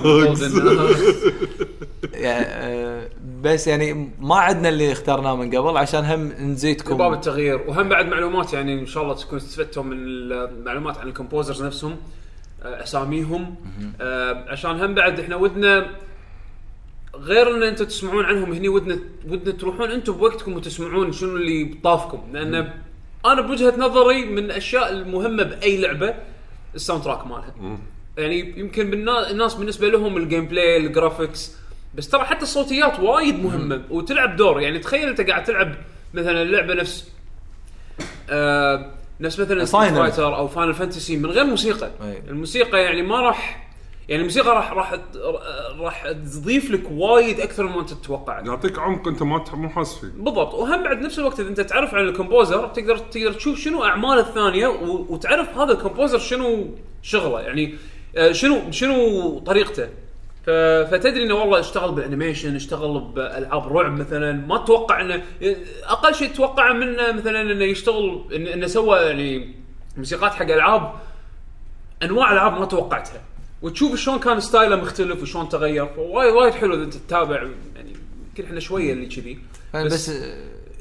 آه، 2.24 3.08
بس 3.42 3.66
يعني 3.66 4.10
ما 4.20 4.34
عندنا 4.34 4.68
اللي 4.68 4.92
اخترناه 4.92 5.36
من 5.36 5.56
قبل 5.56 5.76
عشان 5.76 6.04
هم 6.04 6.32
نزيدكم. 6.50 6.96
باب 6.96 7.12
التغيير. 7.12 7.60
وهم 7.68 7.88
بعد 7.88 8.06
معلومات 8.06 8.52
يعني 8.52 8.80
إن 8.80 8.86
شاء 8.86 9.02
الله 9.02 9.14
تكون 9.14 9.38
استفدتوا 9.38 9.82
من 9.82 9.96
المعلومات 9.96 10.98
عن 10.98 11.08
ال 11.08 11.14
composers 11.14 11.64
نفسهم. 11.64 11.96
أساميهم. 12.62 13.54
آه، 14.00 14.44
عشان 14.48 14.70
هم 14.80 14.94
بعد 14.94 15.20
إحنا 15.20 15.36
ودنا 15.36 15.86
غير 17.14 17.56
ان 17.56 17.62
أنتم 17.62 17.84
تسمعون 17.84 18.24
عنهم 18.24 18.52
هني 18.52 18.68
ودنا 18.68 18.98
ودنا 19.28 19.52
تروحون 19.56 19.90
أنتم 19.90 20.12
بوقتكم 20.12 20.52
وتسمعون 20.52 21.12
شنو 21.12 21.36
اللي 21.36 21.64
بطافكم. 21.64 22.22
لأن 22.32 22.70
أنا 23.26 23.40
بوجهة 23.40 23.74
نظري 23.78 24.24
من 24.24 24.38
الأشياء 24.38 24.92
المهمة 24.92 25.42
بأي 25.42 25.80
لعبة 25.80 26.14
ال 26.74 27.02
soundtrack 27.04 27.26
مالها. 27.26 27.54
يعني 28.18 28.60
يمكن 28.60 28.90
بالنا- 28.90 29.30
الناس 29.30 29.54
بالنسبة 29.54 29.88
لهم 29.88 30.16
ال 30.16 30.46
gameplay 30.46 30.76
ال 30.76 30.84
graphics 30.84 31.52
بس 31.94 32.08
ترى 32.08 32.24
حتى 32.24 32.42
الصوتيات 32.42 33.00
وايد 33.00 33.44
مهمة 33.44 33.82
وتلعب 33.90 34.36
دور. 34.36 34.60
يعني 34.60 34.78
تخيل 34.78 35.08
أنت 35.08 35.20
قاعد 35.20 35.44
تلعب 35.44 35.74
مثلا 36.14 36.44
لعبه 36.44 36.74
نفس 36.74 37.10
آه 38.30 38.90
نفس 39.20 39.40
مثلا. 39.40 39.64
Fighter 39.64 40.36
أو 40.36 40.48
Final 40.48 40.74
Fantasy 40.74 41.16
من 41.16 41.26
غير 41.30 41.44
موسيقى. 41.44 41.90
أي. 42.02 42.22
الموسيقى 42.28 42.82
يعني 42.82 43.02
ما 43.02 43.20
راح 43.20 43.66
يعني 44.08 44.20
الموسيقى 44.20 44.48
راح 44.48 44.72
راح 44.72 44.94
راح 45.78 46.10
تضيف 46.10 46.70
لك 46.70 46.82
وايد 46.90 47.40
أكثر 47.40 47.66
مما 47.66 47.80
أنت 47.80 47.90
تتوقع. 47.92 48.40
يعطيك 48.40 48.78
عمق 48.78 49.08
أنت 49.08 49.22
ما 49.22 49.44
مو 49.54 49.68
حاسس 49.68 49.98
فيه. 49.98 50.06
بالضبط. 50.16 50.54
وهم 50.54 50.82
بعد 50.84 51.00
نفس 51.00 51.18
الوقت 51.18 51.40
إذا 51.40 51.48
أنت 51.48 51.60
تعرف 51.60 51.94
عن 51.94 52.08
ال 52.08 52.14
composer 52.14 52.66
تقدر 52.66 52.98
تقدر 52.98 53.32
تشوف 53.32 53.58
شنو 53.58 53.84
اعماله 53.84 54.20
الثانية 54.20 54.66
و- 54.66 55.06
وتعرف 55.08 55.58
هذا 55.58 55.72
ال 55.72 55.77
composer 55.77 56.18
شنو 56.18 56.66
شغله. 57.02 57.40
يعني 57.40 57.74
آه، 58.16 58.32
شنو 58.32 58.70
شنو 58.70 59.38
طريقته. 59.38 59.88
فتدري 60.90 61.22
إنه 61.22 61.34
والله 61.34 61.60
اشتغل 61.60 61.92
بال 61.92 62.04
animation 62.04 62.56
اشتغل 62.56 63.00
بالعاب 63.00 63.76
رعب 63.76 63.92
مثلا 63.92 64.32
ما 64.32 64.58
تتوقع 64.58 65.00
انه 65.00 65.22
أقل 65.84 66.14
شيء 66.14 66.28
تتوقعه 66.28 66.72
منه 66.72 67.12
مثلا 67.12 67.42
إنه 67.42 67.64
يشتغل 67.64 68.24
انه, 68.34 68.54
إنه 68.54 68.66
سوى 68.66 68.98
يعني 68.98 69.54
موسيقات 69.96 70.34
حق 70.34 70.50
ألعاب 70.50 70.92
أنواع 72.02 72.32
ألعاب 72.32 72.60
ما 72.60 72.64
توقعتها. 72.64 73.22
وتشوف 73.62 73.94
شلون 73.94 74.18
كان 74.18 74.40
ستايله 74.40 74.76
مختلف 74.76 75.22
وشلون 75.22 75.48
تغير. 75.48 75.88
وايد 75.98 76.34
وايد 76.34 76.54
حلو 76.54 76.74
إذا 76.74 76.82
أنت 76.82 76.94
تتابع 76.94 77.42
يعني 77.76 77.92
يمكن 78.28 78.44
إحنا 78.44 78.60
شوية 78.60 78.92
اللي 78.92 79.06
كذي. 79.06 79.38
بس, 79.74 79.92
بس 79.92 80.10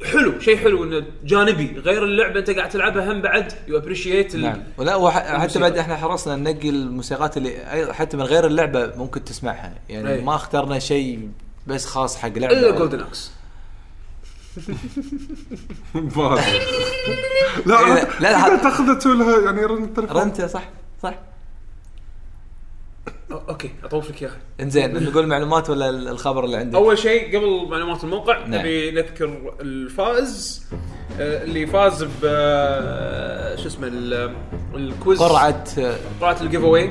حلو 0.03 0.39
شيء 0.39 0.57
حلو 0.57 0.83
إنه 0.83 1.05
جانبي 1.23 1.79
غير 1.79 2.03
اللعبة 2.03 2.39
أنت 2.39 2.49
قاعد 2.49 2.69
تلعبها 2.69 3.11
هم 3.11 3.21
بعد 3.21 3.53
you 3.67 3.77
appreciate 3.77 4.35
نعم 4.35 4.63
ولا 4.77 4.95
وح- 4.95 5.13
حتى 5.19 5.35
الموسيقى. 5.35 5.59
بعد 5.61 5.77
إحنا 5.77 5.95
حرصنا 5.97 6.35
ننقي 6.35 6.69
الموسيقات 6.69 7.37
اللي 7.37 7.93
حتى 7.93 8.17
من 8.17 8.23
غير 8.23 8.45
اللعبة 8.45 8.91
ممكن 8.95 9.23
تسمعها 9.23 9.73
يعني 9.89 10.09
أي. 10.13 10.21
ما 10.21 10.35
اخترنا 10.35 10.79
شيء 10.79 11.29
بس 11.67 11.85
خاص 11.85 12.17
حق 12.17 12.29
لعبة 12.37 12.53
إلا 12.59 12.71
Golden 12.71 12.99
Axe. 13.07 13.31
إيه، 15.95 16.01
لا 17.65 17.73
لا، 17.73 17.93
لا 17.93 18.03
لا، 18.19 18.19
لا 18.19 18.47
لا. 18.49 18.55
تاخذ 18.63 18.97
تسوي 18.97 19.17
لها 19.17 19.39
يعني 19.45 19.65
رن 19.65 19.83
التليفون 19.83 20.17
رنته 20.17 20.47
صح 20.47 20.63
okay 23.31 23.71
اطوف 23.83 24.09
لك 24.09 24.21
اياها 24.21 24.37
إنزين 24.59 25.03
نقول 25.09 25.27
معلومات 25.27 25.69
ولا 25.69 25.89
ال- 25.89 26.07
الخبر 26.07 26.43
اللي 26.45 26.57
عندك؟ 26.57 26.75
أول 26.75 26.97
شيء 26.97 27.37
قبل 27.37 27.67
معلومات 27.69 28.03
الموقع 28.03 28.37
نعم. 28.39 28.59
نبي 28.59 28.91
نذكر 28.91 29.53
الفائز 29.61 30.65
آه، 31.19 31.43
اللي 31.43 31.67
فاز 31.67 32.03
ب 32.03 32.09
آه، 32.25 33.55
شو 33.55 33.67
اسمه 33.67 33.87
ال- 33.87 34.35
ال 34.75 34.82
quiz. 34.82 35.19
قرعة 35.19 35.63
قرعة 36.21 36.37
ال 36.41 36.63
giveaway 36.63 36.89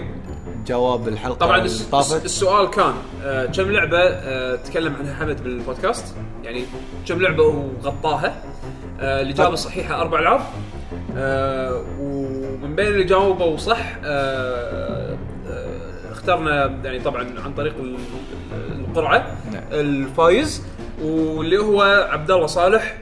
جواب 0.67 1.09
الحلقة 1.09 1.35
طبعا 1.37 1.57
اللي 1.57 1.67
الس- 1.67 1.83
طافت 1.91 2.25
السؤال 2.25 2.71
كان 2.71 2.95
آه، 3.25 3.47
كم 3.47 3.71
لعبة 3.73 3.99
آه، 4.03 4.57
تكلم 4.57 4.97
عنها 4.97 5.15
حمد 5.15 5.43
بالبودكاست؟ 5.45 6.15
يعني 6.45 6.65
كم 7.09 7.23
لعبة 7.23 7.43
وغطاها؟ 7.43 8.43
آه، 9.01 9.23
الاجابه 9.23 9.53
الصحيحه 9.53 10.01
أربع 10.01 10.19
العاب 10.19 10.41
آه، 11.17 11.85
ومن 12.01 12.75
بين 12.75 12.87
اللي 12.87 13.05
جاوبوا 13.05 13.57
صح 13.57 13.97
آه، 14.05 15.13
آه، 15.13 15.17
اخترنا 16.29 16.67
يعني 16.85 17.01
طبعا 17.01 17.41
عن 17.45 17.55
طريق 17.55 17.75
ال- 17.81 17.97
القرعة 18.89 19.37
نعم. 19.53 19.63
الفايز 19.73 20.63
واللي 21.03 21.59
هو 21.59 21.83
عبد 22.11 22.31
الله 22.31 22.47
صالح 22.47 22.99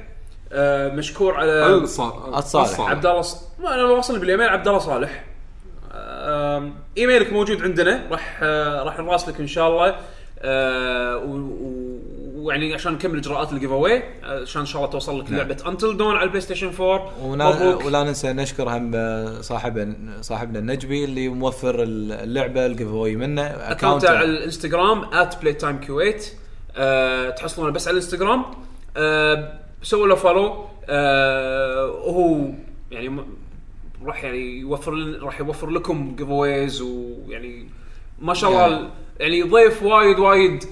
آه، 0.53 0.89
مشكور 0.95 1.35
على 1.35 1.67
الصالح. 1.75 2.81
عبد 2.81 3.07
الله 3.07 3.23
ص... 3.23 3.49
ما 3.63 3.75
أنا 3.75 3.83
واصل 3.85 4.19
بالإيميل 4.19 4.49
عبد 4.49 4.69
الله 4.69 4.79
صالح 4.79 5.25
آم، 5.95 6.75
إيميلك 6.99 7.33
موجود 7.33 7.63
عندنا 7.63 8.03
راح 8.11 8.41
آه، 8.43 8.83
راح 8.83 8.99
نراسلك 8.99 9.41
إن 9.41 9.47
شاء 9.47 9.69
الله 9.69 9.97
آه، 10.43 11.17
و- 11.17 11.92
ويعني 12.43 12.75
عشان 12.75 12.93
نكمل 12.93 13.19
اجراءات 13.19 13.53
ال 13.53 13.71
giveaway 13.71 14.03
عشان 14.23 14.61
إن 14.61 14.67
شاء 14.67 14.83
الله 14.83 14.93
توصل 14.93 15.21
لك 15.21 15.31
لعبه 15.31 15.57
Until 15.67 15.97
Dawn 15.97 16.15
على 16.15 16.23
البلاي 16.25 16.41
ستيشن 16.41 16.71
4 16.81 17.13
وألف 17.27 17.49
مبروك. 17.51 17.85
ولا 17.85 18.05
ننسى 18.05 18.33
نشكر 18.33 18.69
هم 18.69 18.93
صاحب 19.43 19.95
صاحبنا 20.21 20.59
النجبي 20.59 21.05
اللي 21.05 21.29
موفر 21.29 21.77
اللعبة 21.83 22.67
ال 22.67 22.89
giveaway 22.89 23.17
منه 23.17 23.43
account 23.43 24.05
على 24.05 24.25
الإنستغرام 24.25 25.05
@playtimec8 25.31 26.23
أه 26.77 27.31
تحصلونه 27.31 27.71
بس 27.73 27.89
على 27.89 27.97
الإنستغرام. 27.97 28.45
أه 28.97 29.59
سووا 29.83 30.07
له 30.07 30.15
follow 30.15 30.65
أه 30.87 31.87
وهو 31.87 32.45
يعني 32.91 33.09
م- 33.09 33.27
راح 34.05 34.25
يعني 34.25 34.59
يوفر 34.61 34.95
لن- 34.95 35.21
راح 35.23 35.41
يوفر 35.41 35.71
لكم 35.71 36.17
giveaways 36.17 36.83
ويعني 36.83 37.69
ما 38.21 38.35
شاء 38.35 38.51
الله 38.51 38.63
يعني- 38.71 38.89
يعني 39.21 39.43
ضيف 39.43 39.83
وايد 39.83 40.19
وايد 40.19 40.65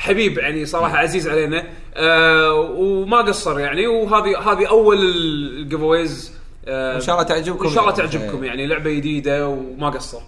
حبيب 0.00 0.38
يعني 0.38 0.66
صراحة 0.66 0.96
عزيز 0.96 1.28
علينا 1.28 1.64
أه 1.94 2.52
وما 2.54 3.18
قصر 3.18 3.60
يعني 3.60 3.86
وهذه 3.86 4.38
هذه 4.38 4.68
أول 4.68 4.98
ال 5.00 5.80
giveaways 5.80 6.32
أه 6.68 6.96
إن 6.96 7.00
شاء 7.00 7.14
الله 7.14 7.28
تعجبكم. 7.28 7.66
إن 7.66 7.72
شاء 7.74 7.82
الله 7.82 7.94
تعجبكم 7.94 8.42
إيه. 8.42 8.48
يعني 8.48 8.66
لعبة 8.66 8.90
جديدة 8.90 9.48
وما 9.48 9.90
قصر 9.90 10.20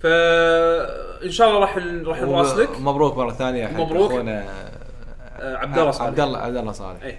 فان 0.00 1.30
شاء 1.30 1.48
الله 1.48 1.60
راح 1.60 1.76
راح 2.04 2.20
نراسلك 2.22 2.80
مبروك 2.80 3.16
مرة 3.16 3.32
ثانية 3.32 3.66
حق 3.66 3.80
مبروك. 3.80 4.10
أخونا 4.10 4.44
آه، 5.40 5.56
عبد 5.56 5.78
الله 5.78 5.90
صالح 5.90 6.06
عبد 6.06 6.20
الله 6.20 6.38
عبد 6.38 6.56
الله 6.56 6.72
صالح 6.72 7.02
اي 7.02 7.18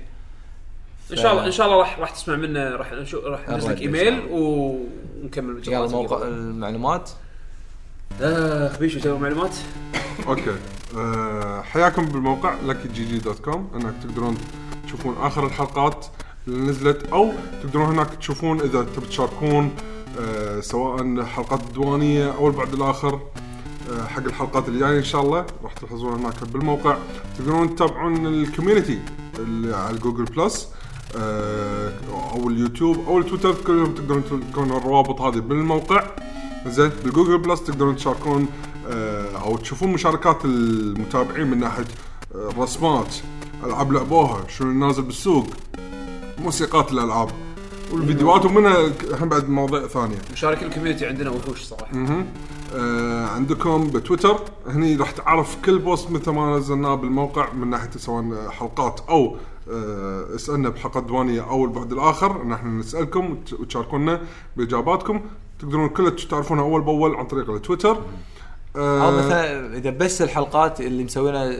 إن 1.11 1.17
شاء 1.17 1.31
الله 1.31 1.45
إن 1.45 1.51
شاء 1.51 1.65
الله 1.67 1.77
راح 1.79 1.99
راح 1.99 2.09
تسمع 2.09 2.35
منه 2.35 2.69
راح 2.69 2.93
نشو 2.93 3.19
راح 3.19 3.49
ننزل 3.49 3.71
لك 3.71 3.81
إيميل 3.81 4.19
ونكمل 4.31 5.61
يلا 5.67 5.87
موقع. 5.87 6.27
المعلومات 6.27 7.09
اخ 8.21 8.79
بيشو 8.79 8.99
تبغى 8.99 9.19
معلومات 9.19 9.55
okay. 10.27 10.55
أه 10.97 11.61
حياكم 11.61 12.05
بالموقع 12.05 12.55
lucky 12.67 12.87
g 12.87 13.17
dot 13.17 13.39
com 13.39 13.67
أنك 13.75 13.93
تقدرون 14.03 14.37
تشوفون 14.85 15.15
آخر 15.21 15.45
الحلقات 15.45 16.05
اللي 16.47 16.71
نزلت 16.71 17.07
أو 17.13 17.31
تقدرون 17.63 17.85
هناك 17.85 18.15
تشوفون 18.15 18.61
إذا 18.61 18.83
تبي 18.83 19.05
تشاركون 19.05 19.71
أه 20.19 20.59
سواء 20.59 21.23
حلقات 21.23 21.61
الديوانية 21.61 22.31
أو 22.31 22.47
البعد 22.47 22.73
الآخر 22.73 23.13
أه 23.13 24.05
حق 24.07 24.23
الحلقات 24.23 24.67
اللي 24.67 24.79
جاية 24.79 24.97
إن 24.97 25.03
شاء 25.03 25.21
الله. 25.21 25.45
راح 25.63 25.73
تلاحظون 25.73 26.19
هناك 26.19 26.43
بالموقع. 26.43 26.97
تقدرون 27.37 27.75
تتابعون 27.75 28.27
ال 28.27 28.35
community 28.35 28.99
اللي 29.39 29.75
على 29.75 29.97
جوجل 29.97 30.25
بلس 30.25 30.67
أو 32.35 32.49
اليوتيوب 32.49 33.07
أو 33.07 33.19
التويتر. 33.19 33.53
كلهم 33.53 33.93
تقدرون 33.93 34.23
تلقون 34.23 34.71
الروابط 34.71 35.21
هذه 35.21 35.39
بالموقع. 35.39 36.07
زين 36.67 36.91
بالجوجل 37.03 37.37
بلس 37.37 37.63
تقدرون 37.63 37.95
تشاركون 37.95 38.41
آه، 38.41 38.47
أو 39.43 39.57
تشوفون 39.57 39.89
مشاركات 39.93 40.45
المتابعين 40.45 41.47
من 41.47 41.59
ناحية 41.59 41.85
آه، 42.35 42.49
الرسمات 42.49 43.15
ألعاب 43.65 43.91
لعبوها 43.93 44.47
شنو 44.47 44.71
نازل 44.87 45.01
بالسوق 45.03 45.45
موسيقات 46.39 46.91
الألعاب 46.91 47.29
والفيديوهات 47.93 48.45
ومنها 48.45 48.91
هم 49.21 49.29
بعد 49.29 49.49
مواضيع 49.49 49.87
ثانية. 49.87 50.15
مشاركين 50.33 50.67
ال 50.67 50.71
community 50.71 51.05
عندنا 51.05 51.29
وحوش 51.29 51.63
صراحة. 51.63 51.91
آه 52.75 53.25
عندكم 53.27 53.87
بتويتر 53.87 54.39
هني 54.67 54.95
راح 54.95 55.11
تعرف 55.11 55.57
كل 55.65 55.79
post 55.79 56.11
مثل 56.11 56.31
ما 56.31 56.57
نزلناه 56.57 56.95
بالموقع 56.95 57.53
من 57.53 57.69
ناحية 57.69 57.89
سواء 57.97 58.49
حلقات 58.49 58.99
أو 59.09 59.37
آه 59.71 60.35
اسألنا 60.35 60.69
بحلقات 60.69 61.03
ديوانيه 61.03 61.49
أو 61.49 61.65
البعد 61.65 61.91
الآخر 61.91 62.41
ان 62.41 62.51
إحنا 62.53 62.69
نسألكم 62.71 63.31
وت- 63.31 63.53
وتشاركونا 63.53 64.21
بإجاباتكم. 64.57 65.21
تقدرون 65.59 65.89
كلها 65.89 66.09
تعرفونها 66.09 66.63
أول 66.63 66.81
بأول 66.81 67.15
عن 67.15 67.25
طريق 67.27 67.49
التويتر. 67.49 67.91
آه 67.91 68.01
أو 68.75 69.11
مثلا 69.11 69.77
إذا 69.77 69.89
بس 69.89 70.21
الحلقات 70.21 70.81
اللي 70.81 71.03
مسوينا 71.03 71.55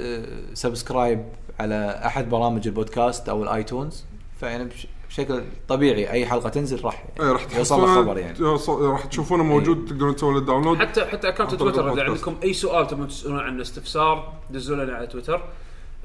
subscribe 0.53 1.26
على 1.60 2.02
أحد 2.06 2.30
برامج 2.30 2.68
البودكاست 2.68 3.30
أو 3.30 3.44
الآيتونز 3.44 4.06
فيعني 4.40 4.66
بش- 4.66 4.88
بشكل 5.10 5.44
طبيعي 5.68 6.12
أي 6.12 6.26
حلقة 6.26 6.50
تنزل 6.50 6.86
راح 6.86 7.06
إيه، 7.20 7.32
راح 7.32 7.42
يوصل 7.42 7.56
تحصلون 7.58 7.96
خبر 7.96 8.18
يعني. 8.18 8.38
يوص- 8.40 8.70
راح 8.70 9.06
تشوفونه 9.06 9.44
موجود 9.44 9.86
تقدرون 9.86 10.16
تسوون 10.16 10.34
له 10.36 10.42
download 10.41 10.78
حتى 10.78 11.06
حتى 11.06 11.30
account 11.30 11.56
تويتر 11.56 11.94
إذا. 11.94 12.04
عندكم 12.04 12.36
أي 12.44 12.54
سؤال 12.54 12.88
تبون 12.88 13.08
تسألون 13.08 13.40
عنه 13.40 13.62
استفسار 13.62 14.34
دزوا 14.50 14.76
لنا 14.84 14.94
على 14.96 15.08
تويتر 15.08 15.42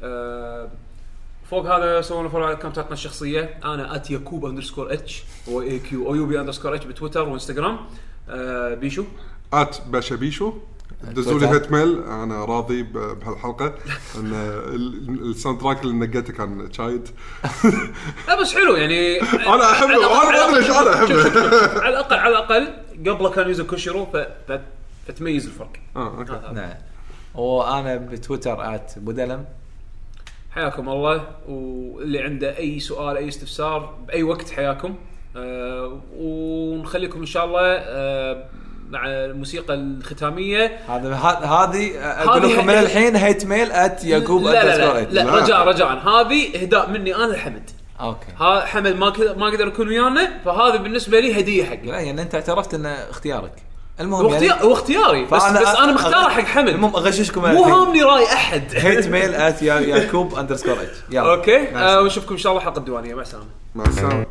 آه، 0.02 0.68
فوق 1.50 1.66
هذا 1.76 2.00
سووا 2.00 2.28
follow 2.28 2.44
على 2.44 2.54
account 2.54 2.84
اتنا 2.84 2.92
الشخصية. 2.92 3.58
أنا 3.64 3.96
at 3.96 4.10
يعقوب 4.10 4.46
underscore 4.46 4.92
H 4.92 5.24
Y 5.48 5.62
A 5.62 5.78
Q 5.78 6.06
O 6.08 6.14
U 6.14 6.26
B 6.26 6.40
underscore 6.40 6.74
H 6.74 6.84
بتويتر 6.86 7.28
وإنستغرام. 7.28 7.78
آه، 8.28 8.74
بيشو. 8.74 9.04
at 9.52 9.76
باشا 9.86 10.16
بيشو. 10.16 10.52
دزوا 11.04 11.40
لي. 11.40 11.46
hate 11.48 11.72
mail 11.72 12.02
أنا 12.04 12.44
راضي 12.44 12.82
بهالحلقة. 12.82 13.66
إن 14.20 14.32
ال- 14.74 15.30
ال 15.30 15.60
soundtrack 15.60 15.82
اللي 15.82 16.06
نقيته 16.06 16.32
كان 16.32 16.72
شايد. 16.72 17.08
لا 18.28 18.40
بس 18.40 18.54
حلو 18.54 18.74
يعني 18.74 19.20
أنا 19.54 19.70
أحبه 19.72 19.88
على 19.90 19.96
الأقل- 20.06 20.26
أنا 20.26 20.46
ما 20.46 20.48
أدري 20.48 20.58
ليش 20.60 20.70
أنا 20.70 20.94
أحبه. 20.94 21.80
على 21.80 21.88
الاقل 21.88 22.16
على 22.16 22.28
الأقل 22.32 22.68
قبله 23.10 23.30
كان 23.30 23.48
يوزو 23.48 23.64
كوشيرو 23.64 24.06
فتميز 25.08 25.46
الفرق. 25.46 25.72
آه 25.96 26.18
okay. 26.18 26.32
هذا. 26.32 26.52
نعم. 26.52 26.74
وأنا 27.34 27.96
بتويتر 27.96 28.74
at 28.74 28.92
بودلم. 28.98 29.44
حياكم 30.50 30.88
الله. 30.88 31.28
واللي 31.48 32.18
عنده 32.22 32.58
أي 32.58 32.80
سؤال 32.80 33.16
أي 33.16 33.28
استفسار 33.28 33.94
بأي 34.08 34.22
وقت 34.22 34.50
حياكم. 34.50 34.94
آه 35.36 36.00
ونخليكم 36.16 37.20
إن 37.20 37.26
شاء 37.26 37.44
الله 37.44 37.60
آه 37.62 38.48
مع 38.90 39.06
الموسيقى 39.06 39.74
الختامية. 39.74 40.78
هذا 40.88 41.14
هذه 41.14 41.90
أقول 42.00 42.42
هذه- 42.44 42.52
لكم 42.52 42.66
من 42.66 42.74
الحين 42.74 43.16
hate 43.16 43.44
mail 43.46 43.72
at 43.72 44.04
يعقوب 44.04 44.42
لا 44.42 44.50
لا 44.64 44.76
لا, 44.78 45.00
لا. 45.00 45.22
لا. 45.24 45.34
رجاء 45.36 45.68
رجاء. 45.68 45.88
هذه 45.88 46.62
إهداء 46.62 46.90
مني 46.90 47.14
أنا 47.16 47.32
لحمد. 47.32 47.70
okay. 48.00 48.26
ها 48.40 48.64
حمد 48.66 48.96
ما 48.96 49.12
ما 49.36 49.46
قدر 49.46 49.66
يكون 49.66 49.88
ويانا 49.88 50.30
فهذه 50.44 50.76
بالنسبة 50.76 51.20
لي 51.20 51.40
هدية 51.40 51.64
حقي 51.64 51.86
لا 51.86 52.00
يعني 52.00 52.22
أنت 52.22 52.34
اعترفت 52.34 52.74
إنه 52.74 52.88
اختيارك. 52.88 53.52
المهم 54.00 54.26
هو 54.26 54.32
يعني 54.34 54.50
اختيار 54.50 54.68
هو 54.68 54.72
اختياري 54.72 55.24
بس, 55.24 55.42
فأنا 55.42 55.60
بس 55.60 55.66
أنا 55.78 55.92
مختاره 55.92 56.28
حق 56.28 56.42
حمد. 56.44 56.68
المهم 56.68 56.96
أغششكم 56.96 57.40
مو. 57.52 57.62
هامني 57.64 58.02
رأي 58.02 58.24
أحد. 58.24 58.62
hate 58.74 59.06
mail 59.08 59.34
at 59.34 59.62
يعقوب 59.62 60.34
underscore 60.34 60.72
H 60.82 60.96
يلا. 61.10 61.34
okay. 61.34 61.68
آه. 61.76 62.00
ونشوفكم 62.00 62.32
إن 62.34 62.38
شاء 62.40 62.52
الله 62.52 62.64
حلقه 62.64 62.78
الديوانية. 62.78 63.14
مع 63.14 63.22
السلامة. 63.22 63.46
مع 63.74 63.84
السلامة. 63.84 64.26